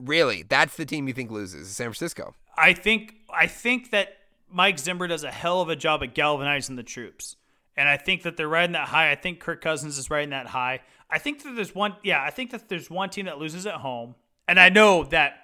Really? 0.00 0.42
That's 0.42 0.76
the 0.76 0.86
team 0.86 1.08
you 1.08 1.14
think 1.14 1.30
loses, 1.30 1.68
San 1.70 1.86
Francisco. 1.86 2.34
I 2.56 2.72
think 2.72 3.14
I 3.32 3.46
think 3.46 3.90
that 3.90 4.16
Mike 4.50 4.78
Zimmer 4.78 5.06
does 5.06 5.24
a 5.24 5.30
hell 5.30 5.60
of 5.60 5.68
a 5.68 5.76
job 5.76 6.02
at 6.02 6.14
galvanizing 6.14 6.76
the 6.76 6.82
troops. 6.82 7.36
And 7.76 7.88
I 7.88 7.96
think 7.96 8.22
that 8.22 8.36
they're 8.36 8.48
riding 8.48 8.72
that 8.72 8.88
high. 8.88 9.10
I 9.12 9.14
think 9.14 9.40
Kirk 9.40 9.60
Cousins 9.60 9.98
is 9.98 10.10
riding 10.10 10.30
that 10.30 10.48
high. 10.48 10.80
I 11.10 11.18
think 11.18 11.42
that 11.42 11.54
there's 11.54 11.74
one 11.74 11.96
yeah, 12.02 12.22
I 12.22 12.30
think 12.30 12.50
that 12.52 12.68
there's 12.68 12.90
one 12.90 13.10
team 13.10 13.26
that 13.26 13.38
loses 13.38 13.66
at 13.66 13.74
home. 13.74 14.14
And 14.46 14.58
I 14.58 14.68
know 14.68 15.04
that 15.04 15.34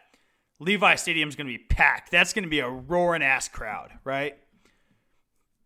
Levi 0.60 0.94
Stadium's 0.94 1.36
going 1.36 1.46
to 1.46 1.52
be 1.52 1.58
packed. 1.58 2.10
That's 2.10 2.32
going 2.32 2.44
to 2.44 2.48
be 2.48 2.60
a 2.60 2.68
roaring 2.68 3.22
ass 3.22 3.48
crowd, 3.48 3.90
right? 4.04 4.36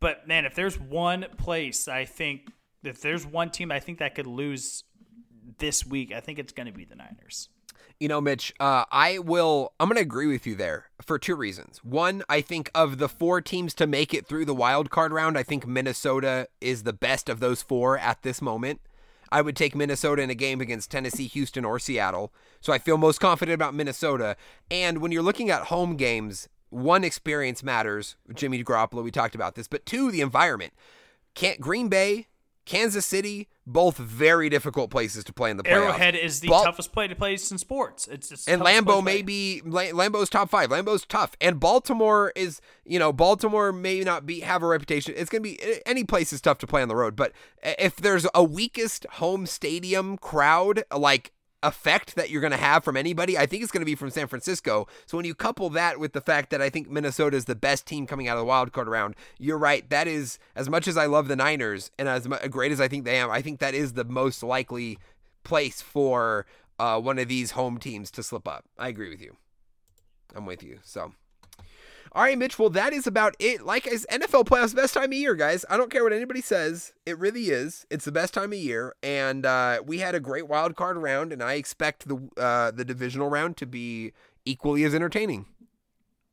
But 0.00 0.28
man, 0.28 0.44
if 0.44 0.54
there's 0.54 0.78
one 0.78 1.26
place 1.36 1.88
I 1.88 2.04
think 2.04 2.50
if 2.82 3.00
there's 3.00 3.26
one 3.26 3.50
team 3.50 3.72
I 3.72 3.80
think 3.80 3.98
that 3.98 4.14
could 4.14 4.26
lose 4.26 4.84
this 5.58 5.84
week, 5.84 6.12
I 6.12 6.20
think 6.20 6.38
it's 6.38 6.52
going 6.52 6.66
to 6.66 6.72
be 6.72 6.84
the 6.84 6.94
Niners. 6.94 7.48
You 8.00 8.06
know, 8.06 8.20
Mitch, 8.20 8.54
uh, 8.60 8.84
I 8.92 9.18
will. 9.18 9.72
I'm 9.80 9.88
going 9.88 9.96
to 9.96 10.02
agree 10.02 10.28
with 10.28 10.46
you 10.46 10.54
there 10.54 10.90
for 11.02 11.18
two 11.18 11.34
reasons. 11.34 11.78
One, 11.82 12.22
I 12.28 12.40
think 12.40 12.70
of 12.72 12.98
the 12.98 13.08
four 13.08 13.40
teams 13.40 13.74
to 13.74 13.88
make 13.88 14.14
it 14.14 14.26
through 14.26 14.44
the 14.44 14.54
wild 14.54 14.90
card 14.90 15.12
round, 15.12 15.36
I 15.36 15.42
think 15.42 15.66
Minnesota 15.66 16.46
is 16.60 16.84
the 16.84 16.92
best 16.92 17.28
of 17.28 17.40
those 17.40 17.62
four 17.62 17.98
at 17.98 18.22
this 18.22 18.40
moment. 18.40 18.80
I 19.32 19.42
would 19.42 19.56
take 19.56 19.74
Minnesota 19.74 20.22
in 20.22 20.30
a 20.30 20.34
game 20.34 20.60
against 20.60 20.92
Tennessee, 20.92 21.26
Houston, 21.26 21.64
or 21.64 21.80
Seattle. 21.80 22.32
So 22.60 22.72
I 22.72 22.78
feel 22.78 22.98
most 22.98 23.20
confident 23.20 23.54
about 23.54 23.74
Minnesota. 23.74 24.36
And 24.70 24.98
when 24.98 25.10
you're 25.10 25.22
looking 25.22 25.50
at 25.50 25.64
home 25.64 25.96
games, 25.96 26.48
one 26.70 27.04
experience 27.04 27.62
matters. 27.62 28.16
Jimmy 28.34 28.62
Garoppolo, 28.62 29.02
we 29.02 29.10
talked 29.10 29.34
about 29.34 29.54
this, 29.54 29.68
but 29.68 29.86
two, 29.86 30.10
the 30.10 30.20
environment. 30.20 30.72
Can't 31.34 31.60
Green 31.60 31.88
Bay, 31.88 32.26
Kansas 32.68 33.06
City, 33.06 33.48
both 33.66 33.96
very 33.96 34.48
difficult 34.48 34.90
places 34.90 35.24
to 35.24 35.32
play 35.32 35.50
in 35.50 35.56
the 35.56 35.62
playoffs. 35.62 35.72
Arrowhead 35.72 36.14
is 36.14 36.40
the 36.40 36.48
Bal- 36.48 36.64
toughest 36.64 36.92
play 36.92 37.08
to 37.08 37.14
play 37.14 37.32
in 37.32 37.38
sports. 37.38 38.06
It's, 38.08 38.28
the 38.28 38.52
and 38.52 38.62
Lambeau 38.62 39.02
may 39.02 39.22
be 39.22 39.62
La- 39.64 39.84
Lambeau's 39.84 40.28
top 40.28 40.50
five. 40.50 40.68
Lambeau's 40.68 41.06
tough, 41.06 41.34
and 41.40 41.58
Baltimore 41.58 42.32
is 42.36 42.60
you 42.84 42.98
know 42.98 43.12
Baltimore 43.12 43.72
may 43.72 44.00
not 44.00 44.26
be 44.26 44.40
have 44.40 44.62
a 44.62 44.66
reputation. 44.66 45.14
It's 45.16 45.30
gonna 45.30 45.42
be 45.42 45.58
any 45.86 46.04
place 46.04 46.32
is 46.32 46.40
tough 46.40 46.58
to 46.58 46.66
play 46.66 46.82
on 46.82 46.88
the 46.88 46.96
road, 46.96 47.16
but 47.16 47.32
if 47.62 47.96
there's 47.96 48.26
a 48.34 48.44
weakest 48.44 49.06
home 49.12 49.46
stadium 49.46 50.18
crowd 50.18 50.84
like 50.94 51.32
effect 51.62 52.14
that 52.14 52.30
you're 52.30 52.40
gonna 52.40 52.56
have 52.56 52.84
from 52.84 52.96
anybody, 52.96 53.36
I 53.36 53.46
think 53.46 53.62
it's 53.62 53.72
gonna 53.72 53.84
be 53.84 53.94
from 53.94 54.10
San 54.10 54.28
Francisco. 54.28 54.86
So 55.06 55.16
when 55.16 55.26
you 55.26 55.34
couple 55.34 55.70
that 55.70 55.98
with 55.98 56.12
the 56.12 56.20
fact 56.20 56.50
that 56.50 56.62
I 56.62 56.70
think 56.70 56.88
Minnesota 56.88 57.36
is 57.36 57.46
the 57.46 57.54
best 57.54 57.86
team 57.86 58.06
coming 58.06 58.28
out 58.28 58.36
of 58.36 58.42
the 58.42 58.44
wild 58.44 58.72
card 58.72 58.88
round, 58.88 59.16
you're 59.38 59.58
right. 59.58 59.88
That 59.90 60.06
is 60.06 60.38
as 60.54 60.68
much 60.68 60.86
as 60.86 60.96
I 60.96 61.06
love 61.06 61.28
the 61.28 61.36
Niners 61.36 61.90
and 61.98 62.08
as 62.08 62.26
great 62.50 62.72
as 62.72 62.80
I 62.80 62.88
think 62.88 63.04
they 63.04 63.18
am, 63.18 63.30
I 63.30 63.42
think 63.42 63.58
that 63.60 63.74
is 63.74 63.94
the 63.94 64.04
most 64.04 64.42
likely 64.42 64.98
place 65.44 65.80
for 65.82 66.46
uh, 66.78 67.00
one 67.00 67.18
of 67.18 67.28
these 67.28 67.52
home 67.52 67.78
teams 67.78 68.10
to 68.12 68.22
slip 68.22 68.46
up. 68.46 68.64
I 68.78 68.88
agree 68.88 69.10
with 69.10 69.20
you. 69.20 69.36
I'm 70.34 70.46
with 70.46 70.62
you. 70.62 70.78
So, 70.84 71.12
all 72.18 72.24
right, 72.24 72.36
Mitch. 72.36 72.58
Well, 72.58 72.70
that 72.70 72.92
is 72.92 73.06
about 73.06 73.36
it. 73.38 73.64
Like 73.64 73.86
I 73.86 73.94
said, 73.94 74.22
NFL 74.22 74.46
playoffs, 74.46 74.74
best 74.74 74.92
time 74.92 75.04
of 75.04 75.12
year, 75.12 75.36
guys. 75.36 75.64
I 75.70 75.76
don't 75.76 75.88
care 75.88 76.02
what 76.02 76.12
anybody 76.12 76.40
says. 76.40 76.92
It 77.06 77.16
really 77.16 77.44
is. 77.44 77.86
It's 77.90 78.04
the 78.04 78.10
best 78.10 78.34
time 78.34 78.52
of 78.52 78.58
year, 78.58 78.92
and 79.04 79.46
uh, 79.46 79.82
we 79.86 79.98
had 79.98 80.16
a 80.16 80.20
great 80.20 80.48
wild 80.48 80.74
card 80.74 80.96
round, 80.96 81.32
and 81.32 81.40
I 81.40 81.52
expect 81.52 82.08
the 82.08 82.28
uh, 82.36 82.72
the 82.72 82.84
divisional 82.84 83.30
round 83.30 83.56
to 83.58 83.66
be 83.66 84.14
equally 84.44 84.82
as 84.82 84.96
entertaining. 84.96 85.46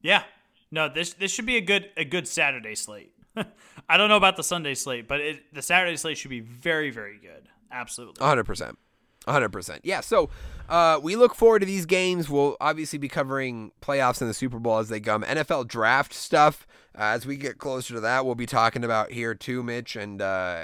Yeah. 0.02 0.24
No, 0.72 0.90
this 0.90 1.14
this 1.14 1.32
should 1.32 1.46
be 1.46 1.58
a 1.58 1.62
good 1.62 1.92
a 1.96 2.04
good 2.04 2.28
Saturday 2.28 2.74
slate. 2.74 3.14
I 3.88 3.98
don't 3.98 4.10
know 4.10 4.18
about 4.18 4.38
the 4.38 4.44
Sunday 4.44 4.74
slate, 4.74 5.08
but 5.08 5.22
it, 5.22 5.54
the 5.54 5.62
Saturday 5.62 5.98
slate 5.98 6.18
should 6.18 6.32
be 6.32 6.40
very 6.40 6.90
very 6.90 7.20
good. 7.20 7.48
Absolutely. 7.72 8.26
hundred 8.26 8.46
percent. 8.46 8.80
hundred 9.28 9.50
percent. 9.50 9.82
Yeah. 9.84 10.02
So 10.02 10.32
uh, 10.70 11.00
we 11.02 11.16
look 11.16 11.36
forward 11.36 11.60
to 11.60 11.66
these 11.66 11.86
games. 11.86 12.30
We'll 12.30 12.58
obviously 12.60 13.00
be 13.00 13.08
covering 13.08 13.72
playoffs 13.82 14.22
and 14.22 14.30
the 14.30 14.34
Super 14.34 14.60
Bowl 14.60 14.80
as 14.80 14.90
they 14.90 15.00
come. 15.00 15.24
NFL 15.24 15.68
draft 15.68 16.14
stuff 16.14 16.66
uh, 16.98 17.04
as 17.04 17.26
we 17.26 17.38
get 17.38 17.58
closer 17.58 17.94
to 17.94 18.00
that. 18.02 18.26
We'll 18.26 18.36
be 18.36 18.46
talking 18.46 18.84
about 18.84 19.12
here 19.12 19.36
too, 19.36 19.64
Mitch. 19.64 19.96
And 19.96 20.22
uh, 20.22 20.64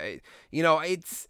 you 0.49 0.63
know, 0.63 0.79
it's 0.79 1.27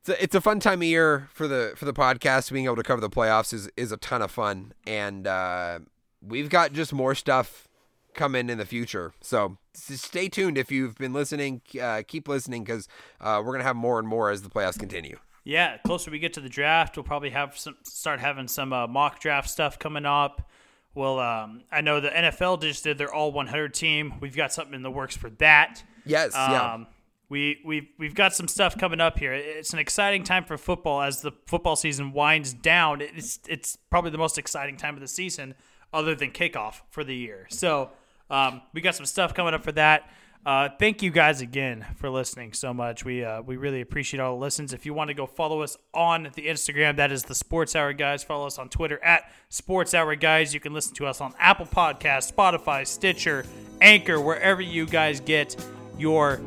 it's 0.00 0.08
a, 0.08 0.22
it's 0.22 0.34
a 0.34 0.40
fun 0.40 0.58
time 0.58 0.80
of 0.80 0.88
year 0.88 1.28
for 1.32 1.46
the 1.46 1.74
for 1.76 1.84
the 1.84 1.92
podcast. 1.92 2.52
Being 2.52 2.64
able 2.64 2.76
to 2.76 2.82
cover 2.82 3.00
the 3.00 3.10
playoffs 3.10 3.52
is 3.52 3.70
is 3.76 3.92
a 3.92 3.96
ton 3.96 4.22
of 4.22 4.30
fun, 4.30 4.72
and 4.86 5.26
uh, 5.26 5.80
we've 6.20 6.48
got 6.48 6.72
just 6.72 6.92
more 6.92 7.14
stuff 7.14 7.68
coming 8.14 8.50
in 8.50 8.58
the 8.58 8.66
future. 8.66 9.12
So 9.20 9.58
stay 9.74 10.28
tuned 10.28 10.58
if 10.58 10.70
you've 10.72 10.96
been 10.96 11.12
listening. 11.12 11.62
Uh, 11.80 12.02
keep 12.06 12.26
listening 12.28 12.64
because 12.64 12.88
uh, 13.20 13.40
we're 13.44 13.52
gonna 13.52 13.64
have 13.64 13.76
more 13.76 13.98
and 13.98 14.08
more 14.08 14.30
as 14.30 14.42
the 14.42 14.50
playoffs 14.50 14.78
continue. 14.78 15.18
Yeah, 15.44 15.78
closer 15.78 16.10
we 16.10 16.18
get 16.18 16.34
to 16.34 16.40
the 16.40 16.48
draft, 16.48 16.96
we'll 16.96 17.04
probably 17.04 17.30
have 17.30 17.58
some 17.58 17.76
start 17.82 18.20
having 18.20 18.46
some 18.48 18.72
uh, 18.72 18.86
mock 18.86 19.20
draft 19.20 19.50
stuff 19.50 19.78
coming 19.78 20.06
up. 20.06 20.48
Well, 20.94 21.18
um, 21.18 21.62
I 21.72 21.80
know 21.80 22.00
the 22.00 22.10
NFL 22.10 22.60
just 22.62 22.84
did 22.84 22.98
their 22.98 23.12
all 23.12 23.32
100 23.32 23.72
team. 23.74 24.14
We've 24.20 24.36
got 24.36 24.52
something 24.52 24.74
in 24.74 24.82
the 24.82 24.90
works 24.90 25.16
for 25.16 25.30
that. 25.30 25.82
Yes, 26.04 26.32
yeah. 26.34 26.74
Um, 26.74 26.86
we 27.28 27.60
we've 27.64 27.88
we've 27.98 28.14
got 28.14 28.34
some 28.34 28.46
stuff 28.46 28.76
coming 28.76 29.00
up 29.00 29.18
here. 29.18 29.32
It's 29.32 29.72
an 29.72 29.78
exciting 29.78 30.22
time 30.22 30.44
for 30.44 30.58
football 30.58 31.00
as 31.00 31.22
the 31.22 31.32
football 31.46 31.76
season 31.76 32.12
winds 32.12 32.52
down. 32.52 33.00
It's 33.00 33.40
it's 33.48 33.76
probably 33.90 34.10
the 34.10 34.18
most 34.18 34.36
exciting 34.36 34.76
time 34.76 34.94
of 34.94 35.00
the 35.00 35.08
season. 35.08 35.54
other 35.92 36.14
than 36.14 36.30
kickoff 36.30 36.80
for 36.90 37.04
the 37.04 37.14
year. 37.14 37.46
So 37.50 37.90
um, 38.30 38.62
we 38.72 38.80
got 38.80 38.94
some 38.94 39.06
stuff 39.06 39.34
coming 39.34 39.54
up 39.54 39.62
for 39.62 39.72
that. 39.72 40.10
Uh, 40.44 40.68
thank 40.76 41.02
you 41.02 41.10
guys 41.10 41.40
again 41.40 41.86
for 41.96 42.10
listening 42.10 42.52
so 42.52 42.74
much. 42.74 43.04
We 43.04 43.24
uh, 43.24 43.42
we 43.42 43.56
really 43.56 43.80
appreciate 43.80 44.18
all 44.18 44.34
the 44.34 44.40
listens. 44.40 44.72
If 44.72 44.84
you 44.84 44.92
want 44.92 45.08
to 45.08 45.14
go 45.14 45.24
follow 45.24 45.62
us 45.62 45.76
on 45.94 46.24
the 46.34 46.48
Instagram, 46.48 46.96
that 46.96 47.12
is 47.12 47.22
the 47.22 47.34
Sports 47.34 47.76
Hour 47.76 47.92
Guys. 47.92 48.24
Follow 48.24 48.48
us 48.48 48.58
on 48.58 48.68
Twitter 48.68 48.98
at 49.04 49.30
Sports 49.50 49.94
Hour 49.94 50.16
Guys. 50.16 50.52
You 50.52 50.58
can 50.58 50.72
listen 50.72 50.94
to 50.96 51.06
us 51.06 51.20
on 51.20 51.32
Apple 51.38 51.66
Podcasts, 51.66 52.32
Spotify, 52.32 52.84
Stitcher, 52.84 53.46
Anchor, 53.80 54.20
wherever 54.20 54.60
you 54.60 54.84
guys 54.84 55.20
get 55.20 55.54
your 55.96 56.40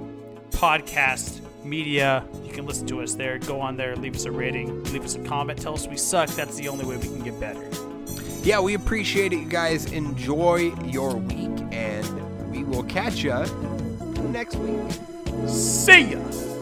podcast 0.49 1.41
media. 1.63 2.25
You 2.43 2.51
can 2.51 2.65
listen 2.65 2.87
to 2.87 3.01
us 3.01 3.13
there. 3.13 3.39
Go 3.39 3.61
on 3.61 3.77
there, 3.77 3.95
leave 3.95 4.15
us 4.15 4.25
a 4.25 4.31
rating, 4.31 4.83
leave 4.91 5.05
us 5.05 5.15
a 5.15 5.23
comment, 5.23 5.61
tell 5.61 5.73
us 5.73 5.87
we 5.87 5.95
suck. 5.95 6.29
That's 6.31 6.57
the 6.57 6.67
only 6.67 6.83
way 6.83 6.97
we 6.97 7.07
can 7.07 7.23
get 7.23 7.39
better. 7.39 7.65
Yeah, 8.43 8.59
we 8.59 8.73
appreciate 8.73 9.31
it, 9.31 9.37
you 9.37 9.49
guys. 9.49 9.89
Enjoy 9.93 10.73
your 10.83 11.15
week, 11.15 11.65
and 11.71 12.51
we 12.51 12.65
will 12.65 12.83
catch 12.83 13.23
you 13.23 13.31
next 14.35 14.55
week. 14.57 14.91
See 15.47 16.11
ya. 16.11 16.54